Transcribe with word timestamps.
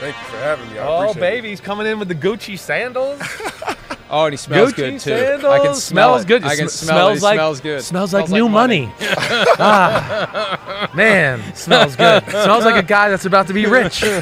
Thank 0.00 0.16
you 0.16 0.24
for 0.24 0.36
having 0.38 0.70
me. 0.72 0.78
I 0.78 0.86
Oh, 0.86 1.00
appreciate 1.10 1.20
baby, 1.20 1.50
he's 1.50 1.60
coming 1.60 1.86
in 1.86 1.98
with 1.98 2.08
the 2.08 2.14
Gucci 2.14 2.58
sandals. 2.58 3.20
Oh, 4.12 4.24
and 4.24 4.32
he 4.32 4.36
smells 4.38 4.72
Gucci 4.72 4.76
good 4.76 4.90
too. 4.94 4.98
Sandals. 4.98 5.44
I 5.44 5.58
can 5.60 5.74
smell 5.76 6.18
smells 6.18 6.22
it. 6.22 6.26
good. 6.26 6.42
I 6.44 6.56
can 6.56 6.68
sm- 6.68 6.84
smell 6.86 6.96
smells 6.96 7.18
it. 7.18 7.20
It 7.20 7.22
like 7.22 7.36
smells 7.36 7.60
good. 7.60 7.82
Smells 7.84 8.12
like 8.12 8.28
new 8.28 8.48
money. 8.48 8.92
ah, 9.00 10.90
man, 10.96 11.40
smells 11.54 11.94
good. 11.94 12.24
smells 12.28 12.64
like 12.64 12.74
a 12.74 12.82
guy 12.84 13.08
that's 13.08 13.24
about 13.24 13.46
to 13.46 13.52
be 13.54 13.66
rich. 13.66 14.02
yo, 14.02 14.20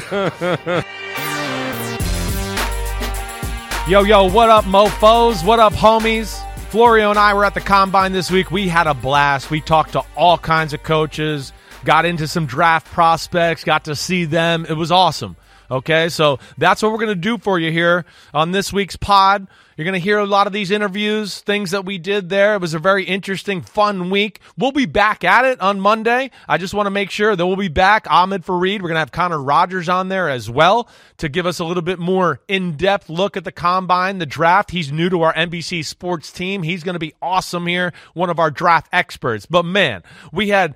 yo, 4.03 4.29
what 4.29 4.51
up, 4.51 4.65
mofo's? 4.65 5.43
What 5.43 5.57
up, 5.59 5.73
homies? 5.73 6.39
Florio 6.69 7.09
and 7.09 7.17
I 7.17 7.33
were 7.33 7.43
at 7.43 7.55
the 7.55 7.61
combine 7.61 8.11
this 8.11 8.29
week. 8.29 8.51
We 8.51 8.67
had 8.67 8.85
a 8.85 8.93
blast. 8.93 9.49
We 9.49 9.59
talked 9.59 9.93
to 9.93 10.03
all 10.15 10.37
kinds 10.37 10.71
of 10.73 10.83
coaches, 10.83 11.51
got 11.83 12.05
into 12.05 12.27
some 12.27 12.45
draft 12.45 12.85
prospects, 12.91 13.63
got 13.63 13.85
to 13.85 13.95
see 13.95 14.25
them. 14.25 14.67
It 14.69 14.77
was 14.77 14.91
awesome. 14.91 15.35
Okay, 15.71 16.09
so 16.09 16.39
that's 16.57 16.81
what 16.81 16.91
we're 16.91 16.97
going 16.97 17.09
to 17.09 17.15
do 17.15 17.37
for 17.37 17.59
you 17.59 17.71
here 17.71 18.05
on 18.33 18.51
this 18.51 18.73
week's 18.73 18.95
pod. 18.95 19.47
You're 19.79 19.85
going 19.85 19.93
to 19.93 19.99
hear 19.99 20.19
a 20.19 20.25
lot 20.25 20.45
of 20.45 20.51
these 20.51 20.71
interviews, 20.71 21.39
things 21.39 21.71
that 21.71 21.85
we 21.85 21.97
did 21.97 22.27
there. 22.27 22.55
It 22.55 22.59
was 22.59 22.73
a 22.73 22.79
very 22.79 23.05
interesting, 23.05 23.61
fun 23.61 24.09
week. 24.09 24.41
We'll 24.57 24.73
be 24.73 24.85
back 24.85 25.23
at 25.23 25.45
it 25.45 25.61
on 25.61 25.79
Monday. 25.79 26.31
I 26.49 26.57
just 26.57 26.73
want 26.73 26.87
to 26.87 26.91
make 26.91 27.09
sure 27.09 27.33
that 27.33 27.47
we'll 27.47 27.55
be 27.55 27.69
back. 27.69 28.05
Ahmed 28.11 28.43
Fareed, 28.43 28.81
we're 28.81 28.89
going 28.89 28.95
to 28.95 28.99
have 28.99 29.13
Connor 29.13 29.41
Rogers 29.41 29.87
on 29.87 30.09
there 30.09 30.27
as 30.27 30.49
well 30.49 30.89
to 31.15 31.29
give 31.29 31.45
us 31.45 31.59
a 31.59 31.63
little 31.63 31.81
bit 31.81 31.97
more 31.97 32.41
in 32.49 32.75
depth 32.75 33.09
look 33.09 33.37
at 33.37 33.45
the 33.45 33.53
combine, 33.53 34.17
the 34.17 34.25
draft. 34.25 34.71
He's 34.71 34.91
new 34.91 35.09
to 35.11 35.21
our 35.21 35.33
NBC 35.33 35.85
sports 35.85 36.29
team. 36.29 36.61
He's 36.61 36.83
going 36.83 36.95
to 36.95 36.99
be 36.99 37.13
awesome 37.21 37.65
here, 37.65 37.93
one 38.13 38.29
of 38.29 38.37
our 38.37 38.51
draft 38.51 38.89
experts. 38.91 39.45
But 39.45 39.63
man, 39.63 40.03
we 40.33 40.49
had 40.49 40.75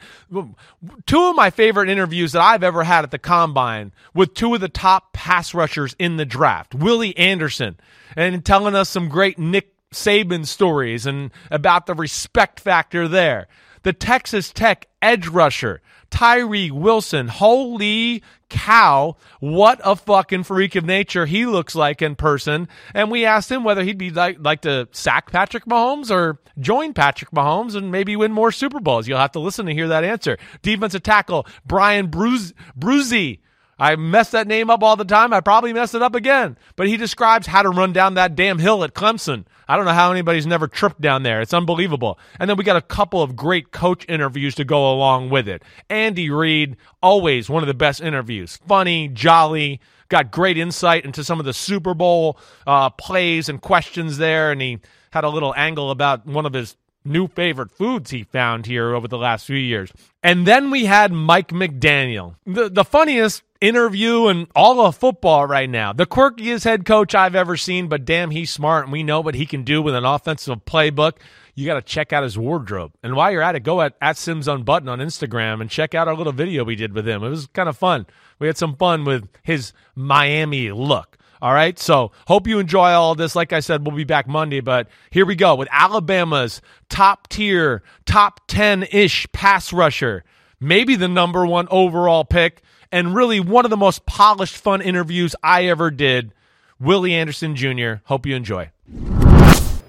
two 1.05 1.25
of 1.25 1.35
my 1.35 1.49
favorite 1.49 1.89
interviews 1.89 2.31
that 2.31 2.41
I've 2.41 2.63
ever 2.63 2.85
had 2.85 3.03
at 3.03 3.11
the 3.11 3.19
combine 3.19 3.91
with 4.13 4.33
two 4.33 4.55
of 4.55 4.61
the 4.61 4.69
top 4.69 5.11
pass 5.11 5.53
rushers 5.53 5.93
in 5.99 6.15
the 6.15 6.25
draft 6.25 6.73
Willie 6.73 7.17
Anderson 7.17 7.75
and 8.15 8.43
telling 8.43 8.75
us 8.75 8.89
some 8.89 9.09
great 9.09 9.39
Nick 9.39 9.73
Saban 9.91 10.45
stories 10.45 11.05
and 11.05 11.31
about 11.51 11.85
the 11.85 11.93
respect 11.93 12.59
factor 12.59 13.07
there. 13.07 13.47
The 13.83 13.93
Texas 13.93 14.51
Tech 14.51 14.87
edge 15.01 15.27
rusher, 15.27 15.81
Tyree 16.09 16.71
Wilson. 16.71 17.27
Holy 17.27 18.23
cow, 18.49 19.17
what 19.39 19.81
a 19.83 19.95
fucking 19.95 20.43
freak 20.43 20.75
of 20.75 20.85
nature 20.85 21.25
he 21.25 21.45
looks 21.45 21.75
like 21.75 22.01
in 22.01 22.15
person. 22.15 22.69
And 22.93 23.11
we 23.11 23.25
asked 23.25 23.51
him 23.51 23.63
whether 23.63 23.83
he'd 23.83 23.97
be 23.97 24.09
like, 24.09 24.37
like 24.39 24.61
to 24.61 24.87
sack 24.91 25.31
Patrick 25.31 25.65
Mahomes 25.65 26.09
or 26.09 26.39
join 26.59 26.93
Patrick 26.93 27.31
Mahomes 27.31 27.75
and 27.75 27.91
maybe 27.91 28.15
win 28.15 28.31
more 28.31 28.51
Super 28.51 28.79
Bowls. 28.79 29.07
You'll 29.07 29.17
have 29.17 29.31
to 29.33 29.39
listen 29.39 29.65
to 29.65 29.73
hear 29.73 29.89
that 29.89 30.03
answer. 30.03 30.37
Defensive 30.61 31.03
tackle, 31.03 31.45
Brian 31.65 32.09
Bruz- 32.09 32.53
Bruzy. 32.77 33.39
I 33.79 33.95
mess 33.95 34.31
that 34.31 34.47
name 34.47 34.69
up 34.69 34.83
all 34.83 34.95
the 34.95 35.05
time. 35.05 35.33
I 35.33 35.41
probably 35.41 35.73
mess 35.73 35.93
it 35.93 36.01
up 36.01 36.15
again. 36.15 36.57
But 36.75 36.87
he 36.87 36.97
describes 36.97 37.47
how 37.47 37.63
to 37.63 37.69
run 37.69 37.93
down 37.93 38.13
that 38.13 38.35
damn 38.35 38.59
hill 38.59 38.83
at 38.83 38.93
Clemson. 38.93 39.45
I 39.67 39.75
don't 39.75 39.85
know 39.85 39.93
how 39.93 40.11
anybody's 40.11 40.45
never 40.45 40.67
tripped 40.67 41.01
down 41.01 41.23
there. 41.23 41.41
It's 41.41 41.53
unbelievable. 41.53 42.19
And 42.39 42.49
then 42.49 42.57
we 42.57 42.63
got 42.63 42.75
a 42.75 42.81
couple 42.81 43.21
of 43.21 43.35
great 43.35 43.71
coach 43.71 44.05
interviews 44.07 44.55
to 44.55 44.65
go 44.65 44.91
along 44.91 45.29
with 45.29 45.47
it. 45.47 45.63
Andy 45.89 46.29
Reid, 46.29 46.77
always 47.01 47.49
one 47.49 47.63
of 47.63 47.67
the 47.67 47.73
best 47.73 48.01
interviews. 48.01 48.59
Funny, 48.67 49.07
jolly, 49.07 49.79
got 50.09 50.31
great 50.31 50.57
insight 50.57 51.05
into 51.05 51.23
some 51.23 51.39
of 51.39 51.45
the 51.45 51.53
Super 51.53 51.93
Bowl 51.93 52.37
uh, 52.67 52.89
plays 52.91 53.49
and 53.49 53.61
questions 53.61 54.17
there. 54.17 54.51
And 54.51 54.61
he 54.61 54.79
had 55.11 55.23
a 55.23 55.29
little 55.29 55.53
angle 55.55 55.91
about 55.91 56.25
one 56.25 56.45
of 56.45 56.53
his 56.53 56.75
new 57.05 57.27
favorite 57.27 57.71
foods 57.71 58.11
he 58.11 58.23
found 58.23 58.65
here 58.65 58.93
over 58.95 59.07
the 59.07 59.17
last 59.17 59.45
few 59.45 59.57
years. 59.57 59.91
And 60.21 60.45
then 60.45 60.71
we 60.71 60.85
had 60.85 61.11
Mike 61.11 61.49
McDaniel, 61.49 62.35
the, 62.45 62.69
the 62.69 62.85
funniest 62.85 63.43
interview 63.63 64.27
and 64.27 64.47
all 64.55 64.85
of 64.85 64.97
football 64.97 65.47
right 65.47 65.69
now. 65.69 65.93
The 65.93 66.05
quirkiest 66.05 66.65
head 66.65 66.85
coach 66.85 67.15
I've 67.15 67.33
ever 67.33 67.55
seen, 67.55 67.87
but 67.87 68.03
damn, 68.03 68.29
he's 68.31 68.51
smart 68.51 68.83
and 68.83 68.91
we 68.91 69.03
know 69.03 69.21
what 69.21 69.35
he 69.35 69.45
can 69.45 69.63
do 69.63 69.81
with 69.81 69.95
an 69.95 70.03
offensive 70.03 70.65
playbook. 70.65 71.13
You 71.55 71.65
got 71.65 71.75
to 71.75 71.81
check 71.81 72.11
out 72.11 72.23
his 72.23 72.37
wardrobe. 72.37 72.91
And 73.01 73.15
while 73.15 73.31
you're 73.31 73.41
at 73.41 73.55
it, 73.55 73.61
go 73.61 73.81
at, 73.81 73.95
at 74.01 74.17
Simms 74.17 74.49
Unbutton 74.49 74.89
on 74.89 74.99
Instagram 74.99 75.61
and 75.61 75.69
check 75.69 75.95
out 75.95 76.09
our 76.09 76.15
little 76.15 76.33
video 76.33 76.65
we 76.65 76.75
did 76.75 76.93
with 76.93 77.07
him. 77.07 77.23
It 77.23 77.29
was 77.29 77.47
kind 77.47 77.69
of 77.69 77.77
fun. 77.77 78.05
We 78.39 78.47
had 78.47 78.57
some 78.57 78.75
fun 78.75 79.05
with 79.05 79.29
his 79.43 79.71
Miami 79.95 80.71
look. 80.71 81.17
All 81.41 81.53
right. 81.53 81.79
So 81.79 82.11
hope 82.27 82.47
you 82.47 82.59
enjoy 82.59 82.91
all 82.91 83.15
this. 83.15 83.35
Like 83.35 83.53
I 83.53 83.61
said, 83.61 83.85
we'll 83.85 83.95
be 83.95 84.03
back 84.03 84.27
Monday, 84.27 84.59
but 84.59 84.89
here 85.09 85.25
we 85.25 85.35
go 85.35 85.55
with 85.55 85.69
Alabama's 85.71 86.61
top 86.89 87.29
tier, 87.29 87.81
top 88.05 88.41
10 88.47 88.83
ish 88.91 89.31
pass 89.31 89.71
rusher, 89.71 90.25
maybe 90.59 90.95
the 90.95 91.07
number 91.07 91.45
one 91.45 91.67
overall 91.69 92.25
pick, 92.25 92.61
and 92.93 93.15
really 93.15 93.39
one 93.39 93.65
of 93.65 93.71
the 93.71 93.77
most 93.77 94.05
polished, 94.05 94.55
fun 94.55 94.79
interviews 94.79 95.35
I 95.41 95.65
ever 95.65 95.89
did. 95.89 96.31
Willie 96.79 97.15
Anderson 97.15 97.55
Jr. 97.55 97.95
Hope 98.05 98.27
you 98.27 98.35
enjoy. 98.35 98.69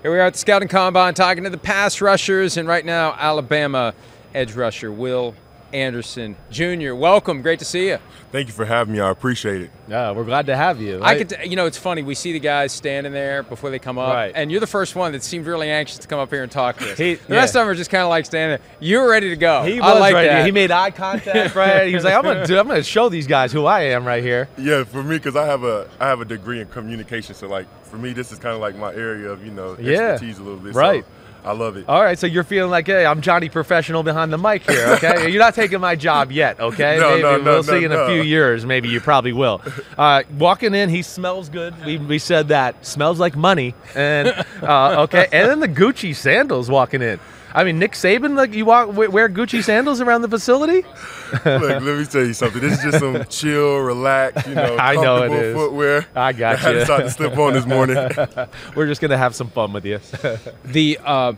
Here 0.03 0.10
we 0.10 0.19
are 0.19 0.20
at 0.20 0.32
the 0.32 0.38
Scouting 0.38 0.69
Combine 0.69 1.12
talking 1.12 1.44
to 1.44 1.50
the 1.50 1.59
pass 1.59 2.00
rushers, 2.00 2.56
and 2.56 2.66
right 2.66 2.84
now, 2.84 3.14
Alabama 3.19 3.94
edge 4.34 4.54
rusher 4.54 4.91
Will 4.91 5.34
Anderson 5.74 6.36
Jr. 6.50 6.94
Welcome. 6.94 7.42
Great 7.42 7.58
to 7.58 7.64
see 7.64 7.88
you. 7.88 7.98
Thank 8.30 8.46
you 8.46 8.54
for 8.54 8.64
having 8.64 8.94
me. 8.94 9.00
I 9.00 9.10
appreciate 9.10 9.60
it. 9.62 9.70
Yeah, 9.88 10.12
we're 10.12 10.24
glad 10.24 10.46
to 10.46 10.56
have 10.56 10.80
you. 10.80 11.00
I 11.02 11.16
could, 11.16 11.28
t- 11.30 11.48
you 11.48 11.56
know, 11.56 11.66
it's 11.66 11.76
funny. 11.76 12.02
We 12.02 12.14
see 12.14 12.32
the 12.32 12.40
guys 12.40 12.72
standing 12.72 13.12
there 13.12 13.42
before 13.42 13.70
they 13.70 13.78
come 13.78 13.98
up, 13.98 14.12
Right. 14.14 14.32
and 14.34 14.50
you're 14.50 14.60
the 14.60 14.66
first 14.66 14.96
one 14.96 15.12
that 15.12 15.22
seemed 15.22 15.46
really 15.46 15.70
anxious 15.70 15.98
to 15.98 16.08
come 16.08 16.18
up 16.20 16.30
here 16.30 16.42
and 16.42 16.50
talk 16.50 16.78
to 16.78 16.92
us. 16.92 16.98
He- 16.98 17.14
the 17.14 17.34
rest 17.34 17.54
yeah. 17.54 17.60
of 17.60 17.66
them 17.66 17.68
are 17.68 17.74
just 17.74 17.90
kind 17.90 18.02
of 18.02 18.08
like 18.08 18.24
standing 18.24 18.58
there. 18.58 18.76
You 18.80 19.00
were 19.00 19.10
ready 19.10 19.28
to 19.30 19.36
go. 19.36 19.62
He 19.64 19.80
I 19.80 19.90
was 19.92 20.00
like 20.00 20.14
right. 20.14 20.26
that. 20.26 20.46
He 20.46 20.52
made 20.52 20.70
eye 20.70 20.90
contact, 20.92 21.54
right? 21.56 21.88
He 21.88 21.94
was 21.94 22.04
like, 22.04 22.14
"I'm 22.14 22.22
gonna, 22.22 22.46
do, 22.46 22.58
I'm 22.58 22.66
gonna 22.68 22.82
show 22.82 23.08
these 23.08 23.26
guys 23.26 23.52
who 23.52 23.66
I 23.66 23.80
am 23.82 24.04
right 24.04 24.22
here." 24.22 24.48
Yeah, 24.58 24.84
for 24.84 25.02
me, 25.02 25.16
because 25.18 25.36
I 25.36 25.46
have 25.46 25.64
a 25.64 25.88
I 26.00 26.06
have 26.06 26.20
a 26.20 26.24
degree 26.24 26.60
in 26.60 26.68
communication, 26.68 27.34
so 27.34 27.48
like 27.48 27.66
for 27.84 27.96
me, 27.98 28.12
this 28.12 28.32
is 28.32 28.38
kind 28.38 28.54
of 28.54 28.60
like 28.60 28.76
my 28.76 28.92
area 28.94 29.28
of 29.30 29.44
you 29.44 29.50
know 29.52 29.76
Yeah. 29.80 30.12
expertise 30.12 30.38
a 30.38 30.42
little 30.42 30.58
bit. 30.60 30.74
Right. 30.74 31.04
So 31.04 31.10
I 31.44 31.53
love 31.53 31.77
it. 31.77 31.87
All 31.88 32.03
right, 32.03 32.19
so 32.19 32.27
you're 32.27 32.43
feeling 32.43 32.71
like, 32.71 32.87
hey, 32.87 33.05
I'm 33.05 33.21
Johnny 33.21 33.50
Professional 33.50 34.03
behind 34.03 34.32
the 34.32 34.38
mic 34.38 34.69
here, 34.69 34.87
okay? 34.97 35.28
you're 35.31 35.43
not 35.43 35.55
taking 35.55 35.78
my 35.78 35.94
job 35.94 36.32
yet, 36.32 36.59
okay? 36.59 36.96
No, 36.99 37.11
maybe 37.11 37.23
no, 37.23 37.37
no, 37.37 37.44
we'll 37.44 37.62
no, 37.62 37.79
see 37.79 37.85
in 37.85 37.93
a 37.93 38.06
few 38.06 38.23
years. 38.23 38.64
Maybe 38.64 38.88
you 38.88 39.00
probably 39.00 39.32
will. 39.32 39.61
Uh, 39.96 40.23
walking 40.38 40.75
in, 40.75 40.88
he 40.88 41.02
smells 41.02 41.49
good. 41.49 41.73
We, 41.85 41.99
we 41.99 42.19
said 42.19 42.49
that 42.49 42.85
smells 42.85 43.20
like 43.20 43.37
money, 43.37 43.75
and 43.94 44.29
uh, 44.61 45.02
okay, 45.02 45.29
and 45.31 45.49
then 45.49 45.61
the 45.61 45.69
Gucci 45.69 46.17
sandals 46.17 46.69
walking 46.69 47.00
in. 47.00 47.20
I 47.56 47.62
mean, 47.62 47.78
Nick 47.78 47.92
Saban, 47.92 48.34
like 48.36 48.52
you 48.52 48.64
walk 48.64 48.96
wear 48.96 49.28
Gucci 49.28 49.62
sandals 49.62 50.00
around 50.00 50.22
the 50.22 50.28
facility. 50.28 50.84
Look, 51.32 51.44
let 51.44 51.82
me 51.82 52.04
tell 52.04 52.24
you 52.24 52.32
something. 52.34 52.60
This 52.60 52.78
is 52.78 52.84
just 52.84 52.98
some 52.98 53.24
chill, 53.30 53.78
relax, 53.78 54.44
you 54.48 54.56
know, 54.56 54.76
I 54.76 54.94
know 54.96 55.22
it 55.22 55.28
comfortable 55.28 55.60
footwear. 55.66 56.06
I 56.16 56.32
got 56.32 56.56
I 56.56 56.58
had 56.58 56.72
you. 56.72 56.78
to 56.80 56.84
start 56.84 57.02
to 57.04 57.10
slip 57.10 57.38
on 57.38 57.52
this 57.52 57.64
morning. 57.64 57.96
We're 58.74 58.86
just 58.86 59.00
gonna 59.00 59.16
have 59.16 59.36
some 59.36 59.48
fun 59.48 59.72
with 59.72 59.84
you. 59.84 60.00
the 60.64 60.98
uh, 61.04 61.34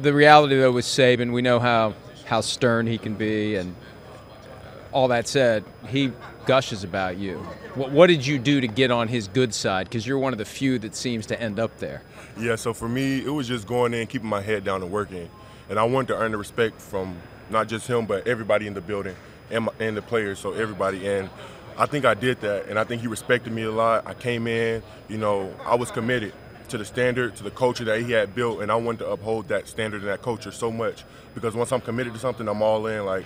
the 0.00 0.12
reality 0.12 0.58
though 0.58 0.72
with 0.72 0.84
Saban, 0.84 1.32
we 1.32 1.42
know 1.42 1.60
how 1.60 1.94
how 2.24 2.40
stern 2.40 2.88
he 2.88 2.98
can 2.98 3.14
be, 3.14 3.54
and 3.54 3.76
all 4.90 5.08
that 5.08 5.28
said, 5.28 5.64
he 5.86 6.12
gushes 6.44 6.82
about 6.82 7.18
you. 7.18 7.36
What, 7.76 7.92
what 7.92 8.06
did 8.08 8.26
you 8.26 8.40
do 8.40 8.60
to 8.60 8.66
get 8.66 8.90
on 8.90 9.06
his 9.06 9.28
good 9.28 9.54
side? 9.54 9.88
Because 9.88 10.06
you're 10.06 10.18
one 10.18 10.32
of 10.32 10.38
the 10.38 10.44
few 10.44 10.80
that 10.80 10.96
seems 10.96 11.26
to 11.26 11.40
end 11.40 11.60
up 11.60 11.78
there. 11.78 12.02
Yeah, 12.36 12.56
so 12.56 12.74
for 12.74 12.88
me, 12.88 13.24
it 13.24 13.30
was 13.30 13.46
just 13.46 13.66
going 13.66 13.94
in, 13.94 14.06
keeping 14.08 14.28
my 14.28 14.40
head 14.40 14.64
down 14.64 14.82
and 14.82 14.90
working. 14.90 15.28
And 15.72 15.78
I 15.78 15.84
wanted 15.84 16.08
to 16.08 16.18
earn 16.18 16.32
the 16.32 16.36
respect 16.36 16.82
from 16.82 17.16
not 17.48 17.66
just 17.66 17.86
him, 17.86 18.04
but 18.04 18.28
everybody 18.28 18.66
in 18.66 18.74
the 18.74 18.82
building 18.82 19.16
and, 19.50 19.64
my, 19.64 19.72
and 19.80 19.96
the 19.96 20.02
players, 20.02 20.38
so 20.38 20.52
everybody. 20.52 21.08
And 21.08 21.30
I 21.78 21.86
think 21.86 22.04
I 22.04 22.12
did 22.12 22.42
that, 22.42 22.66
and 22.66 22.78
I 22.78 22.84
think 22.84 23.00
he 23.00 23.08
respected 23.08 23.54
me 23.54 23.62
a 23.62 23.70
lot. 23.70 24.06
I 24.06 24.12
came 24.12 24.46
in, 24.46 24.82
you 25.08 25.16
know, 25.16 25.50
I 25.64 25.76
was 25.76 25.90
committed 25.90 26.34
to 26.68 26.76
the 26.76 26.84
standard, 26.84 27.36
to 27.36 27.42
the 27.42 27.50
culture 27.50 27.84
that 27.84 28.02
he 28.02 28.12
had 28.12 28.34
built, 28.34 28.60
and 28.60 28.70
I 28.70 28.74
wanted 28.74 28.98
to 28.98 29.12
uphold 29.12 29.48
that 29.48 29.66
standard 29.66 30.02
and 30.02 30.10
that 30.10 30.20
culture 30.20 30.52
so 30.52 30.70
much 30.70 31.04
because 31.34 31.54
once 31.54 31.72
I'm 31.72 31.80
committed 31.80 32.12
to 32.12 32.18
something, 32.18 32.46
I'm 32.46 32.60
all 32.60 32.86
in. 32.86 33.06
Like, 33.06 33.24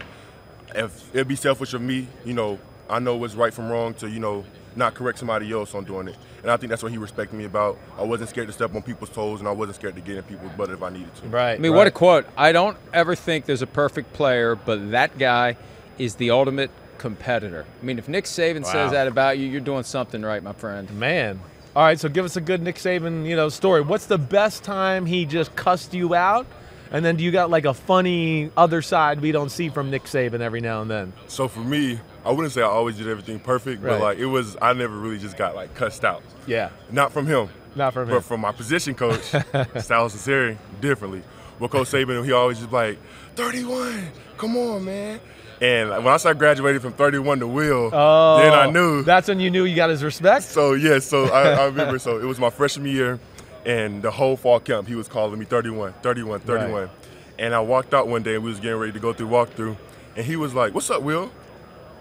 if 0.73 1.13
it'd 1.13 1.27
be 1.27 1.35
selfish 1.35 1.75
of 1.75 1.83
me, 1.83 2.07
you 2.25 2.35
know, 2.35 2.61
I 2.89 2.99
know 2.99 3.17
what's 3.17 3.35
right 3.35 3.53
from 3.53 3.69
wrong 3.69 3.95
to, 3.95 4.09
you 4.09 4.21
know, 4.21 4.45
not 4.77 4.95
correct 4.95 5.19
somebody 5.19 5.51
else 5.53 5.75
on 5.75 5.85
doing 5.85 6.09
it. 6.09 6.17
And 6.43 6.51
I 6.51 6.57
think 6.57 6.71
that's 6.71 6.83
what 6.83 6.93
he 6.93 6.99
respected 6.99 7.37
me 7.37 7.45
about. 7.45 7.79
I 7.99 8.05
wasn't 8.05 8.31
scared 8.31 8.47
to 8.47 8.53
step 8.53 8.75
on 8.75 8.83
people's 8.83 9.11
toes, 9.11 9.41
and 9.41 9.49
I 9.49 9.53
wasn't 9.53 9.77
scared 9.77 9.97
to 9.97 10.01
get 10.01 10.17
in 10.17 10.23
people's 10.25 10.53
butt 10.53 10.71
if 10.71 10.83
I 10.83 10.91
needed 10.91 11.15
to. 11.17 11.29
Right. 11.29 11.55
I 11.55 11.59
mean, 11.59 11.75
what 11.75 11.87
a 11.87 11.91
quote. 11.91 12.27
I 12.37 12.53
don't 12.53 12.77
ever 12.93 13.15
think 13.17 13.47
there's 13.47 13.63
a 13.63 13.67
perfect 13.67 14.13
player, 14.13 14.55
but 14.55 14.91
that 14.93 15.19
guy 15.19 15.57
is 15.99 16.17
the 16.17 16.31
ultimate 16.31 16.71
competitor. 16.99 17.65
I 17.81 17.85
mean, 17.85 17.99
if 17.99 18.09
Nick 18.09 18.25
Saban 18.25 18.63
Wow. 18.63 18.73
says 18.73 18.91
that 18.93 19.07
about 19.09 19.39
you, 19.39 19.47
you're 19.47 19.61
doing 19.61 19.83
something 19.83 20.23
right, 20.23 20.43
my 20.43 20.53
friend. 20.53 20.91
Man. 20.93 21.41
All 21.75 21.83
right, 21.83 21.99
so 21.99 22.09
give 22.09 22.25
us 22.25 22.37
a 22.37 22.41
good 22.41 22.63
Nick 22.63 22.77
Saban, 22.77 23.27
you 23.27 23.37
know, 23.37 23.49
story. 23.49 23.83
What's 23.83 24.07
the 24.07 24.19
best 24.19 24.63
time 24.63 25.05
he 25.05 25.27
just 25.27 25.55
cussed 25.57 25.93
you 25.95 26.15
out? 26.15 26.47
And 26.91 27.05
then 27.05 27.17
do 27.17 27.25
you 27.25 27.33
got 27.33 27.51
like 27.51 27.65
a 27.65 27.75
funny 27.75 28.51
other 28.57 28.81
side 28.81 29.21
we 29.21 29.33
don't 29.33 29.51
see 29.51 29.69
from 29.69 29.91
Nick 29.91 30.05
Saban 30.05 30.41
every 30.41 30.61
now 30.61 30.83
and 30.83 30.91
then? 30.91 31.13
So 31.27 31.49
for 31.49 31.61
me, 31.61 31.99
I 32.27 32.31
wouldn't 32.33 32.53
say 32.53 32.61
I 32.61 32.65
always 32.67 32.97
did 32.97 33.09
everything 33.09 33.39
perfect, 33.39 33.83
Right. 33.83 33.93
but 33.93 34.01
like 34.03 34.19
it 34.19 34.27
was, 34.27 34.57
I 34.61 34.73
never 34.73 34.97
really 34.97 35.19
just 35.19 35.37
got 35.37 35.55
like 35.55 35.75
cussed 35.75 36.05
out. 36.05 36.23
Yeah. 36.47 36.71
Not 36.91 37.13
from 37.13 37.27
him. 37.27 37.49
Not 37.75 37.93
from 37.95 38.09
him. 38.09 38.15
But 38.17 38.25
from 38.25 38.41
my 38.41 38.53
position 38.53 38.95
coach, 38.95 39.21
Sal 39.23 40.09
Sunseri, 40.09 40.57
differently. 40.81 41.23
Well, 41.59 41.69
Coach 41.69 41.89
Saban, 41.89 42.25
he 42.25 42.33
always 42.33 42.59
just 42.59 42.73
like, 42.73 42.99
31, 43.37 44.09
come 44.37 44.57
on, 44.57 44.85
man. 44.85 45.21
And 45.61 45.89
when 45.91 46.09
I 46.09 46.17
started 46.19 46.39
graduating 46.39 46.81
from 46.83 46.93
31 46.93 47.39
to 47.41 47.47
Will, 47.47 47.91
Oh, 47.93 48.39
then 48.39 48.53
I 48.53 48.69
knew. 48.71 49.03
That's 49.05 49.29
when 49.29 49.41
you 49.41 49.51
knew 49.51 49.65
you 49.65 49.75
got 49.77 49.89
his 49.89 50.03
respect? 50.05 50.45
So 50.45 50.75
yeah, 50.75 50.99
so 50.99 51.27
I, 51.27 51.53
I 51.53 51.65
remember. 51.67 51.99
So 51.99 52.19
it 52.19 52.25
was 52.25 52.39
my 52.39 52.51
freshman 52.51 52.91
year, 52.91 53.19
and 53.65 54.03
the 54.03 54.11
whole 54.11 54.37
fall 54.37 54.61
camp, 54.61 54.87
he 54.89 54.95
was 54.95 55.09
calling 55.09 55.39
me 55.39 55.47
31, 55.47 55.95
31, 56.03 56.41
31. 56.41 56.73
Right. 56.73 56.91
And 57.39 57.55
I 57.55 57.61
walked 57.61 57.95
out 57.95 58.09
one 58.09 58.23
day, 58.23 58.35
and 58.35 58.45
we 58.45 58.51
was 58.51 58.61
getting 58.61 58.79
ready 58.79 58.93
to 58.93 58.99
go 59.01 59.13
through 59.15 59.29
walkthrough, 59.29 59.77
and 60.17 60.27
he 60.27 60.37
was 60.37 60.53
like, 60.55 60.75
"What's 60.75 60.91
up, 60.91 61.03
Will?" 61.03 61.31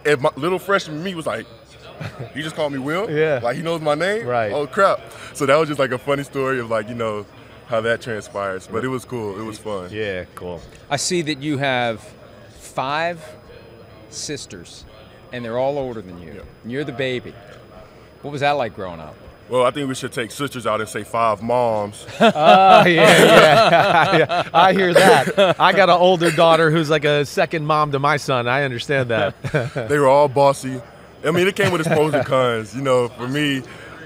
And 0.06 0.22
my 0.22 0.30
little 0.36 0.60
freshman 0.60 1.04
me 1.04 1.16
was 1.16 1.26
like, 1.26 1.46
"You 2.36 2.44
just 2.44 2.56
called 2.56 2.74
me 2.74 2.80
Will? 2.80 3.10
Yeah. 3.16 3.40
Like 3.42 3.56
he 3.58 3.64
knows 3.64 3.82
my 3.82 3.96
name? 3.96 4.26
Right. 4.26 4.52
Oh 4.52 4.68
crap!" 4.68 5.00
So 5.34 5.46
that 5.46 5.56
was 5.56 5.68
just 5.68 5.80
like 5.80 5.92
a 5.92 5.98
funny 5.98 6.24
story 6.24 6.60
of 6.60 6.70
like 6.70 6.88
you 6.90 6.96
know 6.96 7.26
how 7.68 7.82
that 7.82 8.02
transpires, 8.02 8.68
but 8.68 8.84
it 8.86 8.90
was 8.90 9.06
cool. 9.06 9.40
It 9.40 9.44
was 9.44 9.58
fun. 9.58 9.90
Yeah, 9.92 10.26
cool. 10.36 10.62
I 10.90 10.98
see 10.98 11.24
that 11.24 11.40
you 11.42 11.58
have 11.58 12.02
five 12.60 13.24
sisters, 14.10 14.86
and 15.34 15.44
they're 15.44 15.58
all 15.58 15.78
older 15.78 16.02
than 16.02 16.22
you. 16.22 16.34
Yeah. 16.34 16.42
And 16.64 16.72
you're 16.72 16.84
the 16.84 16.92
baby. 16.92 17.34
What 18.22 18.32
was 18.32 18.42
that 18.42 18.52
like 18.52 18.76
growing 18.76 19.00
up? 19.00 19.16
Well, 19.48 19.64
I 19.64 19.70
think 19.72 19.88
we 19.88 19.94
should 19.96 20.12
take 20.12 20.32
sisters 20.32 20.66
out 20.66 20.80
and 20.82 20.90
say 20.90 21.04
five 21.04 21.42
moms. 21.44 22.06
Oh, 22.20 22.84
yeah, 22.86 22.86
yeah. 22.88 24.18
yeah. 24.18 24.50
I 24.54 24.74
hear 24.74 24.94
that. 24.94 25.60
I 25.60 25.72
got 25.72 25.90
an 25.90 25.98
older 25.98 26.32
daughter 26.32 26.72
who's 26.72 26.90
like 26.90 27.06
a 27.06 27.26
second 27.26 27.66
mom 27.66 27.92
to 27.92 28.00
my 28.00 28.18
son. 28.18 28.48
I 28.48 28.64
understand 28.64 29.10
that. 29.12 29.40
they 29.90 30.00
were 30.00 30.08
all 30.08 30.28
bossy. 30.28 30.82
I 31.24 31.32
mean, 31.32 31.48
it 31.48 31.56
came 31.56 31.72
with 31.72 31.82
its 31.82 31.88
pros 31.90 32.14
and 32.14 32.26
cons. 32.26 32.76
You 32.76 32.82
know, 32.82 33.08
for 33.10 33.28
me, 33.28 33.62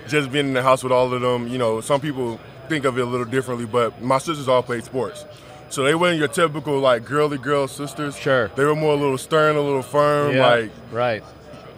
just 0.08 0.32
being 0.32 0.48
in 0.48 0.54
the 0.54 0.62
house 0.64 0.84
with 0.84 0.92
all 0.92 1.14
of 1.14 1.22
them, 1.22 1.48
you 1.48 1.58
know, 1.58 1.80
some 1.82 2.02
people 2.02 2.40
think 2.68 2.86
of 2.86 2.98
it 2.98 3.02
a 3.02 3.06
little 3.06 3.26
differently, 3.26 3.66
but 3.66 4.02
my 4.02 4.18
sisters 4.18 4.48
all 4.48 4.62
played 4.64 4.84
sports. 4.84 5.26
So 5.70 5.84
they 5.84 5.96
weren't 5.96 6.18
your 6.18 6.28
typical 6.28 6.80
like 6.80 7.06
girly 7.06 7.38
girl 7.38 7.68
sisters. 7.68 8.18
Sure. 8.18 8.50
They 8.56 8.66
were 8.66 8.76
more 8.76 8.94
a 8.94 8.98
little 8.98 9.18
stern, 9.18 9.56
a 9.56 9.62
little 9.62 9.84
firm. 9.84 10.36
Yeah, 10.36 10.48
Like 10.48 10.72
right. 10.92 11.24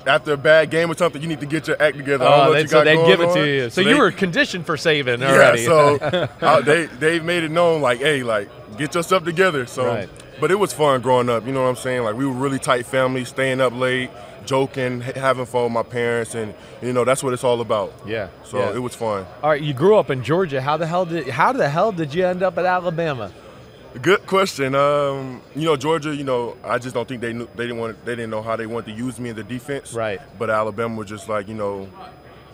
After 0.05 0.33
a 0.33 0.37
bad 0.37 0.71
game 0.71 0.89
or 0.89 0.95
something, 0.97 1.21
you 1.21 1.27
need 1.27 1.39
to 1.41 1.45
get 1.45 1.67
your 1.67 1.79
act 1.81 1.95
together. 1.97 2.25
I 2.25 2.29
don't 2.29 2.37
know 2.37 2.43
Oh, 2.43 2.47
what 2.49 2.53
they, 2.55 2.61
you 2.61 2.67
so 2.67 2.77
got 2.79 2.83
they 2.85 2.95
give 3.05 3.21
it 3.21 3.27
on. 3.27 3.35
to 3.37 3.47
you. 3.47 3.69
So, 3.69 3.81
you 3.81 3.87
they- 3.93 3.99
were 3.99 4.11
conditioned 4.11 4.65
for 4.65 4.75
Saban 4.75 5.21
already. 5.21 5.61
yeah, 5.61 5.67
so 5.67 5.95
uh, 6.41 6.61
they 6.61 6.85
they 6.87 7.19
made 7.19 7.43
it 7.43 7.51
known 7.51 7.81
like, 7.81 7.99
hey, 7.99 8.23
like 8.23 8.49
get 8.77 8.95
yourself 8.95 9.23
together. 9.23 9.65
So, 9.67 9.85
Right. 9.85 10.09
but 10.39 10.49
it 10.49 10.55
was 10.55 10.73
fun 10.73 11.01
growing 11.01 11.29
up. 11.29 11.45
You 11.45 11.51
know 11.51 11.61
what 11.63 11.69
I'm 11.69 11.75
saying? 11.75 12.03
Like 12.03 12.15
we 12.15 12.25
were 12.25 12.33
really 12.33 12.57
tight 12.59 12.85
family, 12.87 13.25
staying 13.25 13.61
up 13.61 13.73
late, 13.75 14.09
joking, 14.45 15.01
having 15.01 15.45
fun 15.45 15.63
with 15.65 15.71
my 15.73 15.83
parents, 15.83 16.33
and 16.33 16.53
you 16.81 16.93
know 16.93 17.03
that's 17.05 17.21
what 17.21 17.33
it's 17.33 17.43
all 17.43 17.61
about. 17.61 17.93
Yeah, 18.05 18.29
So 18.43 18.57
yeah. 18.57 18.73
it 18.75 18.79
was 18.79 18.95
fun. 18.95 19.25
All 19.43 19.49
right, 19.51 19.61
you 19.61 19.73
grew 19.73 19.97
up 19.97 20.09
in 20.09 20.23
Georgia. 20.23 20.61
How 20.61 20.77
the 20.77 20.87
hell 20.87 21.05
did 21.05 21.27
how 21.29 21.51
the 21.53 21.69
hell 21.69 21.91
did 21.91 22.13
you 22.15 22.25
end 22.25 22.41
up 22.41 22.57
at 22.57 22.65
Alabama? 22.65 23.31
Good 24.01 24.25
question. 24.25 24.73
Um, 24.73 25.41
you 25.55 25.65
know, 25.65 25.75
Georgia. 25.75 26.15
You 26.15 26.23
know, 26.23 26.55
I 26.63 26.77
just 26.77 26.95
don't 26.95 27.07
think 27.07 27.21
they 27.21 27.33
knew 27.33 27.47
they 27.55 27.63
didn't 27.63 27.77
want 27.79 28.05
they 28.05 28.15
didn't 28.15 28.31
know 28.31 28.41
how 28.41 28.55
they 28.55 28.65
wanted 28.65 28.91
to 28.91 28.97
use 28.97 29.19
me 29.19 29.29
in 29.31 29.35
the 29.35 29.43
defense. 29.43 29.93
Right. 29.93 30.21
But 30.39 30.49
Alabama 30.49 30.95
was 30.95 31.09
just 31.09 31.27
like, 31.27 31.49
you 31.49 31.55
know, 31.55 31.89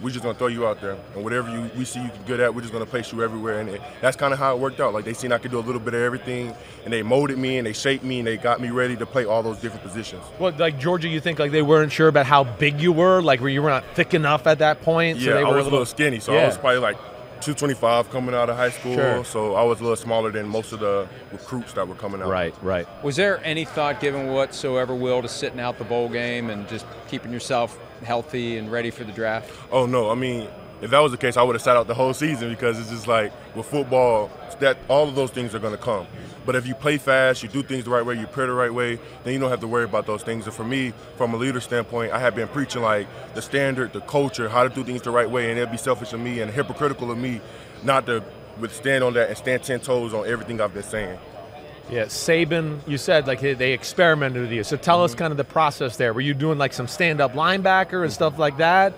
we're 0.02 0.10
just 0.10 0.24
gonna 0.24 0.38
throw 0.38 0.48
you 0.48 0.66
out 0.66 0.82
there, 0.82 0.98
and 1.16 1.24
whatever 1.24 1.50
you 1.50 1.70
we 1.78 1.86
see 1.86 2.02
you 2.02 2.10
good 2.26 2.40
at, 2.40 2.54
we're 2.56 2.62
just 2.62 2.74
gonna 2.74 2.88
place 2.88 3.12
you 3.12 3.24
everywhere. 3.24 3.60
And 3.60 3.70
it, 3.70 3.82
that's 4.02 4.18
kind 4.18 4.34
of 4.34 4.40
how 4.40 4.56
it 4.56 4.60
worked 4.60 4.80
out. 4.80 4.94
Like 4.94 5.06
they 5.06 5.14
seen 5.14 5.32
I 5.32 5.38
could 5.38 5.52
do 5.52 5.60
a 5.60 5.62
little 5.62 5.82
bit 5.82 5.94
of 5.94 6.02
everything, 6.02 6.56
and 6.86 6.92
they 6.94 7.04
molded 7.04 7.38
me 7.38 7.58
and 7.60 7.68
they 7.68 7.74
shaped 7.74 8.04
me 8.04 8.20
and 8.20 8.28
they 8.28 8.38
got 8.38 8.60
me 8.60 8.70
ready 8.72 8.96
to 8.98 9.06
play 9.06 9.26
all 9.26 9.44
those 9.44 9.60
different 9.60 9.84
positions. 9.84 10.24
What 10.40 10.58
like 10.60 10.80
Georgia? 10.80 11.08
You 11.08 11.20
think 11.20 11.38
like 11.38 11.52
they 11.52 11.62
weren't 11.62 11.92
sure 11.92 12.08
about 12.08 12.26
how 12.26 12.46
big 12.46 12.82
you 12.82 12.92
were, 12.92 13.22
like 13.22 13.42
where 13.42 13.50
you 13.50 13.62
were 13.62 13.70
not 13.70 13.86
thick 13.94 14.16
enough 14.16 14.48
at 14.48 14.60
that 14.60 14.82
point. 14.82 15.20
so 15.20 15.26
yeah, 15.26 15.34
they 15.36 15.44
I 15.44 15.50
were 15.50 15.58
was 15.58 15.68
a 15.68 15.70
little 15.70 15.86
skinny, 15.86 16.20
so 16.20 16.34
Yeah. 16.34 16.42
I 16.42 16.46
was 16.48 16.58
probably 16.58 16.80
like 16.80 16.98
225 17.42 18.10
coming 18.10 18.36
out 18.36 18.50
of 18.50 18.58
high 18.58 18.70
school. 18.70 18.96
Sure. 18.96 19.24
So 19.24 19.56
I 19.56 19.64
was 19.64 19.80
a 19.80 19.84
little 19.84 19.96
smaller 19.96 20.32
than 20.32 20.48
most 20.48 20.72
of 20.74 20.80
the 20.80 21.08
recruits 21.32 21.74
that 21.74 21.88
were 21.88 21.96
coming 21.96 22.22
out. 22.22 22.30
Right, 22.30 22.56
right. 22.62 22.88
Was 23.04 23.16
there 23.16 23.40
any 23.44 23.66
thought 23.66 24.00
given 24.00 24.28
whatsoever, 24.28 24.94
Will, 24.96 25.22
to 25.22 25.28
sitting 25.28 25.60
out 25.60 25.78
the 25.78 25.84
bowl 25.84 26.10
game 26.10 26.50
and 26.50 26.68
just 26.68 26.86
keeping 27.08 27.32
yourself 27.32 27.80
healthy 28.04 28.58
and 28.58 28.72
ready 28.72 28.92
for 28.92 29.04
the 29.04 29.12
draft? 29.12 29.52
Oh 29.72 29.86
no, 29.86 30.10
I 30.10 30.16
mean, 30.16 30.48
if 30.82 30.92
that 30.92 31.00
was 31.00 31.12
the 31.12 31.18
case, 31.18 31.38
I 31.38 31.44
would 31.44 31.56
have 31.56 31.62
sat 31.62 31.76
out 31.78 31.88
the 31.88 31.94
whole 31.96 32.14
season 32.14 32.50
because 32.50 32.80
it's 32.80 32.90
just 32.90 33.08
like 33.08 33.32
with 33.56 33.66
football, 33.66 34.30
that 34.60 34.78
all 34.88 35.08
of 35.08 35.16
those 35.16 35.32
things 35.32 35.54
are 35.54 35.60
going 35.60 35.76
to 35.76 35.82
come. 35.82 36.08
But 36.46 36.56
if 36.56 36.66
you 36.66 36.74
play 36.76 36.98
fast, 36.98 37.44
you 37.44 37.50
do 37.50 37.62
things 37.62 37.84
the 37.84 37.90
right 37.92 38.06
way, 38.06 38.16
you 38.16 38.26
prepare 38.26 38.48
the 38.48 38.54
right 38.54 38.74
way, 38.74 39.00
then 39.24 39.34
you 39.34 39.40
don't 39.40 39.50
have 39.50 39.60
to 39.60 39.68
worry 39.68 39.84
about 39.84 40.06
those 40.08 40.24
things. 40.24 40.46
And 40.46 40.54
for 40.54 40.64
me, 40.64 40.94
from 41.18 41.34
a 41.34 41.38
leader 41.38 41.60
standpoint, 41.60 42.12
I 42.14 42.20
have 42.20 42.36
been 42.36 42.48
preaching 42.48 42.82
like 42.82 43.08
the 43.36 43.42
standard, 43.42 43.94
the 43.94 44.02
culture, 44.02 44.50
how 44.50 44.64
to 44.64 44.70
do 44.70 44.84
things 44.84 45.02
the 45.02 45.12
right 45.12 45.30
way, 45.30 45.50
and 45.50 45.60
it'd 45.60 45.72
be 45.72 45.78
selfish 45.78 46.14
of 46.14 46.20
me 46.20 46.40
and 46.42 46.50
hypocritical 46.52 47.12
of 47.12 47.18
me 47.18 47.42
not 47.84 48.06
to 48.08 48.24
withstand 48.60 49.04
on 49.04 49.14
that 49.14 49.28
and 49.30 49.38
stand 49.38 49.64
ten 49.64 49.80
toes 49.80 50.14
on 50.14 50.26
everything 50.28 50.60
I've 50.62 50.74
been 50.74 50.84
saying. 50.84 51.20
Yeah, 51.92 52.06
Saban. 52.06 52.80
You 52.88 52.98
said 52.98 53.28
like 53.28 53.40
they 53.40 53.74
experimented 53.74 54.42
with 54.42 54.52
you. 54.52 54.64
So 54.64 54.76
tell 54.78 54.98
Mm-hmm. 54.98 55.06
us 55.06 55.16
kind 55.16 55.32
of 55.32 55.38
the 55.38 55.44
process 55.44 55.98
there. 55.98 56.14
Were 56.14 56.22
you 56.22 56.34
doing 56.34 56.58
like 56.58 56.74
some 56.74 56.88
stand-up 56.88 57.34
linebacker 57.34 58.04
and 58.04 58.12
stuff 58.12 58.40
like 58.40 58.58
that? 58.58 58.94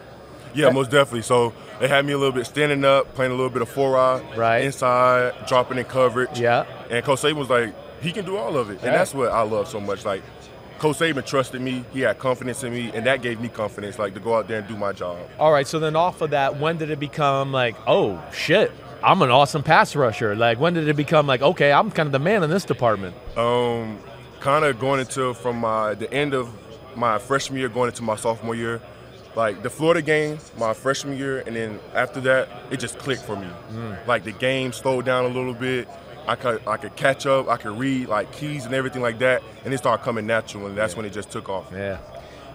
Yeah, 0.56 0.70
most 0.70 0.89
definitely. 0.89 1.22
So 1.24 1.54
they 1.80 1.88
had 1.88 2.06
me 2.06 2.14
a 2.14 2.18
little 2.18 2.34
bit 2.34 2.46
standing 2.46 2.84
up, 2.86 3.14
playing 3.16 3.32
a 3.32 3.36
little 3.36 3.50
bit 3.50 3.62
of 3.62 3.70
four 3.70 3.94
Right. 4.36 4.60
inside, 4.64 5.34
dropping 5.48 5.78
in 5.78 5.86
coverage. 5.86 6.40
Yeah. 6.40 6.66
And 6.90 7.04
Coach 7.06 7.22
Saban 7.22 7.36
was 7.36 7.50
like, 7.50 7.74
he 8.02 8.12
can 8.12 8.26
do 8.26 8.38
all 8.38 8.58
of 8.58 8.70
it, 8.70 8.82
and 8.84 8.94
that's 8.96 9.14
what 9.14 9.32
I 9.32 9.42
love 9.42 9.68
so 9.68 9.80
much. 9.80 10.06
Like, 10.06 10.22
Coach 10.78 10.98
Saban 11.00 11.26
trusted 11.26 11.62
me. 11.62 11.84
He 11.92 12.00
had 12.02 12.18
confidence 12.20 12.64
in 12.64 12.72
me, 12.74 12.92
and 12.94 13.06
that 13.06 13.22
gave 13.22 13.42
me 13.42 13.50
confidence, 13.50 14.00
like 14.00 14.14
to 14.14 14.20
go 14.22 14.36
out 14.38 14.48
there 14.48 14.60
and 14.60 14.68
do 14.68 14.78
my 14.78 14.94
job. 14.94 15.18
All 15.38 15.52
right. 15.52 15.68
So 15.68 15.80
then 15.80 15.96
off 15.98 16.22
of 16.22 16.30
that, 16.30 16.58
when 16.60 16.78
did 16.78 16.90
it 16.90 17.00
become 17.00 17.52
like, 17.52 17.76
oh 17.88 18.22
shit, 18.32 18.72
I'm 19.04 19.22
an 19.22 19.30
awesome 19.30 19.62
pass 19.64 19.94
rusher? 19.96 20.36
Like 20.36 20.58
when 20.60 20.74
did 20.74 20.88
it 20.88 20.96
become 20.96 21.28
like, 21.28 21.42
okay, 21.42 21.74
I'm 21.74 21.92
kind 21.92 22.08
of 22.08 22.14
the 22.14 22.20
man 22.20 22.44
in 22.44 22.50
this 22.50 22.64
department? 22.64 23.14
Um, 23.38 24.00
kind 24.40 24.64
of 24.64 24.80
going 24.80 25.02
into 25.02 25.34
from 25.34 25.58
my 25.58 25.96
the 25.96 26.12
end 26.14 26.34
of 26.34 26.50
my 26.96 27.18
freshman 27.20 27.60
year, 27.60 27.68
going 27.68 27.90
into 27.90 28.04
my 28.04 28.16
sophomore 28.16 28.56
year. 28.56 28.80
Like 29.36 29.62
the 29.64 29.70
Florida 29.70 30.02
game, 30.02 30.40
my 30.58 30.74
freshman 30.74 31.18
year, 31.18 31.40
and 31.46 31.56
then 31.56 31.80
after 31.94 32.20
that, 32.22 32.50
it 32.72 32.80
just 32.80 32.98
clicked 33.00 33.24
for 33.24 33.36
me. 33.36 33.48
Like 34.08 34.24
the 34.24 34.32
game 34.32 34.74
slowed 34.74 35.06
down 35.06 35.26
a 35.26 35.30
little 35.30 35.54
bit. 35.54 35.88
I 36.28 36.36
could 36.36 36.62
I 36.68 36.78
could 36.78 36.96
catch 36.96 37.26
up. 37.26 37.48
I 37.48 37.58
could 37.58 37.78
read 37.78 38.08
like 38.08 38.32
keys 38.32 38.66
and 38.66 38.74
everything 38.74 39.02
like 39.02 39.20
that, 39.20 39.42
and 39.66 39.74
it 39.74 39.78
started 39.78 40.04
coming 40.04 40.26
natural, 40.28 40.68
and 40.68 40.78
that's 40.78 40.96
when 40.96 41.06
it 41.06 41.14
just 41.14 41.32
took 41.32 41.48
off. 41.50 41.68
Yeah. 41.72 42.00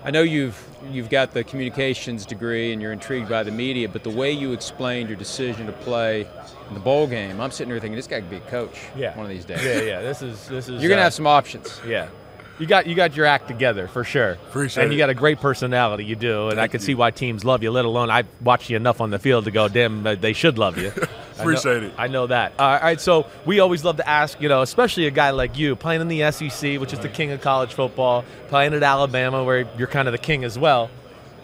I 0.05 0.11
know 0.11 0.21
you've 0.23 0.63
you've 0.91 1.09
got 1.09 1.33
the 1.33 1.43
communications 1.45 2.27
degree 2.27 2.73
and 2.75 2.83
you're 2.83 2.93
intrigued 2.93 3.29
by 3.29 3.43
the 3.43 3.51
media, 3.51 3.89
but 3.89 4.05
the 4.05 4.11
way 4.11 4.31
you 4.33 4.53
explained 4.53 5.09
your 5.09 5.17
decision 5.17 5.67
to 5.67 5.73
play 5.73 6.29
in 6.69 6.75
the 6.75 6.81
bowl 6.81 7.07
game, 7.07 7.41
I'm 7.41 7.51
sitting 7.51 7.71
here 7.73 7.81
thinking 7.81 7.97
this 7.97 8.07
guy 8.07 8.21
could 8.21 8.29
be 8.29 8.37
a 8.37 8.41
coach 8.41 8.79
Yeah. 8.95 9.17
one 9.17 9.25
of 9.25 9.31
these 9.33 9.47
days. 9.47 9.65
Yeah, 9.65 9.81
yeah. 9.81 10.03
This 10.03 10.21
is 10.21 10.47
this 10.49 10.69
is. 10.69 10.83
You're 10.83 10.91
gonna 10.91 11.01
uh, 11.01 11.05
have 11.05 11.15
some 11.15 11.27
options. 11.27 11.81
Yeah. 11.87 12.09
You 12.59 12.67
got 12.67 12.87
you 12.87 12.95
got 12.95 13.17
your 13.17 13.27
act 13.27 13.49
together 13.49 13.89
for 13.89 14.05
sure. 14.05 14.33
Appreciate 14.33 14.83
it. 14.83 14.85
and 14.85 14.93
you 14.93 14.99
got 14.99 15.11
a 15.11 15.15
great 15.15 15.41
personality. 15.41 16.05
You 16.05 16.15
do, 16.15 16.51
and 16.51 16.61
I 16.61 16.69
can 16.69 16.81
you. 16.81 16.87
see 16.87 16.95
why 16.95 17.11
teams 17.11 17.45
love 17.45 17.63
you. 17.65 17.71
Let 17.73 17.85
alone 17.85 18.11
I 18.11 18.23
watched 18.41 18.71
you 18.71 18.77
enough 18.77 19.01
on 19.01 19.11
the 19.11 19.19
field 19.19 19.47
to 19.47 19.51
go, 19.51 19.69
damn, 19.69 20.03
they 20.21 20.33
should 20.33 20.57
love 20.57 20.79
you. 20.79 20.93
I 20.97 21.01
know- 21.01 21.09
Appreciate 21.41 21.83
it. 21.83 21.93
I 21.99 22.07
know 22.07 22.29
that. 22.29 22.53
all 22.61 22.79
right, 22.79 23.01
so 23.01 23.27
we 23.45 23.59
always 23.59 23.83
love 23.85 23.97
to 23.97 24.09
ask, 24.09 24.41
you 24.41 24.49
know, 24.49 24.63
especially 24.63 25.07
a 25.09 25.11
guy 25.11 25.31
like 25.31 25.59
you 25.59 25.75
playing 25.75 26.01
in 26.01 26.07
the 26.07 26.31
SEC, 26.31 26.79
which 26.81 26.93
is 26.93 27.01
the 27.01 27.09
king 27.09 27.33
of 27.33 27.41
college 27.41 27.75
football, 27.75 28.25
playing 28.47 28.73
at 28.73 28.85
Alabama, 28.85 29.43
where 29.43 29.69
you're 29.77 29.89
kind 29.89 30.07
of 30.07 30.13
the 30.13 30.19
king 30.19 30.45
as 30.45 30.57
well. 30.57 30.91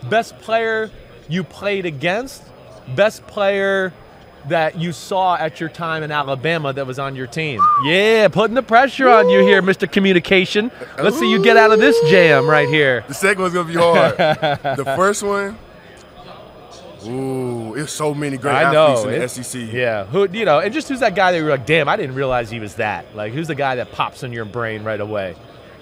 Best 0.08 0.38
player 0.38 0.90
you 1.28 1.42
played 1.42 1.86
against, 1.86 2.44
best 2.94 3.26
player 3.26 3.92
that 4.48 4.78
you 4.78 4.92
saw 4.92 5.36
at 5.36 5.60
your 5.60 5.68
time 5.68 6.02
in 6.02 6.10
Alabama 6.10 6.72
that 6.72 6.86
was 6.86 6.98
on 6.98 7.14
your 7.16 7.26
team? 7.26 7.60
Yeah, 7.84 8.28
putting 8.28 8.54
the 8.54 8.62
pressure 8.62 9.08
on 9.08 9.28
you 9.28 9.40
here, 9.40 9.62
Mr. 9.62 9.90
Communication. 9.90 10.70
Let's 10.98 11.18
see 11.18 11.30
you 11.30 11.42
get 11.42 11.56
out 11.56 11.72
of 11.72 11.78
this 11.80 11.98
jam 12.10 12.46
right 12.48 12.68
here. 12.68 13.04
The 13.08 13.14
second 13.14 13.42
one's 13.42 13.54
gonna 13.54 13.68
be 13.68 13.74
hard. 13.78 14.16
the 14.78 14.84
first 14.96 15.22
one, 15.22 15.58
ooh, 17.06 17.74
it's 17.74 17.92
so 17.92 18.14
many 18.14 18.36
great 18.36 18.54
I 18.54 18.72
know. 18.72 18.88
athletes 18.92 19.04
in 19.04 19.10
the 19.10 19.24
It- 19.24 19.44
SEC. 19.44 19.72
Yeah, 19.72 20.04
who 20.06 20.28
you 20.30 20.44
know, 20.44 20.58
and 20.60 20.72
just 20.72 20.88
who's 20.88 21.00
that 21.00 21.14
guy 21.14 21.32
that 21.32 21.38
you're 21.38 21.50
like, 21.50 21.66
damn, 21.66 21.88
I 21.88 21.96
didn't 21.96 22.14
realize 22.14 22.50
he 22.50 22.60
was 22.60 22.74
that. 22.76 23.14
Like, 23.14 23.32
who's 23.32 23.46
the 23.48 23.54
guy 23.54 23.76
that 23.76 23.92
pops 23.92 24.22
in 24.22 24.32
your 24.32 24.44
brain 24.44 24.84
right 24.84 25.00
away? 25.00 25.34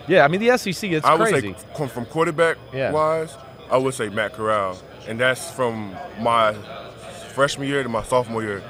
Yeah, 0.06 0.24
I 0.24 0.28
mean 0.28 0.40
the 0.40 0.56
SEC, 0.56 0.90
it's 0.92 1.04
I 1.06 1.14
would 1.14 1.28
crazy. 1.28 1.52
say 1.54 1.64
qu- 1.74 1.88
from 1.88 2.06
quarterback 2.06 2.56
Yeah. 2.72 2.92
wise, 2.92 3.36
I 3.70 3.76
would 3.76 3.94
say 3.94 4.08
Matt 4.08 4.32
Corral, 4.32 4.78
and 5.06 5.18
that's 5.20 5.50
from 5.50 5.94
my 6.20 6.54
freshman 7.38 7.68
year 7.68 7.85
to 7.85 7.88
my 7.88 8.02
sophomore 8.02 8.42
year. 8.42 8.61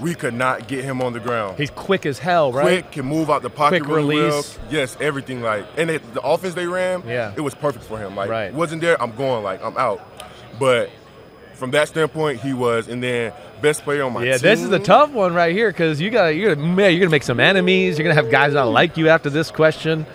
We 0.00 0.14
could 0.14 0.34
not 0.34 0.68
get 0.68 0.84
him 0.84 1.02
on 1.02 1.12
the 1.14 1.18
ground. 1.18 1.58
He's 1.58 1.70
quick 1.70 2.06
as 2.06 2.20
hell, 2.20 2.52
right? 2.52 2.62
quick, 2.64 2.92
can 2.92 3.06
move 3.06 3.28
out 3.28 3.42
the 3.42 3.50
pocket 3.50 3.82
Quick 3.82 3.96
really 3.96 4.18
release. 4.20 4.56
well. 4.56 4.66
Yes, 4.70 4.96
everything 5.00 5.42
like, 5.42 5.66
and 5.76 5.90
it, 5.90 6.14
the 6.14 6.20
offense 6.20 6.54
they 6.54 6.68
ran, 6.68 7.02
Yeah. 7.04 7.32
it 7.36 7.40
was 7.40 7.56
perfect 7.56 7.84
for 7.86 7.98
him. 7.98 8.14
Like, 8.14 8.30
Right. 8.30 8.54
wasn't 8.54 8.82
there? 8.82 9.00
I'm 9.02 9.10
going. 9.16 9.42
Like, 9.42 9.64
I'm 9.64 9.76
out. 9.76 10.00
But 10.60 10.90
from 11.54 11.72
that 11.72 11.88
standpoint, 11.88 12.38
he 12.40 12.52
was. 12.52 12.86
And 12.86 13.02
then 13.02 13.32
best 13.60 13.82
player 13.82 14.04
on 14.04 14.12
my 14.12 14.20
team. 14.20 14.28
Yeah, 14.30 14.38
team. 14.38 14.42
this 14.50 14.62
is 14.62 14.70
a 14.70 14.78
tough 14.78 15.10
one 15.10 15.34
right 15.34 15.52
here 15.52 15.70
because 15.70 16.00
you 16.00 16.10
got 16.10 16.36
you're 16.36 16.54
gonna 16.54 16.66
man, 16.68 16.92
you're 16.92 17.00
gonna 17.00 17.10
make 17.10 17.24
some 17.24 17.40
enemies. 17.40 17.98
You're 17.98 18.04
gonna 18.08 18.20
have 18.20 18.30
guys 18.30 18.52
not 18.54 18.68
like 18.68 18.96
you 18.96 19.08
after 19.08 19.28
this 19.28 19.50
question. 19.50 20.06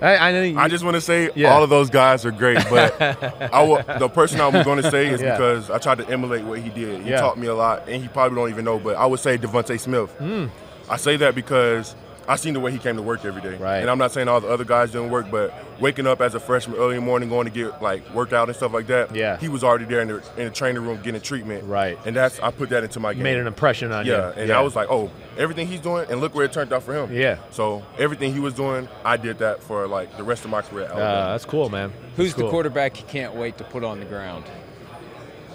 I, 0.00 0.16
I 0.28 0.32
know. 0.32 0.42
You, 0.42 0.58
I 0.58 0.68
just 0.68 0.84
want 0.84 0.94
to 0.94 1.00
say 1.00 1.30
Yeah. 1.34 1.52
all 1.52 1.62
of 1.62 1.70
those 1.70 1.90
guys 1.90 2.24
are 2.24 2.30
great, 2.30 2.58
but 2.70 3.00
I 3.52 3.98
the 3.98 4.08
person 4.08 4.40
I'm 4.40 4.52
going 4.64 4.82
to 4.82 4.90
say 4.90 5.08
is 5.08 5.20
Yeah. 5.20 5.32
because 5.36 5.70
I 5.70 5.78
tried 5.78 5.98
to 5.98 6.08
emulate 6.08 6.44
what 6.44 6.58
he 6.60 6.70
did. 6.70 7.02
He 7.02 7.10
Yeah. 7.10 7.20
taught 7.20 7.38
me 7.38 7.46
a 7.48 7.54
lot, 7.54 7.88
and 7.88 8.02
he 8.02 8.08
probably 8.08 8.36
don't 8.36 8.50
even 8.50 8.64
know. 8.64 8.78
But 8.78 8.96
I 8.96 9.06
would 9.06 9.20
say 9.20 9.36
DeVonta 9.38 9.78
Smith. 9.78 10.10
Hmm. 10.12 10.46
I 10.88 10.96
say 10.96 11.16
that 11.18 11.34
because 11.34 11.94
I 12.30 12.36
seen 12.36 12.54
the 12.54 12.60
way 12.60 12.70
he 12.70 12.78
came 12.78 12.94
to 12.94 13.02
work 13.02 13.24
every 13.24 13.42
day. 13.42 13.56
Right. 13.56 13.78
And 13.78 13.90
I'm 13.90 13.98
not 13.98 14.12
saying 14.12 14.28
all 14.28 14.40
the 14.40 14.46
other 14.46 14.62
guys 14.62 14.92
didn't 14.92 15.10
work, 15.10 15.32
but 15.32 15.52
waking 15.80 16.06
up 16.06 16.20
as 16.20 16.36
a 16.36 16.38
freshman 16.38 16.78
early 16.78 16.94
in 16.94 17.00
the 17.00 17.06
morning, 17.06 17.28
going 17.28 17.46
to 17.46 17.50
get 17.52 17.82
like 17.82 18.08
workout 18.14 18.48
and 18.48 18.56
stuff 18.56 18.72
like 18.72 18.86
that. 18.86 19.12
Yeah. 19.12 19.36
He 19.38 19.48
was 19.48 19.64
already 19.64 19.84
there 19.84 20.00
in 20.00 20.06
the 20.06 20.16
in 20.36 20.44
the 20.44 20.50
training 20.50 20.84
room 20.84 21.02
getting 21.02 21.20
treatment. 21.20 21.64
Right. 21.64 21.98
And 22.06 22.14
that's 22.14 22.38
I 22.38 22.52
put 22.52 22.68
that 22.68 22.84
into 22.84 23.00
my 23.00 23.14
game. 23.14 23.24
made 23.24 23.36
an 23.36 23.48
impression 23.48 23.90
on 23.90 24.06
you. 24.06 24.12
Yeah, 24.12 24.32
and 24.36 24.52
I 24.52 24.60
was 24.60 24.76
like, 24.76 24.86
oh, 24.88 25.10
everything 25.36 25.66
he's 25.66 25.80
doing, 25.80 26.06
and 26.08 26.20
look 26.20 26.32
where 26.32 26.44
it 26.44 26.52
turned 26.52 26.72
out 26.72 26.84
for 26.84 26.94
him. 26.94 27.12
Yeah. 27.12 27.38
So 27.50 27.84
everything 27.98 28.32
he 28.32 28.38
was 28.38 28.54
doing, 28.54 28.88
I 29.04 29.16
did 29.16 29.38
that 29.38 29.60
for 29.60 29.88
like 29.88 30.16
the 30.16 30.22
rest 30.22 30.44
of 30.44 30.52
my 30.52 30.62
career. 30.62 30.84
at 30.84 30.90
Alabama. 30.92 31.10
Uh, 31.10 31.32
that's 31.32 31.44
cool, 31.44 31.68
man. 31.68 31.92
Who's 32.14 32.28
That's 32.28 32.42
the 32.44 32.48
quarterback 32.50 33.00
you 33.00 33.06
can't 33.08 33.34
wait 33.34 33.58
to 33.58 33.64
put 33.64 33.82
on 33.82 33.98
the 33.98 34.06
ground? 34.06 34.44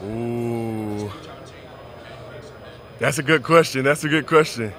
Ooh, 0.03 1.09
that's 2.99 3.17
a 3.17 3.23
good 3.23 3.43
question. 3.43 3.85
That's 3.85 4.03
a 4.03 4.09
good 4.09 4.27
question. 4.27 4.73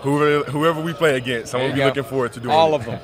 Whoever, 0.00 0.44
whoever 0.50 0.80
we 0.82 0.92
play 0.92 1.16
against, 1.16 1.54
I'm 1.54 1.62
gonna 1.62 1.72
be 1.72 1.80
go. 1.80 1.86
looking 1.86 2.04
forward 2.04 2.32
to 2.34 2.40
doing 2.40 2.54
All 2.54 2.72
it. 2.72 2.76
of 2.76 2.84
them. 2.84 3.00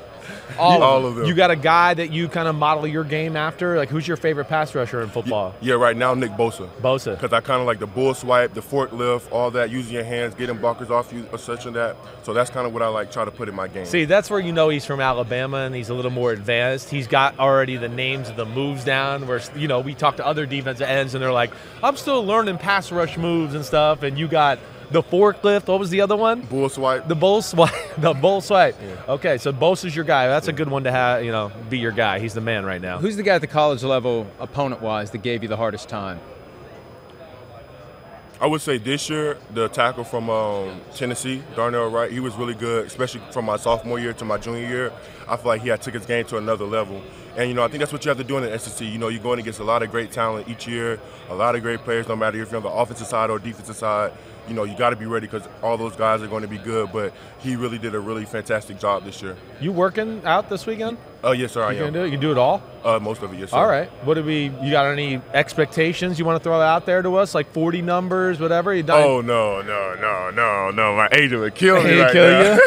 All, 0.58 0.82
All 0.82 0.98
of 0.98 1.02
them. 1.02 1.10
of 1.12 1.16
them. 1.16 1.26
You 1.26 1.34
got 1.34 1.50
a 1.50 1.56
guy 1.56 1.94
that 1.94 2.12
you 2.12 2.28
kind 2.28 2.46
of 2.46 2.54
model 2.54 2.86
your 2.86 3.02
game 3.04 3.36
after? 3.36 3.76
Like, 3.76 3.88
who's 3.88 4.06
your 4.06 4.16
favorite 4.18 4.44
pass 4.44 4.72
rusher 4.74 5.00
in 5.00 5.08
football? 5.08 5.54
Yeah, 5.60 5.74
right 5.74 5.96
now 5.96 6.14
Nick 6.14 6.32
Bosa. 6.32 6.68
Bosa. 6.80 7.12
Because 7.18 7.32
I 7.32 7.40
kind 7.40 7.60
of 7.60 7.66
like 7.66 7.78
the 7.80 7.86
bull 7.86 8.14
swipe, 8.14 8.52
the 8.54 8.60
forklift, 8.60 9.32
all 9.32 9.50
that, 9.52 9.70
using 9.70 9.94
your 9.94 10.04
hands, 10.04 10.34
getting 10.34 10.58
blockers 10.58 10.90
off 10.90 11.12
you, 11.12 11.26
or 11.32 11.38
such 11.38 11.64
and 11.66 11.74
that. 11.74 11.96
So 12.22 12.32
that's 12.34 12.50
kind 12.50 12.66
of 12.66 12.72
what 12.74 12.82
I 12.82 12.88
like 12.88 13.10
try 13.10 13.24
to 13.24 13.30
put 13.32 13.48
in 13.48 13.54
my 13.54 13.66
game. 13.66 13.86
See, 13.86 14.04
that's 14.04 14.30
where 14.30 14.40
you 14.40 14.52
know 14.52 14.68
he's 14.68 14.84
from 14.84 15.00
Alabama 15.00 15.58
and 15.58 15.74
he's 15.74 15.88
a 15.88 15.94
little 15.94 16.10
more 16.12 16.30
advanced. 16.32 16.90
He's 16.90 17.06
got 17.08 17.38
already 17.40 17.76
the 17.78 17.88
names 17.88 18.28
of 18.28 18.36
the 18.36 18.46
moves 18.46 18.84
down. 18.84 19.26
Where 19.26 19.40
you 19.56 19.66
know 19.68 19.80
we 19.80 19.94
talk 19.94 20.18
to 20.18 20.26
other 20.26 20.44
defensive 20.46 20.86
ends 20.86 21.14
and 21.14 21.22
they're 21.22 21.32
like, 21.32 21.50
"I'm 21.82 21.96
still 21.96 22.24
learning 22.24 22.58
pass 22.58 22.92
rush 22.92 23.16
moves 23.16 23.54
and 23.54 23.64
stuff." 23.64 24.02
And 24.04 24.18
you 24.18 24.28
got 24.28 24.58
the 24.92 25.02
forklift. 25.02 25.66
What 25.66 25.78
was 25.78 25.90
the 25.90 26.00
other 26.00 26.16
one? 26.16 26.42
bull 26.42 26.68
swipe. 26.68 27.08
The 27.08 27.14
bull 27.14 27.42
swipe. 27.42 27.72
The 27.98 28.14
bull 28.14 28.40
swipe. 28.40 28.76
Okay, 29.08 29.38
so 29.38 29.52
Bose 29.52 29.82
Bosa's 29.82 29.94
your 29.94 30.04
guy. 30.04 30.28
That's 30.28 30.48
a 30.48 30.52
good 30.52 30.68
one 30.68 30.84
to 30.84 30.90
have. 30.90 31.24
You 31.24 31.32
know, 31.32 31.52
be 31.68 31.78
your 31.78 31.92
guy. 31.92 32.18
He's 32.18 32.34
the 32.34 32.40
man 32.40 32.64
right 32.64 32.80
now. 32.80 32.98
Who's 32.98 33.16
the 33.16 33.22
guy 33.22 33.34
at 33.34 33.40
the 33.40 33.46
college 33.46 33.82
level, 33.82 34.26
opponent 34.38 34.80
wise, 34.80 35.10
that 35.10 35.22
gave 35.22 35.42
you 35.42 35.48
the 35.48 35.56
hardest 35.56 35.88
time? 35.88 36.20
I 38.42 38.46
would 38.46 38.60
say 38.60 38.76
this 38.76 39.08
year, 39.08 39.38
the 39.54 39.68
tackle 39.68 40.02
from 40.02 40.28
um, 40.28 40.80
Tennessee, 40.96 41.44
Darnell 41.54 41.88
Wright, 41.88 42.10
he 42.10 42.18
was 42.18 42.34
really 42.34 42.54
good, 42.54 42.86
especially 42.86 43.20
from 43.30 43.44
my 43.44 43.56
sophomore 43.56 44.00
year 44.00 44.12
to 44.14 44.24
my 44.24 44.36
junior 44.36 44.66
year. 44.66 44.92
I 45.28 45.36
feel 45.36 45.46
like 45.46 45.62
he 45.62 45.68
had 45.68 45.80
took 45.80 45.94
his 45.94 46.04
game 46.06 46.24
to 46.24 46.38
another 46.38 46.64
level. 46.64 47.00
And, 47.36 47.48
you 47.48 47.54
know, 47.54 47.62
I 47.62 47.68
think 47.68 47.78
that's 47.78 47.92
what 47.92 48.04
you 48.04 48.08
have 48.08 48.18
to 48.18 48.24
do 48.24 48.38
in 48.38 48.42
the 48.42 48.58
SEC. 48.58 48.84
You 48.84 48.98
know, 48.98 49.06
you're 49.06 49.22
going 49.22 49.38
against 49.38 49.60
a 49.60 49.64
lot 49.64 49.84
of 49.84 49.92
great 49.92 50.10
talent 50.10 50.48
each 50.48 50.66
year, 50.66 50.98
a 51.30 51.34
lot 51.36 51.54
of 51.54 51.62
great 51.62 51.80
players, 51.80 52.08
no 52.08 52.16
matter 52.16 52.42
if 52.42 52.50
you're 52.50 52.56
on 52.56 52.64
the 52.64 52.68
offensive 52.68 53.06
side 53.06 53.30
or 53.30 53.38
defensive 53.38 53.76
side. 53.76 54.12
You 54.48 54.54
know, 54.54 54.64
you 54.64 54.76
got 54.76 54.90
to 54.90 54.96
be 54.96 55.06
ready 55.06 55.26
because 55.28 55.48
all 55.62 55.76
those 55.76 55.94
guys 55.94 56.20
are 56.20 56.26
going 56.26 56.42
to 56.42 56.48
be 56.48 56.58
good. 56.58 56.90
But 56.92 57.12
he 57.38 57.54
really 57.54 57.78
did 57.78 57.94
a 57.94 58.00
really 58.00 58.24
fantastic 58.24 58.78
job 58.78 59.04
this 59.04 59.22
year. 59.22 59.36
You 59.60 59.70
working 59.72 60.20
out 60.24 60.48
this 60.48 60.66
weekend? 60.66 60.98
Oh, 61.22 61.30
yes, 61.30 61.52
sir, 61.52 61.62
I 61.62 61.72
You 61.72 61.78
can 61.78 61.86
am. 61.86 61.92
do 61.92 62.00
it. 62.02 62.04
You 62.06 62.10
can 62.12 62.20
do 62.20 62.32
it 62.32 62.38
all. 62.38 62.60
Uh, 62.84 62.98
most 62.98 63.22
of 63.22 63.32
it, 63.32 63.38
yes, 63.38 63.50
sir. 63.50 63.56
All 63.56 63.68
right. 63.68 63.88
What 64.04 64.14
do 64.14 64.24
we? 64.24 64.46
You 64.62 64.70
got 64.72 64.86
any 64.86 65.20
expectations 65.32 66.18
you 66.18 66.24
want 66.24 66.40
to 66.40 66.42
throw 66.42 66.60
out 66.60 66.84
there 66.86 67.02
to 67.02 67.14
us? 67.16 67.34
Like 67.34 67.52
40 67.52 67.82
numbers, 67.82 68.40
whatever. 68.40 68.74
You 68.74 68.82
done? 68.82 69.00
Oh 69.00 69.20
no 69.20 69.62
no 69.62 69.94
no 70.00 70.30
no 70.30 70.70
no! 70.72 70.96
My 70.96 71.08
agent 71.12 71.40
would 71.40 71.54
kill 71.54 71.82
me 71.84 72.00
right 72.00 72.10
kill 72.12 72.58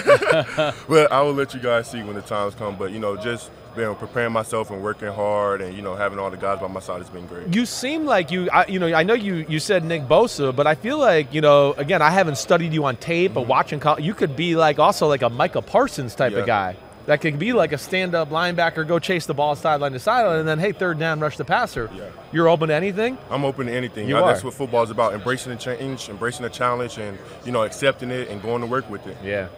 now. 0.56 0.74
but 0.88 1.12
I 1.12 1.22
will 1.22 1.34
let 1.34 1.54
you 1.54 1.60
guys 1.60 1.92
see 1.92 2.02
when 2.04 2.16
the 2.16 2.22
times 2.22 2.56
come. 2.56 2.78
But 2.78 2.92
you 2.94 3.00
know, 3.00 3.18
just 3.18 3.52
been 3.76 3.94
preparing 3.96 4.32
myself 4.32 4.72
and 4.72 4.82
working 4.82 5.10
hard, 5.10 5.62
and 5.62 5.76
you 5.76 5.82
know, 5.82 5.96
having 5.96 6.18
all 6.20 6.32
the 6.32 6.38
guys 6.38 6.60
by 6.60 6.68
my 6.68 6.80
side 6.80 7.00
has 7.00 7.10
been 7.10 7.28
great. 7.28 7.54
You 7.54 7.66
seem 7.66 8.06
like 8.06 8.32
you, 8.32 8.50
I, 8.52 8.66
you 8.68 8.80
know, 8.80 8.88
I 8.94 9.04
know 9.04 9.14
you, 9.14 9.46
you 9.50 9.60
said 9.60 9.84
Nick 9.84 10.04
Bosa, 10.04 10.56
but 10.56 10.68
I 10.68 10.76
feel 10.76 10.98
like, 10.98 11.34
you 11.34 11.42
know, 11.42 11.74
again, 11.74 12.02
I 12.02 12.10
haven't 12.10 12.38
studied 12.38 12.74
you 12.74 12.86
on 12.86 12.96
tape, 12.98 13.34
but 13.34 13.48
watching, 13.48 13.80
col- 13.80 14.00
you 14.00 14.14
could 14.14 14.36
be 14.36 14.56
like 14.56 14.80
also 14.80 15.08
like 15.08 15.22
a 15.22 15.30
Micah 15.30 15.62
Parsons 15.62 16.16
type 16.16 16.34
of 16.34 16.46
guy. 16.46 16.78
That 17.06 17.22
could 17.22 17.38
be 17.38 17.54
like 17.54 17.72
a 17.72 17.78
stand-up 17.78 18.32
linebacker, 18.32 18.88
go 18.88 18.98
chase 18.98 19.28
the 19.28 19.36
ball 19.36 19.56
sideline 19.56 19.92
to 19.92 20.00
sideline, 20.00 20.40
and 20.40 20.48
then 20.48 20.58
hey, 20.58 20.72
third 20.72 20.98
down, 20.98 21.20
rush 21.20 21.38
the 21.38 21.46
passer. 21.46 21.88
Yeah. 21.94 22.06
You're 22.32 22.50
open 22.50 22.70
to 22.70 22.74
anything. 22.74 23.20
I'm 23.30 23.46
open 23.46 23.68
to 23.68 23.72
anything. 23.72 24.10
You 24.10 24.18
Uh, 24.18 24.26
That's 24.26 24.44
what 24.44 24.56
football 24.56 24.82
is 24.84 24.90
about: 24.90 25.14
embracing 25.14 25.52
the 25.52 25.60
change, 25.60 26.10
embracing 26.10 26.42
the 26.42 26.50
challenge, 26.50 26.98
and 26.98 27.20
you 27.46 27.52
know, 27.52 27.62
accepting 27.62 28.10
it 28.10 28.30
and 28.30 28.42
going 28.42 28.62
to 28.62 28.68
work 28.68 28.90
with 28.90 29.06
it. 29.06 29.18
Yeah. 29.24 29.50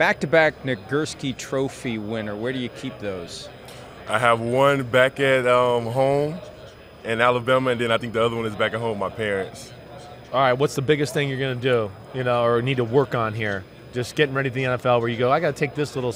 Back 0.00 0.20
to 0.20 0.26
back 0.26 0.62
Nagurski 0.62 1.36
Trophy 1.36 1.98
winner. 1.98 2.34
Where 2.34 2.54
do 2.54 2.58
you 2.58 2.70
keep 2.70 2.98
those? 3.00 3.50
I 4.08 4.18
have 4.18 4.40
one 4.40 4.82
back 4.84 5.20
at 5.20 5.46
um, 5.46 5.84
home 5.84 6.38
in 7.04 7.20
Alabama, 7.20 7.72
and 7.72 7.78
then 7.78 7.92
I 7.92 7.98
think 7.98 8.14
the 8.14 8.24
other 8.24 8.34
one 8.34 8.46
is 8.46 8.56
back 8.56 8.72
at 8.72 8.80
home 8.80 8.98
with 8.98 8.98
my 8.98 9.14
parents. 9.14 9.74
All 10.32 10.40
right. 10.40 10.54
What's 10.54 10.74
the 10.74 10.80
biggest 10.80 11.12
thing 11.12 11.28
you're 11.28 11.38
going 11.38 11.60
to 11.60 11.62
do, 11.62 11.90
you 12.14 12.24
know, 12.24 12.42
or 12.42 12.62
need 12.62 12.78
to 12.78 12.84
work 12.84 13.14
on 13.14 13.34
here? 13.34 13.62
Just 13.92 14.16
getting 14.16 14.34
ready 14.34 14.48
for 14.48 14.54
the 14.54 14.62
NFL, 14.62 15.00
where 15.00 15.10
you 15.10 15.18
go, 15.18 15.30
I 15.30 15.38
got 15.38 15.54
to 15.54 15.60
take 15.60 15.74
this 15.74 15.94
little 15.94 16.14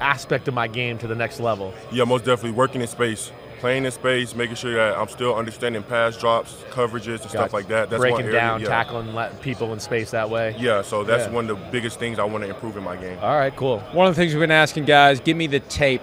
aspect 0.00 0.48
of 0.48 0.54
my 0.54 0.66
game 0.66 0.96
to 0.96 1.06
the 1.06 1.14
next 1.14 1.40
level. 1.40 1.74
Yeah, 1.92 2.04
most 2.04 2.24
definitely 2.24 2.52
working 2.52 2.80
in 2.80 2.86
space, 2.88 3.30
playing 3.58 3.84
in 3.84 3.90
space, 3.92 4.34
making 4.34 4.56
sure 4.56 4.74
that 4.74 4.96
I'm 4.98 5.08
still 5.08 5.34
understanding 5.34 5.82
pass 5.82 6.16
drops, 6.16 6.52
coverages, 6.70 7.22
and 7.22 7.30
stuff 7.30 7.52
like 7.52 7.68
that. 7.68 7.90
That's 7.90 8.00
breaking 8.00 8.16
one 8.16 8.24
area, 8.24 8.36
down, 8.40 8.60
yeah. 8.60 8.68
tackling 8.68 9.14
let 9.14 9.40
people 9.42 9.72
in 9.72 9.80
space 9.80 10.10
that 10.12 10.30
way. 10.30 10.54
Yeah, 10.58 10.82
so 10.82 11.04
that's 11.04 11.26
Yeah. 11.26 11.32
one 11.32 11.50
of 11.50 11.58
the 11.58 11.64
biggest 11.70 11.98
things 11.98 12.18
I 12.18 12.24
want 12.24 12.44
to 12.44 12.50
improve 12.50 12.76
in 12.76 12.84
my 12.84 12.96
game. 12.96 13.18
All 13.20 13.36
right, 13.36 13.54
cool. 13.54 13.80
One 13.92 14.06
of 14.06 14.14
the 14.14 14.20
things 14.20 14.32
we've 14.32 14.40
been 14.40 14.50
asking 14.50 14.84
guys, 14.84 15.20
give 15.20 15.36
me 15.36 15.46
the 15.46 15.60
tape 15.60 16.02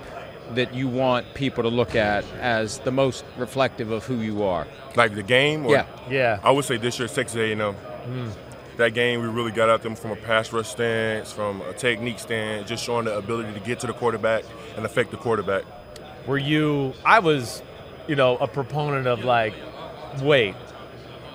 that 0.54 0.74
you 0.76 0.88
want 0.88 1.34
people 1.34 1.64
to 1.64 1.70
look 1.70 1.96
at 1.96 2.24
as 2.40 2.78
the 2.80 2.92
most 2.92 3.26
reflective 3.38 3.90
of 3.92 4.06
who 4.06 4.16
you 4.18 4.44
are. 4.44 4.68
Like 4.96 5.16
the 5.16 5.24
game, 5.24 5.66
or, 5.66 5.72
Yeah. 5.72 5.86
Yeah. 6.10 6.40
I 6.44 6.52
would 6.52 6.66
say 6.66 6.78
this 6.78 7.00
year 7.00 7.08
Texas 7.08 7.36
A&M. 7.38 7.74
Hmm. 7.74 8.30
That 8.78 8.94
game, 8.94 9.22
we 9.22 9.28
really 9.28 9.52
got 9.52 9.70
at 9.70 9.82
them 9.84 9.96
from 9.96 10.12
a 10.12 10.16
pass 10.18 10.52
rush 10.52 10.68
stance, 10.68 11.32
from 11.32 11.62
a 11.62 11.72
technique 11.74 12.20
stance, 12.20 12.68
just 12.68 12.84
showing 12.84 13.06
the 13.06 13.18
ability 13.18 13.54
to 13.54 13.60
get 13.62 13.80
to 13.80 13.88
the 13.88 13.94
quarterback 13.94 14.44
and 14.76 14.86
affect 14.86 15.12
the 15.12 15.18
quarterback. 15.18 15.64
Were 16.28 16.38
you? 16.38 16.94
I 17.06 17.20
was, 17.20 17.62
you 18.08 18.16
know, 18.16 18.38
a 18.38 18.48
proponent 18.48 19.08
of 19.08 19.24
like, 19.24 19.54
wait, 20.22 20.56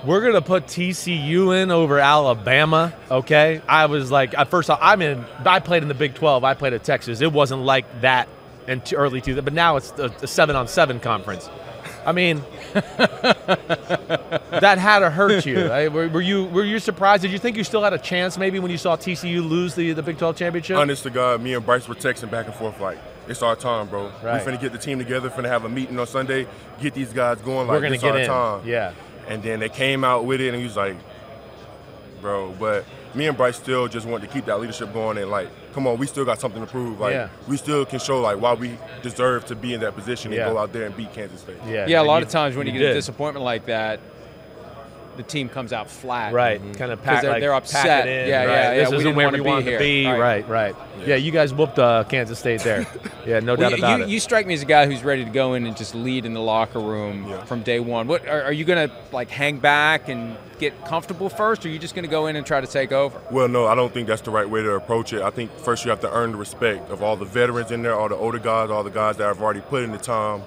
we're 0.04 0.22
gonna 0.22 0.42
put 0.42 0.66
TCU 0.66 1.62
in 1.62 1.70
over 1.70 1.98
Alabama. 1.98 2.94
Okay. 3.10 3.60
I 3.68 3.86
was 3.86 4.10
like, 4.10 4.36
at 4.36 4.48
first, 4.48 4.70
I'm 4.70 5.02
in. 5.02 5.24
I 5.44 5.60
played 5.60 5.82
in 5.82 5.88
the 5.88 5.94
Big 5.94 6.14
12. 6.14 6.44
I 6.44 6.54
played 6.54 6.72
at 6.72 6.84
Texas. 6.84 7.20
It 7.20 7.32
wasn't 7.32 7.62
like 7.62 8.00
that 8.00 8.28
in 8.66 8.82
early 8.94 9.20
2000, 9.20 9.44
but 9.44 9.52
now 9.52 9.76
it's 9.76 9.90
a, 9.92 10.06
a 10.22 10.26
seven 10.26 10.56
on 10.56 10.68
seven 10.68 11.00
conference. 11.00 11.48
I 12.06 12.12
mean, 12.12 12.42
that 12.72 14.76
had 14.78 15.00
to 15.00 15.10
hurt 15.10 15.44
you. 15.44 15.66
I- 15.70 15.88
were, 15.88 16.08
were 16.08 16.20
you 16.20 16.44
were 16.46 16.64
you 16.64 16.78
surprised? 16.78 17.22
Did 17.22 17.30
you 17.30 17.38
think 17.38 17.56
you 17.56 17.64
still 17.64 17.82
had 17.82 17.92
a 17.92 17.98
chance 17.98 18.38
maybe 18.38 18.58
when 18.58 18.70
you 18.70 18.78
saw 18.78 18.96
TCU 18.96 19.46
lose 19.46 19.74
the, 19.74 19.92
the 19.92 20.02
Big 20.02 20.18
12 20.18 20.36
championship? 20.36 20.78
Honest 20.78 21.02
to 21.02 21.10
God, 21.10 21.42
me 21.42 21.54
and 21.54 21.64
Bryce 21.64 21.88
were 21.88 21.94
texting 21.94 22.30
back 22.30 22.46
and 22.46 22.54
forth 22.54 22.80
like, 22.80 22.98
it's 23.28 23.42
our 23.42 23.56
time, 23.56 23.86
bro. 23.88 24.10
Right. 24.22 24.44
We 24.44 24.52
finna 24.52 24.60
get 24.60 24.72
the 24.72 24.78
team 24.78 24.98
together, 24.98 25.30
finna 25.30 25.48
have 25.48 25.64
a 25.64 25.68
meeting 25.68 25.98
on 25.98 26.06
Sunday, 26.06 26.46
get 26.80 26.94
these 26.94 27.12
guys 27.12 27.38
going 27.40 27.66
like 27.68 27.76
We're 27.76 27.80
gonna 27.80 27.90
this 27.92 28.02
get 28.02 28.12
our 28.12 28.18
in. 28.20 28.26
time. 28.26 28.66
Yeah. 28.66 28.92
And 29.28 29.42
then 29.42 29.60
they 29.60 29.68
came 29.68 30.02
out 30.04 30.24
with 30.24 30.40
it, 30.40 30.48
and 30.48 30.56
he 30.56 30.64
was 30.64 30.76
like, 30.76 30.96
bro. 32.20 32.52
But 32.58 32.84
me 33.14 33.26
and 33.26 33.36
Bryce 33.36 33.56
still 33.56 33.88
just 33.88 34.06
wanted 34.06 34.26
to 34.28 34.32
keep 34.32 34.46
that 34.46 34.60
leadership 34.60 34.92
going, 34.92 35.18
and 35.18 35.30
like, 35.30 35.48
come 35.72 35.86
on, 35.86 35.98
we 35.98 36.06
still 36.06 36.24
got 36.24 36.40
something 36.40 36.60
to 36.60 36.66
prove. 36.66 36.98
Like, 37.00 37.12
Yeah. 37.14 37.28
we 37.48 37.56
still 37.56 37.84
can 37.84 37.98
show 38.00 38.20
like 38.20 38.40
why 38.40 38.54
we 38.54 38.76
deserve 39.02 39.46
to 39.46 39.54
be 39.54 39.74
in 39.74 39.80
that 39.80 39.94
position 39.94 40.32
Yeah. 40.32 40.46
and 40.46 40.54
go 40.54 40.58
out 40.58 40.72
there 40.72 40.84
and 40.86 40.96
beat 40.96 41.12
Kansas 41.12 41.40
State. 41.40 41.56
Yeah. 41.66 41.86
Yeah, 41.86 42.02
a 42.02 42.04
lot 42.04 42.22
of 42.22 42.28
times 42.28 42.56
when 42.56 42.66
you, 42.66 42.72
you 42.72 42.78
get 42.80 42.90
a 42.90 42.94
disappointment 42.94 43.44
like 43.44 43.66
that, 43.66 44.00
the 45.20 45.28
team 45.28 45.48
comes 45.50 45.72
out 45.72 45.90
flat. 45.90 46.32
Right, 46.32 46.60
kind 46.78 46.90
of 46.90 47.02
pack, 47.02 47.20
they're- 47.22 47.30
like, 47.30 47.40
they're 47.40 47.50
pack 47.52 47.62
upset. 47.62 48.08
it 48.08 48.22
in. 48.22 48.28
Yeah, 48.28 48.44
right. 48.44 48.48
yeah, 48.52 48.70
This 48.70 48.76
yeah, 48.76 48.88
we 48.90 48.96
isn't 48.96 48.98
didn't 49.04 49.16
where 49.16 49.30
we 49.30 49.40
want 49.42 49.64
to 49.66 49.78
be. 49.78 50.06
Right. 50.06 50.18
Right, 50.18 50.48
right. 50.48 50.76
Yeah. 51.06 51.16
you 51.16 51.30
guys 51.30 51.52
whooped 51.52 51.78
uh, 51.78 52.04
Kansas 52.04 52.38
State 52.38 52.60
there. 52.62 52.86
Yeah, 53.26 53.38
no 53.40 53.54
Well, 53.54 53.68
doubt 53.68 53.72
you, 53.72 53.84
about 53.84 53.98
you, 53.98 54.04
it. 54.06 54.08
you 54.08 54.18
strike 54.18 54.46
me 54.46 54.54
as 54.54 54.62
a 54.62 54.66
guy 54.66 54.86
who's 54.86 55.04
ready 55.04 55.24
to 55.26 55.30
go 55.30 55.52
in 55.52 55.66
and 55.66 55.76
just 55.76 55.94
lead 55.94 56.24
in 56.24 56.32
the 56.32 56.40
locker 56.40 56.80
room 56.80 57.26
Yeah. 57.28 57.44
from 57.44 57.62
day 57.62 57.78
one. 57.78 58.06
What 58.08 58.26
are, 58.26 58.42
are 58.44 58.52
you 58.52 58.64
going 58.64 58.88
to 58.88 58.94
like 59.12 59.28
hang 59.28 59.58
back 59.58 60.08
and 60.08 60.38
get 60.58 60.84
comfortable 60.86 61.28
first, 61.28 61.64
or 61.64 61.68
are 61.68 61.70
you 61.72 61.78
just 61.78 61.94
going 61.94 62.04
to 62.04 62.10
go 62.10 62.26
in 62.28 62.36
and 62.36 62.46
try 62.46 62.62
to 62.62 62.66
take 62.66 62.92
over? 62.92 63.20
Well, 63.30 63.46
no, 63.46 63.66
I 63.66 63.74
don't 63.74 63.92
think 63.92 64.08
that's 64.08 64.22
the 64.22 64.30
right 64.30 64.48
way 64.48 64.62
to 64.62 64.70
approach 64.72 65.12
it. 65.12 65.20
I 65.20 65.28
think 65.30 65.52
first 65.58 65.84
you 65.84 65.90
have 65.90 66.00
to 66.00 66.10
earn 66.10 66.32
the 66.32 66.38
respect 66.38 66.90
of 66.90 67.02
all 67.02 67.14
the 67.16 67.26
veterans 67.26 67.70
in 67.70 67.82
there, 67.82 67.94
all 67.94 68.08
the 68.08 68.16
older 68.16 68.38
guys, 68.38 68.70
all 68.70 68.82
the 68.82 68.90
guys 68.90 69.18
that 69.18 69.24
have 69.26 69.42
already 69.42 69.60
put 69.60 69.82
in 69.82 69.92
the 69.92 69.98
time, 69.98 70.42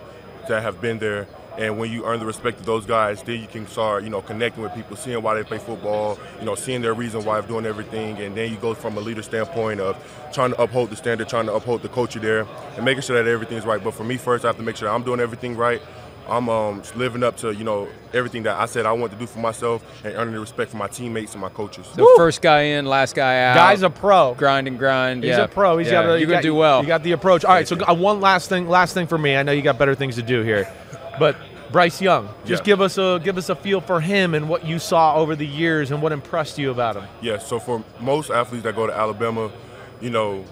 that 0.50 0.64
have 0.64 0.82
been 0.82 0.98
there. 0.98 1.28
And 1.58 1.78
when 1.78 1.92
you 1.92 2.06
earn 2.06 2.20
the 2.20 2.26
respect 2.26 2.60
of 2.60 2.66
those 2.66 2.86
guys, 2.86 3.22
then 3.22 3.40
you 3.40 3.48
can 3.48 3.68
start, 3.68 4.04
you 4.04 4.10
know, 4.10 4.22
connecting 4.22 4.64
with 4.64 4.74
people, 4.74 4.96
seeing 4.96 5.22
why 5.22 5.36
they 5.36 5.44
play 5.44 5.60
football, 5.60 6.18
you 6.40 6.46
know, 6.46 6.56
seeing 6.56 6.82
their 6.82 6.94
reason 6.94 7.24
why 7.24 7.40
they're 7.40 7.48
doing 7.48 7.66
everything. 7.66 8.18
And 8.18 8.36
then 8.36 8.52
you 8.52 8.58
go 8.58 8.74
from 8.74 8.98
a 8.98 9.02
leader 9.02 9.22
standpoint 9.22 9.80
of 9.80 9.96
trying 10.34 10.52
to 10.52 10.62
uphold 10.62 10.90
the 10.90 10.96
standard, 10.96 11.30
trying 11.30 11.46
to 11.46 11.54
uphold 11.54 11.84
the 11.84 11.90
culture 11.90 12.20
there, 12.20 12.48
and 12.76 12.84
making 12.84 13.04
sure 13.04 13.22
that 13.22 13.30
everything's 13.30 13.66
right. 13.66 13.84
But 13.84 13.94
for 13.94 14.04
me, 14.04 14.18
first, 14.18 14.46
I 14.46 14.48
have 14.48 14.58
to 14.58 14.64
make 14.64 14.78
sure 14.78 14.90
I'm 14.90 15.04
doing 15.04 15.20
everything 15.20 15.56
right. 15.56 15.82
I'm 16.28 16.48
um, 16.48 16.82
living 16.96 17.22
up 17.22 17.36
to, 17.38 17.54
you 17.54 17.66
know, 17.66 17.90
everything 18.14 18.44
that 18.44 18.58
I 18.58 18.66
said 18.66 18.86
I 18.86 18.94
want 18.94 19.12
to 19.12 19.20
do 19.20 19.28
for 19.28 19.40
myself 19.40 19.84
and 20.06 20.16
earning 20.16 20.34
the 20.34 20.40
respect 20.40 20.72
from 20.72 20.80
my 20.80 20.88
teammates 20.88 21.34
and 21.34 21.42
my 21.42 21.50
coaches. 21.50 21.86
So 21.94 22.08
first 22.16 22.42
guy 22.42 22.62
in, 22.62 22.86
last 22.86 23.14
guy 23.14 23.44
out. 23.44 23.56
Guy's 23.56 23.82
a 23.82 23.90
pro. 23.90 24.34
grind 24.36 24.68
and 24.68 24.80
grind. 24.80 25.24
He's 25.24 25.32
yeah. 25.32 25.44
a 25.44 25.48
pro. 25.50 25.78
He's 25.78 25.88
Yeah. 25.88 26.02
got. 26.02 26.06
A, 26.06 26.08
You're 26.12 26.20
you 26.20 26.26
going 26.28 26.36
got- 26.38 26.42
to 26.42 26.48
do 26.48 26.56
well. 26.56 26.82
You 26.82 26.88
got 26.88 27.04
the 27.04 27.12
approach. 27.12 27.44
All 27.44 27.54
right. 27.54 27.68
So 27.68 27.78
uh, 27.78 27.94
one 27.94 28.22
last 28.22 28.48
thing. 28.48 28.70
Last 28.70 28.94
thing 28.94 29.06
for 29.08 29.18
me. 29.18 29.36
I 29.36 29.44
know 29.44 29.52
you 29.52 29.62
got 29.62 29.78
better 29.78 29.96
things 29.96 30.16
to 30.16 30.22
do 30.22 30.44
here, 30.44 30.72
but 31.20 31.36
Bryce 31.72 32.02
Young. 32.02 32.30
Just 32.46 32.62
Yeah. 32.62 32.66
give 32.66 32.82
us 32.82 32.98
a 32.98 33.20
give 33.24 33.38
us 33.38 33.50
a 33.50 33.56
feel 33.56 33.82
for 33.82 34.00
him 34.00 34.34
and 34.34 34.48
what 34.48 34.66
you 34.66 34.78
saw 34.80 35.16
over 35.16 35.36
the 35.36 35.48
years 35.48 35.90
and 35.92 36.02
what 36.02 36.12
impressed 36.12 36.58
you 36.60 36.70
about 36.72 36.96
him. 36.96 37.04
Yeah, 37.22 37.40
so 37.40 37.60
for 37.60 37.84
most 38.00 38.30
athletes 38.30 38.64
that 38.64 38.76
go 38.76 38.86
to 38.88 38.94
Alabama, 38.94 39.50
you 40.00 40.10
know, 40.10 40.44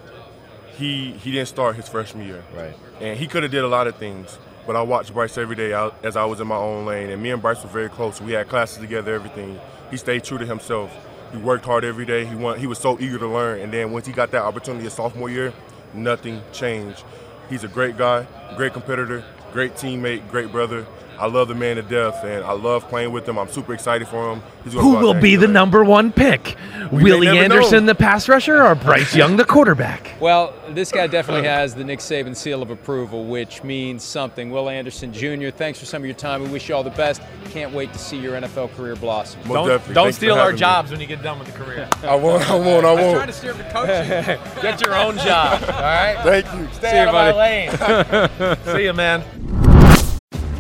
he 0.78 1.12
he 1.24 1.32
didn't 1.32 1.48
start 1.48 1.76
his 1.76 1.88
freshman 1.88 2.28
year. 2.28 2.44
Right. 2.56 2.76
And 3.00 3.18
he 3.20 3.28
could 3.28 3.44
have 3.44 3.52
did 3.52 3.64
a 3.64 3.68
lot 3.68 3.88
of 3.88 3.96
things, 3.96 4.38
but 4.66 4.76
I 4.76 4.82
watched 4.82 5.14
Bryce 5.14 5.38
every 5.38 5.56
day 5.56 5.74
out 5.74 5.96
as 6.04 6.16
I 6.16 6.26
was 6.26 6.40
in 6.40 6.48
my 6.48 6.56
own 6.56 6.86
lane, 6.86 7.10
and 7.10 7.22
me 7.22 7.32
and 7.32 7.42
Bryce 7.42 7.62
were 7.64 7.70
very 7.70 7.90
close. 7.90 8.20
We 8.22 8.34
had 8.34 8.48
classes 8.50 8.78
together, 8.80 9.14
everything. 9.14 9.60
He 9.92 9.98
stayed 9.98 10.24
true 10.24 10.38
to 10.38 10.46
himself. 10.46 10.92
He 11.32 11.38
worked 11.38 11.66
hard 11.66 11.84
every 11.86 12.06
day. 12.06 12.26
He 12.26 12.36
want, 12.36 12.60
he 12.60 12.68
was 12.68 12.78
so 12.80 12.98
eager 13.00 13.18
to 13.20 13.28
learn, 13.28 13.60
and 13.62 13.72
then 13.74 13.92
once 13.92 14.06
he 14.06 14.12
got 14.14 14.32
that 14.32 14.44
opportunity 14.44 14.84
his 14.86 14.94
sophomore 14.94 15.30
year, 15.30 15.54
nothing 15.94 16.42
changed. 16.52 17.04
He's 17.50 17.64
a 17.64 17.68
great 17.68 17.98
guy, 17.98 18.26
great 18.58 18.74
competitor, 18.74 19.24
great 19.52 19.76
teammate, 19.76 20.30
great 20.30 20.52
brother. 20.52 20.86
I 21.22 21.28
love 21.28 21.50
the 21.50 21.54
man 21.54 21.76
to 21.76 21.84
death, 21.84 22.24
and 22.24 22.44
I 22.44 22.54
love 22.54 22.90
playing 22.90 23.12
with 23.12 23.30
him. 23.30 23.38
I'm 23.38 23.48
super 23.48 23.76
excited 23.76 24.08
for 24.08 24.34
him. 24.34 24.42
He's 24.64 24.74
Who 24.74 24.96
will 24.96 25.14
be 25.14 25.36
the 25.36 25.48
number 25.48 25.84
one 25.84 26.12
pick? 26.12 26.56
We 26.92 27.04
Willie 27.04 27.28
Anderson, 27.28 27.86
know. 27.86 27.94
the 27.94 27.96
pass 27.96 28.28
rusher, 28.28 28.64
or 28.64 28.74
Bryce 28.74 29.16
Young, 29.16 29.38
the 29.38 29.46
quarterback? 29.46 30.16
Well, 30.20 30.52
this 30.72 30.92
guy 30.92 31.06
definitely 31.06 31.48
has 31.48 31.76
the 31.76 31.84
Nick 31.84 32.00
Saban 32.00 32.36
seal 32.36 32.64
of 32.64 32.72
approval, 32.72 33.26
which 33.26 33.64
means 33.64 34.04
something. 34.04 34.50
Will 34.50 34.68
Anderson 34.68 35.14
Jr., 35.14 35.50
thanks 35.50 35.78
for 35.78 35.86
some 35.86 36.02
of 36.02 36.08
your 36.08 36.16
time. 36.16 36.42
We 36.42 36.50
wish 36.50 36.68
you 36.68 36.74
all 36.74 36.84
the 36.84 36.90
best. 36.90 37.22
Can't 37.52 37.72
wait 37.72 37.94
to 37.94 38.00
see 38.00 38.18
your 38.18 38.34
NFL 38.42 38.76
career 38.76 38.96
blossom. 38.96 39.42
Most 39.42 39.54
Don't, 39.54 39.68
definitely. 39.68 39.94
don't 39.94 40.04
Thanks 40.06 40.18
steal 40.18 40.34
our 40.34 40.40
having 40.40 40.56
me. 40.56 40.60
jobs 40.60 40.90
when 40.92 41.00
you 41.02 41.06
get 41.06 41.22
done 41.22 41.38
with 41.38 41.54
the 41.54 41.64
career. 41.64 41.88
I 42.04 42.16
won't. 42.16 42.50
I 42.50 42.56
won't. 42.56 42.84
I 42.84 42.94
won't. 42.94 43.06
I'm 43.06 43.14
trying 43.14 43.28
to 43.28 43.34
steer 43.34 43.54
the 43.54 43.64
coaching. 43.66 44.40
Get 44.64 44.82
your 44.82 44.96
own 44.96 45.18
job. 45.18 45.62
All 45.62 45.70
right. 45.70 46.18
Thank 46.24 46.46
you. 46.60 46.74
Stay 46.74 46.90
See 46.90 46.96
you, 46.96 47.04
out 47.04 47.08
of 47.10 47.14
my 47.14 48.58
lane. 48.58 48.58
See 48.76 48.86
you, 48.86 48.94
man. 48.94 49.22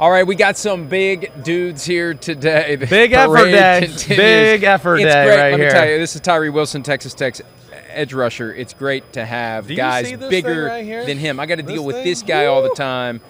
All 0.00 0.10
right, 0.10 0.26
we 0.26 0.34
got 0.34 0.56
some 0.56 0.88
big 0.88 1.30
dudes 1.44 1.84
here 1.84 2.14
today. 2.14 2.76
The 2.76 2.86
Big 2.86 3.12
effort 3.12 3.44
day. 3.50 3.80
continues. 3.82 4.06
Big 4.06 4.64
effort 4.64 4.96
it's 4.96 5.12
day 5.12 5.26
great. 5.26 5.36
right 5.36 5.50
Let 5.50 5.60
here. 5.60 5.68
me 5.68 5.72
tell 5.74 5.86
you, 5.90 5.98
this 5.98 6.14
is 6.14 6.22
Tyree 6.22 6.48
Wilson, 6.48 6.82
Texas 6.82 7.12
Tech's 7.12 7.42
edge 7.90 8.14
rusher. 8.14 8.50
It's 8.50 8.72
great 8.72 9.12
to 9.12 9.26
have 9.26 9.66
Do 9.66 9.76
guys 9.76 10.10
bigger 10.10 10.64
right 10.64 11.04
than 11.06 11.18
him. 11.18 11.38
I 11.38 11.44
got 11.44 11.56
to 11.56 11.62
This 11.64 11.74
deal 11.74 11.84
with 11.84 11.96
thing? 11.96 12.06
this 12.06 12.22
guy 12.22 12.46
all 12.46 12.62
the 12.62 12.74
time. 12.74 13.20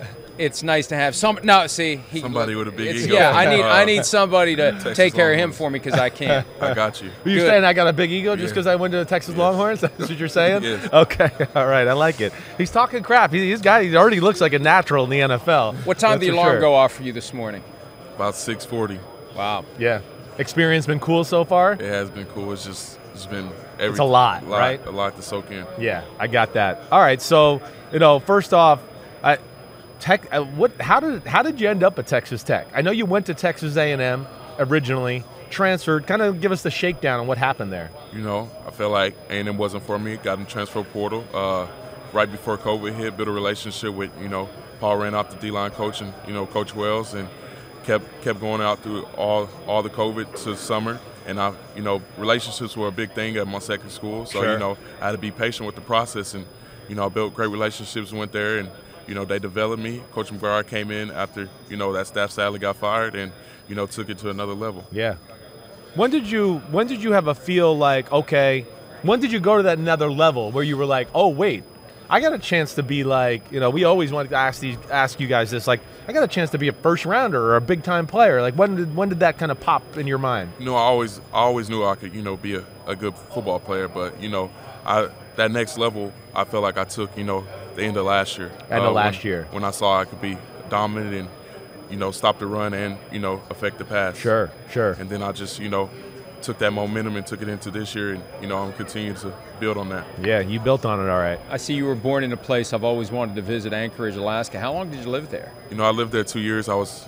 It's 0.40 0.62
nice 0.62 0.86
to 0.88 0.96
have 0.96 1.14
some. 1.14 1.38
No, 1.42 1.66
see, 1.66 1.96
he, 2.10 2.20
Somebody 2.20 2.54
with 2.54 2.68
a 2.68 2.70
big 2.70 2.88
it's- 2.88 3.04
ego. 3.04 3.14
Yeah, 3.14 3.30
I 3.30 3.54
need 3.54 3.62
I 3.62 3.82
Uh, 3.82 3.84
need 3.84 4.04
somebody 4.06 4.56
to 4.56 4.72
Texas 4.72 4.96
take 4.96 5.12
care 5.14 5.32
of 5.32 5.38
him 5.38 5.52
for 5.52 5.70
me 5.70 5.78
because 5.78 5.98
I 6.00 6.08
can't. 6.08 6.46
I 6.60 6.72
got 6.72 7.02
you. 7.02 7.10
Are 7.24 7.28
you 7.28 7.40
Good. 7.40 7.46
saying 7.48 7.64
I 7.64 7.72
got 7.74 7.86
a 7.88 7.92
big 7.92 8.10
ego 8.10 8.34
just 8.36 8.44
Yeah. 8.44 8.50
because 8.54 8.66
I 8.66 8.76
went 8.76 8.92
to 8.92 8.98
the 8.98 9.04
Texas 9.04 9.36
Longhorns? 9.36 9.80
That's 9.82 9.98
what 9.98 10.18
you're 10.18 10.28
saying? 10.28 10.62
Yes. 10.62 10.88
Okay. 10.92 11.30
All 11.54 11.66
right. 11.66 11.86
I 11.86 11.92
like 11.92 12.20
it. 12.22 12.32
He's 12.58 12.70
talking 12.70 13.02
crap. 13.02 13.32
He, 13.32 13.50
he's 13.50 13.60
guy. 13.60 13.84
He 13.84 13.94
already 13.96 14.20
looks 14.20 14.40
like 14.40 14.54
a 14.54 14.58
natural 14.58 15.04
in 15.04 15.10
the 15.10 15.20
NFL. 15.20 15.74
What 15.84 15.98
time 15.98 16.12
That's 16.12 16.20
did 16.20 16.26
the 16.28 16.30
for 16.30 16.34
alarm 16.36 16.52
sure. 16.54 16.60
go 16.60 16.74
off 16.74 16.92
for 16.92 17.02
you 17.02 17.12
this 17.12 17.34
morning? 17.34 17.62
About 18.16 18.34
640. 18.34 18.98
Wow. 19.36 19.64
Yeah. 19.78 20.00
Experience 20.38 20.86
been 20.86 21.00
cool 21.00 21.24
so 21.24 21.44
far. 21.44 21.72
It 21.74 21.80
has 21.82 22.08
been 22.08 22.26
cool. 22.26 22.52
It's 22.52 22.64
just 22.64 22.98
it's 23.12 23.26
been 23.26 23.50
every, 23.78 23.90
It's 23.90 23.98
a 23.98 24.04
lot, 24.04 24.46
right? 24.48 24.84
A 24.86 24.90
lot 24.90 25.16
to 25.16 25.22
soak 25.22 25.50
in. 25.50 25.66
Yeah, 25.78 26.04
I 26.18 26.28
got 26.28 26.54
that. 26.54 26.80
All 26.90 27.00
right, 27.00 27.20
so 27.20 27.60
you 27.92 27.98
know, 27.98 28.20
first 28.20 28.54
off, 28.54 28.80
I, 29.22 29.36
Tech. 30.00 30.26
Uh, 30.32 30.42
what? 30.42 30.80
How 30.80 31.00
did 31.00 31.26
how 31.26 31.42
did 31.42 31.60
you 31.60 31.68
end 31.68 31.82
up 31.82 31.98
at 31.98 32.06
Texas 32.06 32.42
Tech? 32.42 32.66
I 32.74 32.82
know 32.82 32.90
you 32.90 33.06
went 33.06 33.26
to 33.26 33.34
Texas 33.34 33.76
A 33.76 33.92
and 33.92 34.00
M 34.02 34.26
originally, 34.58 35.24
transferred. 35.50 36.06
Kind 36.06 36.22
of 36.22 36.40
give 36.40 36.52
us 36.52 36.62
the 36.62 36.70
shakedown 36.70 37.20
on 37.20 37.26
what 37.26 37.38
happened 37.38 37.72
there. 37.72 37.90
You 38.12 38.22
know, 38.22 38.50
I 38.66 38.70
felt 38.70 38.92
like 38.92 39.14
A&M 39.28 39.56
wasn't 39.56 39.84
for 39.84 39.98
me. 39.98 40.16
Got 40.16 40.38
in 40.38 40.46
transfer 40.46 40.82
portal 40.82 41.24
uh, 41.32 41.66
right 42.12 42.30
before 42.30 42.58
COVID 42.58 42.94
hit. 42.94 43.16
Built 43.16 43.28
a 43.28 43.32
relationship 43.32 43.94
with 43.94 44.10
you 44.20 44.28
know 44.28 44.48
Paul 44.80 44.96
Randolph 44.96 45.30
the 45.30 45.36
D-line 45.36 45.70
coach 45.72 46.00
and 46.00 46.12
you 46.26 46.32
know 46.32 46.46
Coach 46.46 46.74
Wells 46.74 47.14
and 47.14 47.28
kept 47.84 48.22
kept 48.22 48.40
going 48.40 48.60
out 48.60 48.82
through 48.82 49.02
all 49.16 49.48
all 49.66 49.82
the 49.82 49.90
COVID 49.90 50.42
to 50.44 50.56
summer. 50.56 50.98
And 51.26 51.38
I, 51.38 51.52
you 51.76 51.82
know, 51.82 52.00
relationships 52.16 52.76
were 52.76 52.88
a 52.88 52.92
big 52.92 53.12
thing 53.12 53.36
at 53.36 53.46
my 53.46 53.58
second 53.58 53.90
school. 53.90 54.24
So 54.26 54.40
Sure. 54.42 54.52
you 54.54 54.58
know, 54.58 54.76
I 55.00 55.06
had 55.06 55.12
to 55.12 55.18
be 55.18 55.30
patient 55.30 55.66
with 55.66 55.74
the 55.74 55.82
process, 55.82 56.34
and 56.34 56.46
you 56.88 56.94
know, 56.94 57.04
I 57.06 57.08
built 57.08 57.34
great 57.34 57.50
relationships. 57.50 58.10
Went 58.12 58.32
there, 58.32 58.58
and 58.58 58.70
you 59.10 59.16
know, 59.16 59.24
they 59.24 59.40
developed 59.40 59.82
me. 59.82 60.00
Coach 60.12 60.30
McGuire 60.30 60.64
came 60.64 60.92
in 60.92 61.10
after 61.10 61.48
you 61.68 61.76
know 61.76 61.92
that 61.94 62.06
staff 62.06 62.30
sadly 62.30 62.60
got 62.60 62.76
fired, 62.76 63.16
and 63.16 63.32
you 63.68 63.74
know, 63.74 63.84
took 63.84 64.08
it 64.08 64.18
to 64.18 64.30
another 64.30 64.54
level. 64.54 64.86
Yeah. 64.92 65.16
When 65.96 66.10
did 66.12 66.30
you 66.30 66.58
When 66.70 66.86
did 66.86 67.02
you 67.02 67.10
have 67.10 67.26
a 67.26 67.34
feel 67.34 67.76
like 67.76 68.10
okay? 68.12 68.66
When 69.02 69.18
did 69.18 69.32
you 69.32 69.40
go 69.40 69.56
to 69.56 69.64
that 69.64 69.78
another 69.78 70.08
level 70.08 70.52
where 70.52 70.62
you 70.62 70.76
were 70.76 70.86
like, 70.86 71.08
oh 71.12 71.26
wait, 71.26 71.64
I 72.08 72.20
got 72.20 72.34
a 72.34 72.38
chance 72.38 72.74
to 72.74 72.84
be 72.84 73.02
like, 73.02 73.50
you 73.50 73.58
know, 73.58 73.70
we 73.70 73.82
always 73.82 74.12
wanted 74.12 74.28
to 74.28 74.36
ask 74.36 74.60
these, 74.60 74.76
ask 74.90 75.18
you 75.18 75.26
guys 75.26 75.50
this. 75.50 75.66
Like, 75.66 75.80
I 76.06 76.12
got 76.12 76.22
a 76.22 76.28
chance 76.28 76.50
to 76.50 76.58
be 76.58 76.68
a 76.68 76.72
first 76.72 77.04
rounder 77.04 77.40
or 77.42 77.56
a 77.56 77.60
big 77.60 77.82
time 77.82 78.06
player. 78.06 78.40
Like, 78.40 78.54
when 78.54 78.76
did 78.76 78.94
when 78.94 79.08
did 79.08 79.20
that 79.20 79.38
kind 79.38 79.50
of 79.50 79.58
pop 79.58 79.96
in 79.96 80.06
your 80.06 80.18
mind? 80.18 80.52
You 80.60 80.66
know, 80.66 80.76
I 80.76 80.82
always 80.82 81.18
I 81.32 81.40
always 81.40 81.68
knew 81.68 81.84
I 81.84 81.96
could 81.96 82.14
you 82.14 82.22
know 82.22 82.36
be 82.36 82.54
a, 82.54 82.64
a 82.86 82.94
good 82.94 83.16
football 83.34 83.58
player, 83.58 83.88
but 83.88 84.22
you 84.22 84.28
know, 84.28 84.52
I 84.86 85.08
that 85.34 85.50
next 85.50 85.78
level 85.78 86.12
I 86.32 86.44
felt 86.44 86.62
like 86.62 86.78
I 86.78 86.84
took 86.84 87.16
you 87.18 87.24
know 87.24 87.44
the 87.76 87.82
end 87.82 87.96
of 87.96 88.06
last 88.06 88.38
year. 88.38 88.50
End 88.70 88.82
of 88.82 88.90
uh, 88.90 88.92
last 88.92 89.18
when, 89.18 89.26
year. 89.26 89.48
when 89.50 89.64
I 89.64 89.70
saw 89.70 90.00
I 90.00 90.04
could 90.04 90.20
be 90.20 90.36
dominant 90.68 91.14
and 91.14 91.28
you 91.90 91.96
know 91.96 92.10
stop 92.10 92.38
the 92.38 92.46
run 92.46 92.72
and 92.72 92.98
you 93.12 93.18
know 93.18 93.42
affect 93.50 93.78
the 93.78 93.84
pass. 93.84 94.16
Sure, 94.16 94.50
sure. 94.70 94.92
And 94.92 95.10
then 95.10 95.22
I 95.22 95.32
just 95.32 95.58
you 95.58 95.68
know 95.68 95.90
took 96.42 96.58
that 96.58 96.72
momentum 96.72 97.16
and 97.16 97.26
took 97.26 97.42
it 97.42 97.48
into 97.48 97.70
this 97.70 97.94
year, 97.94 98.14
and 98.14 98.22
you 98.40 98.48
know 98.48 98.58
I'm 98.58 98.72
continuing 98.72 99.16
to 99.16 99.32
build 99.58 99.76
on 99.76 99.88
that. 99.90 100.06
Yeah, 100.22 100.40
you 100.40 100.60
built 100.60 100.84
on 100.84 101.00
it 101.00 101.10
all 101.10 101.18
right. 101.18 101.38
I 101.50 101.56
see 101.56 101.74
you 101.74 101.84
were 101.84 101.94
born 101.94 102.24
in 102.24 102.32
a 102.32 102.36
place 102.36 102.72
I've 102.72 102.84
always 102.84 103.10
wanted 103.10 103.36
to 103.36 103.42
visit, 103.42 103.72
Anchorage, 103.72 104.16
Alaska. 104.16 104.58
How 104.58 104.72
long 104.72 104.90
did 104.90 105.00
you 105.00 105.10
live 105.10 105.30
there? 105.30 105.52
You 105.70 105.76
know, 105.76 105.84
I 105.84 105.90
lived 105.90 106.12
there 106.12 106.24
two 106.24 106.40
years. 106.40 106.68
I 106.68 106.74
was 106.74 107.06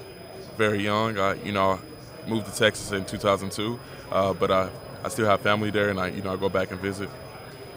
very 0.56 0.82
young. 0.82 1.18
I, 1.18 1.34
you 1.42 1.52
know, 1.52 1.80
moved 2.26 2.46
to 2.46 2.56
Texas 2.56 2.92
in 2.92 3.04
2002, 3.04 3.80
uh, 4.10 4.34
but 4.34 4.50
I, 4.50 4.68
I 5.04 5.08
still 5.08 5.26
have 5.26 5.40
family 5.40 5.70
there, 5.70 5.88
and 5.88 5.98
I, 5.98 6.08
you 6.08 6.22
know, 6.22 6.32
I 6.32 6.36
go 6.36 6.48
back 6.48 6.70
and 6.70 6.80
visit. 6.80 7.08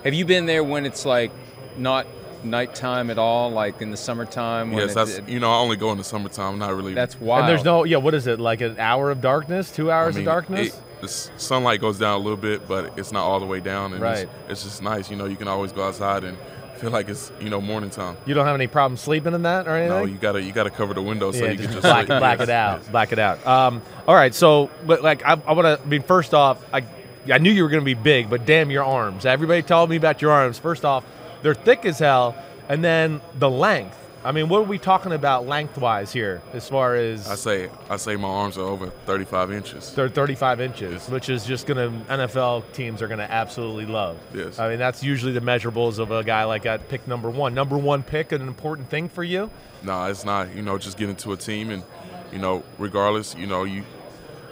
Have 0.03 0.13
you 0.13 0.25
been 0.25 0.45
there 0.45 0.63
when 0.63 0.85
it's 0.85 1.05
like 1.05 1.31
not 1.77 2.05
nighttime 2.43 3.09
at 3.09 3.17
all, 3.17 3.49
like 3.51 3.81
in 3.81 3.91
the 3.91 3.97
summertime? 3.97 4.71
When 4.71 4.81
yes, 4.81 4.91
it- 4.91 4.95
that's 4.95 5.29
you 5.29 5.39
know, 5.39 5.51
I 5.51 5.55
only 5.57 5.75
go 5.77 5.91
in 5.91 5.97
the 5.97 6.03
summertime. 6.03 6.59
Not 6.59 6.75
really. 6.75 6.93
That's 6.93 7.19
wild. 7.19 7.41
And 7.41 7.49
there's 7.49 7.63
no, 7.63 7.83
yeah, 7.83 7.97
what 7.97 8.13
is 8.13 8.27
it? 8.27 8.39
Like 8.39 8.61
an 8.61 8.79
hour 8.79 9.11
of 9.11 9.21
darkness, 9.21 9.71
two 9.71 9.91
I 9.91 9.95
hours 9.97 10.15
mean, 10.15 10.23
of 10.27 10.31
darkness? 10.31 10.67
it- 10.69 10.81
the 11.01 11.07
sunlight 11.09 11.81
goes 11.81 11.99
down 11.99 12.15
a 12.15 12.23
little 12.23 12.37
bit, 12.37 12.67
but 12.69 12.97
it's 12.97 13.11
not 13.11 13.23
all 13.25 13.39
the 13.39 13.45
way 13.45 13.59
down, 13.59 13.91
and 13.93 14.01
Right. 14.01 14.19
it's, 14.47 14.51
it's 14.51 14.63
just 14.63 14.81
nice. 14.81 15.11
You 15.11 15.17
know, 15.17 15.25
you 15.25 15.35
can 15.35 15.47
always 15.47 15.71
go 15.73 15.85
outside 15.85 16.23
and 16.23 16.37
feel 16.77 16.89
like 16.89 17.09
it's 17.09 17.31
you 17.41 17.49
know 17.49 17.59
morning 17.61 17.89
time. 17.89 18.15
you 18.25 18.33
don't 18.33 18.45
have 18.45 18.55
any 18.55 18.67
problem 18.67 18.97
sleeping 18.97 19.33
in 19.33 19.43
that 19.43 19.67
or 19.67 19.75
anything? 19.75 19.97
No, 19.99 20.05
you 20.05 20.15
gotta 20.17 20.41
you 20.41 20.51
gotta 20.53 20.69
cover 20.69 20.93
the 20.93 21.01
window 21.01 21.31
so 21.31 21.43
yeah, 21.45 21.51
you 21.51 21.57
just 21.57 21.69
can 21.69 21.73
just 21.73 21.83
black, 21.83 22.05
sleep. 22.07 22.19
black 22.19 22.39
Yes, 22.39 22.47
it 22.47 22.51
out. 22.51 22.79
yes. 22.81 22.89
Black 22.89 23.11
it 23.11 23.19
out. 23.19 23.45
Um, 23.45 23.81
all 24.07 24.15
right, 24.15 24.33
so 24.33 24.69
but 24.85 25.03
like 25.03 25.23
I, 25.25 25.33
I 25.45 25.51
want 25.53 25.65
to. 25.65 25.79
I 25.83 25.85
mean, 25.85 26.01
first 26.01 26.33
off, 26.33 26.63
I 26.73 26.83
I 27.31 27.37
knew 27.39 27.51
you 27.51 27.63
were 27.63 27.69
going 27.69 27.81
to 27.81 27.85
be 27.85 27.93
big, 27.93 28.29
but 28.29 28.45
damn 28.45 28.71
your 28.71 28.83
arms! 28.85 29.25
Everybody 29.25 29.61
told 29.63 29.89
me 29.89 29.97
about 29.97 30.21
your 30.21 30.31
arms. 30.31 30.57
First 30.59 30.85
off, 30.85 31.03
they're 31.45 31.53
thick 31.53 31.85
as 31.85 31.99
hell, 31.99 32.35
and 32.67 32.83
then 32.83 33.21
the 33.37 33.49
length. 33.49 33.95
I 34.23 34.31
mean, 34.31 34.49
what 34.49 34.57
are 34.61 34.63
we 34.63 34.79
talking 34.79 35.11
about 35.11 35.45
lengthwise 35.45 36.11
here, 36.11 36.41
as 36.53 36.67
far 36.67 36.95
as 36.95 37.29
I 37.29 37.35
say 37.35 37.69
I 37.87 37.97
say 37.97 38.15
my 38.15 38.27
arms 38.27 38.57
are 38.57 38.63
over 38.65 38.87
35 39.05 39.51
inches. 39.51 39.93
they're 39.93 40.09
35 40.09 40.59
inches, 40.61 40.91
Yes. 40.93 41.09
which 41.11 41.29
is 41.29 41.45
just 41.45 41.67
going 41.67 41.77
to 41.77 42.11
NFL 42.11 42.63
teams 42.73 43.03
are 43.03 43.07
going 43.07 43.19
to 43.19 43.31
absolutely 43.31 43.85
love. 43.85 44.17
Yes. 44.33 44.57
I 44.57 44.69
mean, 44.69 44.79
that's 44.79 45.03
usually 45.03 45.31
the 45.33 45.41
measurables 45.41 45.99
of 45.99 46.09
a 46.09 46.23
guy 46.23 46.45
like 46.45 46.63
that 46.63 46.89
pick 46.89 47.07
number 47.07 47.29
one. 47.29 47.53
Number 47.53 47.77
one 47.77 48.01
pick, 48.01 48.31
an 48.31 48.41
important 48.41 48.89
thing 48.89 49.09
for 49.09 49.23
you. 49.23 49.51
No, 49.83 50.05
it's 50.05 50.25
not. 50.25 50.55
You 50.55 50.63
know, 50.63 50.79
just 50.79 50.97
getting 50.97 51.15
to 51.17 51.33
a 51.33 51.37
team, 51.37 51.69
and 51.69 51.83
you 52.31 52.39
know, 52.39 52.63
regardless, 52.79 53.35
you 53.35 53.45
know, 53.45 53.63
you 53.63 53.83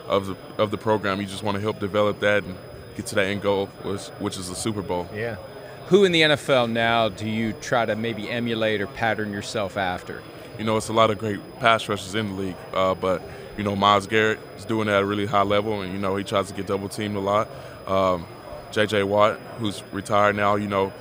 of 0.07 0.27
the 0.27 0.35
of 0.59 0.69
the 0.69 0.77
program, 0.77 1.19
you 1.19 1.25
just 1.25 1.41
want 1.41 1.55
to 1.55 1.61
help 1.61 1.79
develop 1.79 2.19
that 2.19 2.43
and 2.43 2.55
get 2.95 3.07
to 3.07 3.15
that 3.15 3.25
end 3.25 3.41
goal, 3.41 3.65
which, 3.81 4.01
which 4.19 4.37
is 4.37 4.49
the 4.49 4.55
Super 4.55 4.83
Bowl. 4.83 5.07
Yeah. 5.15 5.37
Who 5.87 6.05
in 6.05 6.11
the 6.11 6.21
NFL 6.21 6.71
now 6.71 7.09
do 7.09 7.29
you 7.29 7.53
try 7.53 7.85
to 7.85 7.95
maybe 7.95 8.29
emulate 8.29 8.81
or 8.81 8.87
pattern 8.87 9.31
yourself 9.33 9.77
after? 9.77 10.21
You 10.57 10.63
know, 10.63 10.77
it's 10.77 10.89
a 10.89 10.93
lot 10.93 11.11
of 11.11 11.17
great 11.17 11.39
pass 11.59 11.89
rushers 11.89 12.15
in 12.15 12.29
the 12.29 12.41
league, 12.41 12.55
uh, 12.73 12.95
but 12.95 13.21
you 13.57 13.63
know, 13.63 13.75
Myles 13.75 14.07
Garrett 14.07 14.39
is 14.57 14.65
doing 14.65 14.87
it 14.87 14.91
at 14.91 15.03
a 15.03 15.05
really 15.05 15.25
high 15.25 15.43
level, 15.43 15.81
and 15.81 15.91
you 15.93 15.99
know, 15.99 16.15
he 16.15 16.23
tries 16.23 16.47
to 16.47 16.53
get 16.53 16.67
double 16.67 16.89
teamed 16.89 17.15
a 17.15 17.19
lot. 17.19 17.49
Um, 17.85 18.25
J.J. 18.71 19.03
Watt, 19.03 19.39
who's 19.59 19.83
retired 19.91 20.35
now, 20.35 20.55
you 20.55 20.67
know, 20.67 20.93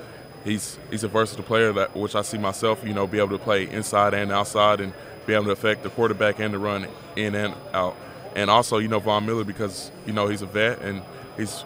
he's 0.45 0.79
he's 0.91 1.05
a 1.05 1.09
versatile 1.09 1.45
player 1.45 1.73
that 1.73 1.97
which 1.97 2.15
I 2.15 2.23
see 2.23 2.39
myself, 2.39 2.85
you 2.85 2.93
know, 2.93 3.07
be 3.07 3.19
able 3.19 3.39
to 3.39 3.43
play 3.43 3.69
inside 3.69 4.15
and 4.15 4.33
outside 4.33 4.81
and 4.81 4.93
be 5.27 5.35
able 5.35 5.47
to 5.47 5.53
affect 5.53 5.83
the 5.83 5.91
quarterback 5.91 6.41
and 6.41 6.53
the 6.53 6.59
run 6.59 6.89
in 7.17 7.35
and 7.35 7.55
out. 7.73 7.97
And 8.35 8.51
also, 8.51 8.79
you 8.79 8.89
know, 8.89 8.99
Von 8.99 9.25
Miller 9.27 9.45
because 9.45 9.91
you 10.07 10.13
know 10.13 10.27
he's 10.29 10.43
a 10.43 10.47
vet 10.47 10.81
and 10.81 11.03
he's 11.37 11.65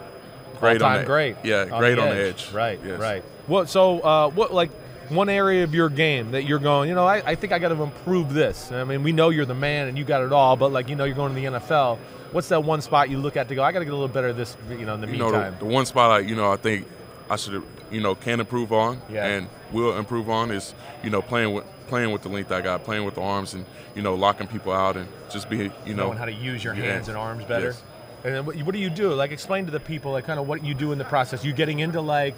great 0.59 0.81
on 0.81 0.99
the 0.99 1.05
great. 1.05 1.35
Yeah, 1.43 1.67
on 1.71 1.79
great 1.79 1.95
the 1.95 2.01
on 2.01 2.09
the 2.09 2.21
edge. 2.21 2.51
Right, 2.51 2.79
Yes. 2.83 2.99
right. 2.99 3.23
What? 3.47 3.69
So, 3.69 3.99
uh, 3.99 4.29
what 4.29 4.53
like 4.53 4.71
one 5.09 5.29
area 5.29 5.63
of 5.63 5.73
your 5.73 5.89
game 5.89 6.31
that 6.31 6.43
you're 6.43 6.59
going? 6.59 6.89
You 6.89 6.95
know, 6.95 7.05
I, 7.07 7.17
I 7.25 7.35
think 7.35 7.53
I 7.53 7.59
got 7.59 7.69
to 7.69 7.81
improve 7.81 8.33
this. 8.33 8.71
I 8.71 8.83
mean, 8.83 9.03
we 9.03 9.11
know 9.11 9.29
you're 9.29 9.45
the 9.45 9.53
man 9.55 9.87
and 9.87 9.97
you 9.97 10.03
got 10.03 10.21
it 10.21 10.33
all, 10.33 10.55
but 10.55 10.71
like 10.71 10.89
you 10.89 10.95
know, 10.95 11.05
you're 11.05 11.15
going 11.15 11.33
to 11.33 11.39
the 11.39 11.47
NFL. 11.47 11.97
What's 12.31 12.49
that 12.49 12.63
one 12.63 12.81
spot 12.81 13.09
you 13.09 13.19
look 13.19 13.37
at 13.37 13.47
to 13.49 13.55
go? 13.55 13.63
I 13.63 13.71
got 13.71 13.79
to 13.79 13.85
get 13.85 13.93
a 13.93 13.95
little 13.95 14.13
better 14.13 14.33
this. 14.33 14.57
You 14.69 14.85
know, 14.85 14.95
in 14.95 15.01
the 15.01 15.07
you 15.07 15.17
know, 15.17 15.25
meantime. 15.31 15.53
the, 15.59 15.65
the 15.65 15.71
one 15.71 15.85
spot 15.85 16.11
I, 16.11 16.19
you 16.19 16.35
know, 16.35 16.51
I 16.51 16.57
think 16.57 16.85
I 17.29 17.37
should, 17.37 17.63
you 17.89 18.01
know, 18.01 18.15
can 18.15 18.39
improve 18.41 18.73
on 18.73 19.01
Yeah. 19.09 19.25
and 19.25 19.47
will 19.71 19.97
improve 19.97 20.29
on 20.29 20.51
is, 20.51 20.73
you 21.03 21.09
know, 21.09 21.21
playing 21.21 21.53
with 21.53 21.65
playing 21.87 22.11
with 22.11 22.21
the 22.21 22.29
length 22.29 22.51
I 22.51 22.59
got, 22.61 22.83
playing 22.83 23.05
with 23.05 23.15
the 23.15 23.21
arms, 23.21 23.53
and 23.53 23.65
you 23.95 24.01
know, 24.01 24.13
locking 24.15 24.47
people 24.47 24.73
out 24.73 24.97
and 24.97 25.07
just 25.29 25.49
be, 25.49 25.71
you 25.85 25.93
know, 25.93 26.07
knowing 26.07 26.17
how 26.17 26.25
to 26.25 26.33
use 26.33 26.63
your 26.63 26.73
yeah. 26.75 26.91
hands 26.91 27.07
and 27.07 27.17
arms 27.17 27.45
better. 27.45 27.67
Yes. 27.67 27.83
And 28.23 28.35
then 28.35 28.45
what, 28.45 28.55
what 28.57 28.73
do 28.73 28.79
you 28.79 28.89
do? 28.89 29.13
Like, 29.13 29.31
explain 29.31 29.65
to 29.65 29.71
the 29.71 29.79
people, 29.79 30.11
like, 30.11 30.25
kind 30.25 30.39
of 30.39 30.47
what 30.47 30.63
you 30.63 30.73
do 30.73 30.91
in 30.91 30.97
the 30.97 31.05
process. 31.05 31.45
You 31.45 31.53
getting 31.53 31.79
into 31.79 32.01
like 32.01 32.35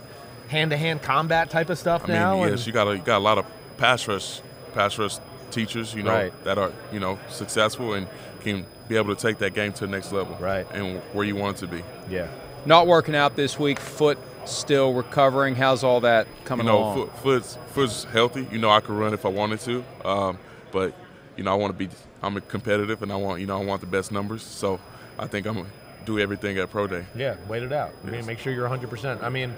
hand-to-hand 0.49 1.01
combat 1.01 1.49
type 1.49 1.69
of 1.69 1.77
stuff 1.77 2.03
I 2.05 2.07
mean, 2.07 2.15
now? 2.15 2.43
yes, 2.45 2.65
you 2.67 2.73
got 2.73 2.87
a, 2.87 2.97
you 2.97 3.03
got 3.03 3.17
a 3.17 3.23
lot 3.23 3.37
of 3.37 3.45
pass 3.77 4.07
rush, 4.07 4.41
pass 4.73 4.97
rush 4.97 5.17
teachers, 5.51 5.93
you 5.93 6.03
know, 6.03 6.11
Right. 6.11 6.43
that 6.43 6.57
are, 6.57 6.71
you 6.91 6.99
know, 6.99 7.17
successful 7.29 7.93
and 7.93 8.07
can 8.41 8.65
be 8.87 8.97
able 8.97 9.15
to 9.15 9.21
take 9.21 9.37
that 9.39 9.53
game 9.53 9.73
to 9.73 9.85
the 9.85 9.91
next 9.91 10.11
level, 10.11 10.35
Right. 10.39 10.65
and 10.73 10.99
where 11.13 11.25
you 11.25 11.35
want 11.35 11.57
it 11.57 11.59
to 11.61 11.67
be. 11.67 11.83
yeah. 12.09 12.27
Not 12.65 12.87
working 12.87 13.15
out 13.15 13.35
this 13.37 13.57
week, 13.57 13.79
foot 13.79 14.17
still 14.45 14.93
recovering. 14.93 15.55
How's 15.55 15.83
all 15.83 16.01
that 16.01 16.27
coming 16.43 16.65
you 16.65 16.71
know, 16.73 16.77
along? 16.79 16.95
foot, 17.07 17.17
foot's, 17.19 17.57
foot's 17.73 18.03
healthy. 18.05 18.47
You 18.51 18.57
know, 18.57 18.69
I 18.69 18.81
could 18.81 18.95
run 18.95 19.13
if 19.13 19.25
I 19.25 19.29
wanted 19.29 19.59
to, 19.61 19.83
um, 20.03 20.37
but 20.71 20.93
you 21.37 21.43
know, 21.43 21.51
I 21.51 21.55
want 21.55 21.71
to 21.71 21.87
be. 21.87 21.89
I'm 22.21 22.35
a 22.35 22.41
competitive, 22.41 23.01
and 23.01 23.13
I 23.13 23.15
want 23.15 23.39
you 23.39 23.47
know, 23.47 23.57
I 23.61 23.63
want 23.63 23.79
the 23.79 23.87
best 23.87 24.11
numbers. 24.11 24.43
So 24.43 24.77
I 25.19 25.27
think 25.27 25.45
I'm 25.45 25.55
gonna 25.55 25.67
do 26.05 26.17
everything 26.19 26.58
at 26.58 26.69
pro 26.71 26.88
day. 26.88 27.05
Yeah, 27.15 27.36
wait 27.47 27.63
it 27.63 27.71
out. 27.71 27.91
I 28.05 28.10
mean, 28.10 28.25
make 28.25 28.39
sure 28.39 28.53
you're 28.53 28.67
100%. 28.69 29.21
I 29.21 29.29
mean, 29.29 29.53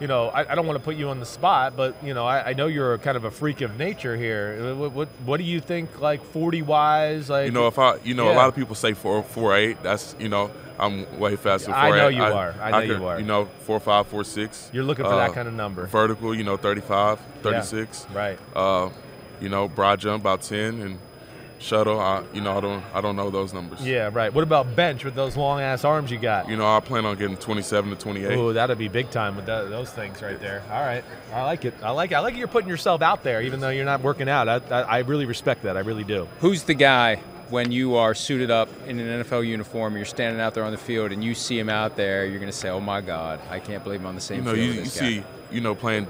you 0.00 0.06
know, 0.06 0.28
I, 0.28 0.52
I 0.52 0.54
don't 0.54 0.66
want 0.66 0.78
to 0.78 0.84
put 0.84 0.96
you 0.96 1.08
on 1.08 1.20
the 1.20 1.26
spot, 1.26 1.74
but, 1.74 1.96
you 2.04 2.12
know, 2.12 2.26
I, 2.26 2.50
I 2.50 2.52
know 2.52 2.66
you're 2.66 2.98
kind 2.98 3.16
of 3.16 3.24
a 3.24 3.30
freak 3.30 3.62
of 3.62 3.78
nature 3.78 4.14
here. 4.14 4.74
What, 4.74 4.92
what, 4.92 5.08
what 5.24 5.36
do 5.38 5.44
you 5.44 5.58
think, 5.58 6.00
like, 6.00 6.22
40 6.22 6.60
wise? 6.62 7.30
Like, 7.30 7.46
You 7.46 7.52
know, 7.52 7.66
if 7.66 7.78
I, 7.78 7.96
you 8.04 8.12
know, 8.12 8.26
Yeah. 8.26 8.34
a 8.34 8.36
lot 8.36 8.48
of 8.48 8.54
people 8.54 8.74
say 8.74 8.92
four, 8.92 9.22
four, 9.22 9.56
eight. 9.56 9.82
That's 9.82 10.14
you 10.18 10.28
know, 10.28 10.50
I'm 10.78 11.18
way 11.18 11.36
faster. 11.36 11.72
I 11.72 11.88
four, 11.88 11.96
know 11.96 12.08
eight. 12.08 12.16
you 12.16 12.22
are. 12.24 12.54
I 12.60 12.70
know 12.72 12.78
you 12.80 12.94
could, 12.94 13.02
are. 13.04 13.18
You 13.20 13.24
know, 13.24 13.46
four, 13.60 13.80
five, 13.80 14.06
four, 14.08 14.22
six. 14.24 14.68
you're 14.70 14.84
looking 14.84 15.06
for 15.06 15.16
that 15.16 15.32
kind 15.32 15.48
of 15.48 15.54
number. 15.54 15.86
Vertical, 15.86 16.34
you 16.34 16.44
know, 16.44 16.58
35, 16.58 17.18
36. 17.42 18.06
Right. 18.12 18.38
Uh, 18.54 18.90
you 19.40 19.48
know, 19.48 19.66
broad 19.66 20.00
jump 20.00 20.22
about 20.22 20.42
10, 20.42 20.80
and 20.82 20.98
shuttle. 21.58 22.00
I, 22.00 22.22
you 22.32 22.40
know, 22.40 22.56
I 22.56 22.60
don't, 22.60 22.84
I 22.94 23.00
don't 23.00 23.16
know 23.16 23.30
those 23.30 23.52
numbers. 23.52 23.86
Yeah, 23.86 24.10
right. 24.12 24.32
What 24.32 24.42
about 24.42 24.76
bench 24.76 25.04
with 25.04 25.14
those 25.14 25.36
long 25.36 25.60
ass 25.60 25.84
arms 25.84 26.10
you 26.10 26.18
got? 26.18 26.48
You 26.48 26.56
know, 26.56 26.66
I 26.66 26.80
plan 26.80 27.04
on 27.04 27.16
getting 27.16 27.36
27 27.36 27.90
to 27.90 27.96
28. 27.96 28.36
Ooh, 28.36 28.52
that'd 28.52 28.78
be 28.78 28.88
big 28.88 29.10
time 29.10 29.36
with 29.36 29.46
that, 29.46 29.70
those 29.70 29.90
things 29.90 30.20
right 30.22 30.40
there. 30.40 30.62
All 30.70 30.80
right, 30.80 31.04
I 31.32 31.42
like 31.42 31.64
it. 31.64 31.74
I 31.82 31.90
like 31.90 32.12
it. 32.12 32.16
I 32.16 32.20
like 32.20 32.34
it. 32.34 32.38
You're 32.38 32.48
putting 32.48 32.68
yourself 32.68 33.02
out 33.02 33.22
there, 33.22 33.42
even 33.42 33.60
though 33.60 33.70
you're 33.70 33.84
not 33.84 34.02
working 34.02 34.28
out. 34.28 34.48
I, 34.48 34.56
I, 34.70 34.82
I 34.82 34.98
really 35.00 35.26
respect 35.26 35.62
that. 35.62 35.76
I 35.76 35.80
really 35.80 36.04
do. 36.04 36.28
Who's 36.40 36.64
the 36.64 36.74
guy 36.74 37.20
when 37.50 37.70
you 37.70 37.96
are 37.96 38.14
suited 38.14 38.50
up 38.50 38.68
in 38.86 38.98
an 38.98 39.22
NFL 39.22 39.46
uniform, 39.46 39.96
you're 39.96 40.04
standing 40.04 40.40
out 40.40 40.54
there 40.54 40.64
on 40.64 40.72
the 40.72 40.78
field, 40.78 41.12
and 41.12 41.22
you 41.22 41.34
see 41.34 41.58
him 41.58 41.68
out 41.68 41.96
there, 41.96 42.26
you're 42.26 42.40
going 42.40 42.50
to 42.50 42.56
say, 42.56 42.68
"Oh 42.68 42.80
my 42.80 43.00
God, 43.00 43.40
I 43.50 43.60
can't 43.60 43.82
believe 43.84 44.00
I'm 44.00 44.06
on 44.06 44.14
the 44.14 44.20
same 44.20 44.38
you 44.38 44.44
know, 44.44 44.54
field 44.54 44.74
you, 44.74 44.80
with 44.80 44.94
you 44.94 45.00
guy." 45.00 45.08
see, 45.08 45.24
you 45.54 45.60
know, 45.60 45.74
playing 45.74 46.06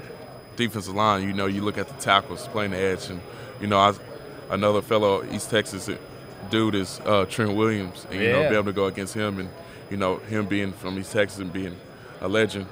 defensive 0.55 0.95
line, 0.95 1.23
you 1.23 1.33
know, 1.33 1.45
you 1.45 1.61
look 1.61 1.77
at 1.77 1.87
the 1.87 2.01
tackles, 2.01 2.47
playing 2.47 2.71
the 2.71 2.77
edge, 2.77 3.09
and 3.09 3.21
you 3.61 3.67
know, 3.67 3.77
I, 3.77 3.93
another 4.49 4.81
fellow 4.81 5.23
East 5.31 5.49
Texas 5.49 5.89
dude 6.49 6.75
is 6.75 6.99
uh, 7.05 7.25
Trent 7.25 7.55
Williams, 7.55 8.05
and 8.11 8.21
you 8.21 8.31
know, 8.31 8.41
Yeah. 8.41 8.49
be 8.49 8.55
able 8.55 8.65
to 8.65 8.73
go 8.73 8.85
against 8.85 9.13
him, 9.13 9.39
and 9.39 9.49
you 9.89 9.97
know, 9.97 10.17
him 10.17 10.45
being 10.45 10.71
from 10.73 10.97
East 10.99 11.11
Texas 11.13 11.39
and 11.39 11.51
being 11.51 11.75
a 12.21 12.27
legend, 12.27 12.65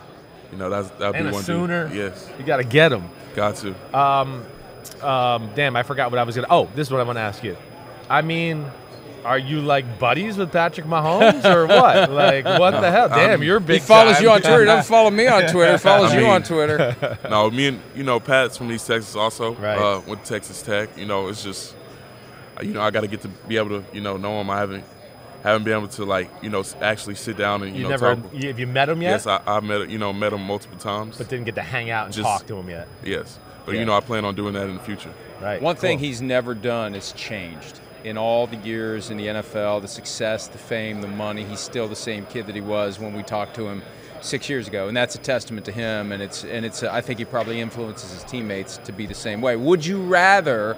you 0.52 0.58
know, 0.58 0.70
that's 0.70 0.90
that'd 0.92 1.16
And 1.16 1.26
be 1.26 1.30
a 1.30 1.34
one 1.34 1.44
Sooner. 1.44 1.88
dude. 1.88 1.98
Yes, 1.98 2.30
You 2.40 2.46
got 2.46 2.58
to 2.58 2.64
get 2.64 2.92
him. 2.92 3.04
got 3.36 3.56
to. 3.58 3.76
Um, 3.98 4.44
damn, 5.56 5.76
I 5.76 5.84
forgot 5.84 6.12
what 6.12 6.20
I 6.20 6.24
was 6.24 6.36
gonna. 6.36 6.48
Oh, 6.50 6.70
this 6.76 6.88
is 6.88 6.92
what 6.92 7.00
I 7.02 7.04
want 7.04 7.18
to 7.18 7.22
ask 7.22 7.44
you. 7.44 7.58
I 8.10 8.22
mean, 8.22 8.66
are 9.26 9.38
you 9.40 9.60
like 9.62 10.00
buddies 10.00 10.38
with 10.38 10.52
Patrick 10.52 10.86
Mahomes 10.86 11.44
or 11.46 11.66
what? 11.68 12.10
Like, 12.16 12.46
what 12.46 12.72
the 12.72 12.92
hell? 12.92 13.10
Damn, 13.10 13.44
you're 13.44 13.60
big. 13.60 13.82
he 13.82 13.86
follows 13.88 14.16
time. 14.16 14.24
you 14.24 14.30
on 14.30 14.42
Twitter. 14.42 14.60
He 14.62 14.66
doesn't 14.66 14.90
follow 14.90 15.10
me 15.12 15.28
on 15.28 15.48
Twitter. 15.52 15.72
He 15.74 15.78
follows 15.80 16.12
I 16.12 16.20
you 16.20 16.28
on 16.28 16.44
Twitter. 16.44 17.18
no, 17.30 17.50
me 17.50 17.68
and 17.68 17.82
you 17.96 18.04
know, 18.04 18.20
Pat's 18.20 18.56
from 18.58 18.72
East 18.72 18.88
Texas 18.88 19.16
also. 19.16 19.54
Right. 19.56 19.78
Uh, 19.78 20.02
went 20.08 20.24
to 20.24 20.34
Texas 20.34 20.62
Tech. 20.62 20.98
You 20.98 21.06
know, 21.06 21.28
it's 21.28 21.44
just, 21.44 21.76
you 22.62 22.74
know, 22.74 22.82
I 22.82 22.92
got 22.92 23.02
to 23.02 23.08
get 23.08 23.22
to 23.22 23.28
be 23.28 23.58
able 23.58 23.82
to, 23.82 23.84
you 23.96 24.02
know, 24.02 24.16
know 24.18 24.40
him. 24.40 24.50
I 24.50 24.58
haven't, 24.60 24.84
haven't 25.44 25.64
been 25.64 25.78
able 25.78 25.88
to 25.90 26.06
like, 26.06 26.30
you 26.42 26.50
know, 26.50 26.64
actually 26.82 27.16
sit 27.16 27.36
down 27.38 27.64
and 27.64 27.72
you, 27.76 27.80
You 27.80 27.84
know, 27.84 27.90
never. 27.90 28.16
talk. 28.16 28.34
You, 28.34 28.48
have 28.50 28.60
you 28.60 28.68
met 28.68 28.88
him 28.90 29.02
yet? 29.02 29.10
Yes, 29.12 29.28
I, 29.28 29.42
I've 29.48 29.64
met, 29.64 29.90
you 29.90 29.98
know, 29.98 30.14
met 30.14 30.32
him 30.34 30.42
multiple 30.44 30.78
times. 30.78 31.18
but 31.18 31.28
didn't 31.28 31.46
get 31.46 31.56
to 31.56 31.62
hang 31.64 31.90
out 31.90 32.06
and 32.06 32.14
Just- 32.14 32.26
talk 32.26 32.46
to 32.48 32.56
him 32.58 32.70
yet. 32.70 32.88
yes, 33.04 33.38
but 33.66 33.74
Yeah. 33.74 33.80
you 33.82 33.86
know, 33.86 33.94
I 33.98 34.00
plan 34.02 34.24
on 34.26 34.36
doing 34.36 34.54
that 34.54 34.68
in 34.68 34.76
the 34.76 34.84
future. 34.84 35.12
Right. 35.42 35.62
One 35.62 35.76
thing 35.76 36.00
he's 36.00 36.22
never 36.22 36.54
done 36.54 36.96
is 36.96 37.12
changed. 37.14 37.82
In 38.06 38.18
all 38.18 38.46
the 38.46 38.58
years 38.58 39.10
in 39.10 39.18
the 39.18 39.26
NFL, 39.26 39.82
the 39.82 39.88
success, 39.88 40.48
the 40.48 40.60
fame, 40.60 41.02
the 41.02 41.08
money, 41.08 41.44
he's 41.44 41.60
still 41.60 41.88
the 41.88 41.96
same 41.96 42.28
kid 42.28 42.46
that 42.46 42.54
he 42.54 42.62
was 42.62 43.00
when 43.00 43.13
we 43.13 43.24
talked 43.24 43.56
to 43.56 43.68
him 43.68 43.82
six 44.22 44.48
years 44.48 44.68
ago, 44.68 44.88
and 44.88 44.96
that's 44.96 45.15
a 45.15 45.18
testament 45.18 45.65
to 45.65 45.72
him. 45.72 46.12
And 46.12 46.22
it's 46.22 46.44
and 46.44 46.65
it's 46.65 46.84
I 46.84 47.02
think 47.02 47.18
he 47.18 47.26
probably 47.26 47.60
influences 47.60 48.12
his 48.12 48.24
teammates 48.24 48.78
to 48.78 48.91
be 48.91 49.08
the 49.08 49.15
same 49.15 49.41
way. 49.41 49.56
Would 49.56 49.86
you 49.86 50.02
rather? 50.04 50.78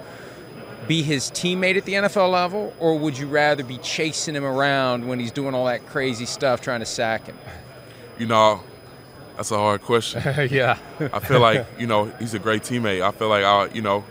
Be 0.86 1.02
his 1.02 1.30
teammate 1.30 1.76
at 1.76 1.84
the 1.84 1.94
NFL 1.94 2.32
level, 2.32 2.72
or 2.78 2.98
would 2.98 3.18
you 3.18 3.26
rather 3.26 3.62
be 3.62 3.76
chasing 3.78 4.34
him 4.34 4.44
around 4.44 5.06
when 5.06 5.20
he's 5.20 5.32
doing 5.32 5.54
all 5.54 5.66
that 5.66 5.84
crazy 5.84 6.24
stuff 6.24 6.62
trying 6.62 6.80
to 6.80 6.86
sack 6.86 7.26
him? 7.26 7.36
You 8.18 8.24
know, 8.24 8.62
that's 9.36 9.50
a 9.50 9.58
hard 9.58 9.82
question. 9.82 10.22
yeah. 10.50 10.78
I 10.98 11.18
feel 11.18 11.40
like 11.40 11.66
you 11.78 11.86
know 11.86 12.06
he's 12.18 12.32
a 12.32 12.38
great 12.38 12.62
teammate. 12.62 13.02
I 13.02 13.10
feel 13.10 13.28
like 13.28 13.44
I, 13.44 13.66
you 13.74 13.82
know, 13.82 14.02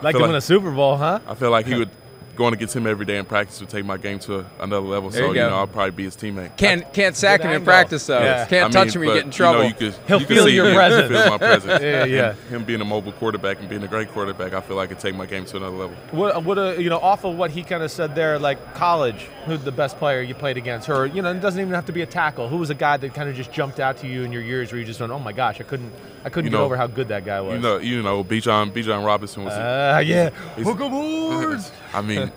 I 0.00 0.04
Like 0.04 0.14
him 0.14 0.20
to 0.20 0.26
win 0.28 0.36
a 0.36 0.40
Super 0.40 0.70
Bowl, 0.70 0.96
huh? 0.96 1.18
I 1.26 1.34
feel 1.34 1.50
like 1.50 1.66
he 1.66 1.74
would 1.74 1.90
going 2.36 2.54
against 2.54 2.76
him 2.76 2.86
every 2.86 3.06
day 3.06 3.18
in 3.18 3.24
practice 3.24 3.60
would 3.60 3.68
take 3.68 3.84
my 3.84 3.96
game 3.96 4.18
to 4.20 4.46
another 4.60 4.86
level. 4.86 5.10
There 5.10 5.22
so 5.22 5.28
you 5.28 5.34
go. 5.34 5.50
know, 5.50 5.56
I'll 5.56 5.66
probably 5.66 5.90
be 5.92 6.04
his 6.04 6.16
teammate. 6.16 6.56
Can't 6.56 6.92
can't 6.92 7.16
sack 7.16 7.40
him 7.40 7.50
in 7.50 7.64
practice 7.64 8.06
though. 8.06 8.20
Yeah. 8.20 8.46
Can't 8.46 8.74
I 8.74 8.84
touch 8.84 8.94
him, 8.94 9.02
you 9.02 9.12
get 9.12 9.24
in 9.24 9.30
trouble. 9.30 9.64
You, 9.64 9.70
know, 9.70 9.78
you 9.80 9.90
could, 9.92 10.00
He'll 10.06 10.20
you 10.20 10.26
feel 10.26 10.44
see 10.44 10.54
your 10.54 10.68
him, 10.68 10.74
presence. 10.74 11.08
Feel 11.08 11.30
my 11.30 11.38
presence. 11.38 11.82
Yeah, 11.86 12.02
And 12.02 12.10
yeah. 12.10 12.32
Him 12.48 12.64
being 12.64 12.80
a 12.80 12.84
mobile 12.84 13.12
quarterback 13.12 13.60
and 13.60 13.68
being 13.68 13.82
a 13.82 13.88
great 13.88 14.10
quarterback, 14.10 14.52
I 14.52 14.60
feel 14.60 14.76
like 14.76 14.90
it 14.90 14.98
take 14.98 15.14
my 15.14 15.26
game 15.26 15.44
to 15.46 15.56
another 15.56 15.76
level. 15.76 15.96
What, 16.10 16.44
what 16.44 16.58
uh, 16.58 16.72
you 16.72 16.88
know, 16.90 16.98
off 16.98 17.24
of 17.24 17.36
what 17.36 17.50
he 17.50 17.62
kind 17.62 17.82
of 17.82 17.90
said 17.90 18.14
there, 18.14 18.38
like 18.38 18.74
college, 18.74 19.28
who's 19.44 19.62
the 19.62 19.72
best 19.72 19.98
player 19.98 20.20
you 20.22 20.34
played 20.34 20.56
against? 20.56 20.88
Or 20.88 21.06
you 21.06 21.22
know, 21.22 21.30
it 21.30 21.40
doesn't 21.40 21.60
even 21.60 21.74
have 21.74 21.86
to 21.86 21.92
be 21.92 22.02
a 22.02 22.06
tackle. 22.06 22.48
Who 22.48 22.56
was 22.56 22.70
a 22.70 22.74
guy 22.74 22.96
that 22.96 23.14
kind 23.14 23.28
of 23.28 23.36
just 23.36 23.52
jumped 23.52 23.80
out 23.80 23.98
to 23.98 24.06
you 24.08 24.22
in 24.22 24.32
your 24.32 24.42
years 24.42 24.72
where 24.72 24.78
you 24.78 24.84
just 24.84 25.00
went, 25.00 25.12
oh 25.12 25.18
my 25.18 25.32
gosh, 25.32 25.60
I 25.60 25.64
couldn't, 25.64 25.92
I 26.26 26.28
couldn't 26.28 26.46
You 26.46 26.50
get 26.50 26.56
know- 26.58 26.64
over 26.64 26.76
how 26.76 26.88
good 26.88 27.06
that 27.08 27.24
guy 27.24 27.40
was. 27.40 27.54
You 27.54 27.60
know, 27.60 27.76
you 27.78 28.02
know, 28.02 28.24
Bijan, 28.24 28.74
B. 28.74 28.82
John 28.82 29.04
Robinson 29.04 29.44
was. 29.44 29.52
uh, 29.54 30.02
yeah, 30.04 30.30
hook 30.30 30.78
horns. 30.80 31.70
I 31.94 32.02
mean, 32.02 32.32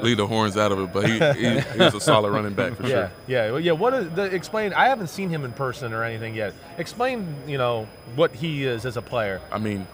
leave 0.00 0.16
the 0.18 0.26
horns 0.26 0.56
out 0.56 0.70
of 0.70 0.78
it, 0.78 0.92
but 0.92 1.04
he, 1.06 1.18
he, 1.18 1.58
he 1.60 1.78
was 1.80 1.94
a 1.94 2.00
solid 2.00 2.30
running 2.30 2.54
back 2.54 2.74
for 2.76 2.84
Yeah, 2.84 2.88
sure. 2.88 3.10
yeah, 3.26 3.50
well, 3.50 3.58
yeah. 3.60 3.72
What 3.72 3.92
is 3.92 4.08
the 4.10 4.22
explain? 4.22 4.72
I 4.72 4.86
haven't 4.86 5.08
seen 5.08 5.30
him 5.30 5.44
in 5.44 5.50
person 5.52 5.92
or 5.92 6.04
anything 6.04 6.36
yet. 6.36 6.54
Explain, 6.78 7.34
you 7.48 7.58
know, 7.58 7.88
what 8.14 8.32
he 8.32 8.64
is 8.64 8.86
as 8.86 8.96
a 8.96 9.02
player. 9.02 9.40
I 9.50 9.58
mean, 9.58 9.86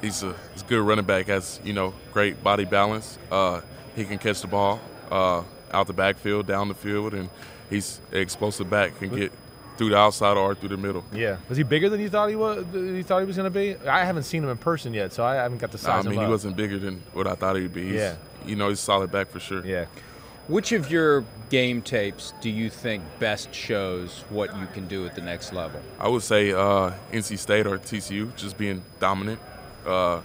he's 0.00 0.24
a 0.24 0.34
he's 0.52 0.62
a 0.62 0.66
good 0.66 0.82
running 0.82 1.04
back. 1.04 1.26
Has 1.28 1.60
you 1.62 1.72
know 1.74 1.94
great 2.12 2.42
body 2.42 2.64
balance. 2.64 3.16
Uh, 3.30 3.60
he 3.94 4.04
can 4.04 4.18
catch 4.18 4.40
the 4.40 4.48
ball 4.48 4.80
uh, 5.10 5.42
out 5.72 5.86
the 5.86 5.92
backfield, 5.92 6.48
down 6.48 6.66
the 6.66 6.74
field, 6.74 7.14
and 7.14 7.28
he's 7.70 8.00
an 8.10 8.18
explosive 8.18 8.68
back. 8.68 8.98
Can 8.98 9.14
get 9.14 9.32
through 9.76 9.90
the 9.90 9.96
outside 9.96 10.36
or 10.36 10.54
through 10.54 10.68
the 10.70 10.76
middle. 10.76 11.04
Yeah, 11.12 11.36
was 11.48 11.56
he 11.58 11.64
bigger 11.64 11.88
than 11.88 12.00
you 12.00 12.08
thought 12.08 12.28
he 12.28 12.36
was? 12.36 12.64
You 12.74 13.02
thought 13.02 13.20
he 13.20 13.26
was 13.26 13.36
going 13.36 13.50
to 13.52 13.58
be? 13.58 13.76
I 13.88 14.04
haven't 14.04 14.24
seen 14.24 14.42
him 14.44 14.50
in 14.50 14.58
person 14.58 14.92
yet, 14.94 15.12
so 15.12 15.24
I 15.24 15.36
haven't 15.36 15.58
got 15.58 15.72
the 15.72 15.78
size. 15.78 16.04
Nah, 16.04 16.10
I 16.10 16.12
mean, 16.12 16.12
him 16.12 16.18
he 16.20 16.24
up. 16.26 16.30
wasn't 16.30 16.56
bigger 16.56 16.78
than 16.78 17.02
what 17.12 17.26
I 17.26 17.34
thought 17.34 17.56
he'd 17.56 17.72
be. 17.74 17.84
He's, 17.84 17.94
Yeah. 17.94 18.16
You 18.44 18.56
know, 18.56 18.68
he's 18.68 18.80
solid 18.80 19.12
back 19.12 19.28
for 19.28 19.38
sure. 19.40 19.64
Yeah. 19.64 19.86
Which 20.48 20.72
of 20.72 20.90
your 20.90 21.24
game 21.50 21.80
tapes 21.82 22.34
do 22.40 22.50
you 22.50 22.68
think 22.68 23.04
best 23.20 23.54
shows 23.54 24.24
what 24.30 24.56
you 24.58 24.66
can 24.74 24.88
do 24.88 25.06
at 25.06 25.14
the 25.14 25.20
next 25.20 25.52
level? 25.52 25.80
I 26.00 26.08
would 26.08 26.22
say 26.22 26.52
uh, 26.52 26.92
NC 27.12 27.38
State 27.38 27.66
or 27.66 27.78
TCU, 27.78 28.34
just 28.36 28.58
being 28.58 28.82
dominant. 28.98 29.40
Uh, 29.86 30.20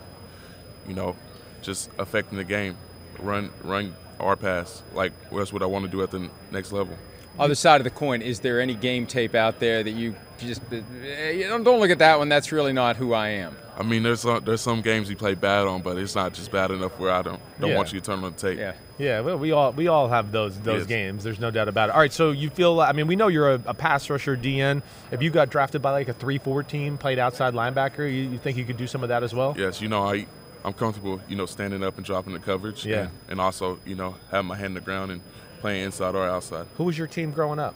you 0.87 0.95
know, 0.95 1.15
just 1.61 1.89
affecting 1.99 2.37
the 2.37 2.43
game, 2.43 2.75
run, 3.19 3.51
run 3.63 3.93
or 4.19 4.35
pass. 4.35 4.81
Like 4.93 5.13
that's 5.31 5.53
what 5.53 5.61
I 5.61 5.67
want 5.67 5.85
to 5.85 5.91
do 5.91 6.01
at 6.01 6.09
the 6.11 6.29
next 6.51 6.71
level. 6.71 6.97
Other 7.39 7.55
side 7.55 7.81
of 7.81 7.83
the 7.85 7.89
coin, 7.91 8.21
is 8.21 8.39
there 8.39 8.59
any 8.61 8.73
game 8.73 9.05
tape 9.05 9.35
out 9.35 9.59
there 9.59 9.83
that 9.83 9.91
you 9.91 10.15
just 10.39 10.61
eh, 10.71 11.31
you 11.31 11.47
don't, 11.47 11.63
don't 11.63 11.79
look 11.79 11.91
at 11.91 11.99
that 11.99 12.17
one? 12.19 12.29
That's 12.29 12.51
really 12.51 12.73
not 12.73 12.95
who 12.97 13.13
I 13.13 13.29
am. 13.29 13.55
I 13.77 13.83
mean, 13.83 14.01
there's 14.01 14.21
some, 14.21 14.43
there's 14.43 14.61
some 14.61 14.81
games 14.81 15.07
he 15.07 15.13
play 15.13 15.35
bad 15.35 15.67
on, 15.67 15.83
but 15.83 15.97
it's 15.99 16.15
not 16.15 16.33
just 16.33 16.51
bad 16.51 16.71
enough 16.71 16.97
where 16.99 17.11
I 17.11 17.21
don't 17.21 17.39
don't 17.59 17.69
Yeah. 17.71 17.75
want 17.77 17.93
you 17.93 17.99
to 17.99 18.05
turn 18.05 18.23
on 18.23 18.31
the 18.33 18.37
tape. 18.37 18.57
Yeah. 18.57 18.73
Yeah, 18.97 19.19
well, 19.21 19.37
we 19.37 19.51
all 19.51 19.71
we 19.71 19.87
all 19.87 20.07
have 20.07 20.31
those 20.31 20.57
those 20.61 20.79
Yes. 20.81 20.87
games. 20.87 21.23
There's 21.23 21.39
no 21.39 21.51
doubt 21.51 21.67
about 21.67 21.89
it. 21.89 21.95
All 21.95 22.01
right, 22.01 22.11
so 22.11 22.31
you 22.31 22.49
feel? 22.49 22.79
I 22.81 22.91
mean, 22.93 23.05
we 23.05 23.15
know 23.15 23.27
you're 23.27 23.53
a, 23.53 23.61
a 23.67 23.73
pass 23.75 24.09
rusher, 24.09 24.35
DN. 24.35 24.81
If 25.11 25.21
you 25.21 25.29
got 25.29 25.51
drafted 25.51 25.83
by 25.83 25.91
like 25.91 26.07
a 26.07 26.13
three-four 26.13 26.63
team, 26.63 26.97
played 26.97 27.19
outside 27.19 27.53
linebacker, 27.53 27.99
you, 27.99 28.29
you 28.31 28.37
think 28.39 28.57
you 28.57 28.65
could 28.65 28.77
do 28.77 28.87
some 28.87 29.03
of 29.03 29.09
that 29.09 29.21
as 29.21 29.35
well? 29.35 29.53
Yes, 29.55 29.79
you 29.81 29.87
know, 29.89 30.03
I 30.03 30.25
I'm 30.65 30.73
comfortable, 30.73 31.21
you 31.29 31.35
know, 31.35 31.45
standing 31.45 31.83
up 31.83 31.97
and 31.97 32.05
dropping 32.05 32.33
the 32.33 32.39
coverage. 32.39 32.83
Yeah. 32.85 33.01
And, 33.01 33.09
and 33.29 33.39
also, 33.41 33.77
you 33.85 33.93
know, 33.93 34.15
having 34.31 34.47
my 34.47 34.55
hand 34.55 34.69
on 34.71 34.73
the 34.73 34.81
ground 34.81 35.11
and 35.11 35.21
playing 35.59 35.85
inside 35.85 36.15
or 36.15 36.27
outside. 36.27 36.65
Who 36.77 36.85
was 36.85 36.97
your 36.97 37.07
team 37.07 37.31
growing 37.31 37.59
up? 37.59 37.75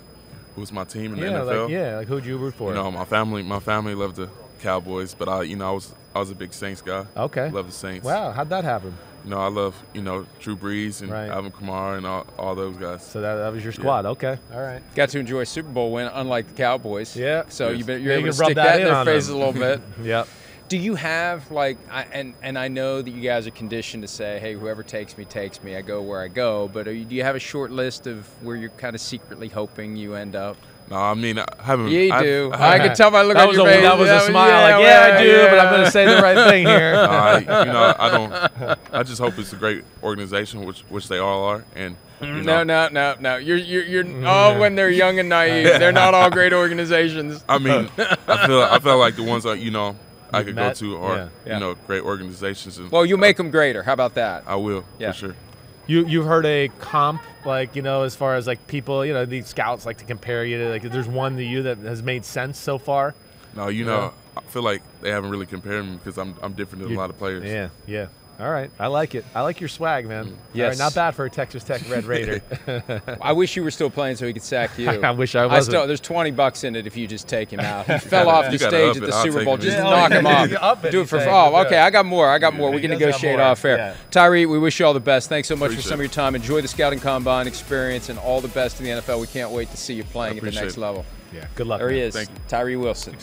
Who 0.55 0.61
was 0.61 0.71
my 0.71 0.83
team 0.83 1.13
in 1.13 1.19
the 1.19 1.25
NFL? 1.27 1.63
like 1.63 1.69
yeah, 1.71 1.97
like 1.97 2.07
who'd 2.07 2.25
you 2.25 2.37
root 2.37 2.53
for? 2.55 2.69
You 2.69 2.75
know, 2.75 2.91
my 2.91 3.05
family, 3.05 3.41
my 3.43 3.59
family 3.59 3.95
loved 3.95 4.17
the 4.17 4.29
Cowboys, 4.61 5.13
but 5.13 5.29
I, 5.29 5.43
you 5.43 5.55
know, 5.55 5.69
I 5.69 5.71
was 5.71 5.93
I 6.13 6.19
was 6.19 6.29
a 6.29 6.35
big 6.35 6.53
Saints 6.53 6.81
guy. 6.81 7.05
Okay. 7.15 7.49
Love 7.49 7.67
the 7.67 7.71
Saints. 7.71 8.05
Wow, 8.05 8.31
how'd 8.31 8.49
that 8.49 8.63
happen? 8.63 8.93
You 9.23 9.29
know, 9.29 9.37
I 9.39 9.49
love, 9.49 9.81
you 9.93 10.01
know, 10.01 10.25
Drew 10.39 10.55
Brees 10.57 11.01
and 11.03 11.11
Right. 11.11 11.29
Alvin 11.29 11.51
Kamara 11.51 11.97
and 11.97 12.07
all, 12.07 12.25
all 12.39 12.55
those 12.55 12.75
guys. 12.75 13.05
So 13.05 13.21
that, 13.21 13.35
that 13.35 13.53
was 13.53 13.63
your 13.63 13.71
squad. 13.71 14.05
Okay, 14.07 14.35
all 14.51 14.59
right. 14.61 14.81
Got 14.95 15.09
to 15.09 15.19
enjoy 15.19 15.41
a 15.41 15.45
Super 15.45 15.69
Bowl 15.69 15.91
win, 15.91 16.09
unlike 16.11 16.47
the 16.47 16.53
Cowboys. 16.55 17.15
Yeah. 17.15 17.43
So 17.47 17.69
Yes. 17.69 17.77
you 17.77 17.85
been, 17.85 18.01
you're 18.01 18.13
you 18.13 18.19
able 18.19 18.31
to 18.31 18.33
can 18.33 18.39
rub 18.39 18.47
stick 18.47 18.55
that 18.55 18.63
that, 18.63 18.75
in 18.75 18.81
in 18.81 18.87
their 18.87 18.95
on 18.95 19.05
face 19.05 19.29
a 19.29 19.37
little 19.37 19.53
bit. 19.53 19.79
Yep. 20.03 20.27
Do 20.71 20.77
you 20.77 20.95
have 20.95 21.51
like, 21.51 21.77
I, 21.91 22.03
and 22.13 22.33
and 22.41 22.57
I 22.57 22.69
know 22.69 23.01
that 23.01 23.11
you 23.11 23.19
guys 23.19 23.45
are 23.45 23.51
conditioned 23.51 24.03
to 24.03 24.07
say, 24.07 24.39
"Hey, 24.39 24.53
whoever 24.53 24.83
takes 24.83 25.17
me 25.17 25.25
takes 25.25 25.61
me. 25.61 25.75
I 25.75 25.81
go 25.81 26.01
where 26.01 26.21
I 26.21 26.29
go." 26.29 26.69
But 26.69 26.87
are 26.87 26.93
you, 26.93 27.03
do 27.03 27.13
you 27.13 27.23
have 27.23 27.35
a 27.35 27.39
short 27.39 27.71
list 27.71 28.07
of 28.07 28.25
where 28.41 28.55
you're 28.55 28.69
kind 28.69 28.95
of 28.95 29.01
secretly 29.01 29.49
hoping 29.49 29.97
you 29.97 30.15
end 30.15 30.33
up? 30.33 30.55
No, 30.89 30.95
I 30.95 31.13
mean, 31.13 31.39
I 31.39 31.45
haven't. 31.61 31.89
Yeah, 31.89 31.99
you 31.99 32.13
I've- 32.13 32.25
do. 32.25 32.51
I 32.53 32.75
I 32.75 32.79
could 32.79 32.95
tell 32.95 33.11
by 33.11 33.23
looking 33.23 33.41
at 33.41 33.49
was 33.49 33.57
your 33.57 33.67
a, 33.67 33.69
face. 33.69 33.81
That 33.81 33.99
was 33.99 34.09
a 34.09 34.19
smile. 34.21 34.47
yeah, 34.47 34.77
like, 34.77 34.85
yeah, 34.85 34.99
I 35.01 35.09
well, 35.09 35.23
do, 35.23 35.49
but 35.49 35.59
I'm 35.59 35.73
going 35.73 35.83
to 35.83 35.91
say 35.91 36.05
the 36.05 36.21
right 36.21 36.49
thing 36.49 36.65
here. 36.65 36.93
No, 36.95 37.01
I, 37.01 37.39
you 37.39 37.73
know, 37.73 37.95
I 37.99 38.09
don't. 38.09 38.79
I 38.93 39.03
just 39.03 39.19
hope 39.19 39.37
it's 39.39 39.51
a 39.51 39.57
great 39.57 39.83
organization, 40.01 40.63
which 40.63 40.83
which 40.83 41.09
they 41.09 41.17
all 41.17 41.43
are, 41.43 41.65
and 41.75 41.97
you 42.21 42.27
mm-hmm. 42.27 42.45
No, 42.45 42.63
know, 42.63 42.87
no, 42.87 43.13
no, 43.13 43.15
no. 43.19 43.35
You're 43.35 43.57
you're 43.57 43.83
you're 43.83 44.25
oh, 44.25 44.57
when 44.57 44.75
they're 44.75 44.89
young 44.89 45.19
and 45.19 45.27
naive, 45.27 45.65
they're 45.65 45.91
not 45.91 46.13
all 46.13 46.29
great 46.29 46.53
organizations. 46.63 47.43
I 47.49 47.57
mean, 47.57 47.89
I 47.97 48.47
feel 48.47 48.61
I 48.61 48.79
feel 48.79 48.97
like 48.97 49.17
the 49.17 49.23
ones 49.23 49.43
that 49.43 49.59
you 49.59 49.71
know 49.71 49.97
I 50.33 50.43
could 50.43 50.55
met? 50.55 50.79
go 50.79 50.87
to 50.87 50.97
are 50.97 51.15
Yeah, 51.17 51.27
yeah. 51.45 51.53
you 51.55 51.59
know 51.59 51.75
great 51.87 52.03
organizations, 52.03 52.77
and 52.77 52.91
Well, 52.91 53.05
you'll 53.05 53.17
make 53.19 53.37
them 53.37 53.51
greater. 53.51 53.83
How 53.83 53.93
about 53.93 54.15
that? 54.15 54.43
I 54.47 54.55
will 54.55 54.83
Yeah. 54.99 55.11
for 55.11 55.17
sure. 55.17 55.35
You 55.87 56.05
you've 56.05 56.25
heard 56.25 56.45
a 56.45 56.69
comp 56.79 57.21
like 57.45 57.75
you 57.75 57.81
know 57.81 58.03
as 58.03 58.15
far 58.15 58.35
as 58.35 58.45
like 58.47 58.65
people 58.67 59.05
you 59.05 59.13
know 59.13 59.25
these 59.25 59.47
scouts 59.47 59.85
like 59.85 59.97
to 59.97 60.05
compare 60.05 60.45
you 60.45 60.57
to 60.59 60.69
like 60.69 60.83
there's 60.83 61.07
one 61.07 61.35
to 61.37 61.43
you 61.43 61.63
that 61.63 61.79
has 61.79 62.01
made 62.03 62.23
sense 62.23 62.57
so 62.59 62.77
far. 62.77 63.13
No, 63.55 63.67
you 63.67 63.83
know, 63.83 64.13
I 64.37 64.41
feel 64.41 64.61
like 64.63 64.81
they 65.01 65.09
haven't 65.09 65.31
really 65.31 65.47
compared 65.47 65.83
me 65.85 65.97
because 65.97 66.17
I'm 66.17 66.35
I'm 66.41 66.53
different 66.53 66.83
than 66.83 66.91
You- 66.91 66.97
a 66.97 67.01
lot 67.01 67.09
of 67.09 67.17
players. 67.17 67.43
Yeah, 67.43 67.69
yeah. 67.87 68.05
All 68.41 68.49
right, 68.49 68.71
I 68.79 68.87
like 68.87 69.13
it. 69.13 69.23
I 69.35 69.41
like 69.41 69.59
your 69.61 69.67
swag, 69.69 70.07
man. 70.07 70.35
Yes. 70.51 70.69
right, 70.71 70.77
not 70.83 70.95
bad 70.95 71.11
for 71.11 71.25
a 71.25 71.29
Texas 71.29 71.63
Tech 71.63 71.87
Red 71.87 72.05
Raider. 72.05 72.41
I 73.21 73.33
wish 73.33 73.55
you 73.55 73.63
were 73.63 73.69
still 73.69 73.91
playing 73.91 74.15
so 74.15 74.25
he 74.25 74.33
could 74.33 74.41
sack 74.41 74.79
you. 74.79 74.89
I 75.03 75.11
wish 75.11 75.35
I 75.35 75.43
I 75.43 75.45
wasn't. 75.45 75.65
still, 75.73 75.85
there's 75.85 75.99
20 75.99 76.31
bucks 76.31 76.63
in 76.63 76.75
it 76.75 76.87
if 76.87 76.97
you 76.97 77.05
just 77.07 77.27
take 77.27 77.53
him 77.53 77.59
out. 77.59 77.85
He 77.85 77.97
fell 78.09 78.29
off 78.29 78.49
the 78.51 78.57
stage 78.57 78.97
at 78.97 79.03
the 79.03 79.13
I'll 79.13 79.23
Super 79.23 79.45
Bowl. 79.45 79.57
Just 79.57 79.77
Yeah, 79.77 79.83
knock 79.83 80.11
him 80.11 80.25
off. 80.25 80.51
up 80.59 80.89
Do 80.89 81.01
it 81.01 81.07
for 81.07 81.19
say, 81.19 81.27
oh, 81.29 81.55
okay. 81.67 81.77
I 81.77 81.91
got 81.91 82.07
more. 82.07 82.27
I 82.29 82.39
got 82.39 82.55
more. 82.55 82.71
We 82.71 82.81
can 82.81 82.89
negotiate 82.89 83.39
off 83.39 83.63
air. 83.63 83.77
yeah. 83.77 83.95
Tyree, 84.09 84.47
we 84.47 84.57
wish 84.57 84.79
you 84.79 84.87
all 84.87 84.93
the 84.95 84.99
best. 84.99 85.29
Thanks 85.29 85.47
so 85.47 85.55
much 85.55 85.75
for 85.75 85.81
some 85.83 85.93
of 85.93 85.99
your 85.99 86.09
time. 86.09 86.33
Enjoy 86.33 86.61
the 86.61 86.67
scouting 86.67 86.99
combine 86.99 87.45
experience 87.45 88.09
and 88.09 88.17
all 88.17 88.41
the 88.41 88.47
best 88.47 88.79
in 88.79 88.85
the 88.85 88.91
NFL. 89.01 89.21
We 89.21 89.27
can't 89.27 89.51
wait 89.51 89.69
to 89.69 89.77
see 89.77 89.93
you 89.93 90.03
playing 90.03 90.37
at 90.39 90.43
the 90.43 90.49
next 90.51 90.77
it. 90.77 90.79
level. 90.79 91.05
yeah, 91.31 91.45
good 91.53 91.67
luck. 91.67 91.79
There 91.79 91.91
he 91.91 91.99
is, 91.99 92.15
Thank 92.15 92.29
you. 92.29 92.35
Tyree 92.47 92.75
Wilson. 92.75 93.15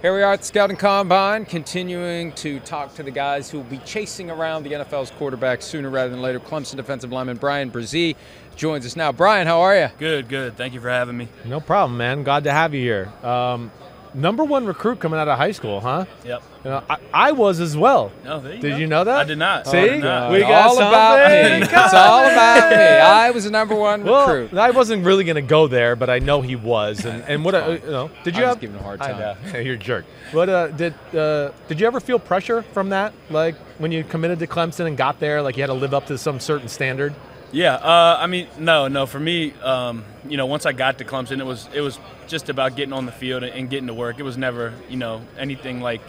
Goodbye. 0.00 0.08
Here 0.08 0.14
we 0.16 0.22
are 0.22 0.32
at 0.32 0.40
the 0.40 0.46
Scouting 0.46 0.76
Combine, 0.76 1.44
continuing 1.44 2.32
to 2.32 2.60
talk 2.60 2.94
to 2.94 3.02
the 3.02 3.10
guys 3.10 3.50
who 3.50 3.58
will 3.58 3.64
be 3.64 3.78
chasing 3.78 4.30
around 4.30 4.62
the 4.62 4.72
NFL's 4.72 5.10
quarterbacks 5.10 5.62
sooner 5.62 5.90
rather 5.90 6.10
than 6.10 6.22
later. 6.22 6.40
Clemson 6.40 6.76
defensive 6.76 7.12
lineman 7.12 7.36
Bryan 7.36 7.70
Bresee 7.70 8.16
joins 8.56 8.86
us 8.86 8.96
now. 8.96 9.12
Brian, 9.12 9.46
how 9.46 9.60
are 9.60 9.76
you? 9.76 9.88
Good, 9.98 10.28
good. 10.28 10.56
Thank 10.56 10.74
you 10.74 10.80
for 10.80 10.88
having 10.88 11.16
me. 11.16 11.28
No 11.44 11.60
problem, 11.60 11.98
man. 11.98 12.22
Glad 12.22 12.44
to 12.44 12.52
have 12.52 12.74
you 12.74 12.80
here. 12.80 13.12
Um, 13.22 13.70
number 14.14 14.44
one 14.44 14.66
recruit 14.66 15.00
coming 15.00 15.18
out 15.18 15.28
of 15.28 15.38
high 15.38 15.52
school, 15.52 15.80
huh? 15.80 16.04
Yep. 16.24 16.42
You 16.64 16.70
know, 16.70 16.82
I, 16.90 16.98
I 17.12 17.32
was 17.32 17.58
as 17.60 17.76
well. 17.76 18.12
Oh, 18.26 18.40
there 18.40 18.54
you 18.54 18.60
Did 18.60 18.70
go. 18.72 18.76
you 18.76 18.86
know 18.86 19.04
that? 19.04 19.16
I 19.16 19.24
did 19.24 19.38
not. 19.38 19.66
See? 19.66 19.78
I 19.78 19.86
did 19.88 20.02
not. 20.04 20.30
We 20.30 20.38
It's 20.38 20.46
got 20.48 20.66
all 20.68 20.76
about 20.76 21.30
me. 21.30 21.62
It's 21.62 21.72
all 21.94 22.24
about 22.24 22.70
me. 22.70 22.76
I 22.76 23.30
was 23.30 23.44
the 23.44 23.50
number 23.50 23.74
one 23.74 24.04
Well, 24.04 24.26
recruit. 24.34 24.58
I 24.58 24.70
wasn't 24.70 25.04
really 25.04 25.24
going 25.24 25.36
to 25.36 25.42
go 25.42 25.68
there, 25.68 25.96
but 25.96 26.10
I 26.10 26.18
know 26.18 26.42
he 26.42 26.56
was. 26.56 27.04
And, 27.06 27.22
and 27.28 27.44
what, 27.44 27.54
uh, 27.54 27.78
you 27.82 27.90
know, 27.90 28.10
did 28.24 28.36
you 28.36 28.42
I 28.42 28.46
was 28.48 28.54
have? 28.56 28.60
giving 28.60 28.76
him 28.76 28.80
a 28.80 28.84
hard 28.84 29.00
I 29.00 29.12
time. 29.12 29.36
know. 29.52 29.58
You're 29.60 29.76
a 29.76 29.78
jerk. 29.78 30.04
But 30.34 30.48
uh, 30.48 30.66
did 30.68 30.94
uh, 31.14 31.52
did 31.68 31.80
you 31.80 31.86
ever 31.86 31.98
feel 32.00 32.18
pressure 32.18 32.62
from 32.62 32.90
that? 32.90 33.14
Like 33.30 33.56
when 33.78 33.90
you 33.90 34.04
committed 34.04 34.38
to 34.40 34.46
Clemson 34.46 34.86
and 34.86 34.96
got 34.96 35.18
there, 35.18 35.40
like 35.42 35.56
you 35.56 35.62
had 35.62 35.68
to 35.68 35.72
live 35.74 35.94
up 35.94 36.06
to 36.06 36.18
some 36.18 36.40
certain 36.40 36.68
standard? 36.68 37.14
Yeah. 37.52 37.74
Uh, 37.74 38.16
I 38.20 38.26
mean, 38.26 38.48
no, 38.58 38.88
no. 38.88 39.06
For 39.06 39.18
me, 39.20 39.52
um, 39.62 40.04
you 40.28 40.36
know, 40.36 40.46
once 40.46 40.66
I 40.66 40.72
got 40.72 40.98
to 40.98 41.04
Clemson, 41.04 41.40
it 41.40 41.46
was 41.46 41.68
it 41.74 41.80
was 41.80 41.98
just 42.28 42.48
about 42.48 42.76
getting 42.76 42.92
on 42.92 43.06
the 43.06 43.12
field 43.12 43.42
and 43.42 43.68
getting 43.68 43.88
to 43.88 43.94
work. 43.94 44.18
It 44.18 44.22
was 44.22 44.36
never, 44.36 44.72
you 44.88 44.96
know, 44.96 45.22
anything 45.36 45.80
like, 45.80 46.00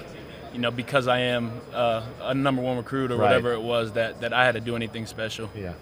you 0.54 0.60
know, 0.60 0.70
because 0.72 1.08
I 1.08 1.20
am 1.20 1.52
uh, 1.74 2.04
a 2.22 2.34
number 2.36 2.62
one 2.62 2.78
recruit 2.78 3.12
or 3.12 3.16
Right. 3.18 3.28
whatever 3.28 3.54
it 3.54 3.62
was 3.62 3.94
that 3.94 4.22
that 4.22 4.34
I 4.34 4.46
had 4.46 4.54
to 4.54 4.62
do 4.62 4.76
anything 4.76 5.06
special. 5.08 5.50
Yeah. 5.56 5.74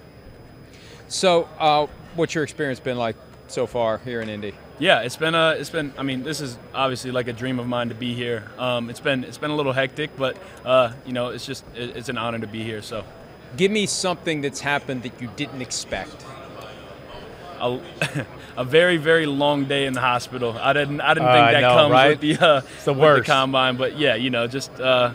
So, 1.07 1.49
uh, 1.59 1.87
what's 2.15 2.35
your 2.35 2.43
experience 2.43 2.79
been 2.79 2.97
like 2.97 3.15
so 3.47 3.65
far 3.67 3.97
here 3.99 4.21
in 4.21 4.29
Indy? 4.29 4.53
Yeah, 4.77 5.01
it's 5.01 5.17
been 5.17 5.35
a, 5.35 5.51
it's 5.51 5.69
been. 5.71 5.91
I 5.97 6.03
mean, 6.03 6.23
this 6.23 6.39
is 6.39 6.57
obviously 6.73 7.11
like 7.11 7.27
a 7.27 7.33
dream 7.33 7.59
of 7.59 7.67
mine 7.67 7.89
to 7.89 7.95
be 7.95 8.13
here. 8.13 8.43
Um, 8.57 8.89
it's 8.89 9.01
been, 9.01 9.25
it's 9.25 9.37
been 9.37 9.51
a 9.51 9.55
little 9.55 9.73
hectic, 9.73 10.15
but 10.15 10.37
uh, 10.63 10.93
you 11.05 11.11
know, 11.11 11.29
it's 11.29 11.45
just, 11.45 11.65
it, 11.75 11.97
it's 11.97 12.07
an 12.07 12.17
honor 12.17 12.39
to 12.39 12.47
be 12.47 12.63
here. 12.63 12.81
So, 12.81 13.03
Give 13.57 13.71
me 13.71 13.85
something 13.85 14.41
that's 14.41 14.59
happened 14.61 15.03
that 15.03 15.19
you 15.21 15.29
didn't 15.35 15.61
expect. 15.61 16.25
a, 17.59 17.79
a 18.57 18.63
very 18.63 18.97
very 18.97 19.25
long 19.25 19.65
day 19.65 19.85
in 19.85 19.93
the 19.93 20.01
hospital. 20.01 20.57
I 20.59 20.73
didn't 20.73 21.01
I 21.01 21.13
didn't 21.13 21.29
Uh, 21.29 21.33
think 21.33 21.51
that 21.51 21.61
know, 21.61 21.75
comes 21.75 21.91
right? 21.91 22.09
with 22.09 22.21
the 22.21 22.37
uh, 22.45 22.61
It's 22.75 22.85
the 22.85 22.93
with 22.93 23.01
worst. 23.01 23.25
combine, 23.27 23.75
but 23.77 23.97
yeah, 23.97 24.15
you 24.15 24.29
know, 24.29 24.47
just 24.47 24.71
uh, 24.79 25.11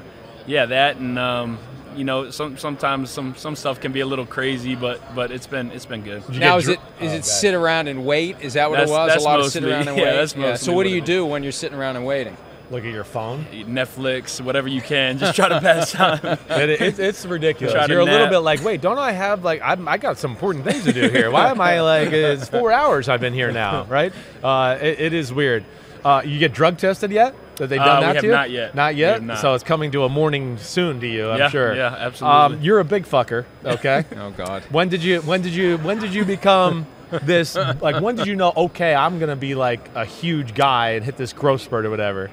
yeah 0.47 0.67
that 0.67 0.97
and 0.97 1.19
um, 1.19 1.59
you 1.97 2.05
know 2.05 2.31
some 2.31 2.59
sometimes 2.59 3.09
some 3.11 3.35
some 3.37 3.57
stuff 3.57 3.81
can 3.81 3.93
be 3.93 4.01
a 4.01 4.07
little 4.07 4.27
crazy, 4.27 4.75
but 4.75 5.01
but 5.15 5.31
it's 5.31 5.47
been 5.47 5.71
it's 5.71 5.87
been 5.87 6.03
good. 6.03 6.29
Now 6.29 6.57
is 6.59 6.69
it 6.69 6.81
is 7.01 7.13
it 7.13 7.25
sit 7.25 7.55
around 7.55 7.89
and 7.89 8.05
wait? 8.05 8.37
Is 8.41 8.55
that 8.55 8.69
what 8.69 8.77
That's- 8.81 8.91
it 8.91 9.15
was? 9.15 9.23
a 9.25 9.29
lot 9.29 9.41
of 9.41 9.47
sit 9.51 9.65
around 9.69 9.89
and 9.89 9.97
wait. 9.97 10.03
yeah, 10.05 10.21
wait. 10.27 10.35
that's 10.37 10.63
So 10.63 10.73
what 10.75 10.83
do 10.85 10.91
you 10.91 11.01
do 11.01 11.25
when 11.25 11.43
you're 11.45 11.53
sitting 11.53 11.79
around 11.79 11.97
and 11.97 12.05
waiting? 12.05 12.37
Look 12.71 12.85
at 12.85 12.93
your 12.93 13.05
phone. 13.05 13.45
Netflix, 13.53 14.41
whatever 14.41 14.69
you 14.69 14.81
can, 14.81 15.19
just 15.19 15.37
try 15.37 15.49
to 15.49 15.61
pass 15.61 15.93
time. 15.93 16.19
It, 16.49 16.71
it, 16.81 16.99
it's 16.99 17.27
ridiculous. 17.27 17.75
Try 17.75 17.87
You're 17.87 18.01
a 18.01 18.05
little 18.05 18.29
bit 18.29 18.39
like, 18.39 18.65
wait, 18.65 18.81
don't 18.81 18.99
I 18.99 19.13
have 19.13 19.45
like 19.45 19.61
I'm, 19.63 19.87
I 19.87 19.99
got 19.99 20.19
some 20.19 20.31
important 20.33 20.65
things 20.65 20.85
to 20.85 20.93
do 20.93 21.09
here? 21.09 21.31
Why 21.31 21.51
am 21.51 21.61
I 21.61 21.81
like 21.83 22.11
it's 22.13 22.49
four 22.49 22.73
hours 22.73 23.09
I've 23.09 23.21
been 23.21 23.35
here 23.35 23.53
now, 23.53 23.85
right? 23.89 24.13
Uh, 24.43 24.79
it, 24.81 24.99
it 25.01 25.13
is 25.13 25.33
weird. 25.33 25.65
Uh, 26.05 26.23
you 26.25 26.39
get 26.39 26.53
drug 26.53 26.79
tested 26.79 27.11
yet? 27.11 27.35
Have 27.59 27.69
they 27.69 27.77
done 27.77 28.03
Uh, 28.03 28.13
that 28.13 28.21
to 28.21 28.27
you? 28.27 28.33
not 28.33 28.51
yet. 28.51 28.75
Not 28.75 28.95
yet. 28.97 29.23
not. 29.23 29.39
So 29.39 29.55
it's 29.55 29.65
coming 29.65 29.91
to 29.93 30.05
a 30.05 30.09
morning 30.09 30.59
soon 30.59 31.01
to 31.01 31.07
you, 31.07 31.31
I'm 31.31 31.39
Yeah, 31.39 31.49
sure. 31.51 31.75
yeah, 31.75 31.95
absolutely. 31.99 32.57
Um, 32.57 32.63
you're 32.63 32.81
a 32.81 32.85
big 32.85 33.05
fucker. 33.07 33.45
Okay. 33.65 34.05
Oh 34.17 34.31
God. 34.31 34.63
when 34.71 34.89
did 34.89 35.03
you? 35.03 35.21
When 35.21 35.43
did 35.43 35.53
you? 35.55 35.77
When 35.79 35.99
did 36.01 36.13
you 36.15 36.25
become 36.25 36.87
this? 37.23 37.55
Like 37.57 38.01
when 38.03 38.17
did 38.17 38.27
you 38.27 38.37
know? 38.37 38.53
Okay, 38.57 38.95
I'm 38.95 39.19
gonna 39.19 39.37
be 39.37 39.55
like 39.55 39.89
a 39.95 40.05
huge 40.05 40.55
guy 40.55 40.91
and 40.93 41.05
hit 41.05 41.17
this 41.17 41.33
growth 41.33 41.61
spurt 41.61 41.85
or 41.87 41.91
whatever. 41.91 42.31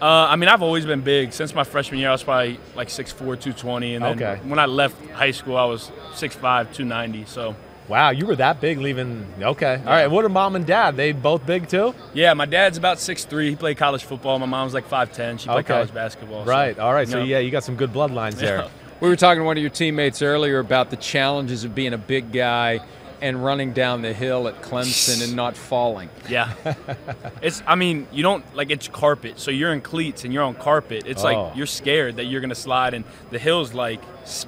Uh, 0.00 0.26
I 0.30 0.36
mean, 0.36 0.48
I've 0.48 0.62
always 0.62 0.86
been 0.86 1.00
big. 1.00 1.32
Since 1.32 1.54
my 1.54 1.64
freshman 1.64 1.98
year, 2.00 2.08
I 2.08 2.12
was 2.12 2.22
probably 2.22 2.60
like 2.76 2.88
6'4", 2.88 3.16
220. 3.36 3.94
And 3.96 4.04
then 4.04 4.12
Okay. 4.22 4.40
when 4.44 4.58
I 4.58 4.66
left 4.66 4.94
high 5.10 5.32
school, 5.32 5.56
I 5.56 5.64
was 5.64 5.90
6'5", 6.14 6.72
290. 6.72 7.24
So, 7.26 7.56
Wow, 7.88 8.10
you 8.10 8.26
were 8.26 8.36
that 8.36 8.60
big 8.60 8.78
leaving. 8.80 9.26
Okay. 9.40 9.80
All 9.82 9.90
right. 9.90 10.06
What 10.08 10.22
are 10.22 10.28
mom 10.28 10.54
and 10.56 10.66
dad? 10.66 10.94
They 10.98 11.12
both 11.12 11.46
big 11.46 11.68
too? 11.68 11.94
yeah, 12.12 12.34
my 12.34 12.44
dad's 12.44 12.76
about 12.76 12.98
6'3". 12.98 13.48
He 13.48 13.56
played 13.56 13.78
college 13.78 14.04
football. 14.04 14.38
My 14.38 14.44
mom's 14.46 14.74
like 14.74 14.86
5'10". 14.88 15.38
She 15.38 15.46
played 15.48 15.60
Okay. 15.60 15.72
college 15.74 15.94
basketball. 15.94 16.44
so, 16.44 16.50
Right. 16.50 16.78
All 16.78 16.92
right. 16.92 17.08
So 17.08 17.16
you 17.16 17.22
know. 17.24 17.28
yeah, 17.30 17.38
you 17.38 17.50
got 17.50 17.64
some 17.64 17.76
good 17.76 17.90
bloodlines 17.92 18.34
there. 18.34 18.58
Yeah. 18.58 18.68
We 19.00 19.08
were 19.08 19.16
talking 19.16 19.40
to 19.40 19.44
one 19.46 19.56
of 19.56 19.62
your 19.62 19.70
teammates 19.70 20.20
earlier 20.22 20.58
about 20.58 20.90
the 20.90 20.96
challenges 20.96 21.64
of 21.64 21.74
being 21.74 21.94
a 21.94 21.98
big 21.98 22.30
guy 22.30 22.80
and 23.20 23.42
running 23.44 23.72
down 23.72 24.02
the 24.02 24.12
hill 24.12 24.48
at 24.48 24.62
Clemson 24.62 25.22
and 25.24 25.34
not 25.34 25.56
falling. 25.56 26.08
Yeah. 26.28 26.52
it's, 27.42 27.62
I 27.66 27.74
mean, 27.74 28.06
you 28.12 28.22
don't, 28.22 28.44
like, 28.54 28.70
it's 28.70 28.88
carpet. 28.88 29.38
So 29.40 29.50
you're 29.50 29.72
in 29.72 29.80
cleats 29.80 30.24
and 30.24 30.32
you're 30.32 30.42
on 30.42 30.54
carpet. 30.54 31.04
It's 31.06 31.22
Oh. 31.22 31.32
like 31.32 31.56
you're 31.56 31.66
scared 31.66 32.16
that 32.16 32.24
you're 32.24 32.40
going 32.40 32.50
to 32.50 32.54
slide. 32.54 32.94
And 32.94 33.04
the 33.30 33.38
hill's, 33.38 33.74
like, 33.74 34.00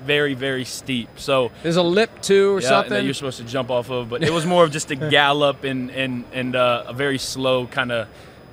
very, 0.05 0.35
very 0.35 0.65
steep. 0.65 1.09
So, 1.17 1.51
There's 1.63 1.77
a 1.77 1.83
lip 1.83 2.11
too 2.23 2.57
or 2.57 2.61
yeah, 2.61 2.69
something. 2.69 2.91
that 2.93 3.05
you're 3.05 3.15
supposed 3.15 3.39
to 3.39 3.45
jump 3.45 3.71
off 3.71 3.91
of. 3.91 4.09
But 4.09 4.23
it 4.23 4.33
was 4.33 4.47
more 4.47 4.65
of 4.65 4.71
just 4.71 4.91
a 4.91 4.97
gallop 5.11 5.65
and 5.65 5.91
and 5.91 6.25
and 6.33 6.55
uh, 6.55 6.85
a 6.87 6.93
very 6.93 7.19
slow 7.19 7.67
kind 7.67 7.91
of 7.93 8.09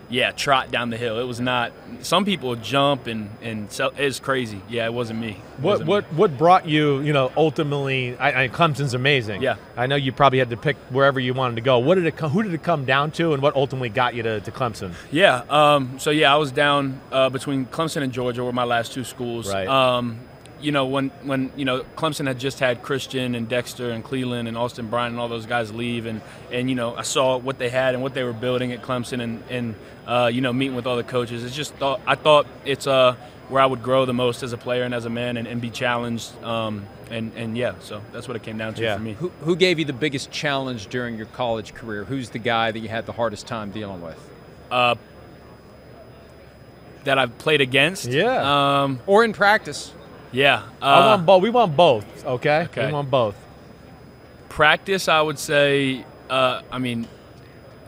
yeah 0.09 0.31
trot 0.31 0.71
down 0.71 0.89
the 0.89 0.97
hill. 0.97 1.19
It 1.19 1.23
was 1.25 1.39
not. 1.39 1.71
Some 2.01 2.25
people 2.25 2.55
jump 2.55 3.07
and 3.07 3.29
and 3.41 3.71
so, 3.71 3.91
it's 3.97 4.19
crazy. 4.19 4.61
Yeah, 4.69 4.85
it 4.85 4.93
wasn't 4.93 5.19
me. 5.19 5.29
It 5.31 5.35
What 5.59 5.63
wasn't 5.63 5.89
what 5.89 6.11
me. 6.11 6.17
what 6.17 6.37
brought 6.37 6.67
you? 6.67 7.01
You 7.01 7.13
know, 7.13 7.31
ultimately, 7.35 8.17
I, 8.17 8.43
I, 8.43 8.47
Clemson's 8.47 8.93
amazing. 8.93 9.41
Yeah. 9.41 9.55
I 9.75 9.87
know 9.87 9.95
you 9.95 10.11
probably 10.11 10.39
had 10.39 10.49
to 10.51 10.57
pick 10.57 10.77
wherever 10.89 11.19
you 11.19 11.33
wanted 11.33 11.55
to 11.55 11.61
go. 11.61 11.79
What 11.79 11.95
did 11.95 12.05
it? 12.05 12.19
Who 12.19 12.43
did 12.43 12.53
it 12.53 12.63
come 12.63 12.85
down 12.85 13.11
to, 13.11 13.33
and 13.33 13.41
what 13.41 13.55
ultimately 13.55 13.89
got 13.89 14.15
you 14.15 14.23
to, 14.23 14.39
to 14.41 14.51
Clemson? 14.51 14.93
Yeah. 15.11 15.43
Um, 15.49 15.99
so 15.99 16.09
yeah, 16.11 16.33
I 16.33 16.37
was 16.37 16.51
down 16.51 16.99
uh, 17.11 17.29
between 17.29 17.65
Clemson 17.65 18.03
and 18.03 18.13
Georgia 18.13 18.43
were 18.43 18.53
my 18.53 18.63
last 18.63 18.93
two 18.93 19.03
schools. 19.03 19.51
Right. 19.51 19.67
Um, 19.67 20.19
you 20.61 20.71
know 20.71 20.85
when 20.85 21.09
when 21.23 21.51
you 21.55 21.65
know 21.65 21.83
Clemson 21.95 22.27
had 22.27 22.39
just 22.39 22.59
had 22.59 22.81
Christian 22.83 23.35
and 23.35 23.47
Dexter 23.47 23.91
and 23.91 24.03
Cleveland 24.03 24.47
and 24.47 24.57
Austin 24.57 24.87
Bryant 24.87 25.11
and 25.13 25.19
all 25.19 25.27
those 25.29 25.45
guys 25.45 25.71
leave 25.73 26.05
and 26.05 26.21
and 26.51 26.69
you 26.69 26.75
know 26.75 26.95
I 26.95 27.03
saw 27.03 27.37
what 27.37 27.57
they 27.59 27.69
had 27.69 27.93
and 27.93 28.01
what 28.03 28.13
they 28.13 28.23
were 28.23 28.33
building 28.33 28.71
at 28.71 28.81
Clemson 28.81 29.21
and 29.21 29.43
and 29.49 29.75
uh, 30.07 30.29
you 30.33 30.41
know 30.41 30.51
meeting 30.53 30.75
with 30.75 30.87
all 30.87 30.95
the 30.97 31.03
coaches. 31.03 31.43
It's 31.43 31.55
just 31.55 31.73
thought 31.75 32.01
I 32.07 32.15
thought 32.15 32.47
it's 32.65 32.87
uh 32.87 33.15
where 33.49 33.61
I 33.61 33.65
would 33.65 33.81
grow 33.81 34.05
the 34.05 34.13
most 34.13 34.43
as 34.43 34.51
a 34.51 34.57
player 34.57 34.83
and 34.83 34.93
as 34.93 35.05
a 35.05 35.09
man 35.09 35.37
and, 35.37 35.47
and 35.47 35.61
be 35.61 35.69
challenged. 35.69 36.31
Um, 36.43 36.85
and 37.09 37.31
and 37.37 37.55
yeah, 37.57 37.75
so 37.79 38.01
that's 38.11 38.27
what 38.27 38.35
it 38.35 38.43
came 38.43 38.57
down 38.57 38.73
to 38.73 38.81
Yeah. 38.81 38.97
for 38.97 39.01
me. 39.03 39.13
who, 39.13 39.29
who 39.41 39.55
gave 39.55 39.79
you 39.79 39.85
the 39.85 39.93
biggest 39.93 40.31
challenge 40.31 40.87
during 40.87 41.15
your 41.15 41.27
college 41.27 41.73
career? 41.73 42.03
Who's 42.03 42.29
the 42.31 42.39
guy 42.39 42.71
that 42.71 42.79
you 42.79 42.89
had 42.89 43.05
the 43.05 43.13
hardest 43.13 43.47
time 43.47 43.71
dealing 43.71 44.01
with? 44.01 44.17
Uh, 44.69 44.95
that 47.05 47.17
I've 47.17 47.37
played 47.37 47.61
against. 47.61 48.05
Yeah. 48.07 48.81
Um, 48.83 48.99
Or 49.07 49.23
in 49.23 49.31
practice? 49.33 49.93
Yeah. 50.31 50.63
Uh, 50.81 50.85
I 50.85 51.05
want 51.07 51.25
both. 51.25 51.41
We 51.43 51.49
want 51.49 51.75
both. 51.77 52.25
Okay. 52.25 52.61
okay. 52.63 52.87
We 52.87 52.93
want 52.93 53.09
both. 53.09 53.35
practice, 54.49 55.07
I 55.07 55.21
would 55.21 55.39
say, 55.39 56.03
uh, 56.29 56.61
I 56.71 56.79
mean, 56.79 57.07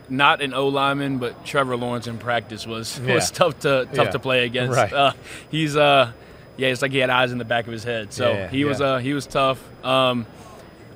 not 0.08 0.40
an 0.42 0.54
O 0.54 0.68
lineman, 0.68 1.18
but 1.18 1.44
Trevor 1.44 1.76
Lawrence 1.76 2.06
in 2.06 2.18
practice 2.18 2.66
was 2.66 2.98
Yeah. 3.04 3.14
was 3.14 3.30
tough 3.30 3.60
to 3.60 3.86
tough 3.92 4.06
Yeah. 4.06 4.10
to 4.10 4.18
play 4.18 4.44
against. 4.44 4.76
Right. 4.76 4.92
Uh, 4.92 5.12
he's 5.50 5.76
uh, 5.76 6.12
yeah, 6.56 6.68
it's 6.68 6.82
like 6.82 6.92
he 6.92 6.98
had 6.98 7.10
eyes 7.10 7.32
in 7.32 7.38
the 7.38 7.44
back 7.44 7.66
of 7.66 7.72
his 7.72 7.84
head. 7.84 8.12
So 8.12 8.30
Yeah, 8.30 8.48
he 8.48 8.64
was 8.64 8.80
uh, 8.80 8.98
he 8.98 9.14
was 9.14 9.26
tough. 9.26 9.58
Um, 9.84 10.26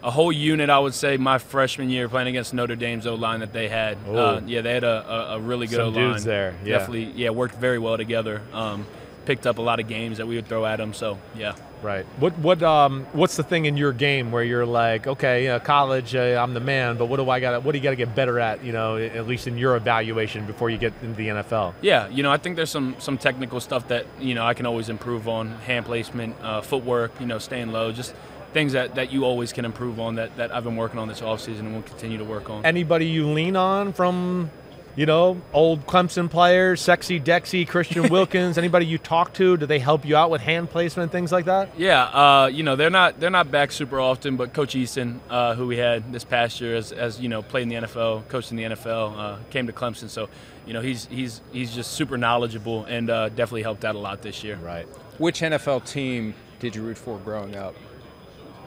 a 0.02 0.10
whole 0.10 0.30
unit, 0.32 0.68
I 0.68 0.78
would 0.78 0.92
say, 0.92 1.16
my 1.16 1.38
freshman 1.38 1.88
year 1.88 2.10
playing 2.10 2.28
against 2.28 2.52
Notre 2.52 2.76
Dame's 2.76 3.06
O 3.06 3.14
line 3.14 3.40
that 3.40 3.54
they 3.54 3.68
had. 3.68 3.96
Uh, 4.06 4.42
yeah, 4.44 4.60
they 4.60 4.74
had 4.74 4.84
a, 4.84 5.10
a, 5.32 5.36
a 5.36 5.40
really 5.40 5.66
good 5.66 5.80
O 5.80 5.88
line. 5.88 5.94
dudes 6.10 6.24
there, 6.24 6.54
yeah. 6.62 6.76
Definitely, 6.78 7.04
yeah, 7.16 7.30
worked 7.30 7.54
very 7.54 7.78
well 7.78 7.96
together. 7.96 8.42
Um, 8.52 8.86
picked 9.26 9.46
up 9.46 9.58
a 9.58 9.62
lot 9.62 9.80
of 9.80 9.88
games 9.88 10.18
that 10.18 10.26
we 10.26 10.36
would 10.36 10.46
throw 10.46 10.64
at 10.66 10.76
them. 10.76 10.92
So 10.92 11.18
yeah. 11.34 11.54
Right. 11.82 12.06
What 12.18 12.38
what 12.38 12.62
um 12.62 13.06
what's 13.12 13.36
the 13.36 13.42
thing 13.42 13.66
in 13.66 13.76
your 13.76 13.92
game 13.92 14.32
where 14.32 14.42
you're 14.42 14.64
like, 14.64 15.06
okay, 15.06 15.44
you 15.44 15.48
know, 15.50 15.60
college, 15.60 16.14
uh, 16.14 16.40
I'm 16.42 16.54
the 16.54 16.60
man, 16.60 16.96
but 16.96 17.06
what 17.06 17.18
do 17.18 17.28
I 17.28 17.40
got? 17.40 17.62
What 17.62 17.72
do 17.72 17.78
you 17.78 17.84
got 17.84 17.90
to 17.90 17.96
get 17.96 18.14
better 18.14 18.40
at? 18.40 18.64
You 18.64 18.72
know, 18.72 18.96
at 18.96 19.26
least 19.26 19.46
in 19.46 19.58
your 19.58 19.76
evaluation 19.76 20.46
before 20.46 20.70
you 20.70 20.78
get 20.78 20.94
into 21.02 21.16
the 21.16 21.28
NFL. 21.28 21.74
Yeah, 21.82 22.08
you 22.08 22.22
know, 22.22 22.32
I 22.32 22.38
think 22.38 22.56
there's 22.56 22.70
some 22.70 22.96
some 22.98 23.18
technical 23.18 23.60
stuff 23.60 23.88
that 23.88 24.06
you 24.18 24.34
know 24.34 24.46
I 24.46 24.54
can 24.54 24.64
always 24.64 24.88
improve 24.88 25.28
on: 25.28 25.50
hand 25.50 25.84
placement, 25.84 26.36
uh, 26.42 26.62
footwork, 26.62 27.20
you 27.20 27.26
know, 27.26 27.38
staying 27.38 27.70
low, 27.70 27.92
just 27.92 28.14
things 28.54 28.72
that, 28.72 28.94
that 28.94 29.12
you 29.12 29.24
always 29.24 29.52
can 29.52 29.66
improve 29.66 30.00
on. 30.00 30.14
That, 30.14 30.34
that 30.38 30.54
I've 30.54 30.64
been 30.64 30.76
working 30.76 30.98
on 30.98 31.08
this 31.08 31.20
offseason 31.20 31.60
and 31.60 31.74
will 31.74 31.82
continue 31.82 32.16
to 32.16 32.24
work 32.24 32.48
on. 32.48 32.64
Anybody 32.64 33.06
you 33.06 33.26
lean 33.26 33.56
on 33.56 33.92
from, 33.92 34.50
you 34.96 35.06
know, 35.06 35.40
old 35.52 35.86
Clemson 35.86 36.30
players, 36.30 36.80
sexy 36.80 37.20
Dexy, 37.20 37.66
Christian 37.66 38.08
Wilkins? 38.10 38.58
anybody 38.58 38.86
you 38.86 38.98
talk 38.98 39.32
to? 39.34 39.56
Do 39.56 39.66
they 39.66 39.78
help 39.78 40.04
you 40.04 40.16
out 40.16 40.30
with 40.30 40.40
hand 40.40 40.70
placement, 40.70 41.12
things 41.12 41.32
like 41.32 41.46
that? 41.46 41.78
Yeah, 41.78 42.04
uh, 42.04 42.46
you 42.46 42.62
know 42.62 42.76
they're 42.76 42.90
not 42.90 43.20
they're 43.20 43.30
not 43.30 43.50
back 43.50 43.72
super 43.72 44.00
often, 44.00 44.36
but 44.36 44.52
Coach 44.52 44.74
Eason, 44.74 45.18
uh, 45.28 45.54
who 45.54 45.66
we 45.66 45.76
had 45.76 46.12
this 46.12 46.24
past 46.24 46.60
year, 46.60 46.76
as, 46.76 46.92
as 46.92 47.20
you 47.20 47.28
know, 47.28 47.42
played 47.42 47.62
in 47.62 47.68
the 47.68 47.74
NFL, 47.76 48.28
coached 48.28 48.50
in 48.50 48.56
the 48.56 48.64
NFL, 48.64 49.18
uh, 49.18 49.38
came 49.50 49.66
to 49.66 49.72
Clemson, 49.72 50.08
so 50.08 50.28
you 50.66 50.72
know 50.72 50.80
he's 50.80 51.06
he's 51.06 51.40
he's 51.52 51.74
just 51.74 51.92
super 51.92 52.16
knowledgeable 52.16 52.84
and 52.84 53.10
uh, 53.10 53.28
definitely 53.30 53.62
helped 53.62 53.84
out 53.84 53.96
a 53.96 53.98
lot 53.98 54.22
this 54.22 54.44
year. 54.44 54.56
Right. 54.56 54.86
Which 55.18 55.40
NFL 55.40 55.86
team 55.86 56.34
did 56.58 56.74
you 56.74 56.82
root 56.82 56.98
for 56.98 57.18
growing 57.18 57.56
up? 57.56 57.74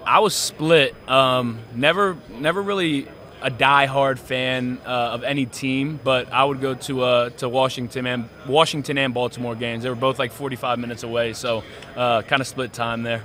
I 0.05 0.19
was 0.19 0.33
split. 0.33 0.95
Um, 1.09 1.59
never, 1.75 2.15
never 2.29 2.61
really 2.61 3.07
a 3.41 3.49
die-hard 3.49 4.19
fan 4.19 4.79
uh, 4.85 4.89
of 4.89 5.23
any 5.23 5.45
team, 5.45 5.99
but 6.03 6.31
I 6.31 6.43
would 6.43 6.61
go 6.61 6.73
to 6.73 7.03
uh, 7.03 7.29
to 7.31 7.49
Washington 7.49 8.07
and 8.07 8.29
Washington 8.47 8.97
and 8.97 9.13
Baltimore 9.13 9.55
games. 9.55 9.83
They 9.83 9.89
were 9.89 9.95
both 9.95 10.19
like 10.19 10.31
45 10.31 10.79
minutes 10.79 11.03
away, 11.03 11.33
so 11.33 11.63
uh, 11.95 12.21
kind 12.23 12.41
of 12.41 12.47
split 12.47 12.73
time 12.73 13.03
there. 13.03 13.23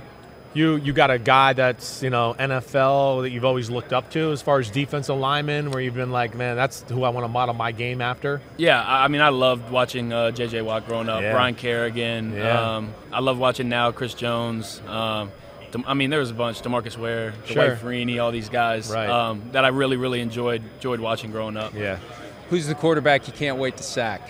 You 0.53 0.75
you 0.75 0.93
got 0.93 1.09
a 1.09 1.17
guy 1.17 1.53
that's 1.53 2.03
you 2.03 2.11
know 2.11 2.35
NFL 2.37 3.23
that 3.23 3.31
you've 3.31 3.43
always 3.45 3.71
looked 3.71 3.91
up 3.91 4.11
to 4.11 4.31
as 4.31 4.43
far 4.43 4.59
as 4.59 4.69
defensive 4.69 5.17
lineman, 5.17 5.71
where 5.71 5.81
you've 5.81 5.95
been 5.95 6.11
like, 6.11 6.35
man, 6.35 6.55
that's 6.55 6.83
who 6.89 7.03
I 7.03 7.09
want 7.09 7.23
to 7.23 7.27
model 7.27 7.55
my 7.55 7.71
game 7.71 8.01
after. 8.01 8.39
Yeah, 8.57 8.79
I 8.81 9.05
I 9.05 9.07
mean, 9.07 9.21
I 9.21 9.29
loved 9.29 9.71
watching 9.71 10.13
uh, 10.13 10.29
J.J. 10.29 10.61
Watt 10.61 10.85
growing 10.85 11.09
up. 11.09 11.21
Yeah. 11.21 11.33
Ryan 11.33 11.55
Kerrigan. 11.55 12.33
Yeah. 12.33 12.75
Um, 12.75 12.93
I 13.11 13.19
love 13.19 13.39
watching 13.39 13.67
now 13.67 13.91
Chris 13.91 14.13
Jones. 14.13 14.79
Um, 14.87 15.31
Dem- 15.73 15.83
I 15.85 15.93
mean, 15.93 16.09
there 16.09 16.19
was 16.21 16.31
a 16.31 16.33
bunch. 16.33 16.61
DeMarcus 16.61 16.97
Ware, 16.97 17.33
Sure. 17.45 17.67
Dwight 17.75 17.79
Freeney, 17.81 18.23
all 18.23 18.31
these 18.31 18.47
guys 18.47 18.89
Right. 18.89 19.09
um, 19.09 19.41
that 19.51 19.65
I 19.65 19.69
really, 19.69 19.97
really 19.97 20.21
enjoyed 20.21 20.63
enjoyed 20.75 21.01
watching 21.01 21.31
growing 21.31 21.57
up. 21.57 21.73
Yeah. 21.75 21.97
Who's 22.49 22.67
the 22.67 22.75
quarterback 22.75 23.27
you 23.27 23.33
can't 23.33 23.57
wait 23.57 23.75
to 23.77 23.83
sack? 23.83 24.29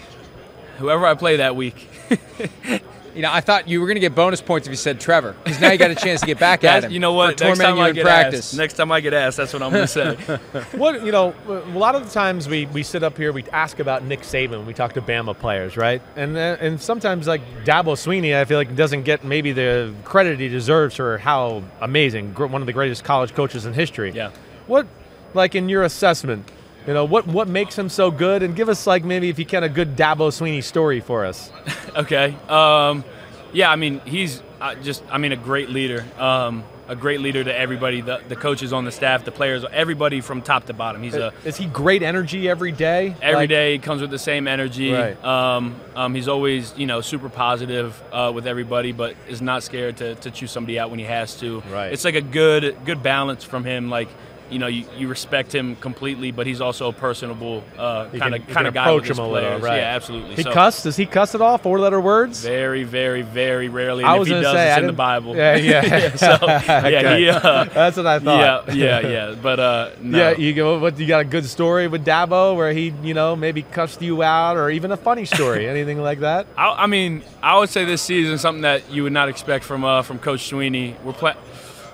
Whoever 0.79 1.06
I 1.06 1.13
play 1.13 1.38
that 1.38 1.56
week. 1.56 1.88
You 3.15 3.21
know, 3.21 3.32
I 3.32 3.41
thought 3.41 3.67
you 3.67 3.80
were 3.80 3.86
going 3.86 3.95
to 3.95 4.02
get 4.02 4.15
bonus 4.15 4.41
points 4.41 4.67
if 4.67 4.71
you 4.71 4.78
said 4.78 4.99
Trevor, 4.99 5.36
because 5.43 5.62
now 5.62 5.71
you 5.71 5.78
got 5.78 5.91
a 5.91 5.95
chance 5.95 6.21
to 6.21 6.26
get 6.26 6.39
back 6.39 6.63
at 6.63 6.86
him. 6.86 6.91
You 6.91 6.99
know 6.99 7.13
what? 7.13 7.38
For 7.39 7.45
Next 7.45 7.60
time 7.60 7.78
you 7.78 7.84
I 7.84 7.89
in 7.89 7.95
get 7.95 8.04
practice. 8.04 8.49
asked, 8.52 8.58
next 8.58 8.73
time 8.73 8.91
I 8.91 9.02
get 9.02 9.13
asked, 9.13 9.38
that's 9.38 9.54
what 9.54 9.62
I'm 9.62 9.71
going 9.71 9.88
to 9.88 9.88
say. 9.88 10.39
What 10.78 11.06
you 11.06 11.12
know, 11.12 11.34
a 11.47 11.78
lot 11.78 11.95
of 11.95 12.05
the 12.05 12.09
times 12.11 12.49
we, 12.49 12.66
we 12.68 12.82
sit 12.84 13.03
up 13.03 13.18
here, 13.18 13.32
we 13.32 13.43
ask 13.51 13.80
about 13.80 14.03
Nick 14.03 14.22
Saban, 14.22 14.66
we 14.66 14.74
talk 14.74 14.93
to 14.93 15.01
Bama 15.01 15.38
players, 15.38 15.78
right? 15.78 16.01
And 16.16 16.36
uh, 16.36 16.57
and 16.59 16.82
sometimes 16.82 17.28
like 17.28 17.41
Dabo 17.64 17.93
Swinney, 17.95 18.36
I 18.36 18.45
feel 18.45 18.57
like 18.57 18.76
doesn't 18.76 19.03
get 19.03 19.24
maybe 19.24 19.51
the 19.51 19.93
credit 20.03 20.39
he 20.39 20.47
deserves 20.49 20.95
for 20.95 21.18
how 21.20 21.64
amazing, 21.82 22.34
one 22.34 22.61
of 22.61 22.66
the 22.66 22.74
greatest 22.74 23.03
college 23.03 23.34
coaches 23.34 23.66
in 23.66 23.74
history. 23.74 24.11
Yeah. 24.11 24.32
What, 24.68 24.88
like 25.34 25.55
in 25.55 25.70
your 25.70 25.84
assessment, 25.84 26.49
you 26.88 26.93
know, 26.93 27.05
what 27.05 27.27
what 27.27 27.47
makes 27.47 27.77
him 27.77 27.89
so 27.89 28.11
good? 28.11 28.43
And 28.43 28.55
give 28.55 28.69
us 28.69 28.86
like 28.88 29.03
maybe 29.03 29.29
if 29.29 29.39
you 29.39 29.45
can 29.45 29.63
a 29.63 29.69
good 29.69 29.95
Dabo 29.95 30.29
Swinney 30.29 30.63
story 30.63 30.99
for 30.99 31.25
us. 31.25 31.51
okay. 31.95 32.36
Um, 32.47 33.03
yeah, 33.53 33.71
I 33.71 33.75
mean, 33.75 33.99
he's 34.01 34.41
uh, 34.59 34.75
just, 34.75 35.03
I 35.11 35.17
mean, 35.19 35.31
a 35.31 35.38
great 35.38 35.69
leader. 35.69 36.05
Um, 36.17 36.63
a 36.88 36.95
great 36.95 37.21
leader 37.21 37.43
to 37.43 37.55
everybody, 37.55 38.01
the, 38.01 38.21
the 38.27 38.36
coaches 38.36 38.73
on 38.73 38.84
the 38.84 38.91
staff, 38.91 39.23
the 39.23 39.31
players, 39.31 39.63
everybody 39.71 40.19
from 40.19 40.41
top 40.41 40.65
to 40.65 40.73
bottom. 40.73 41.01
He's 41.01 41.15
a 41.15 41.34
Is 41.45 41.55
he 41.55 41.65
great 41.65 42.03
energy 42.03 42.49
every 42.49 42.71
day? 42.73 43.15
every 43.21 43.41
Like- 43.41 43.49
day 43.49 43.73
he 43.73 43.79
comes 43.79 44.01
with 44.01 44.11
the 44.11 44.19
same 44.19 44.47
energy. 44.47 44.91
Right. 44.91 45.23
Um, 45.23 45.79
um, 45.95 46.13
he's 46.13 46.27
always, 46.27 46.73
you 46.77 46.86
know, 46.86 46.99
super 47.01 47.29
positive 47.29 48.01
uh, 48.11 48.31
with 48.36 48.47
everybody, 48.47 48.91
but 48.91 49.15
is 49.29 49.41
not 49.41 49.63
scared 49.63 49.97
to, 49.97 50.15
to 50.15 50.31
choose 50.31 50.51
somebody 50.51 50.77
out 50.77 50.89
when 50.89 50.99
he 50.99 51.05
has 51.05 51.36
to. 51.39 51.61
Right. 51.71 51.93
It's 51.93 52.03
like 52.03 52.15
a 52.15 52.21
good 52.21 52.75
good 52.86 53.01
balance 53.01 53.43
from 53.43 53.63
him. 53.63 53.89
Like, 53.89 54.09
you 54.54 54.60
know, 54.60 54.68
you, 54.68 54.86
you 54.97 55.08
respect 55.08 55.54
him 55.54 55.76
completely, 55.78 56.32
but 56.32 56.45
he's 56.47 56.62
also 56.62 56.89
a 56.89 56.93
personable 56.93 57.64
uh, 57.78 58.08
kind 58.10 58.36
of 58.36 58.47
kind 58.47 58.68
of 58.68 58.74
guy 58.74 58.84
approach 58.84 59.01
with 59.01 59.10
his 59.10 59.18
him 59.20 59.26
a 59.26 59.28
little, 59.28 59.60
right. 59.60 59.78
Yeah, 59.78 59.95
absolutely. 59.95 60.36
He 60.36 60.43
So, 60.43 60.51
cuss? 60.51 60.84
Does 60.84 60.95
he 60.95 61.06
cuss 61.06 61.34
at 61.36 61.41
all? 61.41 61.58
Four 61.58 61.80
letter 61.80 61.99
words? 61.99 62.43
Very, 62.43 62.84
very, 62.84 63.24
very 63.24 63.68
rarely. 63.68 64.04
And 64.04 64.12
I 64.12 64.16
if 64.16 64.20
was 64.20 64.28
he 64.28 64.34
gonna 64.36 64.43
does, 64.43 64.54
say, 64.54 64.68
it's 64.70 64.78
I 64.78 64.82
in 64.82 64.88
the 64.88 64.93
Bible. 64.93 65.36
Yeah, 65.36 65.56
yeah. 65.56 66.16
so, 66.16 66.28
yeah, 66.41 66.82
Okay. 66.86 67.20
he, 67.22 67.30
uh, 67.30 67.64
That's 67.66 67.97
what 67.97 68.08
I 68.08 68.20
thought. 68.20 68.74
Yeah, 68.76 69.01
yeah, 69.01 69.08
yeah. 69.08 69.36
But 69.41 69.60
uh, 69.60 69.89
no. 70.01 70.18
Yeah, 70.18 70.38
you 70.38 70.54
go. 70.54 70.78
What 70.80 70.99
you 70.99 71.08
got 71.08 71.22
a 71.22 71.26
good 71.26 71.45
story 71.45 71.88
with 71.88 72.06
Dabo 72.06 72.56
where 72.56 72.72
he, 72.72 72.93
you 73.04 73.14
know, 73.14 73.36
maybe 73.36 73.64
cussed 73.64 74.01
you 74.01 74.22
out, 74.24 74.56
or 74.58 74.70
even 74.70 74.91
a 74.91 74.97
funny 74.97 75.26
story, 75.26 75.68
anything 75.76 75.99
like 76.01 76.20
that? 76.20 76.45
I, 76.56 76.84
I 76.84 76.88
mean, 76.88 77.24
I 77.41 77.58
would 77.58 77.70
say 77.70 77.86
this 77.86 78.01
season 78.01 78.38
something 78.38 78.62
that 78.62 78.91
you 78.91 79.04
would 79.04 79.14
not 79.14 79.30
expect 79.30 79.64
from 79.66 79.84
uh, 79.84 80.04
from 80.04 80.20
Coach 80.20 80.49
Swinney. 80.51 81.01
We're 81.04 81.14
play- 81.14 81.36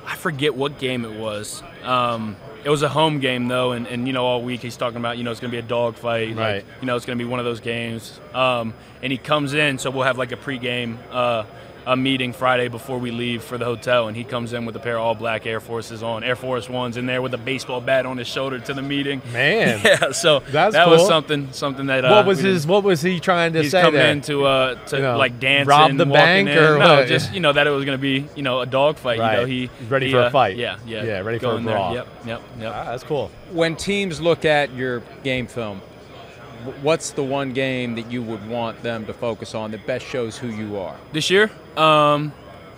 I 0.06 0.16
forget 0.16 0.56
what 0.56 0.80
game 0.80 1.06
it 1.06 1.20
was. 1.20 1.62
Um, 1.84 2.36
it 2.64 2.70
was 2.70 2.82
a 2.84 2.90
home 2.90 3.20
game 3.20 3.48
though, 3.48 3.72
and, 3.72 3.88
and 3.88 4.08
you 4.08 4.14
know 4.14 4.26
all 4.26 4.42
week 4.42 4.62
he's 4.62 4.78
talking 4.78 4.98
about 4.98 5.18
you 5.18 5.24
know 5.24 5.32
it's 5.32 5.40
going 5.40 5.52
to 5.52 5.56
be 5.56 5.60
a 5.60 5.68
dog 5.68 5.96
fight. 5.96 6.36
Right. 6.36 6.56
Like, 6.56 6.66
you 6.82 6.88
know 6.88 6.96
it's 6.96 7.06
going 7.06 7.18
to 7.18 7.24
be 7.24 7.30
one 7.30 7.40
of 7.40 7.46
those 7.46 7.60
games. 7.60 8.20
Um, 8.34 8.74
and 9.02 9.12
he 9.12 9.18
comes 9.18 9.54
in, 9.54 9.78
so 9.78 9.90
we'll 9.90 10.04
have 10.04 10.18
like 10.18 10.32
a 10.32 10.38
pregame 10.38 10.98
uh, 11.12 11.46
a 11.92 11.98
meeting 11.98 12.34
Friday 12.34 12.68
before 12.68 13.00
we 13.00 13.10
leave 13.12 13.44
for 13.44 13.58
the 13.58 13.66
hotel, 13.66 14.08
and 14.08 14.16
he 14.16 14.24
comes 14.24 14.54
in 14.54 14.66
with 14.66 14.76
a 14.76 14.80
pair 14.80 14.98
of 14.98 15.02
all 15.04 15.16
black 15.16 15.46
Air 15.48 15.60
Forces 15.60 16.04
on, 16.04 16.24
Air 16.24 16.36
Force 16.36 16.70
Ones, 16.70 16.98
in 16.98 17.06
there 17.08 17.22
with 17.22 17.34
a 17.34 17.38
baseball 17.38 17.82
bat 17.82 18.06
on 18.06 18.18
his 18.18 18.28
shoulder 18.28 18.60
to 18.60 18.74
the 18.74 18.82
meeting. 18.82 19.22
Man. 19.34 19.82
yeah. 19.86 20.12
So 20.12 20.40
That's 20.42 20.74
that 20.76 20.88
was 20.88 21.08
something 21.08 21.52
something 21.52 21.88
that 21.88 22.06
uh, 22.06 22.10
what 22.12 22.26
was 22.28 22.40
his? 22.40 22.68
What 22.68 22.84
was 22.84 23.02
he 23.02 23.20
trying 23.20 23.54
to 23.54 23.64
He's 23.64 23.72
say 23.72 23.82
coming 23.82 24.00
there? 24.00 24.12
in 24.12 24.22
to 24.22 24.46
uh 24.46 24.76
to 24.86 24.96
You 24.98 25.02
know, 25.02 25.18
like 25.18 25.40
dance 25.40 25.68
rob 25.68 25.92
the 25.98 26.06
walking 26.06 26.14
bank 26.14 26.50
in. 26.50 26.58
or 26.58 26.78
no, 26.78 26.96
what? 26.98 27.08
just 27.08 27.34
you 27.34 27.40
know 27.40 27.54
that 27.54 27.66
it 27.66 27.72
was 27.72 27.86
going 27.86 27.98
to 27.98 28.02
be 28.02 28.28
you 28.36 28.44
know 28.44 28.60
a 28.60 28.66
dog 28.66 28.98
fight. 28.98 29.16
You 29.18 29.22
know 29.24 29.28
Right. 29.40 29.48
he 29.48 29.70
He's 29.80 29.90
ready 29.90 30.06
he, 30.08 30.12
for 30.12 30.20
a 30.20 30.24
uh, 30.26 30.30
fight. 30.30 30.58
Yeah, 30.58 30.78
yeah, 30.86 31.04
Yeah, 31.04 31.20
ready 31.22 31.40
for 31.40 31.46
Go 31.48 31.52
a 31.52 31.56
in 31.58 31.66
there. 31.66 31.78
Yep, 31.80 32.08
yep, 32.26 32.42
yep. 32.60 32.74
Ah, 32.76 32.84
that's 32.92 33.04
cool. 33.04 33.32
When 33.52 33.76
teams 33.76 34.22
look 34.22 34.46
at 34.46 34.72
your 34.76 35.02
game 35.24 35.48
film, 35.48 35.80
wh- 35.80 35.89
what's 36.82 37.12
the 37.12 37.24
one 37.24 37.54
game 37.54 37.96
that 37.96 38.12
you 38.12 38.22
would 38.22 38.48
want 38.48 38.82
them 38.84 39.06
to 39.06 39.14
focus 39.14 39.56
on 39.56 39.72
that 39.72 39.86
best 39.86 40.06
shows 40.06 40.38
who 40.38 40.48
you 40.48 40.78
are? 40.78 40.96
This 41.14 41.30
year, 41.30 41.50
um, 41.78 42.32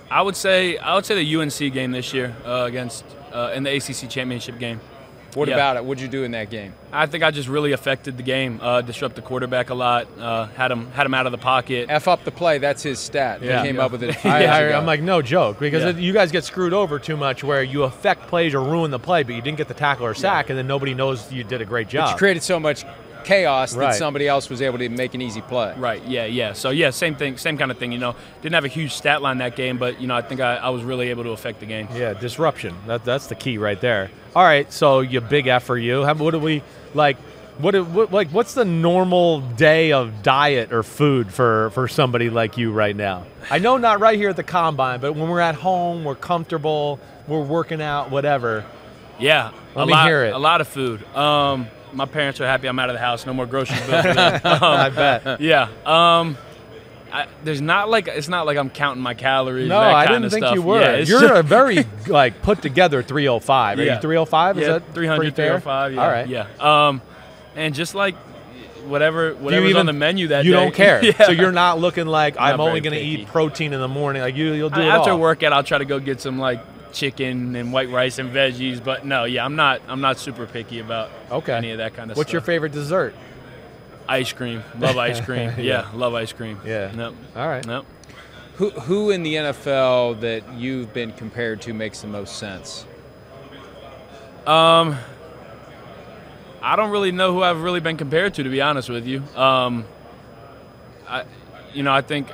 I 0.09 0.21
would 0.21 0.35
say 0.35 0.77
I 0.77 0.95
would 0.95 1.05
say 1.05 1.15
the 1.23 1.35
UNC 1.35 1.73
game 1.73 1.91
this 1.91 2.13
year 2.13 2.35
uh, 2.45 2.63
against 2.67 3.05
uh, 3.33 3.51
in 3.55 3.63
the 3.63 3.75
ACC 3.75 4.09
championship 4.09 4.59
game. 4.59 4.79
What 5.33 5.47
Yeah. 5.47 5.53
about 5.55 5.77
it? 5.77 5.85
What'd 5.85 6.01
you 6.01 6.09
do 6.09 6.25
in 6.25 6.31
that 6.31 6.49
game? 6.49 6.73
I 6.91 7.05
think 7.05 7.23
I 7.23 7.31
just 7.31 7.47
really 7.47 7.71
affected 7.71 8.17
the 8.17 8.23
game, 8.23 8.59
uh, 8.61 8.81
disrupt 8.81 9.15
the 9.15 9.21
quarterback 9.21 9.69
a 9.69 9.73
lot, 9.73 10.07
uh, 10.19 10.47
had 10.47 10.71
him 10.71 10.91
had 10.91 11.05
him 11.05 11.13
out 11.13 11.25
of 11.25 11.31
the 11.31 11.37
pocket. 11.37 11.85
F 11.87 12.09
up 12.09 12.25
the 12.25 12.31
play. 12.31 12.57
That's 12.57 12.83
his 12.83 12.99
stat. 12.99 13.41
Yeah. 13.41 13.61
He 13.61 13.67
came 13.69 13.77
Yeah. 13.77 13.85
up 13.85 13.93
with 13.93 14.03
it. 14.03 14.25
a 14.25 14.27
I, 14.27 14.43
I, 14.43 14.77
I'm 14.77 14.85
like, 14.85 15.01
no 15.01 15.21
joke, 15.21 15.57
because 15.57 15.83
Yeah. 15.95 16.01
you 16.01 16.11
guys 16.11 16.33
get 16.33 16.43
screwed 16.43 16.73
over 16.73 16.99
too 16.99 17.15
much 17.15 17.45
where 17.45 17.63
you 17.63 17.83
affect 17.83 18.27
plays 18.27 18.53
or 18.53 18.61
ruin 18.61 18.91
the 18.91 18.99
play, 18.99 19.23
but 19.23 19.33
you 19.33 19.41
didn't 19.41 19.57
get 19.57 19.69
the 19.69 19.73
tackle 19.73 20.05
or 20.05 20.13
sack, 20.13 20.49
and 20.49 20.59
then 20.59 20.67
nobody 20.67 20.93
knows 20.93 21.31
you 21.31 21.45
did 21.45 21.61
a 21.61 21.65
great 21.65 21.87
But 21.87 21.93
job. 21.93 22.09
you 22.11 22.17
created 22.17 22.43
so 22.43 22.59
much 22.59 22.83
chaos 23.23 23.75
Right. 23.75 23.91
that 23.91 23.95
somebody 23.95 24.27
else 24.27 24.49
was 24.49 24.61
able 24.61 24.77
to 24.79 24.89
make 24.89 25.13
an 25.13 25.21
easy 25.21 25.41
play. 25.41 25.73
Right. 25.77 26.03
Yeah. 26.05 26.25
Yeah. 26.25 26.53
So 26.53 26.69
yeah, 26.69 26.89
same 26.89 27.15
thing, 27.15 27.37
same 27.37 27.57
kind 27.57 27.71
of 27.71 27.77
thing. 27.77 27.91
You 27.91 27.99
know, 27.99 28.15
didn't 28.41 28.55
have 28.55 28.65
a 28.65 28.69
huge 28.69 28.93
stat 28.93 29.21
line 29.21 29.37
that 29.39 29.55
game, 29.55 29.77
but 29.77 29.99
you 30.01 30.07
know, 30.07 30.15
I 30.15 30.21
think 30.21 30.41
I, 30.41 30.55
I 30.57 30.69
was 30.69 30.83
really 30.83 31.09
able 31.09 31.23
to 31.23 31.31
affect 31.31 31.59
the 31.59 31.65
game. 31.65 31.87
Yeah, 31.95 32.13
disruption. 32.13 32.75
That, 32.87 33.03
that's 33.05 33.27
the 33.27 33.35
key 33.35 33.57
right 33.57 33.79
there. 33.79 34.09
All 34.35 34.43
right, 34.43 34.71
so 34.71 35.01
you 35.01 35.19
big 35.21 35.47
F 35.47 35.63
for 35.63 35.77
you. 35.77 36.05
How, 36.05 36.13
what 36.15 36.31
do 36.31 36.39
we 36.39 36.63
like? 36.93 37.17
What, 37.57 37.71
do- 37.71 37.83
what 37.83 38.11
like 38.13 38.29
what's 38.29 38.53
the 38.53 38.65
normal 38.65 39.41
day 39.41 39.91
of 39.91 40.23
diet 40.23 40.71
or 40.71 40.83
food 40.83 41.31
for 41.33 41.69
for 41.71 41.87
somebody 41.87 42.29
like 42.29 42.57
you 42.57 42.71
right 42.71 42.95
now? 42.95 43.25
I 43.51 43.59
know 43.59 43.77
not 43.77 43.99
right 43.99 44.17
here 44.17 44.29
at 44.29 44.35
the 44.37 44.43
combine, 44.43 44.99
but 45.01 45.13
when 45.13 45.29
we're 45.29 45.41
at 45.41 45.55
home, 45.55 46.03
we're 46.05 46.15
comfortable, 46.15 46.99
we're 47.27 47.43
working 47.43 47.81
out, 47.81 48.09
whatever. 48.09 48.63
Yeah, 49.19 49.51
Let 49.75 49.83
a 49.83 49.85
me 49.85 49.91
lot, 49.93 50.07
hear 50.07 50.23
it. 50.25 50.33
A 50.33 50.37
lot 50.39 50.61
of 50.61 50.67
food. 50.69 51.03
Um, 51.15 51.67
my 51.93 52.05
parents 52.05 52.39
are 52.41 52.45
happy 52.47 52.67
I'm 52.67 52.79
out 52.79 52.89
of 52.89 52.93
the 52.95 52.99
house. 52.99 53.25
No 53.25 53.33
more 53.33 53.45
grocery 53.45 53.77
bills. 53.87 54.05
um, 54.45 54.63
I 54.63 54.89
bet. 54.89 55.41
yeah. 55.41 55.69
Um, 55.85 56.37
I, 57.11 57.27
there's 57.43 57.59
not 57.61 57.89
like 57.89 58.07
it's 58.07 58.29
not 58.29 58.45
like 58.45 58.57
I'm 58.57 58.69
counting 58.69 59.03
my 59.03 59.13
calories. 59.13 59.67
No, 59.67 59.79
that 59.79 59.93
I 59.93 60.05
kind 60.05 60.15
didn't 60.23 60.25
of 60.25 60.31
think 60.31 60.45
stuff. 60.45 60.55
you 60.55 60.61
were. 60.61 60.79
Yeah, 60.81 60.97
You're 60.99 61.33
a 61.35 61.43
very 61.43 61.85
like 62.07 62.41
put 62.41 62.61
together 62.61 63.03
305. 63.03 63.79
Are 63.79 63.83
Yeah. 63.83 63.95
you 63.95 64.01
305? 64.01 64.57
Is 64.57 64.61
yeah, 64.67 64.73
that 64.79 64.93
300, 64.93 65.35
fair? 65.35 65.59
305, 65.59 65.93
Yeah, 65.93 66.01
All 66.01 66.07
right. 66.07 66.27
Yeah. 66.27 66.87
Um, 66.87 67.01
and 67.55 67.75
just 67.75 67.95
like 67.95 68.15
whatever 68.85 69.29
you 69.31 69.35
whatever's 69.35 69.69
even- 69.71 69.79
on 69.81 69.85
the 69.87 69.93
menu 69.93 70.29
that 70.29 70.45
you 70.45 70.51
day. 70.53 70.57
don't 70.63 70.73
care. 70.73 71.03
yeah. 71.05 71.25
So 71.25 71.31
you're 71.33 71.51
not 71.51 71.79
looking 71.79 72.07
like 72.07 72.37
I'm 72.39 72.57
Not 72.57 72.67
only 72.67 72.79
going 72.79 72.93
to 72.97 73.01
eat 73.01 73.27
protein 73.27 73.73
in 73.73 73.81
the 73.81 73.87
morning. 73.89 74.21
Like 74.21 74.35
you, 74.37 74.53
you'll 74.53 74.69
do 74.69 74.79
I- 74.81 74.85
it 74.85 74.89
after 74.89 75.11
all. 75.11 75.19
workout, 75.19 75.51
I'll 75.51 75.63
try 75.63 75.79
to 75.79 75.85
go 75.85 75.99
get 75.99 76.21
some 76.21 76.39
like 76.39 76.61
chicken 76.93 77.55
and 77.55 77.71
white 77.73 77.89
rice 77.89 78.19
and 78.19 78.31
veggies. 78.31 78.83
But 78.83 79.05
no, 79.05 79.23
yeah, 79.25 79.43
I'm 79.45 79.55
not. 79.55 79.81
I'm 79.87 80.01
not 80.01 80.17
super 80.19 80.45
picky 80.45 80.79
about 80.79 81.09
Okay. 81.31 81.53
any 81.53 81.71
of 81.71 81.77
that 81.79 81.93
kind 81.93 82.11
of 82.11 82.17
What's 82.17 82.29
stuff. 82.29 82.33
What's 82.33 82.33
your 82.33 82.41
favorite 82.41 82.71
dessert? 82.71 83.15
Ice 84.09 84.33
cream. 84.33 84.63
Love 84.77 84.97
ice 84.97 85.21
cream. 85.25 85.49
Yeah. 85.57 85.63
yeah. 85.63 85.87
love 85.93 86.13
ice 86.13 86.33
cream. 86.33 86.59
Yeah. 86.65 86.91
Nope. 86.93 87.15
All 87.35 87.47
right. 87.47 87.65
Nope. 87.65 87.85
Who, 88.55 88.69
who 88.71 89.09
in 89.09 89.23
the 89.23 89.35
NFL 89.35 90.19
that 90.21 90.53
you've 90.53 90.93
been 90.93 91.13
compared 91.13 91.61
to 91.63 91.73
makes 91.73 92.01
the 92.01 92.07
most 92.07 92.37
sense? 92.37 92.85
Um, 94.45 94.97
I 96.61 96.75
don't 96.75 96.91
really 96.91 97.11
know 97.11 97.33
who 97.33 97.41
I've 97.41 97.61
really 97.61 97.79
been 97.79 97.97
compared 97.97 98.33
to, 98.35 98.43
to 98.43 98.49
be 98.49 98.61
honest 98.61 98.89
with 98.89 99.07
you. 99.07 99.23
Um, 99.35 99.85
I, 101.07 101.23
you 101.73 101.83
know, 101.83 101.91
I 101.93 102.01
think 102.01 102.27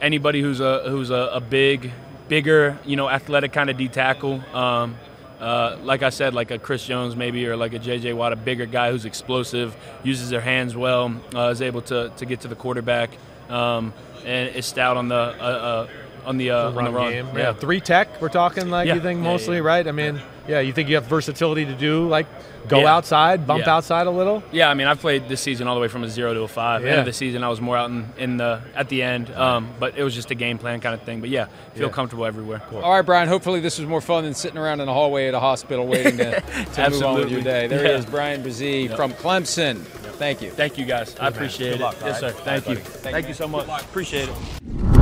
anybody 0.00 0.42
who's 0.42 0.60
a 0.60 0.88
who's 0.88 1.10
a, 1.10 1.30
a 1.32 1.40
big, 1.40 1.90
bigger, 2.32 2.78
you 2.86 2.96
know, 2.96 3.10
athletic 3.10 3.52
kind 3.52 3.68
of 3.68 3.76
D 3.76 3.88
tackle. 3.88 4.40
Um, 4.56 4.96
uh, 5.38 5.76
like 5.82 6.02
I 6.02 6.08
said, 6.08 6.32
like 6.32 6.50
a 6.50 6.58
Chris 6.58 6.82
Jones 6.82 7.14
maybe, 7.14 7.46
or 7.46 7.58
like 7.58 7.74
a 7.74 7.78
J.J. 7.78 8.14
Watt, 8.14 8.32
a 8.32 8.36
bigger 8.36 8.64
guy 8.64 8.90
who's 8.90 9.04
explosive, 9.04 9.76
uses 10.02 10.30
their 10.30 10.40
hands 10.40 10.74
well, 10.74 11.14
uh, 11.34 11.50
is 11.50 11.60
able 11.60 11.82
to, 11.82 12.10
to 12.16 12.24
get 12.24 12.40
to 12.40 12.48
the 12.48 12.54
quarterback, 12.54 13.10
um, 13.50 13.92
and 14.24 14.56
is 14.56 14.64
stout 14.64 14.96
on 14.96 15.08
the 15.08 15.14
uh, 15.14 15.18
uh, 15.18 15.88
on 16.24 16.36
the 16.38 16.50
uh, 16.50 16.70
on 16.70 16.84
the 16.84 16.90
run. 16.90 17.10
game. 17.12 17.28
Yeah. 17.36 17.52
three 17.52 17.80
tech. 17.80 18.20
We're 18.20 18.28
talking 18.28 18.70
like 18.70 18.86
Yeah. 18.88 18.94
you 18.94 19.00
think 19.00 19.18
Yeah, 19.22 19.30
mostly, 19.30 19.56
yeah. 19.56 19.62
right? 19.62 19.86
I 19.86 19.92
mean, 19.92 20.20
yeah, 20.48 20.60
you 20.60 20.72
think 20.72 20.88
you 20.88 20.94
have 20.96 21.04
versatility 21.04 21.64
to 21.66 21.74
do 21.74 22.08
like 22.08 22.26
go 22.68 22.80
Yeah. 22.80 22.94
outside, 22.94 23.44
bump 23.46 23.64
Yeah. 23.66 23.74
outside 23.74 24.06
a 24.06 24.10
little. 24.10 24.42
Yeah, 24.52 24.70
I 24.70 24.74
mean, 24.74 24.86
I've 24.86 25.00
played 25.00 25.28
this 25.28 25.40
season 25.40 25.66
all 25.66 25.74
the 25.74 25.80
way 25.80 25.88
from 25.88 26.04
a 26.04 26.08
zero 26.08 26.32
to 26.32 26.42
a 26.42 26.48
five. 26.48 26.82
Yeah. 26.84 26.90
End 26.90 26.98
of 27.00 27.06
the 27.06 27.12
season, 27.12 27.42
I 27.42 27.48
was 27.48 27.60
more 27.60 27.76
out 27.76 27.90
in, 27.90 28.06
in 28.18 28.36
the 28.36 28.60
at 28.76 28.88
the 28.88 29.02
end, 29.02 29.34
um, 29.34 29.68
but 29.80 29.98
it 29.98 30.04
was 30.04 30.14
just 30.14 30.30
a 30.30 30.34
game 30.36 30.58
plan 30.58 30.80
kind 30.80 30.94
of 30.94 31.02
thing. 31.02 31.20
But 31.20 31.30
yeah, 31.30 31.46
feel 31.74 31.86
Yeah. 31.88 31.92
comfortable 31.92 32.24
everywhere. 32.24 32.62
Cool. 32.70 32.80
All 32.80 32.92
right, 32.92 33.02
Bryan. 33.04 33.26
Hopefully, 33.28 33.60
this 33.60 33.78
was 33.78 33.88
more 33.88 34.00
fun 34.00 34.24
than 34.24 34.34
sitting 34.34 34.58
around 34.58 34.80
in 34.80 34.88
a 34.88 34.92
hallway 34.92 35.26
at 35.28 35.34
a 35.34 35.40
hospital 35.40 35.86
waiting 35.86 36.16
to, 36.18 36.40
to 36.74 36.90
move 36.90 37.02
on 37.02 37.14
with 37.16 37.30
your 37.30 37.42
day. 37.42 37.66
There 37.66 37.84
he 37.84 37.90
is, 37.90 38.04
Bryan 38.06 38.42
Bresee 38.44 38.94
from 38.94 39.12
Clemson. 39.14 39.78
Thank 40.22 40.40
you. 40.40 40.50
Thank 40.50 40.78
you 40.78 40.84
guys. 40.84 41.16
I 41.18 41.28
appreciate 41.28 41.72
it. 41.74 41.80
luck, 41.80 41.96
yes, 42.04 42.20
sir. 42.20 42.26
right? 42.26 42.34
Thank 42.36 42.64
Bye, 42.66 42.72
you. 42.72 42.78
buddy. 42.78 42.88
Thank, 42.90 43.28
you 43.28 43.34
so 43.34 43.48
much. 43.48 43.66
Appreciate 43.66 44.28
it. 44.28 45.01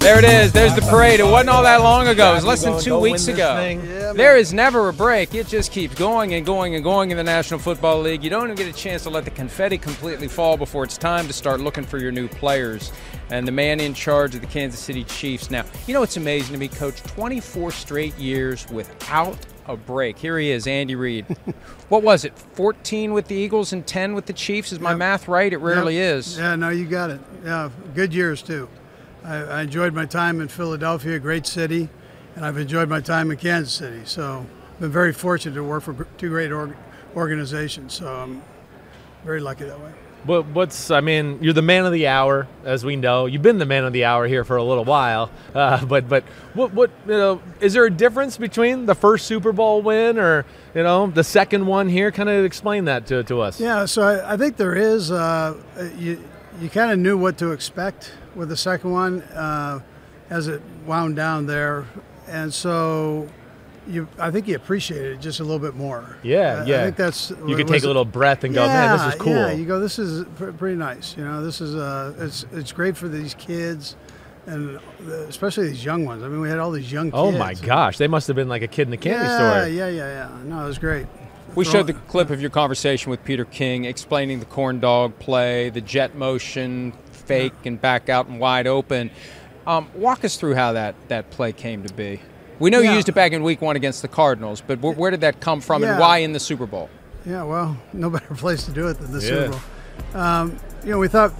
There 0.00 0.18
it 0.18 0.24
is. 0.24 0.50
There's 0.50 0.74
the 0.74 0.80
parade. 0.80 1.20
It 1.20 1.24
wasn't 1.24 1.50
all 1.50 1.62
that 1.62 1.82
long 1.82 2.08
ago. 2.08 2.32
It 2.32 2.36
was 2.36 2.44
less 2.44 2.62
than 2.64 2.80
two 2.80 2.98
weeks 2.98 3.28
ago. 3.28 3.54
there 4.14 4.38
is 4.38 4.50
never 4.54 4.88
a 4.88 4.94
break. 4.94 5.34
It 5.34 5.46
just 5.46 5.72
keeps 5.72 5.94
going 5.94 6.32
and 6.32 6.44
going 6.44 6.74
and 6.74 6.82
going 6.82 7.10
in 7.10 7.18
the 7.18 7.22
National 7.22 7.60
Football 7.60 8.00
League. 8.00 8.24
You 8.24 8.30
don't 8.30 8.44
even 8.44 8.56
get 8.56 8.66
a 8.66 8.72
chance 8.72 9.02
to 9.02 9.10
let 9.10 9.26
the 9.26 9.30
confetti 9.30 9.76
completely 9.76 10.26
fall 10.26 10.56
before 10.56 10.84
it's 10.84 10.96
time 10.96 11.26
to 11.26 11.34
start 11.34 11.60
looking 11.60 11.84
for 11.84 11.98
your 11.98 12.12
new 12.12 12.28
players. 12.28 12.90
And 13.28 13.46
the 13.46 13.52
man 13.52 13.78
in 13.78 13.92
charge 13.92 14.34
of 14.34 14.40
the 14.40 14.46
Kansas 14.46 14.80
City 14.80 15.04
Chiefs 15.04 15.50
now, 15.50 15.66
you 15.86 15.92
know 15.92 16.02
it's 16.02 16.16
amazing 16.16 16.54
to 16.54 16.58
me, 16.58 16.68
Coach? 16.68 17.02
24 17.02 17.70
straight 17.70 18.16
years 18.16 18.66
without 18.70 19.36
a 19.66 19.76
break. 19.76 20.18
Here 20.18 20.38
he 20.38 20.50
is, 20.50 20.66
Andy 20.66 20.94
Reid. 20.94 21.26
what 21.90 22.02
was 22.02 22.24
it? 22.24 22.36
14 22.54 23.12
with 23.12 23.28
the 23.28 23.34
Eagles 23.36 23.74
and 23.74 23.86
10 23.86 24.14
with 24.14 24.24
the 24.24 24.32
Chiefs? 24.32 24.72
Is 24.72 24.80
my 24.80 24.94
math 24.94 25.28
right? 25.28 25.52
It 25.52 25.58
rarely 25.58 25.98
Yep. 25.98 26.16
is. 26.16 26.38
Yeah, 26.38 26.56
no, 26.56 26.70
you 26.70 26.86
got 26.86 27.10
it. 27.10 27.20
Yeah, 27.44 27.68
good 27.94 28.14
years 28.14 28.40
too. 28.40 28.66
I, 29.30 29.36
I 29.36 29.62
enjoyed 29.62 29.94
my 29.94 30.06
time 30.06 30.40
in 30.40 30.48
Philadelphia, 30.48 31.18
great 31.20 31.46
city, 31.46 31.88
and 32.34 32.44
I've 32.44 32.58
enjoyed 32.58 32.88
my 32.88 33.00
time 33.00 33.30
in 33.30 33.36
Kansas 33.36 33.72
City. 33.72 34.00
So, 34.04 34.44
I've 34.74 34.80
been 34.80 34.90
very 34.90 35.12
fortunate 35.12 35.54
to 35.54 35.62
work 35.62 35.84
for 35.84 36.06
two 36.18 36.30
great 36.30 36.50
org- 36.50 36.76
organizations. 37.14 37.94
So, 37.94 38.12
I'm 38.12 38.42
very 39.24 39.40
lucky 39.40 39.64
that 39.64 39.78
way. 39.78 39.92
What, 40.24 40.46
what's 40.46 40.90
I 40.90 41.00
mean, 41.00 41.38
you're 41.40 41.54
the 41.54 41.62
man 41.62 41.86
of 41.86 41.92
the 41.92 42.08
hour, 42.08 42.48
as 42.64 42.84
we 42.84 42.96
know. 42.96 43.26
You've 43.26 43.40
been 43.40 43.58
the 43.58 43.66
man 43.66 43.84
of 43.84 43.92
the 43.92 44.04
hour 44.04 44.26
here 44.26 44.44
for 44.44 44.56
a 44.56 44.64
little 44.64 44.84
while. 44.84 45.30
Uh, 45.50 45.84
but 45.84 46.08
but 46.08 46.22
what 46.54 46.72
what 46.74 46.92
you 47.06 47.12
know 47.12 47.42
is 47.60 47.72
there 47.72 47.84
a 47.84 47.90
difference 47.90 48.36
between 48.36 48.86
the 48.86 48.94
first 48.94 49.26
Super 49.26 49.50
Bowl 49.50 49.82
win 49.82 50.16
or 50.16 50.46
you 50.76 50.82
know 50.84 51.08
the 51.08 51.24
second 51.24 51.66
one 51.66 51.88
here? 51.88 52.12
Kind 52.12 52.28
of 52.28 52.44
explain 52.44 52.84
that 52.84 53.08
to, 53.08 53.24
to 53.24 53.40
us. 53.40 53.58
Yeah, 53.58 53.84
so 53.86 54.02
I, 54.02 54.34
I 54.34 54.36
think 54.36 54.56
there 54.56 54.76
is. 54.76 55.10
Uh, 55.10 55.56
you 55.98 56.22
you 56.60 56.70
kind 56.70 56.92
of 56.92 57.00
knew 57.00 57.18
what 57.18 57.36
to 57.38 57.50
expect 57.50 58.12
with 58.34 58.48
the 58.48 58.56
second 58.56 58.92
one 58.92 59.22
uh, 59.22 59.80
as 60.28 60.48
it 60.48 60.62
wound 60.86 61.16
down 61.16 61.46
there, 61.46 61.86
and 62.28 62.52
so 62.52 63.28
you 63.86 64.08
I 64.18 64.30
think 64.30 64.48
you 64.48 64.56
appreciated 64.56 65.12
it 65.12 65.20
just 65.20 65.40
a 65.40 65.44
little 65.44 65.58
bit 65.58 65.74
more. 65.74 66.16
Yeah, 66.22 66.62
I, 66.62 66.66
yeah. 66.66 66.80
I 66.80 66.84
think 66.84 66.96
that's 66.96 67.30
You 67.46 67.56
could 67.56 67.68
take 67.68 67.82
a 67.82 67.86
little 67.86 68.04
breath 68.04 68.44
and 68.44 68.54
go, 68.54 68.66
man, 68.66 68.96
this 68.96 69.14
is 69.14 69.20
cool. 69.20 69.32
Yeah, 69.32 69.52
you 69.52 69.64
go, 69.64 69.80
this 69.80 69.98
is 69.98 70.24
pr- 70.36 70.50
pretty 70.50 70.76
nice. 70.76 71.16
You 71.16 71.24
know, 71.24 71.44
this 71.44 71.60
is 71.60 71.74
uh, 71.74 72.14
it's 72.18 72.46
it's 72.52 72.72
great 72.72 72.96
for 72.96 73.08
these 73.08 73.34
kids, 73.34 73.96
and 74.46 74.78
especially 75.28 75.68
these 75.68 75.84
young 75.84 76.04
ones. 76.04 76.22
I 76.22 76.28
mean, 76.28 76.40
we 76.40 76.48
had 76.48 76.58
all 76.58 76.70
these 76.70 76.90
young 76.90 77.06
kids. 77.06 77.16
Oh 77.16 77.32
my 77.32 77.54
gosh, 77.54 77.98
they 77.98 78.08
must 78.08 78.26
have 78.28 78.36
been 78.36 78.48
like 78.48 78.62
a 78.62 78.68
kid 78.68 78.86
in 78.86 78.92
a 78.92 78.96
candy 78.96 79.24
yeah, 79.24 79.36
store. 79.36 79.68
Yeah, 79.68 79.88
yeah, 79.88 79.88
yeah. 79.88 80.30
yeah. 80.30 80.42
No, 80.44 80.64
it 80.64 80.66
was 80.66 80.78
great. 80.78 81.06
We 81.54 81.64
showed 81.64 81.88
the 81.88 81.94
clip 81.94 82.30
of 82.30 82.40
your 82.40 82.50
conversation 82.50 83.10
with 83.10 83.24
Peter 83.24 83.44
King 83.44 83.84
explaining 83.84 84.38
the 84.38 84.46
corn 84.46 84.78
dog 84.78 85.18
play, 85.18 85.68
the 85.70 85.80
jet 85.80 86.14
motion, 86.14 86.92
fake 87.30 87.52
and 87.66 87.80
back 87.80 88.08
out 88.08 88.26
and 88.26 88.38
wide 88.40 88.66
open. 88.66 89.10
Um, 89.66 89.88
walk 89.94 90.24
us 90.24 90.36
through 90.36 90.54
how 90.54 90.72
that, 90.72 90.94
that 91.08 91.30
play 91.30 91.52
came 91.52 91.82
to 91.84 91.92
be. 91.94 92.20
We 92.58 92.70
know 92.70 92.80
you 92.80 92.90
used 92.92 93.08
it 93.08 93.14
back 93.14 93.32
in 93.32 93.42
week 93.42 93.60
one 93.62 93.76
against 93.76 94.02
the 94.02 94.08
Cardinals, 94.08 94.60
but 94.66 94.78
wh- 94.78 94.98
where 94.98 95.10
did 95.10 95.20
that 95.22 95.40
come 95.40 95.60
from 95.60 95.82
Yeah. 95.82 95.92
and 95.92 96.00
why 96.00 96.18
in 96.18 96.32
the 96.32 96.40
Super 96.40 96.66
Bowl? 96.66 96.90
Yeah, 97.24 97.42
well, 97.44 97.76
no 97.92 98.10
better 98.10 98.34
place 98.34 98.64
to 98.64 98.72
do 98.72 98.88
it 98.88 98.98
than 98.98 99.12
the 99.12 99.20
Yeah. 99.20 99.28
Super 99.28 99.48
Bowl. 99.50 100.20
Um, 100.20 100.56
you 100.84 100.90
know, 100.90 100.98
we 100.98 101.08
thought 101.08 101.32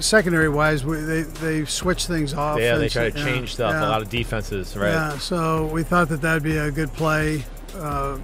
secondary 0.00 0.48
wise, 0.48 0.84
we, 0.84 0.96
they 1.00 1.22
they 1.22 1.64
switched 1.66 2.06
things 2.06 2.32
off. 2.34 2.58
Yeah, 2.58 2.76
they 2.76 2.88
try 2.88 3.10
to 3.10 3.16
change 3.24 3.50
yeah, 3.50 3.54
stuff. 3.54 3.72
yeah. 3.72 3.86
A 3.86 3.88
lot 3.88 4.00
of 4.02 4.08
defenses, 4.08 4.76
right? 4.76 4.90
Yeah, 4.92 5.18
so 5.18 5.66
we 5.66 5.82
thought 5.82 6.08
that 6.08 6.22
that'd 6.22 6.42
be 6.42 6.56
a 6.56 6.70
good 6.70 6.92
play 6.94 7.44
uh, 7.76 8.18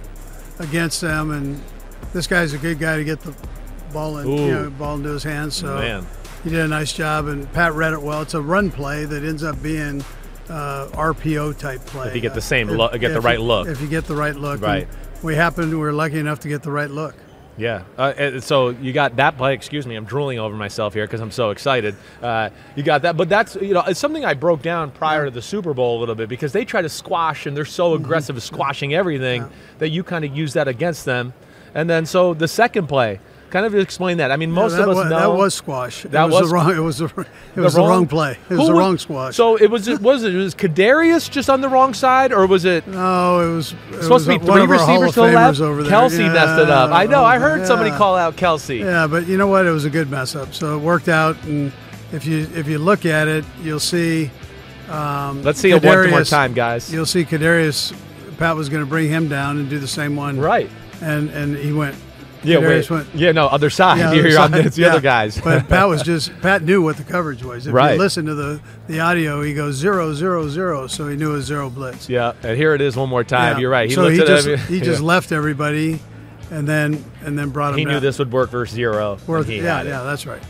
against 0.59 1.01
them, 1.01 1.31
and 1.31 1.61
this 2.13 2.25
guy's 2.25 2.53
a 2.53 2.57
good 2.57 2.79
guy 2.79 2.97
to 2.97 3.03
get 3.03 3.21
the 3.21 3.33
ball 3.93 4.17
in, 4.17 4.27
you 4.27 4.51
know, 4.51 4.69
ball 4.71 4.95
into 4.95 5.09
his 5.09 5.23
hands. 5.23 5.55
So 5.55 5.77
Man. 5.77 6.07
He 6.45 6.49
did 6.51 6.59
a 6.61 6.67
nice 6.67 6.93
job, 6.93 7.27
and 7.27 7.51
Pat 7.51 7.73
read 7.73 7.91
it 7.91 8.01
well. 8.01 8.21
It's 8.21 8.33
a 8.35 8.41
run 8.41 8.71
play 8.71 9.03
that 9.03 9.23
ends 9.25 9.43
up 9.43 9.61
being 9.61 10.01
uh, 10.49 10.87
RPO 10.93 11.57
type 11.57 11.81
play. 11.87 12.07
If 12.09 12.15
you 12.15 12.21
get 12.21 12.33
the 12.35 12.41
same 12.41 12.69
If- 12.69 12.77
look- 12.77 12.97
get 12.99 13.11
the 13.13 13.19
right 13.19 13.39
you- 13.39 13.43
look. 13.45 13.67
If 13.67 13.81
you 13.81 13.87
get 13.87 14.05
the 14.05 14.15
right 14.15 14.35
look, 14.35 14.61
Right. 14.61 14.87
We 15.23 15.33
happened. 15.35 15.71
We 15.71 15.77
were 15.77 15.91
lucky 15.91 16.19
enough 16.19 16.39
to 16.41 16.47
get 16.47 16.61
the 16.61 16.71
right 16.71 16.89
look. 16.89 17.15
Yeah. 17.57 17.81
Uh, 17.97 18.41
so 18.41 18.69
you 18.69 18.93
got 18.93 19.15
that 19.15 19.37
play. 19.37 19.53
Excuse 19.55 19.87
me, 19.87 19.95
I'm 19.95 20.03
drooling 20.05 20.37
over 20.39 20.55
myself 20.55 20.93
here 20.93 21.05
because 21.05 21.21
I'm 21.21 21.31
so 21.31 21.49
excited. 21.51 21.95
Uh, 22.21 22.49
you 22.75 22.83
got 22.83 23.01
that, 23.03 23.15
but 23.17 23.27
that's 23.29 23.55
you 23.55 23.73
know 23.73 23.81
it's 23.87 23.99
something 23.99 24.23
I 24.25 24.33
broke 24.35 24.61
down 24.61 24.91
prior 24.91 25.25
to 25.25 25.31
the 25.31 25.41
Super 25.41 25.73
Bowl 25.73 25.97
a 25.97 25.99
little 26.01 26.15
bit 26.15 26.27
because 26.29 26.51
they 26.51 26.63
try 26.65 26.81
to 26.83 26.89
squash 26.89 27.45
and 27.47 27.55
they're 27.57 27.63
so 27.65 27.93
Mm-hmm. 27.95 28.03
aggressive 28.03 28.35
at 28.37 28.43
squashing 28.43 28.93
everything 28.93 29.49
that 29.79 29.89
you 29.89 30.03
kind 30.03 30.25
of 30.25 30.35
use 30.35 30.53
that 30.53 30.67
against 30.67 31.05
them. 31.05 31.33
And 31.73 31.89
then 31.89 32.05
so 32.05 32.33
the 32.35 32.47
second 32.47 32.87
play, 32.87 33.19
kind 33.55 33.65
of 33.65 33.75
explain 33.75 34.17
that. 34.17 34.33
I 34.33 34.35
mean, 34.35 34.51
most 34.51 34.73
that 34.73 34.81
of 34.81 34.89
us 34.89 34.95
was, 34.97 35.09
know 35.09 35.31
that 35.31 35.37
was 35.37 35.53
squash. 35.53 36.03
That 36.03 36.25
it 36.25 36.31
was, 36.31 36.41
was 36.41 36.49
the 36.49 36.55
wrong. 36.55 36.75
It 36.75 36.79
was 36.79 36.97
the, 36.97 37.05
it 37.55 37.61
was 37.61 37.73
the 37.75 37.81
wrong, 37.81 38.05
play. 38.05 38.37
It 38.49 38.57
was 38.57 38.67
the 38.67 38.73
wrong 38.73 38.97
squash. 38.97 39.35
So 39.35 39.55
it 39.55 39.71
was. 39.71 39.87
Was 40.01 40.23
it 40.23 40.33
was 40.33 40.53
Kadarius 40.53 41.31
just 41.31 41.49
on 41.49 41.61
the 41.61 41.69
wrong 41.69 41.93
side, 41.93 42.33
or 42.33 42.47
was 42.47 42.65
it? 42.65 42.85
No, 42.85 43.39
it 43.39 43.55
was. 43.55 43.73
It 43.91 44.03
supposed 44.03 44.25
to 44.25 44.37
be 44.37 44.45
was 44.45 44.49
three 44.49 44.65
receivers 44.65 45.13
to 45.13 45.21
the 45.21 45.27
left. 45.27 45.61
Over 45.61 45.83
there. 45.83 45.91
Kelce 45.91 46.33
messed 46.33 46.61
it 46.61 46.69
up. 46.69 46.91
I 46.91 47.05
know. 47.05 47.23
I 47.23 47.39
heard 47.39 47.65
somebody 47.65 47.91
call 47.91 48.17
out 48.17 48.35
Kelce. 48.35 48.79
Yeah, 48.79 49.07
but 49.07 49.25
you 49.25 49.37
know 49.37 49.47
what? 49.47 49.65
It 49.65 49.71
was 49.71 49.85
a 49.85 49.89
good 49.89 50.09
mess 50.09 50.35
up. 50.35 50.53
So 50.53 50.77
it 50.77 50.81
worked 50.81 51.07
out, 51.07 51.41
and 51.45 51.71
if 52.11 52.25
you 52.25 52.49
if 52.53 52.67
you 52.67 52.77
look 52.77 53.05
at 53.05 53.29
it, 53.29 53.45
you'll 53.61 53.79
see. 53.79 54.31
Um, 54.89 55.41
Let's 55.43 55.59
see 55.59 55.71
it 55.71 55.81
one 55.81 56.09
more 56.11 56.23
time, 56.25 56.53
guys. 56.53 56.91
You'll 56.93 57.05
see 57.05 57.23
Kadarius. 57.23 57.95
Pat 58.37 58.57
was 58.57 58.67
going 58.67 58.83
to 58.83 58.89
bring 58.89 59.09
him 59.09 59.29
down 59.29 59.57
and 59.57 59.69
do 59.69 59.79
the 59.79 59.87
same 59.87 60.17
one. 60.17 60.37
Right. 60.37 60.69
And 61.01 61.29
and 61.29 61.55
he 61.55 61.71
went. 61.71 61.95
Yeah, 62.43 62.59
wait. 62.59 62.89
Yeah, 63.15 63.31
no, 63.31 63.47
other 63.47 63.69
side. 63.69 63.97
Yeah, 63.99 64.09
other 64.19 64.31
side. 64.31 64.65
it's 64.65 64.75
the 64.75 64.83
Yeah. 64.83 64.89
other 64.89 65.01
guys. 65.01 65.39
but 65.41 65.67
Pat 65.69 65.87
was 65.87 66.03
just 66.03 66.31
Pat 66.41 66.61
knew 66.63 66.81
what 66.81 66.97
the 66.97 67.03
coverage 67.03 67.43
was. 67.43 67.65
If 67.67 67.73
Right. 67.73 67.93
you 67.93 67.99
listen 67.99 68.25
to 68.25 68.35
the 68.35 68.59
the 68.87 68.99
audio, 68.99 69.41
he 69.41 69.53
goes 69.53 69.75
zero 69.75 70.13
zero 70.13 70.47
zero, 70.47 70.87
so 70.87 71.07
he 71.07 71.15
knew 71.15 71.31
it 71.31 71.35
was 71.37 71.45
zero 71.45 71.69
blitz. 71.69 72.07
Yeah, 72.09 72.33
and 72.43 72.55
here 72.57 72.73
it 72.75 72.81
is 72.81 72.95
one 72.95 73.09
more 73.09 73.23
time. 73.23 73.53
Yeah. 73.55 73.61
You're 73.61 73.71
right. 73.71 73.89
He 73.89 73.95
so 73.95 74.07
he 74.09 74.17
just 74.17 74.47
every- 74.47 74.57
he 74.57 74.79
just 74.81 75.01
left 75.13 75.31
everybody, 75.31 75.99
and 76.51 76.67
then 76.67 77.03
and 77.23 77.37
then 77.37 77.49
brought 77.49 77.73
him. 77.73 77.79
He 77.79 77.85
knew 77.85 77.99
this 77.99 78.19
would 78.19 78.31
work 78.31 78.49
versus 78.51 78.75
zero. 78.75 79.17
Worth, 79.27 79.49
yeah, 79.49 79.81
yeah, 79.83 80.03
that's 80.03 80.25
right. 80.27 80.43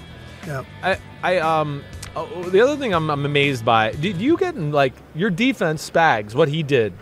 Yeah. 0.45 0.63
I, 0.83 0.97
I 1.23 1.37
um, 1.39 1.83
oh, 2.15 2.43
the 2.49 2.61
other 2.61 2.75
thing 2.77 2.93
I'm, 2.93 3.09
I'm 3.09 3.25
amazed 3.25 3.63
by. 3.65 3.91
Did 3.93 4.17
you 4.17 4.37
get 4.37 4.55
in, 4.55 4.71
like 4.71 4.93
your 5.15 5.29
defense, 5.29 5.89
Spags? 5.89 6.35
What 6.35 6.49
he 6.49 6.61
did? 6.61 6.93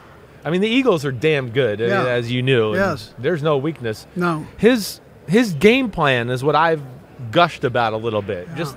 I 0.45 0.49
mean, 0.49 0.61
the 0.61 0.67
Eagles 0.67 1.05
are 1.05 1.11
damn 1.11 1.49
good, 1.49 1.79
I 1.81 1.83
mean, 1.85 1.91
Yeah. 1.91 2.05
as 2.07 2.31
you 2.31 2.41
knew. 2.41 2.75
Yes. 2.75 3.13
There's 3.17 3.41
no 3.43 3.57
weakness. 3.57 4.05
No. 4.15 4.45
His 4.57 4.99
his 5.27 5.53
game 5.53 5.89
plan 5.89 6.29
is 6.29 6.43
what 6.43 6.55
I've 6.55 6.81
gushed 7.31 7.63
about 7.63 7.93
a 7.93 7.97
little 7.97 8.21
bit. 8.21 8.47
Just. 8.55 8.75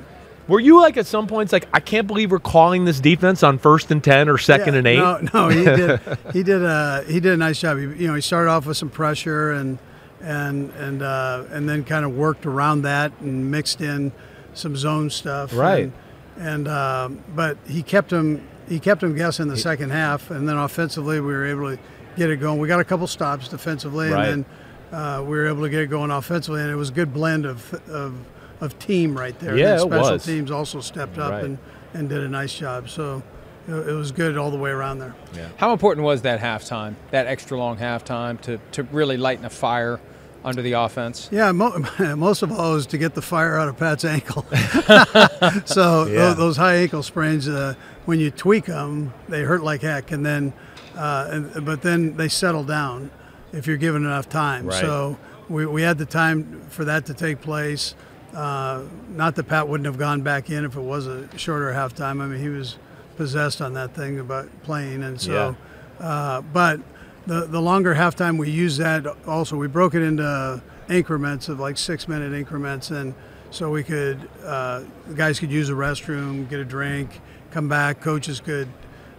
Were 0.49 0.61
you 0.61 0.81
like 0.81 0.97
at 0.97 1.07
some 1.07 1.27
points 1.27 1.53
like 1.53 1.67
I 1.73 1.81
can't 1.81 2.07
believe 2.07 2.31
we're 2.31 2.39
calling 2.39 2.85
this 2.85 3.01
defense 3.01 3.43
on 3.43 3.59
first 3.59 3.91
and 3.91 4.03
ten 4.05 4.29
or 4.29 4.39
second 4.39 4.75
Yeah, 4.75 4.79
and 4.79 4.87
eight? 4.87 4.99
No, 4.99 5.21
no, 5.35 5.49
he 5.49 5.64
did. 5.64 6.01
he 6.33 6.43
did 6.45 6.62
a 6.62 7.03
he 7.09 7.19
did 7.19 7.33
a 7.33 7.37
nice 7.37 7.61
job. 7.61 7.79
He, 7.79 7.83
you 7.83 8.07
know, 8.07 8.14
he 8.14 8.21
started 8.21 8.49
off 8.51 8.64
with 8.64 8.77
some 8.77 8.89
pressure 8.89 9.51
and 9.51 9.79
and 10.21 10.71
and 10.75 11.03
uh, 11.03 11.43
and 11.51 11.69
then 11.69 11.83
kind 11.83 12.05
of 12.05 12.17
worked 12.17 12.47
around 12.47 12.83
that 12.83 13.11
and 13.21 13.51
mixed 13.51 13.81
in 13.81 14.12
some 14.55 14.77
zone 14.77 15.11
stuff. 15.11 15.53
Right. 15.53 15.91
And, 16.37 16.67
and 16.67 16.69
um, 16.69 17.25
but 17.35 17.59
he 17.67 17.83
kept 17.83 18.12
him 18.12 18.47
he 18.69 18.79
kept 18.81 19.03
him 19.03 19.14
guessing 19.14 19.49
the 19.49 19.57
second 19.57 19.91
half, 19.91 20.31
and 20.31 20.49
then 20.49 20.57
offensively 20.57 21.21
we 21.21 21.33
were 21.33 21.47
able 21.47 21.71
to 21.77 21.83
get 22.17 22.31
it 22.31 22.37
going. 22.39 22.59
We 22.59 22.69
got 22.69 22.81
a 22.81 22.85
couple 22.85 23.07
stops 23.07 23.49
defensively, 23.49 24.11
Right. 24.11 24.29
and 24.29 24.45
then 24.91 24.99
uh, 25.01 25.23
we 25.23 25.37
were 25.37 25.47
able 25.47 25.62
to 25.62 25.69
get 25.71 25.81
it 25.83 25.87
going 25.89 26.11
offensively, 26.11 26.62
and 26.62 26.71
it 26.71 26.77
was 26.77 26.89
a 26.91 26.93
good 26.93 27.12
blend 27.12 27.45
of 27.47 27.73
of, 27.89 28.14
of 28.61 28.79
team 28.79 29.17
right 29.17 29.39
there. 29.39 29.57
Yeah, 29.57 29.73
and 29.73 29.81
it 29.81 29.87
special 29.87 30.12
was. 30.12 30.25
teams 30.25 30.51
also 30.51 30.81
stepped 30.81 31.19
up 31.19 31.33
Right. 31.33 31.45
and, 31.45 31.59
and 31.95 32.09
did 32.09 32.23
a 32.23 32.29
nice 32.29 32.55
job. 32.55 32.89
So 32.89 33.23
it, 33.69 33.73
it 33.75 33.93
was 33.93 34.12
good 34.12 34.37
all 34.39 34.51
the 34.51 34.57
way 34.59 34.71
around 34.71 34.99
there. 34.99 35.14
Yeah. 35.35 35.49
How 35.57 35.73
important 35.73 36.05
was 36.05 36.23
that 36.23 36.41
halftime, 36.41 36.95
that 37.11 37.27
extra 37.27 37.59
long 37.59 37.77
halftime, 37.79 38.41
to, 38.43 38.59
to 38.73 38.83
really 38.85 39.17
lighten 39.17 39.45
a 39.45 39.51
fire 39.51 40.01
under 40.47 40.62
the 40.62 40.72
offense? 40.72 41.28
Yeah, 41.32 41.53
mo- 41.53 41.84
most 42.16 42.42
of 42.42 42.53
all 42.53 42.76
is 42.76 42.86
to 42.86 42.99
get 42.99 43.14
the 43.14 43.20
fire 43.20 43.59
out 43.59 43.68
of 43.68 43.76
Pat's 43.76 44.05
ankle. 44.05 44.47
so 45.66 46.05
tho- 46.05 46.07
Yeah. 46.07 46.34
those 46.34 46.57
high 46.57 46.76
ankle 46.76 47.03
sprains, 47.03 47.49
uh, 47.49 47.74
when 48.07 48.20
you 48.20 48.30
tweak 48.30 48.66
them, 48.66 49.12
they 49.28 49.42
hurt 49.42 49.62
like 49.62 49.82
heck, 49.82 50.12
and 50.12 50.24
then, 50.24 50.53
uh, 50.97 51.28
and, 51.30 51.64
but 51.66 51.82
then 51.82 52.16
they 52.16 52.28
settle 52.28 52.64
down 52.64 53.11
if 53.53 53.66
you're 53.66 53.76
given 53.76 54.05
enough 54.05 54.28
time. 54.28 54.66
Right. 54.66 54.80
So 54.80 55.18
we, 55.49 55.66
we 55.66 55.82
had 55.82 55.99
the 55.99 56.07
time 56.07 56.62
for 56.70 56.84
that 56.84 57.07
to 57.07 57.14
take 57.14 57.40
place. 57.40 57.94
Uh, 58.34 58.82
not 59.09 59.34
that 59.36 59.44
Pat 59.49 59.66
wouldn't 59.68 59.86
have 59.86 59.99
gone 59.99 60.20
back 60.22 60.49
in 60.51 60.64
if 60.64 60.76
it 60.76 60.80
was 60.80 61.07
a 61.07 61.26
shorter 61.36 61.72
halftime. 61.72 62.20
I 62.22 62.26
mean, 62.26 62.40
he 62.40 62.49
was 62.51 62.76
possessed 63.16 63.61
on 63.61 63.72
that 63.74 63.94
thing 63.94 64.18
about 64.20 64.49
playing, 64.62 65.03
and 65.03 65.20
so, 65.20 65.57
uh, 66.01 66.40
but 66.42 66.80
the 67.27 67.47
the 67.47 67.61
longer 67.61 67.95
halftime 67.95 68.39
we 68.39 68.51
used 68.51 68.79
that 68.79 69.07
also 69.27 69.57
we 69.57 69.66
broke 69.66 69.95
it 69.95 70.03
into 70.03 70.62
increments 70.89 71.49
of 71.49 71.59
like 71.59 71.77
six 71.77 72.07
minute 72.09 72.33
increments 72.33 72.91
and 72.91 73.14
so 73.51 73.70
we 73.70 73.85
could 73.85 74.29
uh, 74.45 74.83
guys 75.14 75.39
could 75.39 75.51
use 75.51 75.68
the 75.68 75.74
restroom, 75.74 76.49
get 76.49 76.61
a 76.61 76.64
drink, 76.64 77.20
come 77.51 77.68
back. 77.68 78.01
Coaches 78.01 78.41
could 78.41 78.68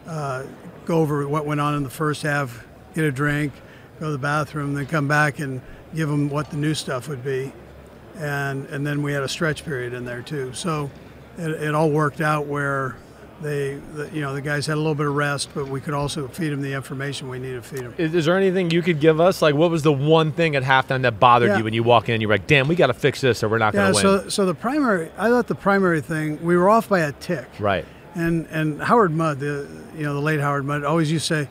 uh, 0.05 0.43
go 0.86 0.99
over 0.99 1.28
what 1.28 1.45
went 1.45 1.60
on 1.60 1.76
in 1.76 1.84
the 1.84 1.89
first 1.89 2.22
half, 2.22 2.66
get 2.93 3.03
a 3.03 3.12
drink, 3.12 3.53
go 3.99 4.08
to 4.08 4.12
the 4.12 4.18
bathroom, 4.18 4.74
then 4.74 4.86
come 4.86 5.08
back 5.08 5.39
and 5.39 5.62
give 5.95 6.10
them 6.10 6.30
what 6.30 6.51
the 6.51 6.58
new 6.58 6.74
stuff 6.74 7.08
would 7.08 7.24
be, 7.24 7.51
and 8.18 8.66
and 8.68 8.86
then 8.86 9.01
we 9.01 9.14
had 9.14 9.24
a 9.24 9.30
stretch 9.30 9.66
period 9.66 9.93
in 9.93 10.05
there 10.05 10.22
too. 10.22 10.53
So 10.53 10.91
it, 11.38 11.49
it 11.49 11.76
all 11.76 11.89
worked 11.89 12.22
out 12.22 12.45
where 12.45 12.95
they, 13.41 13.75
the, 13.93 14.09
you 14.11 14.21
know, 14.21 14.33
the 14.33 14.41
guys 14.41 14.65
had 14.65 14.73
a 14.75 14.77
little 14.77 14.95
bit 14.95 15.05
of 15.05 15.13
rest, 15.15 15.49
but 15.53 15.67
we 15.67 15.79
could 15.79 15.93
also 15.93 16.27
feed 16.27 16.49
them 16.49 16.61
the 16.61 16.73
information 16.73 17.29
we 17.29 17.38
needed 17.38 17.61
to 17.63 17.69
feed 17.69 17.81
them. 17.81 17.93
Is, 17.97 18.15
is 18.15 18.25
there 18.25 18.35
anything 18.35 18.71
you 18.71 18.81
could 18.81 18.99
give 18.99 19.19
us? 19.21 19.41
Like, 19.43 19.53
what 19.53 19.69
was 19.69 19.83
the 19.83 19.93
one 19.93 20.31
thing 20.31 20.55
at 20.55 20.63
halftime 20.63 21.03
that 21.03 21.19
bothered 21.19 21.49
Yeah. 21.49 21.57
you 21.59 21.63
when 21.63 21.73
you 21.73 21.83
walk 21.83 22.09
in 22.09 22.15
and 22.15 22.21
you're 22.21 22.31
like, 22.31 22.47
damn, 22.47 22.67
we 22.67 22.75
got 22.75 22.88
to 22.88 22.93
fix 22.95 23.21
this 23.21 23.43
or 23.43 23.49
we're 23.49 23.59
not 23.59 23.73
Yeah, 23.75 23.91
going 23.91 24.03
to 24.03 24.07
win? 24.09 24.21
so 24.23 24.29
so 24.29 24.45
the 24.47 24.55
primary, 24.55 25.11
I 25.17 25.29
thought 25.29 25.47
the 25.47 25.55
primary 25.55 26.01
thing, 26.01 26.43
we 26.43 26.57
were 26.57 26.67
off 26.69 26.89
by 26.89 26.99
a 27.01 27.11
tick. 27.11 27.47
right. 27.59 27.85
And 28.15 28.47
and 28.47 28.81
Howard 28.81 29.11
Mudd, 29.11 29.39
the 29.39 29.67
you 29.95 30.01
know 30.03 30.15
the 30.15 30.19
late 30.21 30.39
Howard 30.39 30.65
Mudd, 30.65 30.83
always 30.83 31.11
used 31.11 31.27
to 31.27 31.45
say 31.45 31.49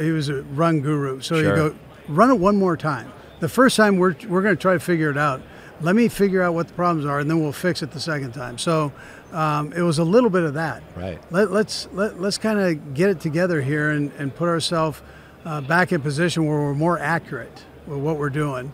he 0.00 0.12
was 0.12 0.28
a 0.28 0.42
run 0.42 0.80
guru. 0.80 1.20
So 1.20 1.40
Sure. 1.42 1.42
you 1.42 1.70
go 1.70 1.76
run 2.06 2.30
it 2.30 2.38
one 2.38 2.56
more 2.56 2.76
time. 2.76 3.10
The 3.40 3.48
first 3.48 3.76
time 3.76 3.96
we're 3.96 4.14
we're 4.28 4.42
going 4.42 4.54
to 4.54 4.60
try 4.62 4.74
to 4.74 4.78
figure 4.80 5.10
it 5.10 5.16
out. 5.18 5.42
Let 5.80 5.96
me 5.96 6.06
figure 6.08 6.40
out 6.42 6.54
what 6.54 6.68
the 6.68 6.74
problems 6.74 7.04
are, 7.04 7.18
and 7.18 7.28
then 7.28 7.40
we'll 7.40 7.50
fix 7.52 7.82
it 7.82 7.90
the 7.90 7.98
second 8.00 8.32
time. 8.32 8.58
So 8.58 8.92
um, 9.32 9.72
it 9.72 9.82
was 9.82 9.98
a 9.98 10.04
little 10.04 10.30
bit 10.30 10.42
of 10.42 10.54
that. 10.54 10.82
Right. 10.96 11.18
Let, 11.30 11.50
let's 11.50 11.88
let, 11.92 12.20
let's 12.20 12.38
kind 12.38 12.58
of 12.58 12.94
get 12.94 13.10
it 13.10 13.20
together 13.20 13.60
here 13.62 13.90
and, 13.90 14.10
and 14.18 14.34
put 14.34 14.48
ourselves 14.48 15.00
uh, 15.44 15.60
back 15.60 15.92
in 15.92 16.00
position 16.00 16.46
where 16.46 16.58
we're 16.58 16.74
more 16.74 16.98
accurate 16.98 17.64
with 17.86 17.98
what 17.98 18.18
we're 18.18 18.30
doing. 18.30 18.72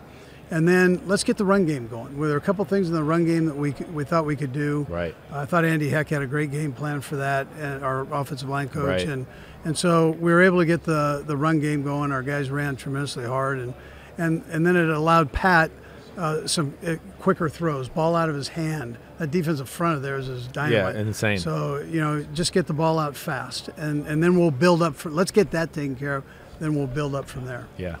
And 0.51 0.67
then 0.67 1.01
let's 1.07 1.23
get 1.23 1.37
the 1.37 1.45
run 1.45 1.65
game 1.65 1.87
going. 1.87 2.17
Well, 2.19 2.27
there 2.29 2.37
are 2.37 2.39
a 2.39 2.43
couple 2.43 2.63
things 2.65 2.87
in 2.87 2.93
the 2.93 3.03
run 3.03 3.25
game 3.25 3.47
that 3.47 3.55
we 3.57 3.71
we 3.91 4.03
thought 4.03 4.25
we 4.25 4.35
could 4.35 4.53
do. 4.53 4.85
Right. 4.89 5.15
I 5.31 5.45
thought 5.45 5.65
Andy 5.65 5.89
Heck 5.89 6.09
had 6.09 6.21
a 6.21 6.27
great 6.27 6.51
game 6.51 6.71
plan 6.71 7.01
for 7.01 7.15
that, 7.15 7.47
and 7.59 7.83
our 7.83 8.01
offensive 8.13 8.47
line 8.47 8.69
coach, 8.69 8.85
Right. 8.87 9.07
and 9.07 9.25
and 9.65 9.75
so 9.75 10.11
we 10.11 10.31
were 10.31 10.43
able 10.43 10.59
to 10.59 10.65
get 10.65 10.83
the 10.83 11.23
the 11.25 11.35
run 11.35 11.59
game 11.59 11.81
going. 11.83 12.11
Our 12.11 12.21
guys 12.21 12.51
ran 12.51 12.75
tremendously 12.75 13.25
hard, 13.25 13.57
and 13.57 13.73
and 14.19 14.43
and 14.51 14.65
then 14.67 14.75
it 14.75 14.87
allowed 14.87 15.31
Pat 15.31 15.71
uh, 16.15 16.45
some 16.45 16.75
uh, 16.85 16.95
quicker 17.25 17.49
throws, 17.49 17.89
ball 17.89 18.15
out 18.15 18.29
of 18.29 18.35
his 18.35 18.49
hand. 18.49 18.99
That 19.17 19.31
defensive 19.31 19.67
front 19.67 19.95
of 19.95 20.03
theirs 20.03 20.29
is 20.29 20.45
dynamite. 20.45 20.93
Yeah, 20.93 21.01
insane. 21.01 21.39
So 21.39 21.77
you 21.79 21.99
know, 21.99 22.23
just 22.35 22.53
get 22.53 22.67
the 22.67 22.73
ball 22.73 22.99
out 22.99 23.15
fast, 23.15 23.67
and 23.77 24.05
and 24.05 24.21
then 24.21 24.37
we'll 24.37 24.51
build 24.51 24.83
up. 24.83 24.93
For, 24.93 25.09
let's 25.09 25.31
get 25.31 25.49
that 25.49 25.73
taken 25.73 25.95
care 25.95 26.17
of. 26.17 26.23
Then 26.59 26.75
we'll 26.75 26.85
build 26.85 27.15
up 27.15 27.27
from 27.27 27.45
there. 27.45 27.65
Yeah. 27.77 27.95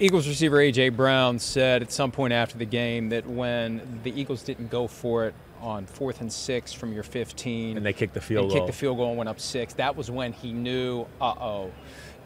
Eagles 0.00 0.26
receiver 0.26 0.60
A.J. 0.60 0.88
Brown 0.88 1.38
said 1.38 1.82
at 1.82 1.92
some 1.92 2.10
point 2.10 2.32
after 2.32 2.58
the 2.58 2.64
game 2.64 3.10
that 3.10 3.26
when 3.28 4.00
the 4.02 4.20
Eagles 4.20 4.42
didn't 4.42 4.70
go 4.70 4.88
for 4.88 5.26
it 5.26 5.34
on 5.60 5.86
fourth 5.86 6.20
and 6.20 6.32
six 6.32 6.72
from 6.72 6.92
your 6.92 7.02
15, 7.04 7.76
And 7.76 7.86
they 7.86 7.92
kicked 7.92 8.14
the 8.14 8.20
field 8.20 8.44
and 8.44 8.50
goal. 8.52 8.60
kicked 8.60 8.66
the 8.72 8.78
field 8.78 8.96
goal 8.96 9.08
and 9.08 9.18
went 9.18 9.28
up 9.28 9.40
six, 9.40 9.74
that 9.74 9.96
was 9.96 10.10
when 10.10 10.32
he 10.32 10.52
knew, 10.52 11.06
uh 11.20 11.34
oh. 11.40 11.72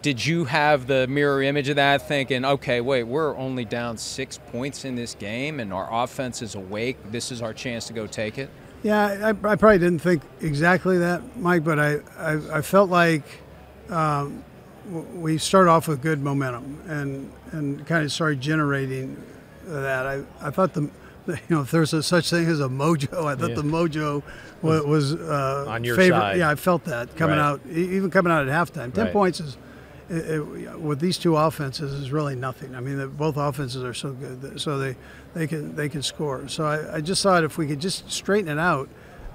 Did 0.03 0.25
you 0.27 0.45
have 0.47 0.89
the 0.89 1.07
mirror 1.07 1.43
image 1.43 1.69
of 1.69 1.77
that, 1.77 2.09
thinking, 2.09 2.45
okay, 2.45 2.81
wait, 2.81 3.05
we're 3.05 3.37
only 3.37 3.65
down 3.65 3.97
six 3.97 4.37
points 4.37 4.85
in 4.85 4.97
this 4.97 5.15
game 5.15 5.61
and 5.61 5.73
our 5.73 5.89
offense 6.03 6.43
is 6.43 6.57
awake. 6.57 6.97
This 7.13 7.31
is 7.31 7.41
our 7.41 7.55
chance 7.55 7.87
to 7.87 7.93
go 7.93 8.09
take 8.09 8.37
it? 8.37 8.51
Yeah, 8.83 9.07
I, 9.27 9.29
I 9.31 9.55
probably 9.55 9.79
didn't 9.79 10.01
think 10.01 10.23
exactly 10.41 10.99
that, 10.99 11.37
Mike, 11.37 11.63
but 11.63 11.79
I, 11.79 11.99
I, 12.19 12.59
I 12.59 12.63
felt 12.63 12.91
like 12.91 13.23
um, 13.91 14.43
we 15.15 15.39
started 15.39 15.71
off 15.71 15.87
with 15.87 16.03
good 16.03 16.21
momentum 16.21 16.81
and, 16.89 17.33
and 17.53 17.87
kind 17.87 18.05
of 18.05 18.11
started 18.11 18.41
generating 18.41 19.23
that. 19.67 20.05
I, 20.07 20.25
I 20.41 20.51
thought 20.51 20.73
the, 20.75 20.91
the- 21.27 21.35
you 21.49 21.55
know, 21.57 21.61
if 21.63 21.71
there's 21.71 21.93
a 21.93 22.03
such 22.03 22.29
thing 22.29 22.49
as 22.49 22.59
a 22.59 22.69
mojo, 22.69 23.27
I 23.27 23.37
thought 23.37 23.51
Yeah. 23.51 23.55
the 23.55 23.63
mojo 23.63 24.25
was, 24.63 24.83
was 24.85 25.15
uh, 25.15 25.67
On 25.69 25.85
your 25.85 25.95
favorite. 25.95 26.19
side. 26.19 26.39
Yeah, 26.39 26.51
I 26.51 26.57
felt 26.57 26.83
that 26.87 27.15
coming 27.15 27.37
Right. 27.39 27.45
out, 27.45 27.61
e- 27.71 27.95
even 27.95 28.11
coming 28.11 28.33
out 28.33 28.49
at 28.49 28.53
halftime. 28.53 28.93
Ten 28.93 29.05
Right. 29.05 29.13
points 29.13 29.39
is. 29.39 29.57
It, 30.13 30.31
it, 30.31 30.79
with 30.79 31.01
these 31.01 31.17
two 31.17 31.37
offenses 31.37 31.93
is 31.95 32.13
really 32.13 32.35
nothing. 32.37 32.75
I 32.75 32.81
mean, 32.81 32.99
the, 32.99 33.07
both 33.07 33.37
offenses 33.39 33.83
are 33.83 33.95
so 33.95 34.13
good, 34.13 34.43
that- 34.43 34.61
so 34.61 34.79
they, 34.79 34.95
they 35.35 35.47
can 35.47 35.75
they 35.75 35.89
can 35.89 36.03
score. 36.03 36.47
So 36.49 36.65
I, 36.67 36.97
I 36.97 37.01
just 37.01 37.23
thought 37.23 37.45
if 37.45 37.57
we 37.57 37.67
could 37.67 37.81
just 37.81 38.11
straighten 38.11 38.51
it 38.51 38.59
out, 38.61 38.89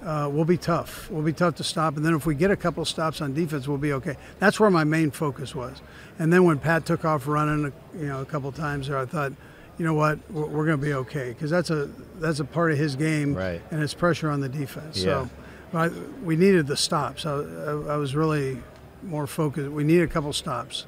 uh, 0.06 0.30
we'll 0.32 0.46
be 0.46 0.58
tough. 0.58 1.10
We'll 1.10 1.24
be 1.24 1.34
tough 1.34 1.56
to 1.56 1.64
stop. 1.64 1.98
And 1.98 2.06
then 2.06 2.14
if 2.14 2.28
we 2.28 2.36
get 2.36 2.52
a 2.52 2.56
couple 2.56 2.86
stops 2.86 3.20
on 3.22 3.34
defense, 3.34 3.68
we'll 3.68 3.80
be 3.80 3.94
okay. 3.94 4.16
That's 4.40 4.60
where 4.60 4.70
my 4.70 4.84
main 4.84 5.10
focus 5.10 5.56
was. 5.56 5.82
And 6.20 6.32
then 6.32 6.44
when 6.44 6.60
Pat 6.60 6.86
took 6.86 7.04
off 7.04 7.28
running, 7.28 7.74
you 7.98 8.06
know, 8.06 8.22
a 8.22 8.26
couple 8.26 8.52
times 8.52 8.88
there, 8.88 9.00
I 9.00 9.06
thought, 9.06 9.32
you 9.80 9.86
know 9.86 9.96
what, 9.96 10.20
we're, 10.32 10.46
we're 10.46 10.66
going 10.66 10.80
to 10.80 10.86
be 10.86 10.94
okay 10.94 11.30
because 11.30 11.50
that's 11.50 11.72
a 11.72 11.90
that's 12.20 12.40
a 12.40 12.46
part 12.46 12.72
of 12.72 12.78
his 12.78 12.96
game, 12.96 13.34
Right. 13.34 13.62
and 13.72 13.82
it's 13.82 13.96
pressure 13.96 14.30
on 14.30 14.40
the 14.42 14.50
defense. 14.50 14.98
Yeah. 15.04 15.28
So 15.74 15.78
I, 15.80 15.88
we 16.24 16.36
needed 16.36 16.68
the 16.68 16.78
stops. 16.78 17.26
I, 17.26 17.32
I, 17.34 17.72
I 17.94 17.98
was 17.98 18.16
really 18.16 18.58
more 19.04 19.28
focused. 19.28 19.70
We 19.72 19.84
need 19.84 20.02
a 20.02 20.08
couple 20.08 20.34
stops. 20.34 20.86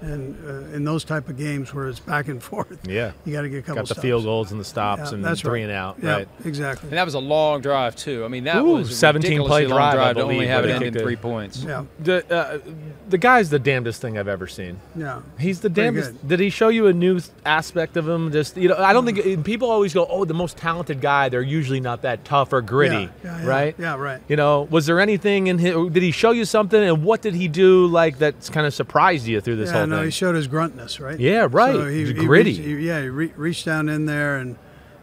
And 0.00 0.36
uh, 0.46 0.74
in 0.76 0.84
those 0.84 1.02
type 1.04 1.28
of 1.28 1.36
games 1.36 1.74
where 1.74 1.88
it's 1.88 1.98
back 2.00 2.28
and 2.28 2.42
forth, 2.50 2.78
Yeah. 2.86 3.12
you 3.24 3.32
got 3.32 3.42
to 3.42 3.48
get 3.48 3.58
a 3.58 3.62
couple 3.62 3.76
Got 3.76 3.88
the 3.88 3.94
stops. 3.94 4.00
field 4.02 4.24
goals 4.24 4.52
and 4.52 4.60
the 4.60 4.64
stops 4.64 5.10
Yeah, 5.10 5.14
and 5.14 5.24
that's 5.24 5.40
three 5.40 5.60
right. 5.62 5.70
and 5.70 5.72
out. 5.72 5.96
Yeah, 6.02 6.12
Right. 6.16 6.28
exactly. 6.44 6.88
And 6.90 6.98
that 6.98 7.04
was 7.04 7.14
a 7.14 7.18
long 7.18 7.60
drive, 7.60 7.96
too. 7.96 8.24
I 8.24 8.28
mean, 8.28 8.44
that 8.44 8.58
Ooh, 8.62 8.74
was 8.76 8.90
a 8.90 8.94
17 8.94 9.42
play 9.44 9.62
ridiculously 9.64 9.66
long 9.66 9.78
drive, 9.78 9.94
I 9.98 10.12
drive 10.12 10.16
to 10.16 10.22
only 10.22 10.46
have 10.46 10.64
it 10.64 10.70
end 10.70 10.84
in 10.84 10.94
three 10.94 11.16
points. 11.16 11.64
Yeah. 11.64 11.84
The 12.00 12.24
uh, 12.34 12.58
the 13.08 13.18
guy's 13.18 13.48
the 13.50 13.58
damnedest 13.58 14.00
thing 14.02 14.18
I've 14.18 14.28
ever 14.28 14.46
seen. 14.46 14.78
Yeah. 14.94 15.20
He's 15.38 15.60
the 15.60 15.68
damnedest. 15.70 16.26
Did 16.28 16.40
he 16.40 16.50
show 16.50 16.68
you 16.68 16.86
a 16.88 16.92
new 16.92 17.20
aspect 17.46 17.96
of 17.96 18.06
him? 18.08 18.30
Just 18.30 18.56
you 18.56 18.68
know, 18.68 18.76
I 18.76 18.92
don't 18.92 19.06
think 19.06 19.44
people 19.44 19.70
always 19.70 19.94
go, 19.94 20.06
"Oh, 20.08 20.24
the 20.24 20.34
most 20.34 20.56
talented 20.58 21.00
guy." 21.00 21.28
They're 21.30 21.40
usually 21.42 21.80
not 21.80 22.02
that 22.02 22.24
tough 22.24 22.52
or 22.52 22.60
gritty, 22.60 22.94
Yeah, 22.94 23.08
yeah, 23.24 23.40
yeah. 23.42 23.46
right? 23.46 23.74
Yeah, 23.78 23.96
right. 23.96 24.20
You 24.28 24.36
know, 24.36 24.68
was 24.70 24.86
there 24.86 25.00
anything 25.00 25.46
in 25.46 25.58
his? 25.58 25.74
Did 25.90 26.02
he 26.02 26.10
show 26.10 26.32
you 26.32 26.44
something, 26.44 26.80
and 26.82 27.02
what 27.02 27.22
did 27.22 27.34
he 27.34 27.48
do 27.48 27.86
like 27.86 28.18
that's 28.18 28.50
kind 28.50 28.66
of 28.66 28.74
surprised 28.74 29.26
you 29.26 29.40
through 29.40 29.56
this 29.56 29.70
yeah, 29.70 29.78
whole 29.78 29.86
no, 29.88 29.96
thing? 29.96 30.04
he 30.06 30.10
showed 30.10 30.34
his 30.34 30.48
gruntness, 30.48 31.00
right? 31.00 31.18
Yeah, 31.18 31.48
right. 31.50 31.72
So 31.74 31.86
he, 31.88 31.98
He's 32.00 32.08
he 32.08 32.14
gritty. 32.14 32.50
reached- 32.50 32.60
he- 32.62 32.86
yeah, 32.86 33.02
he 33.02 33.08
re- 33.08 33.32
reached 33.36 33.64
down 33.66 33.88
in 33.88 34.06
there 34.06 34.36
and 34.38 34.56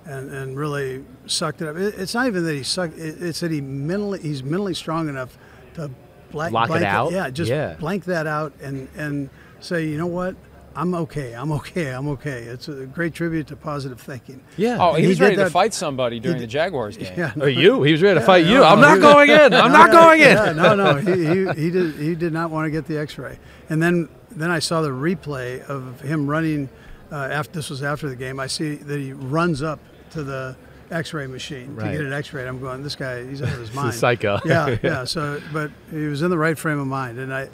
and, 0.07 0.31
and 0.31 0.55
really 0.57 1.03
sucked 1.25 1.61
it 1.63 1.67
up. 1.67 1.75
It, 1.77 1.95
it's 1.97 2.13
not 2.13 2.27
even 2.27 2.43
that 2.45 2.53
he 2.53 2.61
sucked. 2.63 2.97
It, 2.97 3.21
it's 3.21 3.39
that 3.39 3.49
he 3.51 3.59
mentally 3.61 4.19
he's 4.21 4.43
mentally 4.43 4.75
strong 4.75 5.09
enough 5.09 5.37
to 5.75 5.89
blank, 6.31 6.51
Block 6.51 6.65
it 6.65 6.73
blank 6.73 6.85
out? 6.85 7.11
Yeah, 7.11 7.29
just 7.31 7.49
Yeah. 7.49 7.73
blank 7.79 8.05
that 8.05 8.27
out 8.27 8.53
and 8.61 8.87
and 8.95 9.29
say, 9.61 9.85
you 9.87 9.97
know 9.97 10.05
what, 10.05 10.35
I'm 10.75 10.93
okay. 10.93 11.33
I'm 11.33 11.51
okay. 11.53 11.89
I'm 11.91 12.07
okay. 12.09 12.43
It's 12.43 12.67
a 12.67 12.85
great 12.85 13.15
tribute 13.15 13.47
to 13.47 13.55
positive 13.55 13.99
thinking. 13.99 14.43
yeah. 14.57 14.77
Oh, 14.79 14.93
he, 14.93 15.03
He 15.03 15.07
was 15.07 15.17
did 15.17 15.23
ready 15.23 15.35
to 15.37 15.49
fight 15.49 15.73
somebody 15.73 16.19
during 16.19 16.37
did- 16.37 16.43
the 16.43 16.51
Jaguars 16.51 16.97
game. 17.01 17.13
Yeah. 17.17 17.31
Or 17.39 17.49
you? 17.49 17.81
He 17.81 17.91
was 17.93 18.03
ready 18.03 18.15
to 18.15 18.19
Yeah, 18.19 18.25
fight 18.27 18.45
no, 18.45 18.51
you. 18.51 18.57
no, 18.59 18.63
I'm 18.65 18.81
not 18.81 18.95
he- 18.97 19.01
going 19.01 19.29
in. 19.31 19.53
I'm 19.55 19.71
No, 19.71 19.77
not 19.79 19.87
yeah, 19.87 19.91
going 20.01 20.21
in. 20.21 20.27
Yeah, 20.27 20.51
no, 20.51 20.75
no, 20.75 20.95
he, 20.97 21.25
he, 21.55 21.61
he 21.63 21.71
did 21.71 21.95
he 21.95 22.13
did 22.13 22.31
not 22.33 22.51
want 22.51 22.65
to 22.67 22.69
get 22.71 22.85
the 22.85 22.99
X-ray, 22.99 23.39
and 23.69 23.81
then 23.81 24.07
then 24.35 24.51
I 24.51 24.59
saw 24.59 24.81
the 24.81 24.89
replay 24.89 25.61
of 25.67 26.01
him 26.01 26.27
running. 26.27 26.69
Uh, 27.11 27.15
after 27.15 27.53
this 27.53 27.69
was 27.69 27.83
after 27.83 28.09
the 28.09 28.15
game, 28.15 28.39
I 28.39 28.47
see 28.47 28.75
that 28.75 28.99
he 28.99 29.13
runs 29.13 29.61
up 29.61 29.79
to 30.11 30.23
the 30.23 30.55
X-ray 30.91 31.27
machine 31.27 31.75
Right. 31.75 31.91
to 31.91 31.97
get 31.97 32.05
an 32.05 32.13
X-ray. 32.13 32.47
I'm 32.47 32.59
going, 32.59 32.83
this 32.83 32.95
guy, 32.95 33.23
he's 33.25 33.41
out 33.41 33.53
of 33.53 33.59
his 33.59 33.73
mind. 33.75 33.93
psycho. 33.93 34.39
Yeah, 34.45 34.77
yeah. 34.83 35.03
So, 35.05 35.39
but 35.53 35.71
he 35.91 36.05
was 36.07 36.21
in 36.21 36.29
the 36.29 36.37
right 36.37 36.57
frame 36.57 36.79
of 36.79 36.87
mind, 36.87 37.19
and 37.19 37.33
I, 37.33 37.49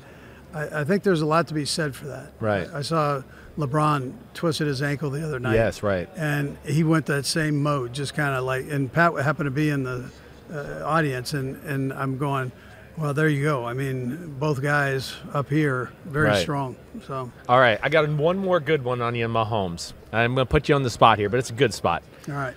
I, 0.53 0.81
I 0.81 0.83
think 0.83 1.03
there's 1.03 1.21
a 1.21 1.25
lot 1.25 1.47
to 1.49 1.53
be 1.53 1.65
said 1.65 1.95
for 1.95 2.05
that. 2.07 2.31
Right. 2.39 2.67
I 2.73 2.81
saw 2.81 3.23
LeBron 3.57 4.13
twisted 4.33 4.67
his 4.67 4.81
ankle 4.81 5.09
the 5.09 5.23
other 5.23 5.39
night. 5.39 5.55
Yes, 5.55 5.83
right. 5.83 6.09
And 6.15 6.57
he 6.65 6.83
went 6.83 7.05
that 7.07 7.25
same 7.25 7.61
mode, 7.61 7.93
just 7.93 8.13
kind 8.13 8.33
of 8.35 8.43
like, 8.45 8.65
and 8.69 8.91
Pat 8.91 9.13
happened 9.15 9.47
to 9.47 9.51
be 9.51 9.69
in 9.69 9.83
the 9.83 10.09
uh, 10.51 10.83
audience, 10.85 11.33
and, 11.33 11.61
and 11.63 11.93
I'm 11.93 12.17
going, 12.17 12.51
well, 12.97 13.13
there 13.13 13.29
you 13.29 13.43
go. 13.43 13.65
I 13.65 13.73
mean, 13.73 14.35
both 14.39 14.61
guys 14.61 15.13
up 15.33 15.49
here, 15.49 15.91
very 16.05 16.27
Right. 16.27 16.41
strong. 16.41 16.75
So, 17.07 17.31
All 17.49 17.59
right, 17.59 17.79
I 17.81 17.89
got 17.89 18.07
one 18.09 18.37
more 18.37 18.59
good 18.59 18.83
one 18.83 19.01
on 19.01 19.15
you, 19.15 19.27
Mahomes. 19.27 19.93
I'm 20.13 20.35
going 20.35 20.45
to 20.45 20.49
put 20.49 20.69
you 20.69 20.75
on 20.75 20.83
the 20.83 20.89
spot 20.89 21.17
here, 21.17 21.29
but 21.29 21.37
it's 21.39 21.49
a 21.49 21.53
good 21.53 21.73
spot. 21.73 22.03
all 22.27 22.35
right. 22.35 22.53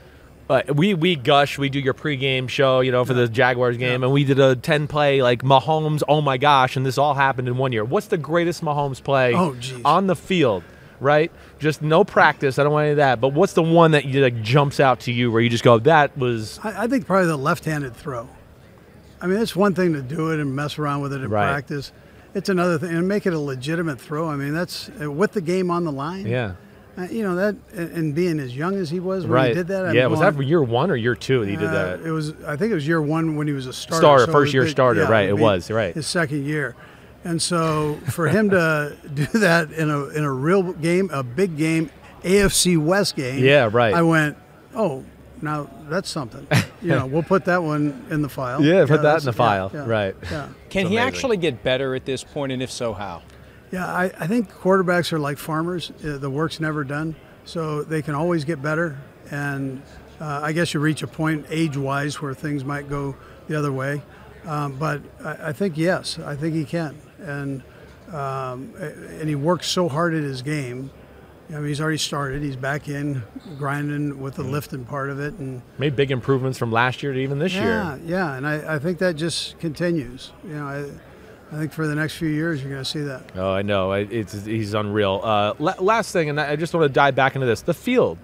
But 0.46 0.76
we 0.76 0.92
we 0.92 1.16
gush. 1.16 1.56
We 1.58 1.70
do 1.70 1.78
your 1.80 1.94
pregame 1.94 2.50
show, 2.50 2.80
you 2.80 2.92
know, 2.92 3.02
for 3.06 3.14
the 3.14 3.26
Jaguars 3.28 3.78
game, 3.78 4.02
and 4.02 4.12
we 4.12 4.24
did 4.24 4.38
a 4.38 4.54
ten 4.54 4.86
play 4.86 5.22
like 5.22 5.40
Mahomes. 5.42 6.02
Oh 6.06 6.20
my 6.20 6.36
gosh! 6.36 6.76
And 6.76 6.84
this 6.84 6.98
all 6.98 7.14
happened 7.14 7.48
in 7.48 7.56
one 7.56 7.72
year. 7.72 7.82
What's 7.82 8.08
the 8.08 8.18
greatest 8.18 8.62
Mahomes 8.62 9.02
play 9.02 9.32
Oh, 9.34 9.56
on 9.86 10.06
the 10.06 10.14
field? 10.14 10.62
Right, 11.00 11.32
just 11.58 11.80
no 11.80 12.04
practice. 12.04 12.58
I 12.58 12.62
don't 12.64 12.72
want 12.74 12.82
any 12.84 12.90
of 12.90 12.96
that. 12.98 13.22
But 13.22 13.28
what's 13.32 13.54
the 13.54 13.62
one 13.62 13.92
that 13.92 14.04
you 14.04 14.22
like 14.22 14.42
jumps 14.42 14.80
out 14.80 15.00
to 15.00 15.12
you 15.12 15.32
where 15.32 15.40
you 15.40 15.48
just 15.48 15.64
go, 15.64 15.78
that 15.78 16.16
was 16.18 16.60
I, 16.62 16.84
I 16.84 16.86
think 16.88 17.06
probably 17.06 17.26
the 17.28 17.38
left-handed 17.38 17.96
throw. 17.96 18.28
I 19.20 19.26
mean, 19.26 19.40
it's 19.40 19.56
one 19.56 19.74
thing 19.74 19.92
to 19.94 20.02
do 20.02 20.30
it 20.30 20.40
and 20.40 20.54
mess 20.54 20.78
around 20.78 21.00
with 21.02 21.12
it 21.12 21.22
in 21.22 21.30
Right. 21.30 21.48
practice. 21.50 21.92
It's 22.34 22.48
another 22.48 22.78
thing, 22.78 22.90
and 22.90 23.06
make 23.06 23.26
it 23.26 23.32
a 23.32 23.38
legitimate 23.38 24.00
throw. 24.00 24.28
I 24.28 24.36
mean, 24.36 24.52
that's 24.54 24.90
uh, 25.00 25.10
with 25.10 25.32
the 25.32 25.40
game 25.40 25.70
on 25.70 25.84
the 25.84 25.92
line. 25.92 26.26
yeah, 26.26 26.54
Uh, 26.98 27.02
you 27.10 27.22
know 27.22 27.36
that, 27.36 27.54
and 27.74 28.12
being 28.14 28.38
as 28.40 28.56
young 28.56 28.74
as 28.76 28.90
he 28.90 28.98
was 29.00 29.24
when 29.24 29.32
right. 29.32 29.48
he 29.48 29.54
did 29.54 29.68
that. 29.68 29.86
I'm 29.86 29.94
yeah, 29.94 30.06
was 30.06 30.20
that 30.20 30.36
year 30.42 30.62
one 30.62 30.90
or 30.90 30.96
year 30.96 31.14
two 31.14 31.40
that 31.44 31.48
he 31.50 31.56
did 31.56 31.68
uh, 31.68 31.72
that? 31.72 32.00
It 32.00 32.10
was. 32.10 32.34
I 32.46 32.56
think 32.56 32.72
it 32.72 32.74
was 32.74 32.86
year 32.86 33.00
one 33.00 33.36
when 33.36 33.46
he 33.46 33.52
was 33.52 33.66
a 33.66 33.72
starter. 33.72 34.00
Starter, 34.00 34.26
so 34.26 34.32
first 34.32 34.52
year 34.52 34.68
starter, 34.68 35.02
yeah, 35.02 35.08
right, 35.08 35.28
it 35.28 35.38
was, 35.38 35.70
right. 35.70 35.94
His 35.94 36.06
second 36.08 36.44
year, 36.44 36.74
and 37.24 37.40
so 37.40 37.98
for 38.10 38.26
him 38.28 38.50
to 38.50 38.96
do 39.14 39.26
that 39.38 39.70
in 39.72 39.88
a 39.90 40.06
in 40.08 40.24
a 40.24 40.32
real 40.32 40.72
game, 40.72 41.10
a 41.12 41.22
big 41.22 41.56
game, 41.56 41.88
AFC 42.24 42.76
West 42.78 43.14
game. 43.16 43.44
Yeah, 43.44 43.68
right. 43.72 43.94
I 43.94 44.02
went, 44.02 44.36
oh, 44.74 45.04
now 45.44 45.68
that's 45.88 46.08
something. 46.10 46.46
you 46.82 46.88
know, 46.88 47.06
we'll 47.06 47.22
put 47.22 47.44
that 47.46 47.62
one 47.62 48.06
in 48.10 48.22
the 48.22 48.28
file. 48.28 48.62
Yeah, 48.64 48.86
put 48.86 49.02
that 49.02 49.18
in 49.20 49.24
the 49.24 49.32
file. 49.32 49.70
yeah, 49.72 49.84
Right. 49.86 50.16
Yeah. 50.30 50.48
Can 50.70 50.86
he 50.86 50.98
actually 50.98 51.36
get 51.36 51.62
better 51.62 51.94
at 51.94 52.04
this 52.04 52.24
point, 52.24 52.52
and 52.52 52.62
if 52.62 52.70
so, 52.70 52.92
how? 52.94 53.22
Yeah, 53.70 53.86
I, 53.86 54.04
I 54.18 54.26
think 54.26 54.52
quarterbacks 54.52 55.12
are 55.12 55.18
like 55.18 55.38
farmers. 55.38 55.90
Uh, 56.04 56.18
The 56.18 56.30
work's 56.30 56.60
never 56.60 56.84
done, 56.84 57.16
so 57.44 57.82
they 57.82 58.02
can 58.02 58.14
always 58.14 58.44
get 58.44 58.62
better. 58.62 58.96
And 59.30 59.82
uh, 60.20 60.40
I 60.42 60.52
guess 60.52 60.74
you 60.74 60.80
reach 60.80 61.02
a 61.02 61.06
point 61.08 61.46
age-wise 61.50 62.20
where 62.22 62.34
things 62.34 62.64
might 62.64 62.88
go 62.88 63.16
the 63.48 63.56
other 63.58 63.72
way. 63.72 64.02
Um, 64.44 64.76
but 64.76 65.00
I, 65.24 65.48
I 65.48 65.52
think 65.52 65.76
yes, 65.76 66.18
I 66.18 66.36
think 66.36 66.54
he 66.54 66.64
can. 66.64 66.96
And 67.20 67.62
um, 68.12 68.74
and 68.78 69.28
he 69.28 69.34
works 69.34 69.66
so 69.66 69.88
hard 69.88 70.14
at 70.14 70.22
his 70.22 70.42
game. 70.42 70.90
I 71.50 71.54
mean, 71.58 71.66
he's 71.66 71.80
already 71.80 71.98
started. 71.98 72.42
He's 72.42 72.56
back 72.56 72.88
in 72.88 73.22
grinding 73.58 74.20
with 74.20 74.34
the 74.36 74.42
lifting 74.42 74.84
part 74.84 75.10
of 75.10 75.20
it, 75.20 75.34
and 75.34 75.60
Made 75.78 75.94
big 75.94 76.10
improvements 76.10 76.58
from 76.58 76.72
last 76.72 77.02
year 77.02 77.12
to 77.12 77.18
even 77.18 77.38
this 77.38 77.54
yeah, 77.54 77.62
year. 77.62 78.00
yeah. 78.04 78.16
Yeah, 78.30 78.34
and 78.36 78.46
I, 78.46 78.76
I 78.76 78.78
think 78.78 78.98
that 78.98 79.16
just 79.16 79.58
continues. 79.58 80.32
You 80.42 80.54
know, 80.54 80.66
I, 80.66 80.84
I 81.54 81.58
think 81.58 81.72
for 81.72 81.86
the 81.86 81.94
next 81.94 82.16
few 82.16 82.28
years 82.28 82.62
you're 82.62 82.70
going 82.72 82.82
to 82.82 82.88
see 82.90 83.02
that. 83.02 83.30
Oh, 83.36 83.52
I 83.52 83.62
know. 83.62 83.92
I- 83.92 83.98
It's 84.00 84.44
he's 84.44 84.72
unreal. 84.74 85.20
Uh, 85.22 85.54
la- 85.58 85.74
last 85.80 86.12
thing, 86.12 86.30
and 86.30 86.40
I 86.40 86.56
just 86.56 86.72
want 86.72 86.84
to 86.84 86.88
dive 86.92 87.14
back 87.14 87.34
into 87.34 87.46
this: 87.46 87.60
the 87.62 87.74
field. 87.74 88.16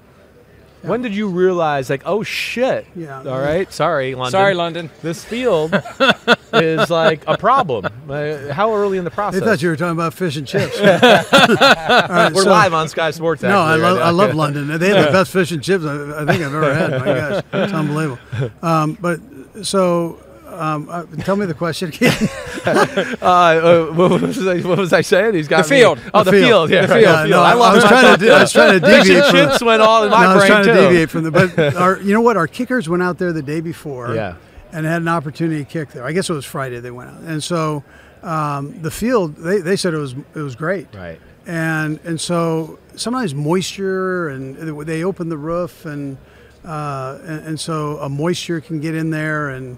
When 0.83 1.03
did 1.03 1.15
you 1.15 1.29
realize, 1.29 1.91
like, 1.91 2.03
oh 2.07 2.23
shit? 2.23 2.87
Yeah. 2.97 3.19
All 3.23 3.39
right. 3.41 3.71
Sorry, 3.73 4.15
London. 4.15 4.31
Sorry, 4.33 4.55
London. 4.55 4.91
This 5.03 5.25
field 5.25 5.75
is 6.55 6.89
like 6.91 7.23
a 7.27 7.37
problem. 7.37 7.87
Uh, 8.09 8.53
how 8.53 8.73
early 8.75 8.97
in 8.99 9.05
the 9.05 9.11
They 9.11 9.15
process? 9.15 9.43
thought 9.43 9.61
you 9.63 9.69
were 9.69 9.77
talking 9.77 9.93
about 9.93 10.15
fish 10.15 10.37
and 10.37 10.47
chips. 10.47 10.79
All 10.81 10.87
right, 10.87 12.33
We're 12.33 12.43
so- 12.45 12.51
live 12.51 12.73
on 12.75 12.89
Sky 12.89 13.11
Sports. 13.11 13.43
No, 13.43 13.61
I 13.61 13.73
actually, 13.75 13.83
love 13.83 13.97
right 13.99 14.07
I 14.07 14.11
love 14.11 14.35
London. 14.35 14.79
They 14.79 14.89
have 14.89 15.07
the 15.07 15.13
best 15.13 15.33
fish 15.33 15.51
and 15.53 15.63
chips 15.63 15.85
I, 15.85 16.23
I 16.23 16.27
think 16.27 16.43
I've 16.43 16.55
ever 16.55 16.75
had. 16.75 16.91
My 16.93 17.05
gosh, 17.05 17.45
it's 17.53 17.73
unbelievable. 17.73 18.19
Um, 18.63 18.97
but 19.01 19.21
so, 19.63 20.19
um, 20.53 20.89
uh, 20.91 21.05
tell 21.19 21.37
me 21.37 21.47
the 21.47 21.55
question 21.55 21.89
again. 21.89 22.13
Uh, 22.67 22.67
uh, 23.23 23.87
what, 23.95 24.21
was 24.21 24.47
I, 24.47 24.61
what 24.61 24.77
was 24.79 24.93
I 24.93 25.01
saying? 25.01 25.35
He's 25.35 25.49
got 25.49 25.65
The 25.65 25.71
me- 25.71 25.81
field. 25.81 25.99
Oh, 26.13 26.23
the, 26.25 26.31
The 26.31 26.37
field. 26.43 26.69
field. 26.69 26.71
Yeah, 26.71 26.87
The 26.87 26.95
field. 26.95 27.05
the 27.05 27.19
field. 27.19 27.31
No, 27.31 27.41
I 27.43 27.55
love 27.55 27.73
I 27.73 27.75
was 27.77 27.85
trying 27.85 28.19
to 28.19 28.27
thought 28.27 28.37
I 28.37 28.41
was 28.43 28.53
trying 28.53 28.73
to 28.73 28.81
deviate 28.87 29.25
from- 29.25 29.33
chips 29.35 29.63
went 29.63 29.83
all 29.83 30.05
in 30.05 30.11
my 30.11 30.25
No, 30.25 30.31
I 30.31 30.35
was 30.35 30.45
trying 30.45 30.65
too. 30.67 30.73
to 30.75 30.81
deviate 30.81 31.11
from 31.11 31.23
the. 31.25 31.31
But 31.31 31.59
our, 31.77 31.99
you 32.01 32.13
know 32.13 32.21
what? 32.21 32.37
Our 32.37 32.47
kickers 32.47 32.87
went 32.89 33.03
out 33.03 33.17
there 33.19 33.33
the 33.33 33.43
day 33.43 33.61
before. 33.63 34.15
Yeah. 34.15 34.35
And 34.73 34.85
had 34.85 35.01
an 35.03 35.09
opportunity 35.09 35.65
to 35.65 35.71
kick 35.71 35.91
there. 35.93 36.05
I 36.05 36.13
guess 36.13 36.29
it 36.29 36.35
was 36.35 36.45
Friday 36.45 36.79
they 36.81 36.91
went 36.91 37.11
out, 37.11 37.21
and 37.23 37.43
so 37.43 37.83
um, 38.23 38.81
the 38.83 38.91
field 38.91 39.37
they, 39.37 39.59
they 39.59 39.77
said 39.77 39.95
it 39.95 39.99
was 39.99 40.13
it 40.13 40.41
was 40.41 40.55
great. 40.55 40.87
Right. 40.95 41.19
and 41.47 41.99
and 42.05 42.21
so 42.21 42.79
sometimes 42.95 43.35
moisture 43.35 44.29
and 44.29 44.57
they 44.87 45.03
open 45.03 45.29
the 45.31 45.39
roof 45.39 45.87
and 45.87 46.19
uh, 46.65 47.19
and, 47.25 47.47
and 47.49 47.61
so 47.61 47.99
a 47.99 48.09
moisture 48.09 48.61
can 48.61 48.79
get 48.81 48.95
in 48.95 49.11
there 49.11 49.49
and 49.51 49.77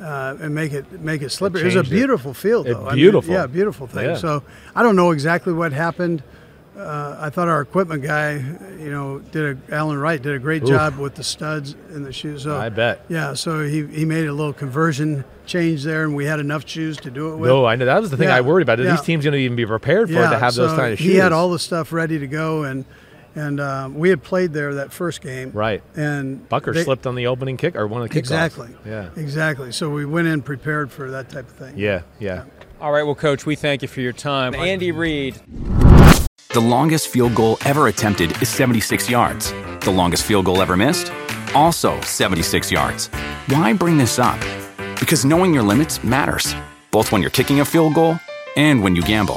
uh, 0.00 0.36
and 0.40 0.54
make 0.54 0.72
it 0.72 1.00
make 1.00 1.22
it 1.22 1.30
slippery. 1.30 1.62
It 1.62 1.64
was 1.66 1.74
a 1.74 1.78
changed 1.78 1.92
it. 1.92 1.96
beautiful 1.96 2.34
field, 2.34 2.66
It- 2.66 2.74
though. 2.74 2.86
I 2.86 2.90
mean, 2.90 2.96
beautiful. 2.96 3.32
yeah, 3.34 3.46
beautiful 3.46 3.86
thing. 3.86 4.04
Yeah. 4.10 4.16
So 4.16 4.42
I 4.74 4.82
don't 4.82 4.96
know 4.96 5.10
exactly 5.10 5.52
what 5.52 5.72
happened. 5.72 6.22
Uh, 6.76 7.16
I 7.20 7.28
thought 7.28 7.48
our 7.48 7.60
equipment 7.60 8.02
guy, 8.02 8.32
you 8.80 8.90
know, 8.90 9.18
did 9.18 9.58
a 9.70 9.74
Alan 9.74 9.98
Wright 9.98 10.20
did 10.20 10.34
a 10.34 10.38
great 10.38 10.62
Oof. 10.62 10.70
job 10.70 10.96
with 10.98 11.14
the 11.16 11.22
studs 11.22 11.76
in 11.94 12.02
the 12.02 12.12
shoes. 12.14 12.44
So 12.44 12.56
I 12.56 12.70
bet. 12.70 13.04
Yeah, 13.08 13.34
so 13.34 13.62
he, 13.66 13.86
he 13.86 14.06
made 14.06 14.26
a 14.26 14.32
little 14.32 14.54
conversion 14.54 15.24
change 15.44 15.84
there, 15.84 16.02
and 16.04 16.16
we 16.16 16.24
had 16.24 16.40
enough 16.40 16.66
shoes 16.66 16.96
to 16.98 17.10
do 17.10 17.30
it 17.34 17.36
with. 17.36 17.50
No, 17.50 17.66
I 17.66 17.76
know 17.76 17.84
that 17.84 18.00
was 18.00 18.10
the 18.10 18.16
thing 18.16 18.28
Yeah, 18.28 18.36
I 18.36 18.40
worried 18.40 18.62
about. 18.62 18.80
Are 18.80 18.84
yeah. 18.84 18.92
these 18.92 19.02
teams 19.02 19.22
going 19.22 19.32
to 19.34 19.38
even 19.38 19.54
be 19.54 19.66
prepared 19.66 20.08
for 20.08 20.14
it 20.16 20.30
to 20.30 20.38
have 20.38 20.54
those 20.54 20.72
kind 20.72 20.94
of 20.94 20.98
shoes? 20.98 21.06
He 21.12 21.16
had 21.16 21.30
all 21.32 21.50
the 21.50 21.58
stuff 21.58 21.92
ready 21.92 22.18
to 22.18 22.26
go, 22.26 22.64
and 22.64 22.86
and 23.34 23.60
um, 23.60 23.94
we 23.94 24.08
had 24.08 24.22
played 24.22 24.52
there 24.52 24.74
that 24.74 24.92
first 24.92 25.20
game. 25.20 25.50
Right. 25.52 25.82
And 25.96 26.48
Butker 26.48 26.74
they- 26.74 26.84
slipped 26.84 27.06
on 27.06 27.14
the 27.14 27.26
opening 27.26 27.56
kick 27.56 27.76
or 27.76 27.86
one 27.86 28.02
of 28.02 28.08
the 28.08 28.14
kickoffs. 28.14 28.18
Exactly. 28.18 28.68
Yeah. 28.86 29.10
Exactly. 29.16 29.72
So 29.72 29.90
we 29.90 30.04
went 30.04 30.28
in 30.28 30.42
prepared 30.42 30.90
for 30.90 31.10
that 31.10 31.28
type 31.30 31.48
of 31.48 31.54
thing. 31.56 31.76
Yeah. 31.76 32.02
Yeah. 32.18 32.44
All 32.80 32.90
right, 32.92 33.04
well, 33.04 33.14
Coach, 33.14 33.46
we 33.46 33.54
thank 33.54 33.82
you 33.82 33.88
for 33.88 34.00
your 34.00 34.12
time. 34.12 34.54
Andy 34.54 34.90
Reid. 34.90 35.36
The 36.52 36.60
longest 36.60 37.08
field 37.08 37.34
goal 37.34 37.56
ever 37.64 37.86
attempted 37.88 38.42
is 38.42 38.48
76 38.48 39.08
yards. 39.08 39.52
The 39.80 39.92
longest 39.92 40.24
field 40.24 40.44
goal 40.46 40.60
ever 40.60 40.76
missed? 40.76 41.10
Also 41.54 42.00
76 42.02 42.70
yards. 42.72 43.06
Why 43.46 43.72
bring 43.72 43.98
this 43.98 44.18
up? 44.18 44.38
Because 45.00 45.24
knowing 45.24 45.54
your 45.54 45.62
limits 45.62 46.02
matters, 46.04 46.54
both 46.90 47.10
when 47.12 47.20
you're 47.22 47.30
kicking 47.30 47.60
a 47.60 47.64
field 47.64 47.94
goal 47.94 48.18
and 48.56 48.82
when 48.82 48.94
you 48.96 49.02
gamble. 49.02 49.36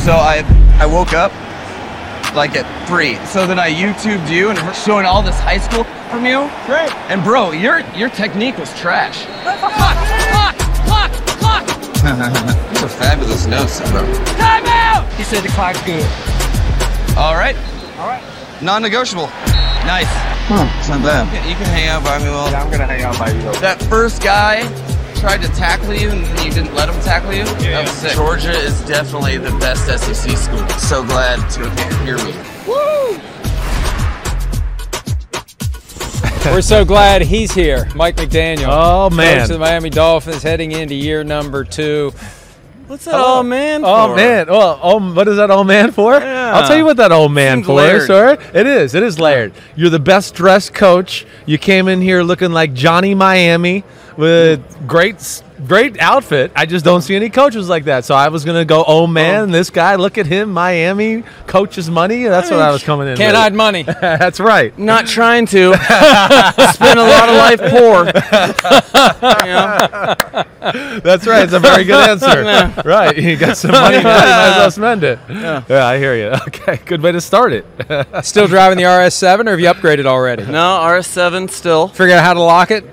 So 0.00 0.12
I 0.12 0.42
I 0.80 0.86
woke 0.86 1.12
up 1.12 1.30
like 2.34 2.56
at 2.56 2.64
three. 2.88 3.16
So 3.26 3.46
then 3.46 3.58
I 3.58 3.70
YouTubed 3.70 4.30
you 4.30 4.48
and 4.48 4.58
we're 4.58 4.72
showing 4.72 5.04
all 5.04 5.22
this 5.22 5.38
high 5.38 5.58
school 5.58 5.84
from 6.08 6.24
you. 6.24 6.48
Great. 6.64 6.90
And 7.12 7.22
bro, 7.22 7.52
your 7.52 7.80
your 7.94 8.08
technique 8.08 8.56
was 8.56 8.72
trash. 8.80 9.26
That's 9.44 9.62
a 12.82 12.88
fabulous 12.88 13.46
note, 13.46 13.68
bro. 13.90 14.00
Time 14.40 14.64
out! 14.64 15.06
He 15.14 15.22
said 15.22 15.44
the 15.44 15.48
clock's 15.50 15.82
good. 15.84 16.02
All 17.18 17.34
right. 17.34 17.56
All 17.98 18.08
right. 18.08 18.24
Non-negotiable. 18.62 19.26
Nice. 19.84 20.08
Hmm, 20.48 20.78
it's 20.80 20.88
not 20.88 21.02
bad. 21.02 21.28
You 21.46 21.54
can 21.56 21.66
hang 21.66 21.88
out 21.88 22.02
by 22.02 22.18
me, 22.18 22.24
Will. 22.24 22.50
Yeah, 22.50 22.62
I'm 22.62 22.70
gonna 22.70 22.86
hang 22.86 23.02
out 23.02 23.18
by 23.18 23.32
you. 23.32 23.60
That 23.60 23.82
first 23.82 24.22
guy 24.22 24.62
tried 25.20 25.42
to 25.42 25.48
tackle 25.48 25.92
you 25.94 26.08
and 26.10 26.24
then 26.24 26.46
you 26.46 26.52
didn't 26.52 26.74
let 26.74 26.88
him 26.88 26.98
tackle 27.02 27.32
you. 27.34 27.44
that 27.44 27.82
was 27.82 27.90
sick. 27.92 28.12
Georgia 28.14 28.52
is 28.52 28.80
definitely 28.82 29.36
the 29.36 29.50
best 29.58 29.86
SEC 29.86 30.36
school. 30.36 30.66
So 30.78 31.04
glad 31.04 31.48
to 31.50 31.70
hear 32.04 32.16
me. 32.18 32.32
Woo! 32.66 33.18
We're 36.52 36.62
so 36.62 36.84
glad 36.86 37.20
he's 37.22 37.52
here, 37.52 37.86
Mike 37.94 38.16
McDaniel. 38.16 38.68
Oh, 38.70 39.10
man. 39.10 39.40
Coach 39.40 39.42
of 39.44 39.48
the 39.50 39.58
Miami 39.58 39.90
Dolphins 39.90 40.42
heading 40.42 40.72
into 40.72 40.94
year 40.94 41.22
number 41.22 41.64
two. 41.64 42.12
What's 42.86 43.04
that 43.04 43.14
old 43.20 43.46
man 43.46 43.82
Oh 43.84 44.08
for? 44.08 44.16
man! 44.16 44.46
Oh, 44.48 44.80
oh, 44.82 45.12
what 45.14 45.28
is 45.28 45.36
that 45.36 45.48
old 45.50 45.68
man 45.68 45.92
for? 45.92 46.14
Yeah. 46.14 46.56
I'll 46.56 46.66
tell 46.66 46.76
you 46.76 46.84
what 46.84 46.96
that 46.96 47.12
old 47.12 47.30
man 47.30 47.58
Seems 47.58 47.66
for, 47.66 47.74
layered. 47.74 48.06
sir. 48.06 48.32
It 48.52 48.66
is. 48.66 48.96
It 48.96 49.04
is 49.04 49.20
layered. 49.20 49.52
You're 49.76 49.90
the 49.90 50.00
best 50.00 50.34
dressed 50.34 50.74
coach. 50.74 51.24
You 51.46 51.56
came 51.56 51.86
in 51.86 52.00
here 52.00 52.22
looking 52.24 52.50
like 52.50 52.72
Johnny 52.74 53.14
Miami 53.14 53.84
with 54.20 54.86
great, 54.86 55.42
great 55.66 55.98
outfit. 55.98 56.52
I 56.54 56.66
just 56.66 56.84
don't 56.84 57.00
see 57.00 57.16
any 57.16 57.30
coaches 57.30 57.70
like 57.70 57.84
that. 57.84 58.04
So 58.04 58.14
I 58.14 58.28
was 58.28 58.44
gonna 58.44 58.66
go, 58.66 58.84
oh 58.86 59.06
man, 59.06 59.48
oh. 59.48 59.52
this 59.52 59.70
guy. 59.70 59.96
Look 59.96 60.18
at 60.18 60.26
him, 60.26 60.52
Miami 60.52 61.24
coaches 61.46 61.90
money. 61.90 62.24
That's 62.24 62.50
what 62.50 62.60
I 62.60 62.70
was 62.70 62.82
coming 62.82 63.06
in. 63.06 63.12
With. 63.12 63.18
Can't 63.18 63.32
with. 63.32 63.40
hide 63.40 63.54
money. 63.54 63.82
That's 63.82 64.38
right. 64.38 64.78
Not 64.78 65.06
trying 65.06 65.46
to. 65.46 65.74
Spend 66.72 66.98
a 66.98 67.02
lot 67.02 67.28
of 67.28 67.34
life 67.34 67.60
poor. 67.60 68.04
That's 71.00 71.26
right. 71.26 71.44
It's 71.44 71.54
a 71.54 71.58
very 71.58 71.84
good 71.84 72.10
answer. 72.10 72.82
right. 72.84 73.16
You 73.16 73.36
got 73.36 73.56
some 73.56 73.72
money. 73.72 73.96
You 73.96 74.04
might 74.04 74.22
as 74.22 74.56
well 74.56 74.70
spend 74.70 75.02
it. 75.02 75.18
Yeah. 75.28 75.64
yeah, 75.68 75.86
I 75.86 75.98
hear 75.98 76.14
you. 76.14 76.38
Okay, 76.48 76.78
good 76.84 77.00
way 77.00 77.12
to 77.12 77.20
start 77.20 77.52
it. 77.52 77.64
Still 78.22 78.46
driving 78.46 78.76
the 78.76 78.84
RS7, 78.84 79.46
or 79.46 79.50
have 79.50 79.60
you 79.60 79.66
upgraded 79.66 80.04
already? 80.04 80.44
No, 80.44 80.78
RS7 80.82 81.50
still. 81.50 81.88
Figure 81.88 82.14
out 82.14 82.24
how 82.24 82.34
to 82.34 82.42
lock 82.42 82.70
it. 82.70 82.84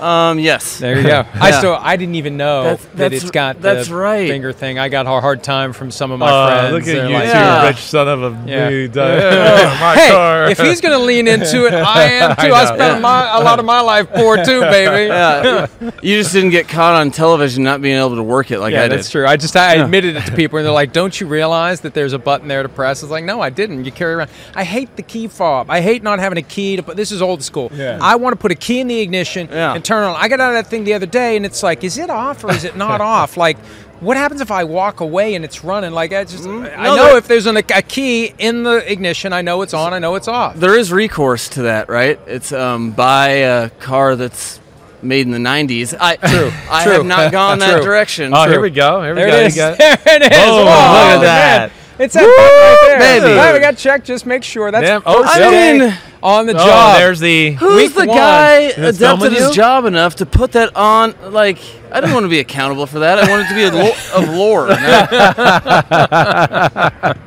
Um, 0.00 0.38
yes. 0.38 0.78
There 0.78 0.96
you 0.96 1.02
go. 1.02 1.24
I 1.34 1.50
Yeah. 1.50 1.58
still 1.58 1.78
I 1.80 1.96
didn't 1.96 2.14
even 2.16 2.36
know 2.36 2.62
That's- 2.64 2.86
that 2.94 3.12
it's 3.12 3.30
got 3.30 3.60
that's 3.60 3.88
the 3.88 3.94
right. 3.94 4.28
finger 4.28 4.52
thing. 4.52 4.78
I 4.78 4.88
got 4.88 5.06
a 5.06 5.10
hard 5.20 5.42
time 5.42 5.72
from 5.72 5.90
some 5.90 6.10
of 6.10 6.18
my 6.18 6.30
Oh, 6.30 6.46
friends. 6.46 6.72
look 6.74 6.82
at 6.96 7.08
you, 7.08 7.14
like, 7.14 7.24
Yeah. 7.24 7.66
rich 7.66 7.78
son 7.78 8.08
of 8.08 8.22
a 8.22 8.38
Yeah. 8.46 8.68
bee. 8.68 8.90
Yeah. 8.94 9.76
my 9.80 9.94
hey, 9.96 10.10
car. 10.10 10.50
if 10.50 10.58
he's 10.58 10.80
gonna 10.80 10.98
lean 10.98 11.26
into 11.28 11.66
it, 11.66 11.74
I 11.74 12.02
am 12.04 12.36
too. 12.36 12.52
I, 12.52 12.64
know. 12.64 12.74
spent 12.74 13.00
my, 13.02 13.36
a 13.38 13.40
lot 13.42 13.58
of 13.58 13.64
my 13.64 13.80
life 13.80 14.08
poor 14.14 14.36
too, 14.44 14.60
baby. 14.62 15.06
Yeah. 15.08 15.66
you 16.02 16.16
just 16.18 16.32
didn't 16.32 16.50
get 16.50 16.68
caught 16.68 16.94
on 16.94 17.10
television 17.10 17.62
not 17.64 17.80
being 17.82 17.98
able 17.98 18.16
to 18.16 18.22
work 18.22 18.50
it 18.50 18.60
like 18.60 18.72
yeah, 18.72 18.80
I 18.84 18.88
did. 18.88 18.98
that's 18.98 19.10
true. 19.10 19.26
I 19.26 19.36
just 19.36 19.56
I 19.56 19.74
admitted 19.74 20.16
it 20.16 20.26
to 20.26 20.32
people, 20.32 20.58
and 20.58 20.66
they're 20.66 20.72
like, 20.72 20.92
"Don't 20.92 21.20
you 21.20 21.26
realize 21.26 21.80
that 21.80 21.94
there's 21.94 22.12
a 22.12 22.18
button 22.18 22.48
there 22.48 22.62
to 22.62 22.68
press?" 22.68 23.02
It's 23.02 23.10
like, 23.10 23.24
no, 23.24 23.40
I 23.40 23.50
didn't. 23.50 23.84
You 23.84 23.92
carry 23.92 24.14
around. 24.14 24.30
I 24.54 24.64
hate 24.64 24.94
the 24.96 25.02
key 25.02 25.26
fob. 25.28 25.70
I 25.70 25.80
hate 25.80 26.02
not 26.02 26.18
having 26.18 26.38
a 26.38 26.42
key 26.42 26.76
to 26.76 26.82
put. 26.82 26.96
This 26.96 27.10
is 27.12 27.20
old 27.22 27.42
school. 27.42 27.70
Yeah. 27.74 27.98
I 28.00 28.16
want 28.16 28.32
to 28.32 28.36
put 28.40 28.52
a 28.52 28.54
key 28.54 28.80
in 28.80 28.86
the 28.88 29.00
ignition 29.00 29.48
Yeah. 29.50 29.74
and 29.74 29.84
turn 29.88 30.04
on. 30.04 30.14
I 30.16 30.28
got 30.28 30.40
out 30.40 30.54
of 30.54 30.62
that 30.62 30.70
thing 30.70 30.84
the 30.84 30.94
other 30.94 31.06
day, 31.06 31.36
and 31.36 31.44
it's 31.46 31.62
like, 31.62 31.82
is 31.84 31.98
it 31.98 32.10
off 32.10 32.44
or 32.44 32.50
is 32.52 32.64
it 32.64 32.76
not 32.76 33.00
off? 33.16 33.36
Like. 33.36 33.58
what 34.00 34.16
happens 34.16 34.40
if 34.40 34.52
I 34.52 34.62
walk 34.62 35.00
away 35.00 35.34
and 35.34 35.44
it's 35.44 35.64
running? 35.64 35.90
Like 35.90 36.12
I 36.12 36.22
just, 36.22 36.44
I 36.46 36.84
No, 36.84 36.94
know 36.94 37.06
there- 37.06 37.16
if 37.18 37.26
there's 37.26 37.46
an, 37.46 37.56
a 37.56 37.62
key 37.82 38.32
in 38.38 38.62
the 38.62 38.76
ignition, 38.92 39.32
I 39.32 39.42
know 39.42 39.62
it's 39.62 39.74
on, 39.74 39.92
I 39.92 39.98
know 39.98 40.14
it's 40.14 40.28
off. 40.28 40.54
There 40.54 40.78
is 40.78 40.92
recourse 40.92 41.48
to 41.56 41.62
that, 41.62 41.88
right? 41.88 42.16
It's 42.28 42.52
um, 42.52 42.92
buy 42.92 43.28
a 43.42 43.70
car 43.80 44.14
that's 44.14 44.60
made 45.02 45.26
in 45.26 45.32
the 45.32 45.38
'90s. 45.50 45.96
I 46.00 46.14
True. 46.14 46.52
I 46.70 46.84
True. 46.84 46.92
have 46.92 47.06
not 47.06 47.32
gone 47.32 47.58
that 47.64 47.74
True. 47.78 47.84
direction. 47.84 48.32
Oh, 48.32 48.48
here 48.48 48.60
we 48.60 48.70
go. 48.70 49.02
Here 49.02 49.14
we 49.16 49.20
There 49.20 49.30
go. 49.30 49.36
it 49.36 49.56
You 49.56 49.62
is. 49.64 49.78
There 49.78 49.98
it 50.16 50.22
is. 50.22 50.28
Boom, 50.28 50.66
Whoa, 50.68 51.14
look 51.18 51.26
at 51.26 51.70
man. 51.70 51.70
That. 51.98 52.04
It's 52.04 52.14
that 52.14 52.22
button 52.22 53.00
right 53.00 53.20
there. 53.20 53.22
baby. 53.28 53.36
Right, 53.36 53.52
we 53.54 53.58
got 53.60 53.76
to 53.76 53.82
check. 53.82 54.04
Just 54.04 54.24
make 54.26 54.42
sure 54.44 54.70
that's 54.70 54.86
Damn. 54.86 55.02
Oh, 55.04 55.22
I 55.24 55.38
day 55.38 55.78
mean- 55.78 55.94
on 56.22 56.46
the 56.46 56.54
Oh, 56.54 56.56
job. 56.56 56.98
there's 56.98 57.20
the. 57.20 57.52
Who's 57.52 57.76
Week 57.76 57.94
the 57.94 58.06
one. 58.06 58.16
guy 58.16 58.72
That's 58.72 58.98
adapted 58.98 59.00
filming 59.30 59.32
his 59.34 59.50
job 59.50 59.84
enough 59.84 60.16
to 60.16 60.26
put 60.26 60.50
that 60.52 60.74
on? 60.76 61.14
Like, 61.30 61.58
I 61.92 62.00
don't 62.00 62.12
want 62.12 62.24
to 62.24 62.28
be 62.28 62.40
accountable 62.40 62.86
for 62.86 62.98
that. 63.00 63.18
I 63.20 63.28
want 63.30 63.42
it 63.46 63.48
to 63.50 63.54
be 63.54 63.62
a 63.62 63.70
lo- 63.70 63.94
of 64.14 64.28
lore. 64.34 64.68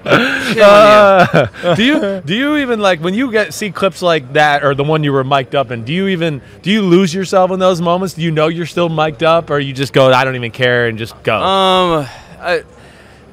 Uh, 0.51 1.75
do 1.75 1.83
you 1.83 2.21
do 2.25 2.35
you 2.35 2.57
even 2.57 2.79
like 2.79 2.99
when 2.99 3.13
you 3.13 3.31
get 3.31 3.53
see 3.53 3.71
clips 3.71 4.01
like 4.01 4.33
that 4.33 4.63
or 4.63 4.75
the 4.75 4.83
one 4.83 5.03
you 5.03 5.13
were 5.13 5.23
mic'd 5.23 5.55
up 5.55 5.71
in? 5.71 5.83
Do 5.85 5.93
you 5.93 6.07
even 6.09 6.41
do 6.61 6.71
you 6.71 6.81
lose 6.81 7.13
yourself 7.13 7.51
in 7.51 7.59
those 7.59 7.81
moments? 7.81 8.15
Do 8.15 8.21
you 8.21 8.31
know 8.31 8.47
you're 8.47 8.65
still 8.65 8.89
mic'd 8.89 9.23
up, 9.23 9.49
or 9.49 9.59
you 9.59 9.73
just 9.73 9.93
go, 9.93 10.11
I 10.11 10.23
don't 10.25 10.35
even 10.35 10.51
care 10.51 10.87
and 10.87 10.97
just 10.97 11.21
go? 11.23 11.35
Um, 11.41 12.07
I, 12.39 12.63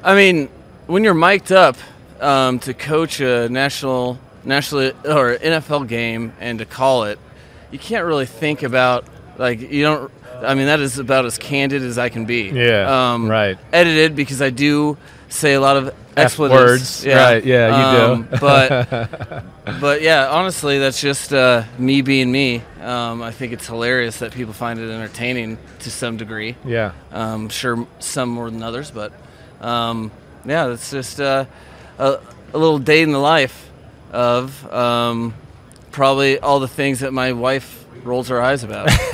I 0.03 0.15
mean, 0.15 0.49
when 0.89 1.03
you're 1.03 1.13
mic'd 1.13 1.51
up 1.51 1.77
um, 2.19 2.57
to 2.59 2.73
coach 2.73 3.19
a 3.21 3.47
national, 3.47 4.17
national 4.43 4.87
or 5.05 5.37
NFL 5.37 5.87
game 5.87 6.33
and 6.39 6.57
to 6.59 6.65
call 6.65 7.03
it, 7.03 7.19
you 7.71 7.77
can't 7.77 8.05
really 8.05 8.25
think 8.25 8.63
about 8.63 9.05
like 9.37 9.59
you 9.59 9.83
don't. 9.83 10.11
I 10.41 10.55
mean, 10.55 10.65
that 10.67 10.79
is 10.79 10.97
about 10.97 11.25
as 11.25 11.37
candid 11.37 11.81
as 11.83 11.97
I 11.97 12.09
can 12.09 12.25
be. 12.25 12.49
Yeah, 12.49 13.11
Um, 13.13 13.27
right. 13.29 13.57
Edited 13.73 14.15
because 14.15 14.41
I 14.41 14.49
do 14.49 14.97
say 15.27 15.53
a 15.53 15.61
lot 15.61 15.75
of 15.77 15.93
expletives. 16.17 17.03
words, 17.03 17.05
right, 17.05 17.43
yeah, 17.43 17.91
you 17.91 17.97
do. 17.97 18.13
Um, 18.13 18.27
but 18.39 19.43
but 19.81 20.01
yeah, 20.01 20.29
honestly, 20.29 20.79
that's 20.79 20.99
just 20.99 21.33
uh, 21.33 21.63
me 21.77 22.01
being 22.01 22.31
me. 22.31 22.63
Um, 22.81 23.21
I 23.21 23.31
think 23.31 23.53
it's 23.53 23.67
hilarious 23.67 24.19
that 24.19 24.31
people 24.33 24.53
find 24.53 24.79
it 24.79 24.89
entertaining 24.89 25.57
to 25.79 25.91
some 25.91 26.17
degree. 26.17 26.55
Yeah. 26.65 26.93
Um, 27.11 27.49
sure, 27.49 27.85
some 27.99 28.29
more 28.29 28.49
than 28.49 28.63
others, 28.63 28.91
but 28.91 29.11
um, 29.61 30.09
yeah, 30.45 30.71
it's 30.71 30.91
just 30.91 31.19
uh, 31.19 31.45
a, 31.97 32.19
a 32.53 32.57
little 32.57 32.79
day 32.79 33.01
in 33.01 33.11
the 33.11 33.19
life 33.19 33.69
of 34.11 34.71
um, 34.71 35.33
probably 35.91 36.39
all 36.39 36.59
the 36.59 36.67
things 36.67 37.01
that 37.01 37.13
my 37.13 37.33
wife 37.33 37.85
rolls 38.03 38.29
her 38.29 38.41
eyes 38.41 38.63
about. 38.63 38.89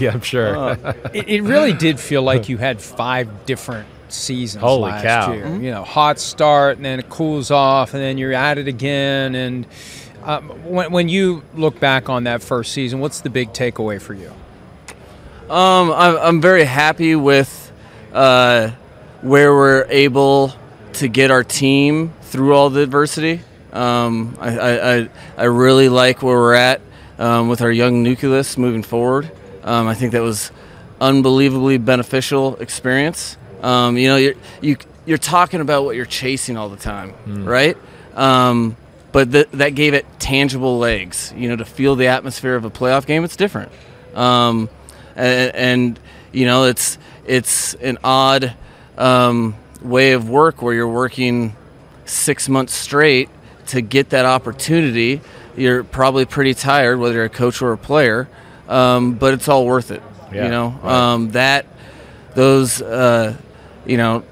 yeah, 0.00 0.12
I'm 0.12 0.20
sure. 0.20 0.56
Oh. 0.56 0.94
it, 1.12 1.28
it 1.28 1.42
really 1.42 1.72
did 1.86 1.98
feel 1.98 2.22
like 2.22 2.48
you 2.48 2.58
had 2.58 2.80
five 2.80 3.46
different 3.46 3.88
seasons 4.08 4.62
Holy 4.62 4.90
last 4.90 5.02
cow. 5.02 5.32
year. 5.32 5.44
Mm-hmm. 5.44 5.64
You 5.64 5.70
know, 5.72 5.84
hot 5.84 6.18
start 6.18 6.76
and 6.76 6.84
then 6.84 7.00
it 7.00 7.08
cools 7.08 7.50
off 7.50 7.94
and 7.94 8.02
then 8.02 8.18
you're 8.18 8.32
at 8.32 8.58
it 8.58 8.68
again. 8.68 9.34
And 9.34 9.66
um, 10.22 10.48
when, 10.64 10.92
when 10.92 11.08
you 11.08 11.42
look 11.54 11.80
back 11.80 12.08
on 12.08 12.24
that 12.24 12.42
first 12.42 12.72
season, 12.72 13.00
what's 13.00 13.20
the 13.20 13.30
big 13.30 13.52
takeaway 13.52 14.00
for 14.00 14.14
you? 14.14 14.32
Um, 15.50 15.92
I'm, 15.92 16.16
I'm 16.16 16.40
very 16.40 16.64
happy 16.64 17.14
with 17.14 17.72
uh, 18.12 18.70
where 19.22 19.54
we're 19.54 19.86
able 19.88 20.52
to 20.96 21.08
get 21.08 21.30
our 21.30 21.44
team 21.44 22.12
through 22.22 22.54
all 22.54 22.70
the 22.70 22.80
adversity. 22.80 23.40
Um, 23.72 24.36
I, 24.40 24.58
I, 24.58 24.96
I, 24.96 25.08
I 25.36 25.44
really 25.44 25.88
like 25.88 26.22
where 26.22 26.36
we're 26.36 26.54
at 26.54 26.80
um, 27.18 27.48
with 27.48 27.60
our 27.60 27.70
young 27.70 28.02
nucleus 28.02 28.56
moving 28.56 28.82
forward. 28.82 29.30
Um, 29.62 29.86
I 29.88 29.94
think 29.94 30.12
that 30.12 30.22
was 30.22 30.50
unbelievably 31.00 31.78
beneficial 31.78 32.56
experience. 32.56 33.36
Um, 33.62 33.98
you 33.98 34.08
know, 34.08 34.16
you're, 34.16 34.34
you, 34.60 34.76
you're 35.04 35.18
talking 35.18 35.60
about 35.60 35.84
what 35.84 35.96
you're 35.96 36.06
chasing 36.06 36.56
all 36.56 36.68
the 36.68 36.76
time, 36.76 37.12
right? 37.44 37.76
Um, 38.14 38.76
but 39.12 39.32
th- 39.32 39.48
that 39.52 39.70
gave 39.74 39.92
it 39.94 40.06
tangible 40.18 40.78
legs. 40.78 41.32
You 41.36 41.48
know, 41.50 41.56
to 41.56 41.64
feel 41.64 41.96
the 41.96 42.06
atmosphere 42.08 42.54
of 42.54 42.64
a 42.64 42.70
playoff 42.70 43.06
game, 43.06 43.24
it's 43.24 43.36
different. 43.36 43.72
Um, 44.14 44.68
and, 45.14 45.54
and 45.54 46.00
you 46.32 46.46
know, 46.46 46.64
it's 46.64 46.98
it's 47.26 47.74
an 47.74 47.98
odd 48.04 48.54
um, 48.96 49.54
way 49.86 50.12
of 50.12 50.28
work 50.28 50.62
where 50.62 50.74
you're 50.74 50.88
working 50.88 51.54
six 52.04 52.48
months 52.48 52.74
straight 52.74 53.28
to 53.68 53.80
get 53.80 54.10
that 54.10 54.24
opportunity. 54.24 55.20
You're 55.56 55.84
probably 55.84 56.24
pretty 56.24 56.54
tired, 56.54 56.98
whether 56.98 57.14
you're 57.14 57.24
a 57.24 57.28
coach 57.28 57.62
or 57.62 57.72
a 57.72 57.78
player, 57.78 58.28
um, 58.68 59.14
but 59.14 59.34
it's 59.34 59.48
all 59.48 59.66
worth 59.66 59.90
it. 59.90 60.02
Yeah, 60.32 60.44
you 60.44 60.50
know, 60.50 60.68
right. 60.82 61.12
um, 61.12 61.30
that 61.30 61.66
those, 62.34 62.82
uh, 62.82 63.36
you 63.86 63.96
know, 63.96 64.24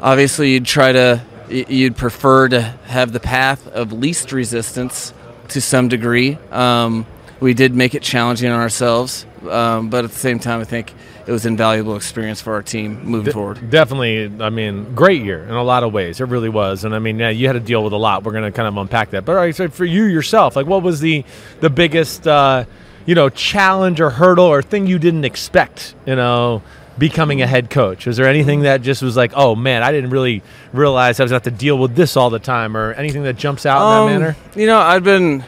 obviously 0.00 0.52
you'd 0.52 0.66
try 0.66 0.92
to, 0.92 1.22
you'd 1.48 1.96
prefer 1.96 2.48
to 2.48 2.60
have 2.60 3.12
the 3.12 3.20
path 3.20 3.66
of 3.68 3.92
least 3.92 4.32
resistance 4.32 5.12
to 5.48 5.60
some 5.60 5.88
degree. 5.88 6.38
Um, 6.50 7.06
we 7.40 7.54
did 7.54 7.74
make 7.74 7.94
it 7.94 8.02
challenging 8.02 8.50
on 8.50 8.60
ourselves, 8.60 9.24
um, 9.48 9.88
but 9.90 10.04
at 10.04 10.10
the 10.10 10.18
same 10.18 10.38
time, 10.38 10.60
I 10.60 10.64
think 10.64 10.92
it 11.28 11.32
was 11.32 11.44
an 11.44 11.52
invaluable 11.52 11.94
experience 11.94 12.40
for 12.40 12.54
our 12.54 12.62
team 12.62 13.04
moving 13.04 13.26
De- 13.26 13.32
forward. 13.32 13.70
Definitely, 13.70 14.32
I 14.40 14.48
mean, 14.48 14.94
great 14.94 15.22
year 15.22 15.44
in 15.44 15.54
a 15.54 15.62
lot 15.62 15.82
of 15.82 15.92
ways. 15.92 16.20
It 16.20 16.24
really 16.24 16.48
was, 16.48 16.84
and 16.84 16.94
I 16.94 16.98
mean, 16.98 17.18
yeah, 17.18 17.28
you 17.28 17.46
had 17.46 17.52
to 17.52 17.60
deal 17.60 17.84
with 17.84 17.92
a 17.92 17.98
lot. 17.98 18.24
We're 18.24 18.32
going 18.32 18.44
to 18.44 18.50
kind 18.50 18.66
of 18.66 18.76
unpack 18.76 19.10
that. 19.10 19.26
But 19.26 19.32
all 19.32 19.42
right, 19.42 19.54
so 19.54 19.68
for 19.68 19.84
you 19.84 20.04
yourself, 20.04 20.56
like, 20.56 20.66
what 20.66 20.82
was 20.82 21.00
the 21.00 21.24
the 21.60 21.68
biggest, 21.68 22.26
uh, 22.26 22.64
you 23.04 23.14
know, 23.14 23.28
challenge 23.28 24.00
or 24.00 24.10
hurdle 24.10 24.46
or 24.46 24.62
thing 24.62 24.86
you 24.86 24.98
didn't 24.98 25.26
expect? 25.26 25.94
You 26.06 26.16
know, 26.16 26.62
becoming 26.96 27.42
a 27.42 27.46
head 27.46 27.68
coach. 27.70 28.06
Was 28.06 28.16
there 28.16 28.26
anything 28.26 28.62
that 28.62 28.82
just 28.82 29.02
was 29.02 29.16
like, 29.16 29.32
oh 29.36 29.54
man, 29.54 29.82
I 29.82 29.92
didn't 29.92 30.10
really 30.10 30.42
realize 30.72 31.20
I 31.20 31.24
was 31.24 31.30
going 31.30 31.42
to 31.42 31.50
have 31.50 31.54
to 31.54 31.58
deal 31.58 31.78
with 31.78 31.94
this 31.94 32.16
all 32.16 32.30
the 32.30 32.40
time, 32.40 32.76
or 32.76 32.92
anything 32.94 33.22
that 33.24 33.36
jumps 33.36 33.66
out 33.66 33.82
in 33.82 33.84
Um, 33.84 34.08
that 34.08 34.18
manner? 34.18 34.36
You 34.56 34.66
know, 34.66 34.78
I've 34.78 35.04
been, 35.04 35.44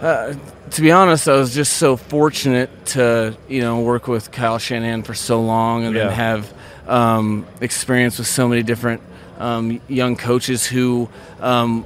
uh, 0.00 0.34
to 0.70 0.82
be 0.82 0.92
honest, 0.92 1.28
I 1.28 1.34
was 1.36 1.54
just 1.54 1.74
so 1.74 1.96
fortunate 1.96 2.70
to, 2.86 3.36
you 3.48 3.60
know, 3.60 3.80
work 3.80 4.06
with 4.08 4.30
Kyle 4.30 4.58
Shanahan 4.58 5.02
for 5.02 5.14
so 5.14 5.40
long 5.42 5.84
and 5.84 5.94
Yeah. 5.94 6.08
then 6.08 6.12
have 6.16 6.52
um, 6.88 7.46
experience 7.60 8.18
with 8.18 8.26
so 8.26 8.48
many 8.48 8.62
different 8.62 9.00
um, 9.38 9.80
young 9.88 10.16
coaches 10.16 10.66
who, 10.66 11.08
um, 11.40 11.84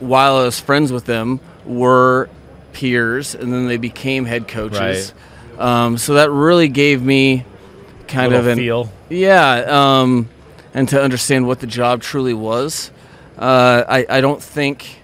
while 0.00 0.36
I 0.36 0.44
was 0.44 0.58
friends 0.60 0.92
with 0.92 1.04
them, 1.04 1.40
were 1.64 2.28
peers 2.72 3.34
and 3.34 3.52
then 3.52 3.68
they 3.68 3.76
became 3.76 4.24
head 4.24 4.48
coaches. 4.48 5.12
Um, 5.58 5.98
so 5.98 6.14
that 6.14 6.30
really 6.30 6.68
gave 6.68 7.02
me 7.02 7.44
kind 8.08 8.32
of 8.32 8.46
an 8.46 8.56
feel. 8.58 8.90
yeah, 9.10 10.00
um, 10.00 10.28
and 10.72 10.88
to 10.88 11.00
understand 11.02 11.46
what 11.46 11.60
the 11.60 11.66
job 11.66 12.00
truly 12.00 12.32
was. 12.34 12.90
Uh, 13.38 13.84
I, 13.88 14.06
I 14.08 14.20
don't 14.20 14.42
think 14.42 14.99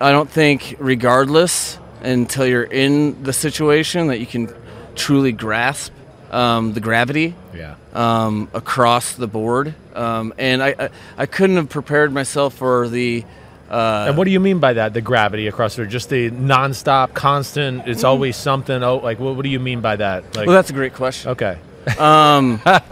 I 0.00 0.12
don't 0.12 0.28
think 0.30 0.76
regardless 0.78 1.78
until 2.02 2.46
you're 2.46 2.62
in 2.62 3.22
the 3.22 3.32
situation 3.32 4.08
that 4.08 4.18
you 4.20 4.26
can 4.26 4.52
truly 4.94 5.32
grasp 5.32 5.92
um, 6.30 6.72
the 6.72 6.80
gravity 6.80 7.34
Yeah. 7.54 7.74
um, 7.94 8.48
across 8.52 9.12
the 9.14 9.26
board. 9.26 9.74
Um, 9.94 10.34
and 10.38 10.62
I, 10.62 10.74
I 10.78 10.88
I 11.16 11.26
couldn't 11.26 11.56
have 11.56 11.68
prepared 11.70 12.12
myself 12.12 12.54
for 12.54 12.88
the 12.88 13.24
uh, 13.70 14.06
and 14.08 14.16
what 14.16 14.24
do 14.26 14.30
you 14.30 14.38
mean 14.38 14.60
by 14.60 14.74
that? 14.74 14.94
The 14.94 15.00
gravity 15.00 15.48
across 15.48 15.74
there, 15.74 15.86
just 15.86 16.08
the 16.08 16.30
nonstop, 16.30 17.14
constant. 17.14 17.88
It's 17.88 18.04
always 18.04 18.36
something. 18.36 18.82
Oh, 18.84 18.98
like 18.98 19.18
what, 19.18 19.34
what 19.34 19.42
do 19.42 19.48
you 19.48 19.58
mean 19.58 19.80
by 19.80 19.96
that? 19.96 20.36
Like, 20.36 20.46
well, 20.46 20.54
that's 20.54 20.70
a 20.70 20.72
great 20.74 20.94
question. 20.94 21.32
okay. 21.32 21.58
Um, 21.98 22.60
the, 22.64 22.82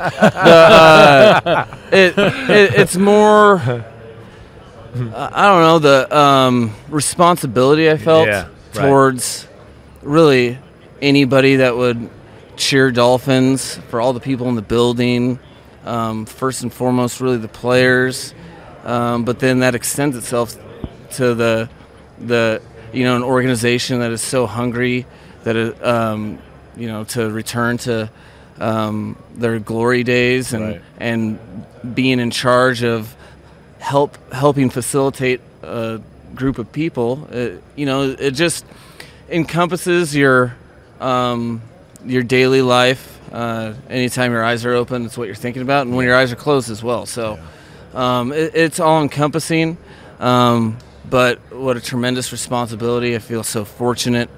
uh, 1.44 1.66
it, 1.92 2.18
it, 2.18 2.74
it's 2.74 2.96
more. 2.96 3.84
uh, 4.95 5.30
I 5.32 5.47
don't 5.49 5.61
know 5.62 5.78
the 5.78 6.16
um, 6.16 6.72
responsibility 6.88 7.90
I 7.90 7.97
felt 7.97 8.26
Yeah, 8.26 8.49
right. 8.74 8.86
towards 8.88 9.47
really 10.03 10.59
anybody 11.03 11.57
that 11.57 11.76
would 11.76 12.09
cheer 12.57 12.90
Dolphins 12.90 13.76
for 13.88 14.01
all 14.01 14.12
the 14.12 14.20
people 14.20 14.49
in 14.49 14.55
the 14.55 14.62
building. 14.62 15.38
Um, 15.84 16.24
first 16.24 16.62
and 16.62 16.72
foremost, 16.72 17.20
really 17.20 17.36
the 17.36 17.49
players, 17.49 18.32
um, 18.84 19.24
but 19.24 19.38
then 19.38 19.59
that 19.61 19.74
extends 19.74 20.16
itself 20.16 20.57
to 21.12 21.34
the 21.34 21.68
the 22.18 22.62
you 22.92 23.05
know 23.05 23.16
an 23.16 23.22
organization 23.22 23.99
that 24.01 24.11
is 24.11 24.22
so 24.22 24.47
hungry 24.47 25.05
that 25.42 25.57
it, 25.57 25.84
um, 25.84 26.38
you 26.76 26.86
know 26.88 27.05
to 27.05 27.28
return 27.30 27.76
to 27.78 28.09
um, 28.61 29.16
their 29.34 29.59
glory 29.59 30.05
days 30.05 30.55
and 30.55 30.64
Right. 30.64 30.82
and 30.99 31.38
being 31.95 32.18
in 32.18 32.30
charge 32.30 32.82
of 32.82 33.14
help 33.85 34.16
helping 34.32 34.70
facilitate 34.70 35.43
a 35.62 36.01
group 36.35 36.59
of 36.59 36.72
people. 36.72 37.28
It, 37.30 37.62
you 37.76 37.85
know, 37.85 38.16
it 38.18 38.30
just 38.30 38.64
encompasses 39.28 40.16
your 40.16 40.57
um, 41.01 41.61
your 42.05 42.22
daily 42.22 42.62
life. 42.62 43.11
Uh, 43.30 43.74
anytime 43.91 44.32
your 44.32 44.43
eyes 44.43 44.64
are 44.64 44.72
open, 44.72 45.05
it's 45.05 45.18
what 45.18 45.26
you're 45.26 45.35
thinking 45.35 45.61
about, 45.61 45.87
and 45.87 45.95
when 45.95 46.07
your 46.07 46.16
eyes 46.16 46.32
are 46.32 46.37
closed 46.37 46.70
as 46.70 46.82
well. 46.82 47.05
So 47.05 47.39
um, 47.93 48.32
it, 48.32 48.55
it's 48.55 48.80
all 48.80 49.03
encompassing. 49.03 49.76
Um, 50.18 50.78
but 51.11 51.39
what 51.53 51.76
a 51.76 51.80
tremendous 51.80 52.32
responsibility! 52.32 53.14
I 53.14 53.18
feel 53.18 53.43
so 53.43 53.66
fortunate 53.66 54.30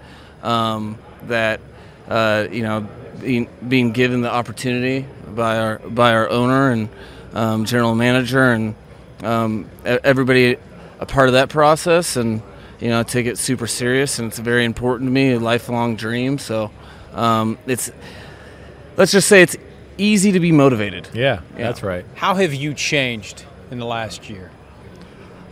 um, 0.42 0.98
that 1.28 1.60
uh, 2.08 2.48
you 2.50 2.62
know 2.62 2.88
being 3.20 3.48
being 3.68 3.92
given 3.92 4.22
the 4.22 4.32
opportunity 4.32 5.06
by 5.28 5.58
our 5.60 5.78
by 5.78 6.14
our 6.14 6.28
owner 6.30 6.70
and 6.72 6.88
um, 7.32 7.64
general 7.64 7.94
manager 7.94 8.50
and 8.50 8.74
um, 9.22 9.68
everybody 9.84 10.56
a 10.98 11.06
part 11.06 11.28
of 11.28 11.34
that 11.34 11.48
process. 11.48 12.16
And 12.16 12.42
you 12.80 12.88
know, 12.88 13.00
I 13.00 13.02
take 13.02 13.26
it 13.26 13.38
super 13.38 13.66
serious, 13.66 14.18
and 14.18 14.28
it's 14.28 14.38
very 14.38 14.64
important 14.64 15.08
to 15.08 15.12
me, 15.12 15.32
a 15.32 15.38
lifelong 15.40 15.96
dream. 15.96 16.38
So 16.38 16.70
um, 17.14 17.58
it's 17.66 17.90
let's 18.96 19.12
just 19.12 19.28
say 19.28 19.42
it's 19.42 19.56
easy 19.98 20.32
to 20.32 20.40
be 20.40 20.52
motivated. 20.52 21.08
Yeah, 21.14 21.40
that's 21.56 21.82
right. 21.82 22.04
How 22.14 22.34
have 22.34 22.54
you 22.54 22.74
changed 22.74 23.44
in 23.70 23.78
the 23.78 23.86
last 23.86 24.28
year? 24.28 24.50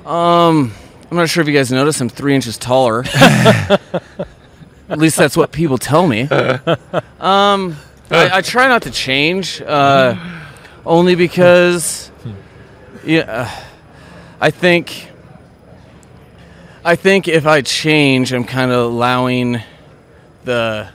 Um, 0.05 0.73
I'm 1.11 1.17
not 1.17 1.31
sure 1.31 1.41
if 1.41 1.49
you 1.49 1.55
guys 1.55 1.73
noticed, 1.73 2.01
I'm 2.01 2.09
three 2.09 2.35
inches 2.35 2.59
taller. 2.59 3.05
At 4.89 4.99
least 4.99 5.17
that's 5.17 5.37
what 5.37 5.51
people 5.51 5.79
tell 5.79 6.07
me. 6.07 6.23
Um, 7.21 7.77
I, 8.11 8.31
I 8.39 8.41
try 8.43 8.69
not 8.69 8.83
to 8.83 8.91
change, 8.91 9.63
uh, 9.63 10.15
only 10.85 11.15
because, 11.15 12.11
yeah, 13.07 13.65
I 14.41 14.51
think, 14.51 15.11
I 16.85 16.97
think 16.97 17.29
if 17.29 17.47
I 17.47 17.63
change, 17.63 18.33
I'm 18.33 18.45
kind 18.45 18.71
of 18.71 18.93
allowing 18.93 19.63
the 20.45 20.89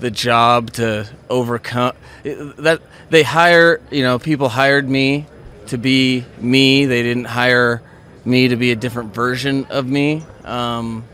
the 0.00 0.10
job 0.10 0.70
to 0.72 1.06
overcome 1.28 1.92
that 2.22 2.80
they 3.10 3.22
hire 3.22 3.82
you 3.90 4.02
know 4.02 4.18
people 4.18 4.48
hired 4.48 4.88
me 4.88 5.26
to 5.66 5.78
be 5.78 6.24
me. 6.38 6.86
They 6.86 7.02
didn't 7.02 7.26
hire 7.26 7.82
me 8.24 8.48
to 8.48 8.56
be 8.56 8.70
a 8.70 8.76
different 8.76 9.14
version 9.14 9.66
of 9.66 9.86
me. 9.86 10.24
Um, 10.44 11.04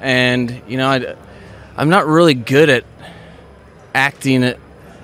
and 0.00 0.62
you 0.66 0.78
know 0.78 0.88
I, 0.88 1.14
i'm 1.76 1.90
not 1.90 2.06
really 2.06 2.32
good 2.32 2.70
at 2.70 2.84
acting 3.94 4.54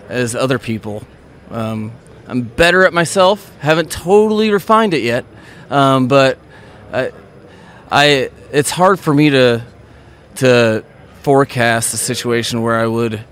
as 0.08 0.34
other 0.34 0.58
people. 0.58 1.02
Um, 1.50 1.92
i'm 2.28 2.42
better 2.42 2.84
at 2.84 2.92
myself 2.92 3.54
haven't 3.58 3.90
totally 3.90 4.50
refined 4.50 4.94
it 4.94 5.02
yet 5.02 5.24
um, 5.70 6.08
but 6.08 6.38
I, 6.92 7.12
I 7.90 8.30
it's 8.52 8.70
hard 8.70 9.00
for 9.00 9.12
me 9.12 9.30
to 9.30 9.64
to 10.36 10.84
forecast 11.22 11.94
a 11.94 11.96
situation 11.96 12.62
where 12.62 12.76
I 12.76 12.86
would, 12.86 13.24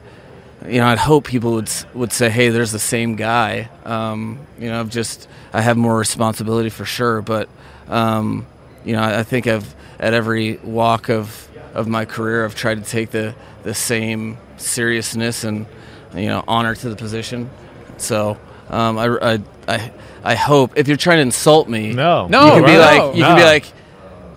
you 0.67 0.81
know, 0.81 0.87
I'd 0.87 0.99
hope 0.99 1.27
people 1.27 1.53
would 1.53 1.71
would 1.95 2.13
say, 2.13 2.31
"Hey, 2.31 2.49
there's 2.49 2.73
the 2.73 2.79
same 2.79 3.17
guy." 3.17 3.69
Um, 3.85 4.41
you 4.59 4.69
know, 4.69 4.81
I've 4.81 4.91
just 4.91 5.29
I 5.53 5.61
have 5.61 5.77
more 5.77 5.97
responsibility 5.97 6.71
for 6.71 6.85
sure, 6.85 7.23
but 7.23 7.49
um, 7.89 8.47
you 8.85 8.95
know, 8.95 9.03
I, 9.03 9.21
I 9.21 9.23
think 9.23 9.47
I've 9.47 9.75
at 9.99 10.15
every 10.15 10.57
walk 10.57 11.09
of 11.09 11.49
of 11.73 11.89
my 11.89 12.05
career, 12.05 12.45
I've 12.45 12.55
tried 12.55 12.83
to 12.83 12.89
take 12.89 13.11
the 13.11 13.35
the 13.63 13.75
same 13.75 14.39
seriousness 14.57 15.45
and 15.45 15.67
you 16.15 16.27
know 16.27 16.43
honor 16.49 16.75
to 16.75 16.89
the 16.89 16.97
position. 16.97 17.51
So 17.97 18.39
um, 18.71 18.99
I, 18.99 19.07
I 19.35 19.39
I 19.69 19.93
I 20.25 20.35
hope 20.35 20.73
if 20.77 20.89
you're 20.89 20.97
trying 20.97 21.19
to 21.19 21.23
insult 21.23 21.69
me, 21.69 21.93
No. 21.93 22.27
no, 22.29 22.41
you 22.43 22.49
No, 22.49 22.55
can 22.57 22.65
be 22.67 22.77
right. 22.77 22.99
like 22.99 23.17
you 23.17 23.23
can 23.25 23.37
be 23.37 23.45
like. 23.45 23.65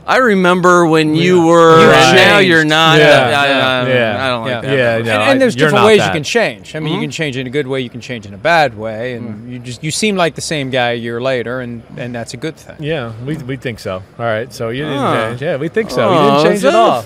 I 0.10 0.20
remember 0.20 0.86
when 0.88 1.16
you 1.16 1.46
were, 1.48 1.82
You 1.82 1.92
and 1.92 2.16
now 2.16 2.38
you're 2.40 2.64
not. 2.64 2.98
Yeah, 2.98 3.06
I, 3.06 3.84
I- 3.84 3.90
yeah, 3.90 4.26
I 4.26 4.30
don't 4.30 4.42
like 4.44 4.52
yeah. 4.52 4.62
that. 4.62 4.78
Yeah, 4.78 4.96
and, 4.96 5.06
no, 5.06 5.12
and 5.12 5.22
I- 5.32 5.38
there's 5.38 5.54
you're 5.58 5.68
different 5.68 5.86
ways 5.86 5.98
that. 6.00 6.08
you 6.08 6.14
can 6.14 6.24
change. 6.24 6.76
I 6.78 6.80
mean, 6.80 6.94
you 6.94 7.00
Mhm. 7.00 7.04
can 7.04 7.12
change 7.12 7.36
in 7.36 7.46
a 7.46 7.50
good 7.50 7.68
way. 7.68 7.82
You 7.82 7.90
can 7.90 8.00
change 8.00 8.26
in 8.26 8.34
a 8.34 8.38
bad 8.38 8.78
way, 8.78 9.16
and 9.16 9.28
Mm. 9.46 9.52
you 9.52 9.60
just 9.60 9.84
you 9.84 9.92
seem 9.92 10.16
like 10.16 10.36
the 10.36 10.42
same 10.42 10.70
guy 10.70 10.92
a 10.92 10.96
year 10.96 11.20
later, 11.20 11.60
and 11.60 11.84
and 11.98 12.16
that's 12.16 12.34
a 12.34 12.38
good 12.38 12.56
thing. 12.56 12.78
Yeah, 12.80 13.12
we, 13.26 13.36
we 13.36 13.58
think 13.58 13.80
so. 13.80 13.96
All 14.18 14.26
right, 14.26 14.54
so 14.54 14.70
you 14.70 14.86
didn't 14.86 15.14
change. 15.14 15.42
Yeah, 15.42 15.58
we 15.58 15.68
think 15.68 15.92
so. 15.92 16.08
Oh, 16.08 16.14
you 16.14 16.32
didn't 16.32 16.44
change 16.46 16.56
is 16.60 16.66
at 16.66 16.76
all. 16.76 17.06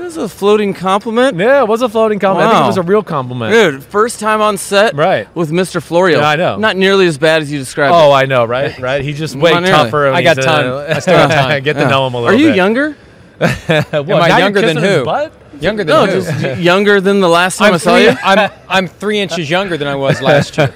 A- 0.00 0.04
This 0.04 0.16
is 0.16 0.22
a 0.24 0.28
floating 0.28 0.74
compliment. 0.74 1.36
Yeah, 1.38 1.60
it 1.62 1.68
was 1.68 1.82
a 1.82 1.88
floating 1.88 2.18
compliment. 2.18 2.52
I 2.52 2.56
think 2.56 2.64
it 2.64 2.68
was 2.68 2.76
a 2.78 2.82
real 2.82 3.02
compliment. 3.02 3.52
Dude, 3.52 3.82
first 3.84 4.18
time 4.20 4.40
on 4.40 4.56
set 4.56 4.94
Right. 4.96 5.28
with 5.34 5.50
Mr. 5.50 5.82
Florio. 5.82 6.20
Yeah, 6.20 6.28
I 6.28 6.36
know. 6.36 6.56
Not 6.56 6.76
nearly 6.76 7.06
as 7.06 7.18
bad 7.18 7.42
as 7.42 7.50
you 7.52 7.58
described 7.58 7.94
Oh, 7.94 8.10
it. 8.10 8.14
I 8.14 8.24
know, 8.26 8.44
right? 8.44 8.76
Right. 8.80 9.02
He's 9.02 9.18
just 9.18 9.36
way 9.36 9.52
tougher. 9.52 10.08
I 10.08 10.22
got 10.22 10.34
time. 10.40 10.66
uh, 10.72 10.84
I 10.88 10.98
still 11.00 11.16
got 11.16 11.30
time. 11.32 11.62
Get 11.62 11.74
to 11.74 11.80
Yeah. 11.80 11.88
know 11.88 12.06
him 12.06 12.14
a 12.14 12.20
little 12.20 12.34
Are 12.34 12.38
you 12.38 12.48
bit. 12.48 12.56
younger? 12.56 12.96
What, 13.40 13.94
Am 13.94 14.10
I 14.22 14.38
younger 14.38 14.60
than 14.60 14.76
who? 14.76 15.04
butt? 15.04 15.32
Younger 15.60 15.84
than 15.84 15.94
No, 15.94 16.06
who? 16.06 16.20
just 16.22 16.58
younger 16.60 17.00
than 17.00 17.20
the 17.20 17.28
last 17.28 17.56
time 17.58 17.68
I'm 17.68 17.74
I 17.74 17.78
saw 17.78 17.94
three, 17.96 18.04
you. 18.04 18.16
I'm 18.22 18.50
I'm 18.68 18.86
three 18.86 19.18
inches 19.18 19.48
younger 19.50 19.76
than 19.78 19.88
I 19.88 19.94
was 19.94 20.20
last 20.22 20.56
year. 20.58 20.72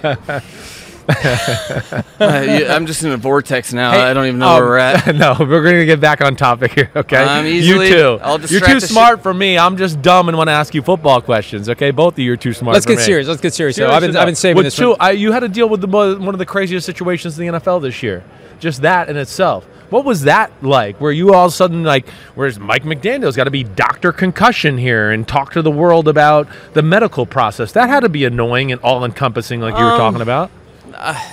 Uh, 2.21 2.41
you- 2.41 2.67
I'm 2.67 2.87
just 2.87 3.03
in 3.03 3.11
a 3.11 3.17
vortex 3.17 3.73
now. 3.73 3.91
Hey, 3.91 4.01
I 4.03 4.15
don't 4.15 4.27
even 4.27 4.39
know 4.39 4.49
um, 4.49 4.55
where 4.61 4.65
we're 4.71 4.79
at. 4.79 5.15
no, 5.17 5.37
we're 5.39 5.63
going 5.63 5.77
to 5.77 5.85
get 5.85 6.01
back 6.01 6.21
on 6.21 6.37
topic 6.37 6.73
here, 6.73 6.91
okay? 6.97 7.17
I'm 7.19 7.45
easily- 7.47 7.89
you 7.89 7.93
too. 7.95 8.19
I'll 8.23 8.41
You're 8.41 8.61
too 8.61 8.75
the 8.81 8.87
smart 8.87 9.23
for 9.23 9.35
me. 9.35 9.59
I'm 9.59 9.77
just 9.77 10.01
dumb 10.01 10.29
and 10.29 10.39
want 10.39 10.49
to 10.49 10.53
ask 10.53 10.75
you 10.75 10.83
football 10.83 11.21
questions, 11.21 11.69
okay? 11.69 11.91
Both 11.91 12.15
of 12.15 12.19
you 12.21 12.33
are 12.33 12.37
too 12.37 12.53
smart 12.53 12.75
Let's 12.75 12.87
for 12.87 12.93
get 12.93 12.99
me. 12.99 13.05
serious. 13.05 13.29
Let's 13.29 13.41
get 13.43 13.53
serious. 13.53 13.77
So 13.77 13.91
I've 13.91 14.01
been 14.01 14.11
enough. 14.11 14.23
I've 14.23 14.27
been 14.29 14.35
saving 14.37 14.57
With 14.57 14.67
this. 14.67 14.77
two, 14.77 14.91
one. 14.91 14.97
I, 15.01 15.11
you 15.11 15.33
had 15.33 15.41
to 15.41 15.49
deal 15.49 15.69
with 15.69 15.81
the, 15.81 15.89
one 15.89 16.29
of 16.29 16.39
the 16.39 16.47
craziest 16.47 16.87
situations 16.87 17.39
in 17.39 17.47
the 17.53 17.59
NFL 17.59 17.83
this 17.83 18.03
year. 18.03 18.23
Just 18.61 18.83
that 18.83 19.09
in 19.11 19.17
itself. 19.17 19.65
What 19.91 20.05
was 20.05 20.23
that 20.23 20.51
like? 20.63 21.01
Where 21.01 21.13
you 21.13 21.35
all 21.35 21.47
of 21.47 21.53
a 21.53 21.55
sudden 21.55 21.83
like, 21.85 22.09
where's 22.35 22.59
Mike 22.59 22.85
McDaniel's 22.85 23.37
got 23.37 23.45
to 23.45 23.51
be 23.51 23.65
Doctor 23.65 24.13
Concussion 24.13 24.79
here 24.79 25.11
and 25.11 25.27
talk 25.29 25.53
to 25.53 25.63
the 25.63 25.71
world 25.71 26.09
about 26.09 26.49
the 26.73 26.83
medical 26.83 27.27
process? 27.27 27.73
That 27.73 27.89
had 27.89 28.01
to 28.01 28.09
be 28.09 28.25
annoying 28.25 28.73
and 28.73 28.81
all 28.81 29.05
encompassing, 29.05 29.61
like 29.61 29.77
you 29.77 29.85
were 29.85 29.93
Um, 29.93 29.99
talking 29.99 30.21
about. 30.23 30.51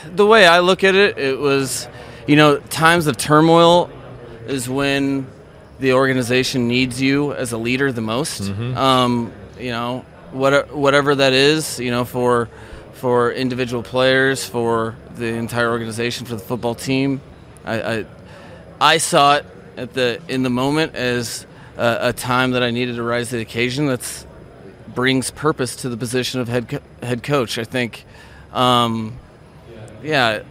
The 0.05 0.26
way 0.26 0.45
I 0.45 0.59
look 0.59 0.84
at 0.84 0.95
it, 0.95 1.18
it 1.18 1.39
was, 1.39 1.88
you 2.28 2.36
know, 2.36 2.57
times 2.59 3.07
of 3.07 3.18
turmoil 3.18 3.89
is 4.47 4.68
when 4.68 5.28
the 5.80 5.93
organization 5.93 6.68
needs 6.68 7.01
you 7.01 7.34
as 7.34 7.51
a 7.51 7.57
leader 7.57 7.91
the 7.91 8.01
most. 8.01 8.43
Mm-hmm. 8.43 8.78
Um, 8.78 9.32
you 9.59 9.72
know, 9.72 10.05
what, 10.32 10.74
whatever 10.74 11.16
that 11.16 11.34
is, 11.34 11.80
you 11.80 11.91
know, 11.91 12.05
for 12.05 12.49
for 12.93 13.32
individual 13.32 13.82
players, 13.82 14.45
for 14.45 14.95
the 15.16 15.26
entire 15.26 15.72
organization, 15.72 16.28
for 16.28 16.36
the 16.36 16.41
football 16.41 16.76
team. 16.76 17.20
I 17.66 17.82
I, 17.82 18.05
I 18.80 18.97
saw 18.97 19.38
it 19.38 19.45
at 19.78 19.93
the 19.93 20.22
in 20.28 20.43
the 20.43 20.49
moment 20.49 20.95
as 20.95 21.45
a, 21.78 22.09
a 22.09 22.14
time 22.14 22.51
that 22.51 22.64
I 22.64 22.72
needed 22.72 22.95
to 22.97 23.03
rise 23.03 23.30
to 23.30 23.38
the 23.38 23.41
occasion. 23.41 23.88
That's 23.88 24.26
brings 24.93 25.32
purpose 25.32 25.76
to 25.78 25.89
the 25.89 25.97
position 25.97 26.41
of 26.41 26.47
head 26.47 26.70
co- 26.70 26.80
head 27.01 27.24
coach. 27.24 27.57
I 27.57 27.64
think. 27.64 28.05
Um, 28.53 29.18
yeah, 30.03 30.43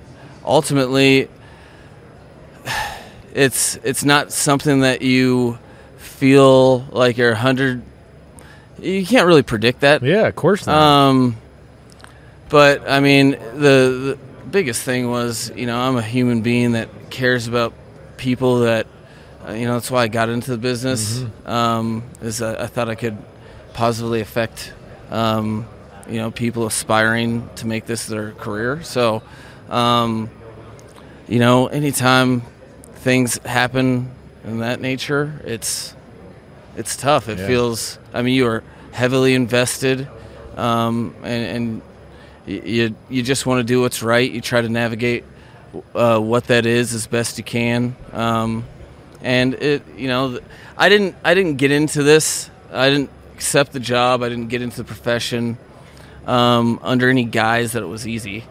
ultimately, 0.44 1.28
it's 3.34 3.76
it's 3.82 4.04
not 4.04 4.32
something 4.32 4.80
that 4.80 5.02
you 5.02 5.58
feel 5.98 6.80
like 6.90 7.16
you're 7.16 7.34
hundred. 7.34 7.82
You 8.80 9.04
can't 9.04 9.26
really 9.26 9.42
predict 9.42 9.80
that. 9.80 10.02
Yeah, 10.02 10.26
of 10.26 10.36
course 10.36 10.66
not. 10.66 10.76
Um, 10.76 11.36
but 12.48 12.88
I 12.88 13.00
mean, 13.00 13.30
the, 13.30 14.16
the 14.16 14.18
biggest 14.50 14.82
thing 14.82 15.10
was, 15.10 15.52
you 15.54 15.66
know, 15.66 15.78
I'm 15.78 15.96
a 15.96 16.02
human 16.02 16.42
being 16.42 16.72
that 16.72 16.88
cares 17.10 17.46
about 17.46 17.72
people. 18.16 18.60
That 18.60 18.86
uh, 19.46 19.52
you 19.52 19.66
know, 19.66 19.74
that's 19.74 19.90
why 19.90 20.02
I 20.02 20.08
got 20.08 20.28
into 20.28 20.50
the 20.50 20.58
business. 20.58 21.24
Um, 21.46 22.04
is 22.20 22.42
I, 22.42 22.64
I 22.64 22.66
thought 22.66 22.88
I 22.88 22.94
could 22.94 23.16
positively 23.72 24.20
affect, 24.20 24.72
um, 25.10 25.66
you 26.10 26.16
know, 26.18 26.30
people 26.30 26.66
aspiring 26.66 27.48
to 27.56 27.66
make 27.66 27.86
this 27.86 28.06
their 28.06 28.32
career. 28.32 28.82
So, 28.82 29.22
um, 29.68 30.28
you 31.28 31.38
know, 31.38 31.68
anytime 31.68 32.42
things 32.96 33.38
happen 33.44 34.10
in 34.44 34.58
that 34.58 34.80
nature, 34.80 35.40
it's 35.44 35.94
it's 36.76 36.96
tough. 36.96 37.28
It 37.28 37.38
Yeah. 37.38 37.46
feels. 37.46 37.98
I 38.12 38.22
mean, 38.22 38.34
you 38.34 38.46
are 38.48 38.62
heavily 38.92 39.34
invested, 39.34 40.08
um, 40.56 41.14
and, 41.22 41.44
and 41.56 41.82
you 42.46 42.94
you 43.08 43.22
just 43.22 43.46
want 43.46 43.60
to 43.60 43.64
do 43.64 43.80
what's 43.80 44.02
right. 44.02 44.28
You 44.30 44.40
try 44.40 44.60
to 44.60 44.68
navigate 44.68 45.24
uh, 45.94 46.18
what 46.18 46.44
that 46.48 46.66
is 46.66 46.92
as 46.94 47.06
best 47.06 47.38
you 47.38 47.44
can. 47.44 47.94
Um, 48.12 48.64
and 49.22 49.54
it, 49.54 49.82
you 49.96 50.08
know, 50.08 50.40
I 50.76 50.88
didn't 50.88 51.14
I 51.24 51.34
didn't 51.34 51.56
get 51.56 51.70
into 51.70 52.02
this. 52.02 52.50
I 52.72 52.90
didn't 52.90 53.10
accept 53.34 53.72
the 53.72 53.80
job. 53.80 54.22
I 54.22 54.28
didn't 54.28 54.48
get 54.48 54.62
into 54.62 54.78
the 54.78 54.84
profession 54.84 55.56
um, 56.26 56.78
under 56.82 57.08
any 57.08 57.24
guise 57.24 57.72
that 57.72 57.82
it 57.82 57.86
was 57.86 58.06
easy. 58.06 58.44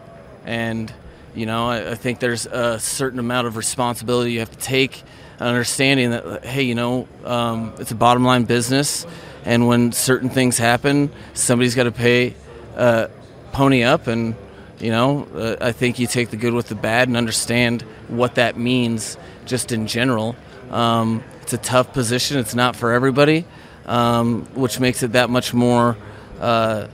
And 0.44 0.92
you 1.34 1.46
know, 1.46 1.68
I, 1.68 1.92
I 1.92 1.94
think 1.94 2.18
there's 2.18 2.46
a 2.46 2.78
certain 2.80 3.18
amount 3.18 3.46
of 3.46 3.56
responsibility 3.56 4.32
you 4.32 4.40
have 4.40 4.50
to 4.50 4.58
take, 4.58 5.02
understanding 5.38 6.10
that 6.10 6.44
hey, 6.44 6.62
you 6.62 6.74
know, 6.74 7.06
um, 7.24 7.74
it's 7.78 7.90
a 7.90 7.96
bottom 7.96 8.24
line 8.24 8.44
business, 8.44 9.06
and 9.44 9.66
when 9.66 9.92
certain 9.92 10.28
things 10.28 10.58
happen, 10.58 11.10
somebody's 11.34 11.74
got 11.74 11.84
to 11.84 11.92
pay, 11.92 12.34
uh, 12.76 13.08
pony 13.52 13.82
up, 13.82 14.06
and 14.06 14.34
you 14.80 14.90
know, 14.90 15.28
uh, 15.34 15.56
I 15.60 15.72
think 15.72 15.98
you 15.98 16.06
take 16.06 16.30
the 16.30 16.36
good 16.36 16.54
with 16.54 16.68
the 16.68 16.74
bad 16.74 17.08
and 17.08 17.16
understand 17.16 17.82
what 18.08 18.36
that 18.36 18.56
means 18.56 19.16
just 19.44 19.72
in 19.72 19.86
general. 19.86 20.34
Um, 20.70 21.22
it's 21.42 21.52
a 21.52 21.58
tough 21.58 21.92
position. 21.92 22.38
It's 22.38 22.54
not 22.54 22.76
for 22.76 22.92
everybody, 22.92 23.44
um, 23.86 24.46
which 24.54 24.80
makes 24.80 25.02
it 25.02 25.12
that 25.12 25.30
much 25.30 25.52
more. 25.52 25.96
Uh, 26.40 26.88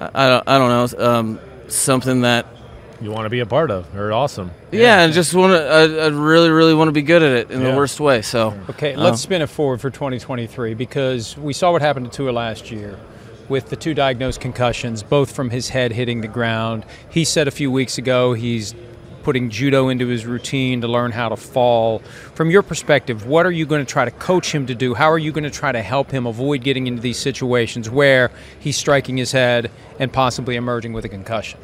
I, 0.00 0.10
I 0.14 0.28
don't, 0.28 0.48
I 0.48 0.58
don't 0.58 0.96
know. 0.98 1.06
Um, 1.06 1.40
something 1.68 2.22
that 2.22 2.46
You 3.00 3.10
want 3.10 3.24
to 3.26 3.30
be 3.30 3.40
a 3.40 3.46
part 3.46 3.70
of. 3.70 3.94
Or 3.96 4.12
awesome. 4.12 4.50
yeah, 4.72 5.02
I 5.02 5.10
just 5.10 5.34
want 5.34 5.52
to. 5.52 5.64
I, 5.68 5.82
I 6.04 6.08
really, 6.08 6.50
really 6.50 6.74
want 6.74 6.88
to 6.88 6.92
be 6.92 7.02
good 7.02 7.22
at 7.22 7.32
it 7.32 7.50
in 7.50 7.60
Yeah. 7.60 7.70
the 7.70 7.76
worst 7.76 8.00
way. 8.00 8.22
So 8.22 8.54
Okay, 8.70 8.94
um, 8.94 9.00
let's 9.02 9.20
spin 9.20 9.42
it 9.42 9.48
forward 9.48 9.80
for 9.80 9.90
2023 9.90 10.74
because 10.74 11.36
we 11.36 11.52
saw 11.52 11.72
what 11.72 11.82
happened 11.82 12.10
to 12.10 12.16
Tua 12.16 12.30
last 12.32 12.70
year. 12.70 12.98
with 13.48 13.68
the 13.68 13.74
two 13.76 13.94
diagnosed 13.94 14.40
concussions, 14.40 15.02
both 15.02 15.32
from 15.34 15.50
his 15.50 15.70
head 15.70 15.90
hitting 15.90 16.20
the 16.20 16.28
ground. 16.28 16.84
He 17.10 17.24
said 17.24 17.48
a 17.48 17.50
few 17.50 17.68
weeks 17.68 17.98
ago 17.98 18.32
he's 18.32 18.74
putting 19.22 19.50
judo 19.50 19.88
into 19.88 20.06
his 20.06 20.26
routine 20.26 20.80
to 20.80 20.88
learn 20.88 21.12
how 21.12 21.28
to 21.28 21.36
fall. 21.36 22.00
From 22.34 22.50
your 22.50 22.62
perspective, 22.62 23.26
what 23.26 23.46
are 23.46 23.50
you 23.50 23.66
going 23.66 23.84
to 23.84 23.90
try 23.90 24.04
to 24.04 24.10
coach 24.10 24.54
him 24.54 24.66
to 24.66 24.74
do? 24.74 24.94
How 24.94 25.10
are 25.10 25.18
you 25.18 25.32
going 25.32 25.44
to 25.44 25.50
try 25.50 25.72
to 25.72 25.82
help 25.82 26.10
him 26.10 26.26
avoid 26.26 26.62
getting 26.62 26.86
into 26.86 27.02
these 27.02 27.18
situations 27.18 27.88
where 27.88 28.30
he's 28.58 28.76
striking 28.76 29.16
his 29.16 29.32
head 29.32 29.70
and 29.98 30.12
possibly 30.12 30.56
emerging 30.56 30.92
with 30.92 31.04
a 31.04 31.08
concussion? 31.08 31.60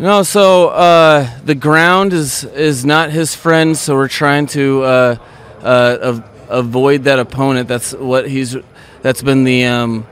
No, 0.00 0.22
so 0.22 0.68
uh, 0.68 1.28
the 1.44 1.54
ground 1.54 2.14
is 2.14 2.44
is 2.44 2.86
not 2.86 3.10
his 3.10 3.34
friend, 3.34 3.76
so 3.76 3.94
we're 3.94 4.08
trying 4.08 4.46
to 4.46 4.82
uh, 4.82 5.16
uh, 5.62 5.98
av- 6.02 6.24
avoid 6.48 7.04
that 7.04 7.18
opponent. 7.18 7.68
That's 7.68 7.92
what 7.92 8.26
he's. 8.26 8.56
That's 9.02 9.20
been 9.20 9.44
the 9.44 9.66
um, 9.66 10.06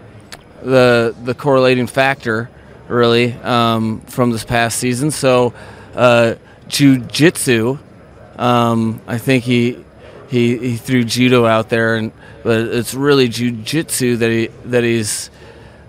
the 0.62 1.14
the 1.24 1.34
correlating 1.34 1.86
factor, 1.86 2.50
really, 2.86 3.32
um, 3.32 4.02
from 4.02 4.30
this 4.30 4.44
past 4.44 4.78
season. 4.78 5.10
So, 5.10 5.54
uh, 5.94 6.34
jujitsu. 6.68 7.78
Um, 8.38 9.00
I 9.06 9.18
think 9.18 9.44
he 9.44 9.84
he 10.28 10.56
he 10.58 10.76
threw 10.76 11.04
judo 11.04 11.46
out 11.46 11.68
there, 11.68 11.96
and 11.96 12.12
but 12.42 12.60
it's 12.60 12.94
really 12.94 13.28
jujitsu 13.28 14.18
that 14.18 14.30
he 14.30 14.48
that 14.66 14.84
he's 14.84 15.30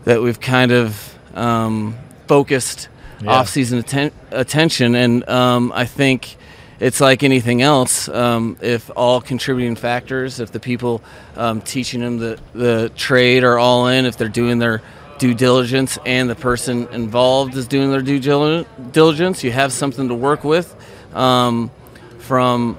that 0.05 0.21
we've 0.21 0.39
kind 0.39 0.71
of 0.71 1.15
um, 1.35 1.95
focused 2.27 2.87
Yeah. 3.21 3.31
off-season 3.31 3.79
atten- 3.79 4.11
attention, 4.31 4.95
and 4.95 5.27
um, 5.29 5.71
I 5.75 5.85
think 5.85 6.37
it's 6.79 7.01
like 7.01 7.21
anything 7.21 7.61
else. 7.61 8.07
Um, 8.07 8.55
if 8.61 8.89
all 8.95 9.19
contributing 9.21 9.75
factors, 9.75 10.39
if 10.39 10.51
the 10.53 10.59
people 10.59 11.01
um, 11.35 11.59
teaching 11.61 11.99
them 11.99 12.17
the, 12.17 12.39
the 12.53 12.89
trade 12.95 13.43
are 13.43 13.59
all 13.59 13.87
in, 13.87 14.05
if 14.05 14.15
they're 14.17 14.29
doing 14.29 14.57
their 14.59 14.81
due 15.19 15.33
diligence, 15.35 15.99
and 16.05 16.29
the 16.29 16.35
person 16.35 16.87
involved 16.91 17.55
is 17.55 17.67
doing 17.67 17.91
their 17.91 18.01
due 18.01 18.19
diligence, 18.91 19.43
you 19.43 19.51
have 19.51 19.71
something 19.71 20.07
to 20.07 20.15
work 20.15 20.43
with. 20.43 20.75
Um, 21.13 21.71
from 22.19 22.77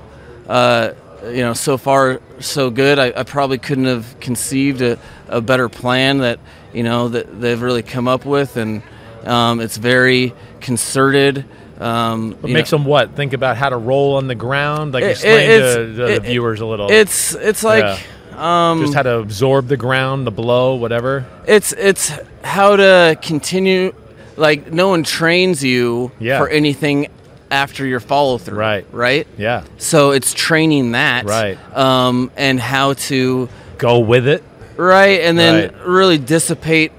uh, 0.49 0.93
you 1.24 1.43
know, 1.43 1.53
so 1.55 1.76
far 1.76 2.20
so 2.41 2.70
good. 2.70 2.99
I, 2.99 3.12
I 3.14 3.22
probably 3.24 3.59
couldn't 3.59 3.84
have 3.86 4.18
conceived 4.20 4.80
a, 4.80 4.99
a 5.28 5.41
better 5.41 5.68
plan 5.68 6.18
that 6.18 6.38
you 6.72 6.82
know 6.82 7.09
that 7.09 7.41
they've 7.41 7.61
really 7.61 7.82
come 7.82 8.09
up 8.09 8.24
with, 8.24 8.57
and 8.57 8.82
um, 9.24 9.61
it's 9.61 9.76
very 9.76 10.32
concerted. 10.61 11.45
Um, 11.80 12.32
What 12.41 12.53
makes 12.53 12.70
know- 12.72 12.78
them 12.78 12.86
what? 12.86 13.16
Think 13.16 13.32
about 13.32 13.57
how 13.57 13.70
to 13.70 13.76
roll 13.76 14.16
on 14.16 14.28
the 14.28 14.34
ground? 14.34 14.93
Like 14.95 15.03
It- 15.05 15.11
explain 15.12 15.51
it- 15.51 15.61
to, 15.61 15.74
to 15.86 15.93
the 15.93 16.12
it- 16.16 16.22
viewers 16.22 16.61
a 16.61 16.66
little. 16.66 16.91
it's- 16.91 17.34
it's 17.34 17.64
like, 17.64 18.01
um, 18.41 18.80
just 18.80 18.95
how 18.95 19.03
to 19.03 19.18
absorb 19.18 19.68
the 19.68 19.76
ground, 19.76 20.26
the 20.26 20.30
blow, 20.30 20.74
whatever. 20.74 21.26
It's 21.47 21.72
it's 21.72 22.12
how 22.43 22.76
to 22.76 23.18
continue. 23.20 23.93
Like 24.36 24.72
no 24.72 24.88
one 24.88 25.03
trains 25.03 25.62
you 25.62 26.12
Yeah. 26.18 26.38
for 26.38 26.49
anything 26.49 27.09
after 27.51 27.84
your 27.84 28.01
follow 28.01 28.38
through. 28.38 28.59
Right. 28.59 28.86
Right. 28.93 29.26
Yeah. 29.36 29.64
So 29.78 30.12
it's 30.12 30.32
training 30.32 30.93
that. 30.93 31.24
Right. 31.26 31.59
Um, 31.76 32.30
and 32.36 32.59
how 32.61 32.95
to 32.95 33.49
go 33.76 33.99
with 33.99 34.26
it. 34.26 34.43
Right, 34.76 35.20
and 35.20 35.38
then 35.38 35.55
Right. 35.74 35.86
really 35.86 36.16
dissipate 36.16 36.93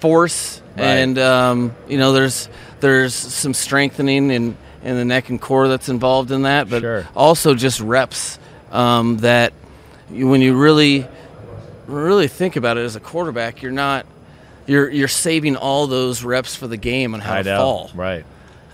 force, 0.00 0.60
Right. 0.76 0.84
and 0.84 1.18
um, 1.18 1.72
you 1.88 1.96
know 1.98 2.12
there's 2.12 2.48
there's 2.80 3.14
some 3.14 3.54
strengthening 3.54 4.30
in 4.30 4.56
in 4.84 4.96
the 4.96 5.04
neck 5.04 5.28
and 5.30 5.40
core 5.40 5.68
that's 5.68 5.88
involved 5.88 6.30
in 6.30 6.42
that, 6.42 6.68
but 6.68 7.04
also 7.16 7.54
just 7.54 7.80
reps 7.80 8.38
um, 8.72 9.18
that 9.18 9.52
you, 10.12 10.28
when 10.28 10.40
you 10.40 10.56
really 10.56 11.06
really 11.86 12.28
think 12.28 12.56
about 12.56 12.76
it 12.76 12.82
as 12.84 12.96
a 12.96 13.00
quarterback, 13.00 13.62
you're 13.62 13.72
not 13.72 14.06
you're 14.66 14.90
you're 14.90 15.08
saving 15.08 15.56
all 15.56 15.86
those 15.86 16.22
reps 16.22 16.54
for 16.54 16.66
the 16.66 16.76
game 16.76 17.14
and 17.14 17.22
how 17.22 17.34
I 17.36 17.42
to 17.42 17.48
know. 17.50 17.58
fall. 17.58 17.90
Right. 17.94 18.24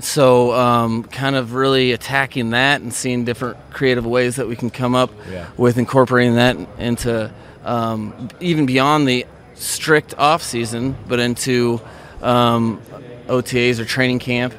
So, 0.01 0.53
um, 0.53 1.05
kind 1.05 1.37
of 1.37 1.55
really 1.55 1.93
attacking 1.93 2.51
that 2.51 2.81
and 2.81 2.93
seeing 2.93 3.25
different 3.25 3.57
creative 3.73 4.05
ways 4.05 4.37
that 4.37 4.49
we 4.49 4.57
can 4.57 4.69
come 4.69 4.95
up 4.97 5.11
Yeah. 5.31 5.47
with 5.57 5.79
incorporating 5.79 6.35
that 6.35 6.57
into 6.79 7.31
um, 7.65 8.29
even 8.41 8.67
beyond 8.67 9.07
the 9.09 9.25
strict 9.55 10.13
off 10.19 10.43
season, 10.43 10.97
but 11.07 11.21
into 11.21 11.81
um, 12.23 12.83
OTAs 13.29 13.79
or 13.79 13.85
training 13.85 14.19
camp, 14.19 14.53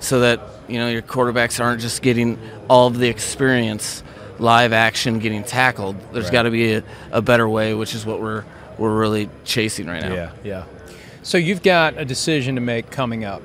so 0.00 0.20
that 0.20 0.40
you 0.68 0.78
know 0.78 0.88
your 0.88 1.02
quarterbacks 1.02 1.64
aren't 1.64 1.80
just 1.80 2.02
getting 2.02 2.38
all 2.68 2.86
of 2.86 2.98
the 2.98 3.08
experience, 3.08 4.02
live 4.38 4.72
action, 4.72 5.18
getting 5.18 5.44
tackled. 5.44 5.96
There's 6.12 6.24
Right. 6.26 6.32
got 6.32 6.42
to 6.42 6.50
be 6.50 6.74
a, 6.74 6.82
a 7.12 7.22
better 7.22 7.48
way, 7.48 7.74
which 7.74 7.94
is 7.94 8.04
what 8.06 8.20
we're 8.20 8.44
we're 8.78 8.94
really 8.94 9.28
chasing 9.44 9.86
right 9.86 10.02
now. 10.02 10.12
Yeah, 10.14 10.30
yeah. 10.42 10.62
So 11.22 11.38
you've 11.38 11.62
got 11.62 11.96
a 11.96 12.04
decision 12.04 12.56
to 12.56 12.60
make 12.60 12.90
coming 12.90 13.24
up 13.24 13.40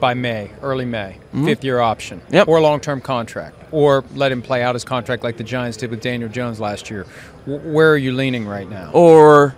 by 0.00 0.14
May, 0.14 0.50
early 0.62 0.84
May, 0.84 1.16
Mhm. 1.34 1.44
fifth 1.44 1.62
year 1.64 1.78
option, 1.80 2.20
or 2.46 2.60
long 2.60 2.80
term 2.80 3.00
contract, 3.00 3.56
or 3.70 4.04
let 4.14 4.32
him 4.32 4.42
play 4.42 4.62
out 4.62 4.74
his 4.74 4.84
contract 4.84 5.22
like 5.22 5.36
the 5.36 5.44
Giants 5.44 5.76
did 5.76 5.90
with 5.90 6.00
Daniel 6.00 6.28
Jones 6.28 6.58
last 6.60 6.90
year. 6.90 7.06
W- 7.46 7.72
where 7.72 7.92
are 7.92 7.96
you 7.96 8.12
leaning 8.12 8.46
right 8.46 8.68
now? 8.68 8.90
Or 8.92 9.54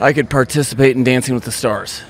I 0.00 0.12
could 0.12 0.30
participate 0.30 0.96
in 0.96 1.04
Dancing 1.04 1.34
with 1.34 1.44
the 1.44 1.52
Stars. 1.52 2.02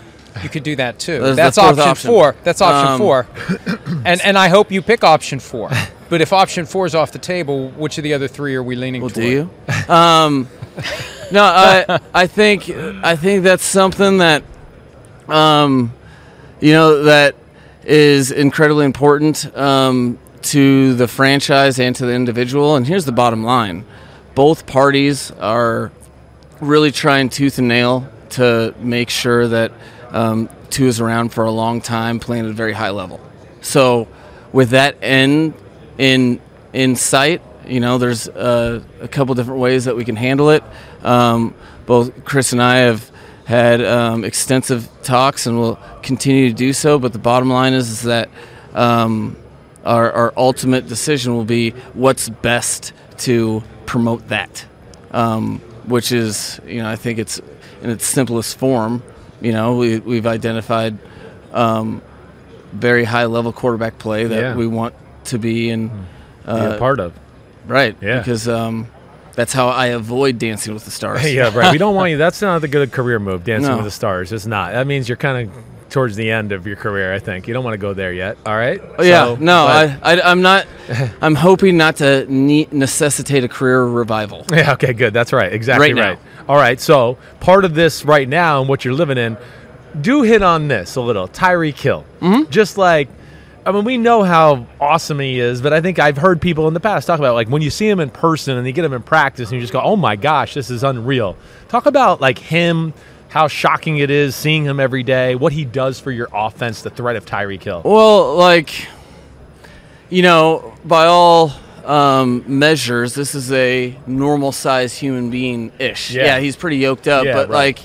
You 0.43 0.49
could 0.49 0.63
do 0.63 0.77
that 0.77 0.99
too. 0.99 1.19
That's 1.21 1.57
That's, 1.57 1.59
option, 1.59 1.81
option. 1.81 2.09
four. 2.11 2.35
That's 2.45 2.61
option 2.63 2.93
Um, 2.93 2.99
four. 2.99 3.27
and 4.05 4.21
and 4.23 4.39
I 4.39 4.49
hope 4.49 4.71
you 4.71 4.81
pick 4.83 5.03
option 5.03 5.41
four. 5.41 5.71
But 6.11 6.21
if 6.21 6.33
option 6.33 6.67
four 6.67 6.87
is 6.87 6.95
off 6.95 7.13
the 7.13 7.21
table, 7.21 7.71
which 7.71 7.97
of 7.97 8.05
the 8.05 8.13
other 8.15 8.27
three 8.29 8.57
are 8.57 8.63
we 8.65 8.75
leaning 8.75 9.01
Well, 9.01 9.11
toward? 9.11 9.25
do 9.25 9.31
you? 9.31 9.51
um, 9.89 10.49
no, 11.31 11.43
I 11.45 12.01
I 12.13 12.27
think 12.27 12.69
I 12.69 13.15
think 13.17 13.45
that's 13.45 13.65
something 13.65 14.19
that 14.19 14.43
um, 15.29 15.93
you 16.61 16.73
know 16.73 17.05
that 17.05 17.37
is 17.85 18.33
incredibly 18.33 18.85
important 18.85 19.57
um, 19.57 20.19
to 20.43 20.95
the 20.95 21.07
franchise 21.07 21.79
and 21.79 21.95
to 21.97 22.07
the 22.07 22.13
individual. 22.13 22.75
And 22.75 22.85
here's 22.87 23.05
the 23.05 23.13
bottom 23.13 23.45
line: 23.45 23.85
both 24.35 24.67
parties 24.67 25.31
are 25.39 25.93
really 26.61 26.91
trying 26.91 27.29
tooth 27.29 27.59
and 27.59 27.69
nail 27.69 28.09
to 28.31 28.75
make 28.81 29.11
sure 29.11 29.47
that 29.47 29.71
um, 30.11 30.49
Tua 30.71 30.89
is 30.89 31.01
around 31.01 31.29
for 31.29 31.45
a 31.45 31.53
long 31.53 31.81
time, 31.81 32.19
playing 32.19 32.47
at 32.47 32.51
a 32.51 32.55
very 32.55 32.73
high 32.73 32.91
level. 32.91 33.21
So, 33.61 34.09
with 34.53 34.71
that 34.71 34.97
end 35.03 35.55
in 36.01 36.41
in 36.73 36.97
sight, 36.97 37.43
you 37.67 37.79
know, 37.81 37.99
there's 37.99 38.29
uh, 38.29 38.83
a 39.01 39.09
couple 39.09 39.35
different 39.35 39.61
ways 39.61 39.85
that 39.85 39.95
we 39.97 40.05
can 40.05 40.17
handle 40.17 40.51
it. 40.51 40.65
Um, 41.03 41.55
both 41.87 42.25
Chris 42.25 42.53
and 42.53 42.63
I 42.63 42.77
have 42.79 43.11
had 43.45 43.83
um, 43.85 44.25
extensive 44.25 44.89
talks, 45.03 45.47
and 45.47 45.59
will 45.59 45.79
continue 46.03 46.49
to 46.49 46.55
do 46.55 46.73
so. 46.73 46.99
But 46.99 47.13
the 47.13 47.19
bottom 47.19 47.51
line 47.51 47.75
is, 47.75 47.91
is 47.91 48.03
that 48.03 48.29
um, 48.75 49.37
our, 49.85 50.11
our 50.13 50.33
ultimate 50.37 50.87
decision 50.89 51.35
will 51.35 51.45
be 51.45 51.71
what's 51.95 52.29
best 52.29 52.93
to 53.19 53.63
promote 53.87 54.29
that, 54.29 54.65
um, 55.11 55.59
which 55.87 56.13
is, 56.13 56.61
you 56.67 56.83
know, 56.83 56.89
I 56.89 56.97
think 56.97 57.19
it's 57.19 57.41
in 57.83 57.91
its 57.91 58.07
simplest 58.07 58.57
form. 58.59 59.03
You 59.41 59.53
know, 59.53 59.77
we, 59.77 59.99
we've 59.99 60.27
identified 60.27 60.97
um, 61.53 62.01
very 62.73 63.05
high 63.05 63.25
level 63.27 63.53
quarterback 63.53 63.99
play 63.99 64.25
that 64.27 64.41
Yeah. 64.41 64.55
we 64.55 64.67
want 64.69 64.95
to 65.31 65.39
be 65.39 65.71
in 65.71 65.89
Be 65.89 65.95
a 66.47 66.77
part 66.79 67.01
of. 67.01 67.13
Right. 67.67 67.97
Yeah. 68.01 68.19
Because 68.19 68.47
um, 68.49 68.87
that's 69.35 69.53
how 69.53 69.69
I 69.69 69.87
avoid 69.87 70.39
Dancing 70.39 70.75
with 70.75 70.85
the 70.85 70.91
Stars. 70.91 71.25
yeah, 71.33 71.55
right. 71.57 71.73
We 71.73 71.79
don't 71.79 71.95
want 71.95 72.11
you. 72.11 72.17
That's 72.25 72.43
not 72.43 72.63
a 72.65 72.69
good 72.69 72.91
career 72.93 73.19
move. 73.19 73.45
Dancing 73.45 73.71
No. 73.71 73.77
with 73.77 73.85
the 73.85 73.91
Stars. 73.91 74.33
It's 74.33 74.47
not. 74.47 74.73
That 74.73 74.87
means 74.87 75.09
you're 75.09 75.17
kind 75.17 75.49
of 75.49 75.65
towards 75.91 76.17
the 76.17 76.31
end 76.31 76.53
of 76.53 76.67
your 76.67 76.77
career. 76.77 77.13
I 77.15 77.19
think 77.19 77.47
you 77.49 77.55
don't 77.55 77.65
want 77.65 77.75
to 77.75 77.79
go 77.79 77.95
there 77.95 78.13
yet. 78.13 78.39
All 78.47 78.55
right. 78.57 78.81
Oh, 78.99 79.03
yeah, 79.03 79.25
So, 79.25 79.37
no, 79.37 79.67
I, 79.67 79.99
I, 80.03 80.21
I'm 80.21 80.43
not. 80.43 80.67
I'm 81.23 81.35
hoping 81.35 81.77
not 81.77 81.97
to 81.97 82.27
ne- 82.33 82.69
necessitate 82.73 83.45
a 83.45 83.49
career 83.49 83.85
revival. 83.85 84.45
Yeah. 84.53 84.73
Okay. 84.73 84.93
Good. 84.93 85.13
That's 85.13 85.33
right. 85.33 85.53
Exactly 85.53 85.93
Right 85.93 85.95
now. 85.97 86.09
right. 86.11 86.19
All 86.49 86.57
right. 86.57 86.81
So 86.81 87.17
part 87.41 87.65
of 87.65 87.75
this 87.75 88.05
right 88.05 88.29
now 88.29 88.61
and 88.61 88.69
what 88.69 88.85
you're 88.85 88.95
living 88.95 89.19
in, 89.19 89.37
do 90.01 90.23
hit 90.23 90.43
on 90.43 90.69
this 90.69 90.97
a 90.97 91.01
little. 91.01 91.29
Tyreek 91.29 91.79
Hill. 91.79 92.05
Mm-hmm. 92.21 92.51
Just 92.51 92.79
like, 92.79 93.09
I 93.71 93.73
mean, 93.73 93.85
we 93.85 93.97
know 93.99 94.23
how 94.25 94.67
awesome 94.81 95.21
he 95.21 95.39
is, 95.39 95.63
but 95.63 95.73
I 95.73 95.81
think 95.81 95.99
I've 95.99 96.17
heard 96.17 96.41
people 96.41 96.67
in 96.69 96.75
the 96.75 96.81
past 96.81 97.07
talk 97.07 97.19
about 97.21 97.35
like 97.35 97.49
when 97.49 97.63
you 97.63 97.71
see 97.71 97.89
him 97.89 98.01
in 98.01 98.11
person 98.11 98.59
and 98.59 98.67
you 98.67 98.73
get 98.73 98.85
him 98.85 98.93
in 98.93 99.03
practice 99.03 99.49
and 99.51 99.55
you 99.57 99.61
just 99.61 99.73
go, 99.73 99.81
oh 99.81 99.97
my 99.97 100.17
gosh, 100.17 100.55
this 100.55 100.71
is 100.71 100.83
unreal. 100.83 101.37
Talk 101.69 101.87
about 101.87 102.21
like 102.21 102.39
him. 102.39 102.93
How 103.29 103.47
shocking 103.47 103.99
it 103.99 104.11
is 104.11 104.35
seeing 104.35 104.65
him 104.65 104.81
every 104.81 105.05
day, 105.05 105.37
what 105.37 105.53
he 105.53 105.65
does 105.65 106.01
for 106.01 106.11
your 106.11 106.29
offense, 106.35 106.83
the 106.83 106.91
threat 106.91 107.15
of 107.15 107.25
Tyreek 107.25 107.63
Hill. 107.63 107.81
Well, 107.85 108.35
like, 108.35 108.89
you 110.09 110.23
know, 110.23 110.75
by 110.85 111.07
all 111.07 111.53
um, 111.85 112.43
measures, 112.49 113.15
this 113.15 113.37
is 113.37 113.53
a 113.53 113.97
normal 114.05 114.51
sized 114.51 114.99
human 114.99 115.31
being 115.31 115.71
ish. 115.79 116.11
Yeah. 116.11 116.25
Yeah. 116.25 116.41
he's 116.41 116.57
pretty 116.57 116.79
yoked 116.79 117.07
up, 117.07 117.25
Yeah, 117.25 117.35
but 117.35 117.49
right. 117.51 117.77
like, 117.77 117.79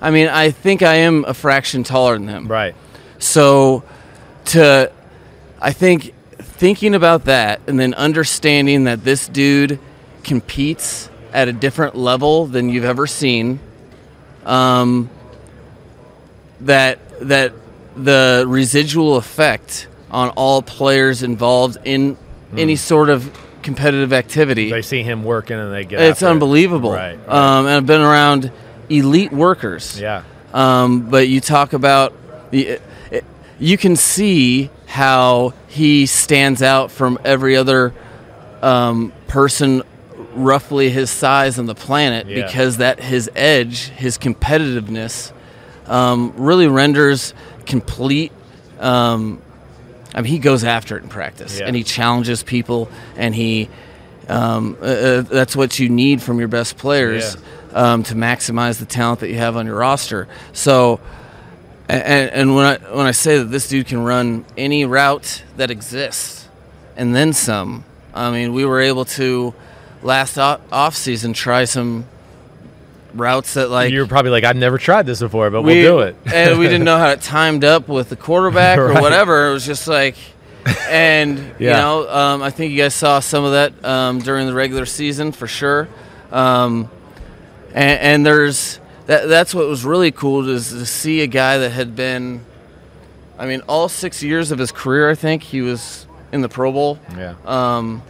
I 0.00 0.10
mean, 0.10 0.26
I 0.26 0.50
think 0.50 0.82
I 0.82 0.94
am 0.96 1.24
a 1.24 1.34
fraction 1.34 1.84
taller 1.84 2.14
than 2.18 2.26
him. 2.26 2.48
Right. 2.48 2.74
So, 3.20 3.84
to, 4.46 4.90
I 5.60 5.72
think 5.72 6.14
thinking 6.38 6.94
about 6.94 7.26
that 7.26 7.60
and 7.66 7.78
then 7.78 7.94
understanding 7.94 8.84
that 8.84 9.04
this 9.04 9.28
dude 9.28 9.78
competes 10.24 11.10
at 11.32 11.48
a 11.48 11.52
different 11.52 11.96
level 11.96 12.46
than 12.46 12.68
you've 12.68 12.84
ever 12.84 13.06
seen, 13.06 13.60
um, 14.44 15.10
that 16.60 16.98
that 17.20 17.52
the 17.96 18.44
residual 18.46 19.16
effect 19.16 19.86
on 20.10 20.30
all 20.30 20.62
players 20.62 21.22
involved 21.22 21.78
in 21.84 22.16
any 22.56 22.76
sort 22.76 23.10
of 23.10 23.30
competitive 23.62 24.12
activity. 24.12 24.70
They 24.70 24.82
see 24.82 25.02
him 25.02 25.24
working 25.24 25.58
and 25.58 25.72
they 25.72 25.84
get. 25.84 26.00
It's 26.00 26.22
after 26.22 26.26
it. 26.26 26.30
unbelievable. 26.30 26.92
Right. 26.92 27.18
right. 27.26 27.28
Um, 27.28 27.66
and 27.66 27.74
I've 27.76 27.86
been 27.86 28.00
around 28.00 28.50
elite 28.88 29.32
workers. 29.32 30.00
Yeah. 30.00 30.24
Um, 30.52 31.08
but 31.10 31.28
you 31.28 31.40
talk 31.40 31.72
about 31.72 32.12
the, 32.50 32.80
it, 33.10 33.24
you 33.58 33.76
can 33.78 33.94
see 33.94 34.70
how 34.90 35.54
he 35.68 36.04
stands 36.04 36.62
out 36.62 36.90
from 36.90 37.16
every 37.24 37.56
other 37.56 37.94
um, 38.60 39.12
person 39.28 39.82
roughly 40.34 40.90
his 40.90 41.10
size 41.10 41.60
on 41.60 41.66
the 41.66 41.76
planet 41.76 42.26
Yeah. 42.26 42.44
because 42.44 42.78
that 42.78 42.98
his 43.00 43.30
edge, 43.36 43.88
his 43.90 44.18
competitiveness, 44.18 45.30
um, 45.86 46.32
really 46.36 46.66
renders 46.66 47.34
complete. 47.66 48.32
Um, 48.80 49.40
I 50.12 50.22
mean, 50.22 50.32
he 50.32 50.38
goes 50.40 50.64
after 50.64 50.96
it 50.96 51.04
in 51.04 51.08
practice, 51.08 51.60
Yeah. 51.60 51.66
and 51.66 51.76
he 51.76 51.84
challenges 51.84 52.42
people, 52.42 52.90
and 53.16 53.32
he. 53.34 53.68
Um, 54.28 54.76
uh, 54.80 54.84
uh, 54.84 55.20
that's 55.22 55.56
what 55.56 55.78
you 55.80 55.88
need 55.88 56.20
from 56.22 56.38
your 56.38 56.46
best 56.48 56.76
players 56.76 57.36
um, 57.74 58.04
to 58.04 58.14
maximize 58.14 58.78
the 58.78 58.86
talent 58.86 59.20
that 59.20 59.28
you 59.28 59.38
have 59.38 59.56
on 59.56 59.66
your 59.66 59.74
roster. 59.76 60.28
So, 60.52 61.00
and, 61.90 62.30
and 62.30 62.54
when 62.54 62.64
I 62.66 62.76
when 62.94 63.06
I 63.06 63.10
say 63.12 63.38
that 63.38 63.44
this 63.44 63.68
dude 63.68 63.86
can 63.86 64.02
run 64.02 64.44
any 64.56 64.84
route 64.84 65.42
that 65.56 65.70
exists, 65.70 66.48
and 66.96 67.14
then 67.14 67.32
some. 67.32 67.84
I 68.14 68.30
mean, 68.30 68.52
we 68.52 68.64
were 68.64 68.80
able 68.80 69.04
to 69.06 69.54
last 70.02 70.38
off 70.38 70.96
season 70.96 71.32
try 71.32 71.64
some 71.64 72.06
routes 73.14 73.54
that 73.54 73.70
like 73.70 73.92
you 73.92 74.00
were 74.00 74.06
probably 74.06 74.30
like, 74.30 74.44
I've 74.44 74.56
never 74.56 74.78
tried 74.78 75.06
this 75.06 75.20
before, 75.20 75.50
but 75.50 75.62
we, 75.62 75.82
we'll 75.82 75.98
do 75.98 76.00
it. 76.00 76.16
and 76.32 76.58
we 76.58 76.66
didn't 76.66 76.84
know 76.84 76.98
how 76.98 77.08
it 77.10 77.20
timed 77.20 77.64
up 77.64 77.88
with 77.88 78.08
the 78.08 78.16
quarterback 78.16 78.78
or 78.78 78.92
whatever. 79.00 79.48
It 79.48 79.52
was 79.52 79.66
just 79.66 79.88
like, 79.88 80.16
and 80.88 81.38
you 81.58 81.68
know, 81.68 82.08
um, 82.08 82.42
I 82.42 82.50
think 82.50 82.72
you 82.72 82.78
guys 82.78 82.94
saw 82.94 83.20
some 83.20 83.44
of 83.44 83.52
that 83.52 83.84
um, 83.84 84.18
during 84.20 84.46
the 84.46 84.54
regular 84.54 84.86
season 84.86 85.32
for 85.32 85.46
sure. 85.46 85.88
Um, 86.30 86.90
and, 87.68 88.00
and 88.00 88.26
there's 88.26 88.79
that. 89.10 89.28
That's 89.28 89.54
what 89.54 89.66
was 89.66 89.84
really 89.84 90.12
cool 90.12 90.48
is 90.48 90.70
to 90.70 90.86
see 90.86 91.20
a 91.20 91.26
guy 91.26 91.58
that 91.58 91.70
had 91.70 91.94
been. 91.96 92.44
I 93.38 93.46
mean, 93.46 93.62
all 93.68 93.88
six 93.88 94.22
years 94.22 94.50
of 94.50 94.58
his 94.58 94.70
career, 94.70 95.10
I 95.10 95.14
think 95.14 95.42
he 95.42 95.62
was 95.62 96.06
in 96.30 96.42
the 96.42 96.48
Pro 96.48 96.72
Bowl. 96.72 96.98
Yeah. 97.16 97.34
Um, 97.44 98.02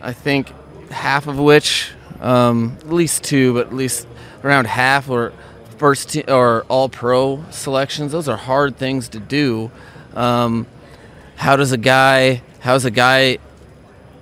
I 0.00 0.12
think 0.12 0.52
half 0.90 1.26
of 1.26 1.38
which, 1.38 1.90
um, 2.20 2.76
at 2.80 2.92
least 2.92 3.24
two, 3.24 3.52
but 3.52 3.66
at 3.66 3.74
least 3.74 4.06
around 4.42 4.66
half 4.66 5.08
were 5.08 5.32
first 5.76 6.10
te- 6.10 6.22
or 6.22 6.64
all 6.68 6.88
pro 6.88 7.44
selections. 7.50 8.12
Those 8.12 8.28
are 8.28 8.36
hard 8.36 8.76
things 8.76 9.08
to 9.10 9.20
do. 9.20 9.70
Um, 10.14 10.66
how 11.36 11.56
does 11.56 11.72
a 11.72 11.78
guy? 11.78 12.42
How 12.60 12.74
does 12.74 12.84
a 12.84 12.90
guy 12.90 13.38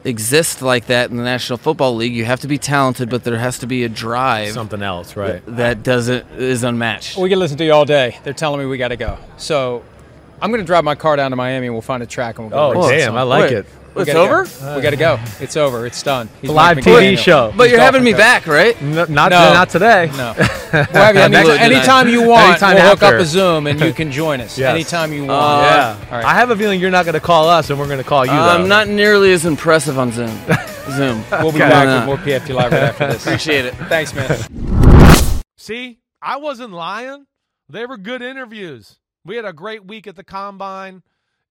exist 0.05 0.63
like 0.63 0.87
that 0.87 1.11
in 1.11 1.17
the 1.17 1.23
National 1.23 1.57
Football 1.57 1.97
League? 1.97 2.15
You 2.15 2.25
have 2.25 2.41
to 2.41 2.49
be 2.49 2.59
talented, 2.59 3.11
but 3.11 3.25
there 3.25 3.39
has 3.39 3.59
to 3.61 3.67
be 3.67 3.85
a 3.85 3.89
drive. 3.89 4.53
Something 4.53 4.83
else, 4.83 5.17
right? 5.17 5.43
That 5.47 5.83
doesn't 5.83 6.27
is 6.33 6.63
unmatched. 6.63 7.17
We 7.17 7.29
can 7.29 7.39
listen 7.39 7.57
to 7.59 7.65
you 7.65 7.73
all 7.73 7.85
day. 7.85 8.19
They're 8.25 8.33
telling 8.33 8.61
me 8.61 8.67
we 8.67 8.79
got 8.79 8.89
to 8.89 8.97
go. 8.97 9.19
So 9.37 9.83
I'm 10.41 10.51
going 10.51 10.61
to 10.61 10.67
drive 10.67 10.85
my 10.85 10.95
car 10.95 11.17
down 11.17 11.31
to 11.31 11.37
Miami 11.37 11.67
and 11.67 11.75
we'll 11.75 11.83
find 11.83 12.03
a 12.03 12.07
track 12.07 12.39
and 12.39 12.51
we'll 12.51 12.73
go. 12.73 12.81
Oh, 12.81 12.89
damn. 12.89 13.17
I 13.17 13.23
like 13.23 13.51
Wait, 13.51 13.53
it. 13.59 13.67
We 13.99 14.03
It's 14.05 14.13
gotta 14.13 14.29
go. 14.29 14.35
over? 14.41 14.77
We 14.77 14.83
got 14.83 14.91
to 14.91 14.97
go. 14.97 15.19
It's 15.41 15.57
over. 15.57 15.87
It's 15.87 16.03
done. 16.03 16.29
He's 16.41 16.51
Live 16.51 16.79
TV 16.79 17.15
McDaniel. 17.15 17.19
show. 17.19 17.53
But 17.57 17.65
He's 17.65 17.73
you're 17.73 17.81
having 17.81 18.05
me 18.05 18.13
coach. 18.13 18.19
back, 18.21 18.47
right? 18.47 18.81
N- 18.81 18.95
not 18.95 19.09
No. 19.31 19.53
not 19.53 19.69
today. 19.69 20.11
No. 20.17 20.35
We'll 20.71 20.85
have 20.85 21.15
you 21.15 21.23
any, 21.23 21.33
Next 21.33 21.49
one 21.49 21.59
anytime 21.59 22.09
you 22.09 22.29
want. 22.29 22.51
Anytime 22.51 22.75
we'll 22.77 22.91
hook 22.91 23.03
up 23.03 23.15
a 23.15 23.25
Zoom 23.25 23.67
and 23.67 23.81
you 23.81 23.91
can 24.01 24.13
join 24.13 24.43
us. 24.43 24.59
Yes. 24.59 24.75
Anytime 24.75 25.15
you 25.15 25.21
want. 25.25 25.31
Uh, 25.31 25.63
yeah. 25.65 26.05
All 26.11 26.17
right. 26.19 26.25
I 26.27 26.35
have 26.35 26.51
a 26.51 26.57
feeling 26.57 26.79
you're 26.79 26.91
not 26.91 27.07
going 27.07 27.15
to 27.15 27.21
call 27.21 27.49
us, 27.49 27.71
and 27.71 27.79
we're 27.79 27.87
going 27.87 27.97
to 27.97 28.05
call 28.05 28.27
you. 28.27 28.33
I'm 28.33 28.69
not 28.69 28.87
nearly 28.87 29.33
as 29.33 29.47
impressive 29.47 29.99
on 29.99 30.13
Zoom. 30.13 30.29
Zoom. 30.91 31.25
We'll 31.31 31.53
be 31.53 31.59
Okay. 31.63 31.71
back 31.71 31.89
Uh, 31.89 32.07
with 32.07 32.07
more 32.07 32.17
PFT 32.19 32.55
Live 32.55 32.71
right 32.73 32.83
after 32.83 33.07
this. 33.07 33.25
Appreciate 33.27 33.65
it. 33.65 33.75
Thanks, 33.89 34.15
man. 34.15 34.39
See, 35.57 36.01
I 36.21 36.37
wasn't 36.37 36.73
lying. 36.75 37.25
They 37.71 37.87
were 37.87 37.97
good 37.97 38.21
interviews. 38.21 38.99
We 39.25 39.37
had 39.37 39.45
a 39.47 39.53
great 39.55 39.87
week 39.87 40.07
at 40.07 40.17
the 40.17 40.25
combine. 40.25 41.03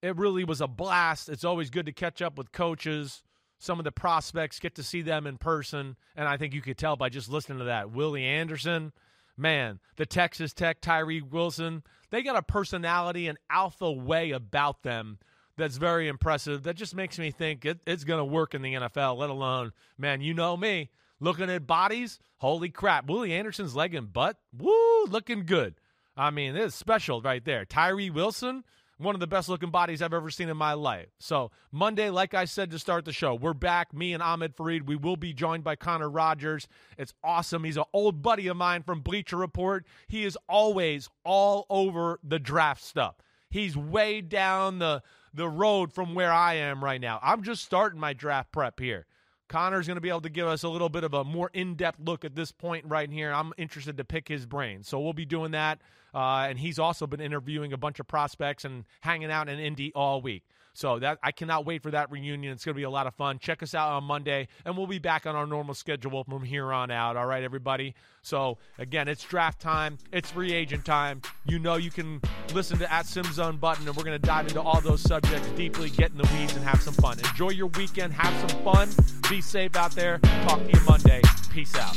It 0.02 0.16
really 0.16 0.44
was 0.44 0.60
a 0.60 0.68
blast. 0.68 1.28
It's 1.28 1.44
always 1.44 1.70
good 1.70 1.86
to 1.86 1.92
catch 1.92 2.22
up 2.22 2.38
with 2.38 2.52
coaches, 2.52 3.22
some 3.58 3.78
of 3.78 3.84
the 3.84 3.92
prospects, 3.92 4.60
get 4.60 4.74
to 4.76 4.82
see 4.82 5.02
them 5.02 5.26
in 5.26 5.38
person. 5.38 5.96
And 6.16 6.28
I 6.28 6.36
think 6.36 6.54
you 6.54 6.62
could 6.62 6.78
tell 6.78 6.96
by 6.96 7.08
just 7.08 7.28
listening 7.28 7.58
to 7.58 7.64
that. 7.64 7.90
Willie 7.90 8.24
Anderson, 8.24 8.92
man, 9.36 9.80
the 9.96 10.06
Texas 10.06 10.52
Tech 10.52 10.80
Tyree 10.80 11.22
Wilson, 11.22 11.82
they 12.10 12.22
got 12.22 12.36
a 12.36 12.42
personality 12.42 13.26
and 13.26 13.38
alpha 13.50 13.90
way 13.90 14.30
about 14.30 14.82
them 14.82 15.18
that's 15.56 15.76
very 15.76 16.08
impressive. 16.08 16.62
That 16.62 16.76
just 16.76 16.94
makes 16.94 17.18
me 17.18 17.30
think 17.30 17.64
it, 17.64 17.80
it's 17.86 18.04
going 18.04 18.20
to 18.20 18.24
work 18.24 18.54
in 18.54 18.62
the 18.62 18.74
NFL, 18.74 19.18
let 19.18 19.30
alone, 19.30 19.72
man, 19.98 20.20
you 20.20 20.32
know 20.32 20.56
me. 20.56 20.90
Looking 21.20 21.50
at 21.50 21.66
bodies, 21.66 22.20
holy 22.36 22.68
crap. 22.68 23.08
Willie 23.08 23.32
Anderson's 23.32 23.74
leg 23.74 23.92
and 23.92 24.12
butt, 24.12 24.36
woo, 24.56 25.04
looking 25.06 25.44
good. 25.44 25.74
I 26.16 26.30
mean, 26.30 26.56
it's 26.56 26.76
special 26.76 27.20
right 27.20 27.44
there. 27.44 27.64
Tyree 27.64 28.10
Wilson, 28.10 28.64
one 28.98 29.14
of 29.14 29.20
the 29.20 29.26
best 29.26 29.48
looking 29.48 29.70
bodies 29.70 30.02
I've 30.02 30.12
ever 30.12 30.30
seen 30.30 30.48
in 30.48 30.56
my 30.56 30.74
life. 30.74 31.08
So, 31.18 31.50
Monday, 31.70 32.10
like 32.10 32.34
I 32.34 32.44
said 32.44 32.70
to 32.72 32.78
start 32.78 33.04
the 33.04 33.12
show, 33.12 33.34
we're 33.34 33.54
back. 33.54 33.94
Me 33.94 34.12
and 34.12 34.22
Ahmed 34.22 34.56
Fareed. 34.56 34.86
We 34.86 34.96
will 34.96 35.16
be 35.16 35.32
joined 35.32 35.64
by 35.64 35.76
Connor 35.76 36.10
Rogers. 36.10 36.68
It's 36.98 37.14
awesome. 37.22 37.64
He's 37.64 37.76
an 37.76 37.84
old 37.92 38.22
buddy 38.22 38.48
of 38.48 38.56
mine 38.56 38.82
from 38.82 39.00
Bleacher 39.00 39.36
Report. 39.36 39.86
He 40.08 40.24
is 40.24 40.36
always 40.48 41.08
all 41.24 41.66
over 41.70 42.18
the 42.22 42.40
draft 42.40 42.82
stuff. 42.82 43.16
He's 43.50 43.76
way 43.76 44.20
down 44.20 44.80
the, 44.80 45.02
the 45.32 45.48
road 45.48 45.92
from 45.92 46.14
where 46.14 46.32
I 46.32 46.54
am 46.54 46.82
right 46.84 47.00
now. 47.00 47.20
I'm 47.22 47.42
just 47.42 47.64
starting 47.64 48.00
my 48.00 48.12
draft 48.12 48.52
prep 48.52 48.80
here. 48.80 49.06
Connor's 49.48 49.86
going 49.86 49.96
to 49.96 50.02
be 50.02 50.10
able 50.10 50.20
to 50.20 50.28
give 50.28 50.46
us 50.46 50.62
a 50.62 50.68
little 50.68 50.90
bit 50.90 51.04
of 51.04 51.14
a 51.14 51.24
more 51.24 51.50
in 51.54 51.74
depth 51.74 52.00
look 52.00 52.24
at 52.24 52.34
this 52.34 52.52
point 52.52 52.84
right 52.86 53.10
here. 53.10 53.32
I'm 53.32 53.54
interested 53.56 53.96
to 53.96 54.04
pick 54.04 54.28
his 54.28 54.44
brain. 54.44 54.82
So 54.82 55.00
we'll 55.00 55.14
be 55.14 55.24
doing 55.24 55.52
that. 55.52 55.80
Uh, 56.14 56.46
and 56.48 56.58
he's 56.58 56.78
also 56.78 57.06
been 57.06 57.20
interviewing 57.20 57.72
a 57.72 57.76
bunch 57.76 58.00
of 58.00 58.06
prospects 58.06 58.64
and 58.64 58.84
hanging 59.00 59.30
out 59.30 59.48
in 59.48 59.58
Indy 59.58 59.92
all 59.94 60.20
week. 60.20 60.44
So 60.78 61.00
that 61.00 61.18
I 61.24 61.32
cannot 61.32 61.66
wait 61.66 61.82
for 61.82 61.90
that 61.90 62.08
reunion. 62.08 62.52
It's 62.52 62.64
going 62.64 62.74
to 62.74 62.78
be 62.78 62.84
a 62.84 62.90
lot 62.90 63.08
of 63.08 63.14
fun. 63.14 63.40
Check 63.40 63.64
us 63.64 63.74
out 63.74 63.90
on 63.90 64.04
Monday, 64.04 64.46
and 64.64 64.76
we'll 64.76 64.86
be 64.86 65.00
back 65.00 65.26
on 65.26 65.34
our 65.34 65.44
normal 65.44 65.74
schedule 65.74 66.22
from 66.22 66.44
here 66.44 66.72
on 66.72 66.92
out. 66.92 67.16
All 67.16 67.26
right, 67.26 67.42
everybody. 67.42 67.96
So 68.22 68.58
again, 68.78 69.08
it's 69.08 69.24
draft 69.24 69.60
time. 69.60 69.98
It's 70.12 70.30
free 70.30 70.52
agent 70.52 70.84
time. 70.84 71.22
You 71.46 71.58
know 71.58 71.74
you 71.74 71.90
can 71.90 72.20
listen 72.54 72.78
to 72.78 72.92
at 72.92 73.06
Simms 73.06 73.40
Unbuttoned, 73.40 73.88
and 73.88 73.96
we're 73.96 74.04
going 74.04 74.20
to 74.20 74.24
dive 74.24 74.46
into 74.46 74.62
all 74.62 74.80
those 74.80 75.00
subjects 75.00 75.48
deeply, 75.56 75.90
get 75.90 76.12
in 76.12 76.18
the 76.18 76.30
weeds, 76.38 76.54
and 76.54 76.64
have 76.64 76.80
some 76.80 76.94
fun. 76.94 77.18
Enjoy 77.18 77.50
your 77.50 77.68
weekend. 77.68 78.12
Have 78.12 78.48
some 78.48 78.62
fun. 78.62 78.88
Be 79.28 79.40
safe 79.40 79.74
out 79.74 79.90
there. 79.92 80.18
Talk 80.44 80.64
to 80.64 80.70
you 80.72 80.80
Monday. 80.86 81.22
Peace 81.50 81.74
out. 81.74 81.96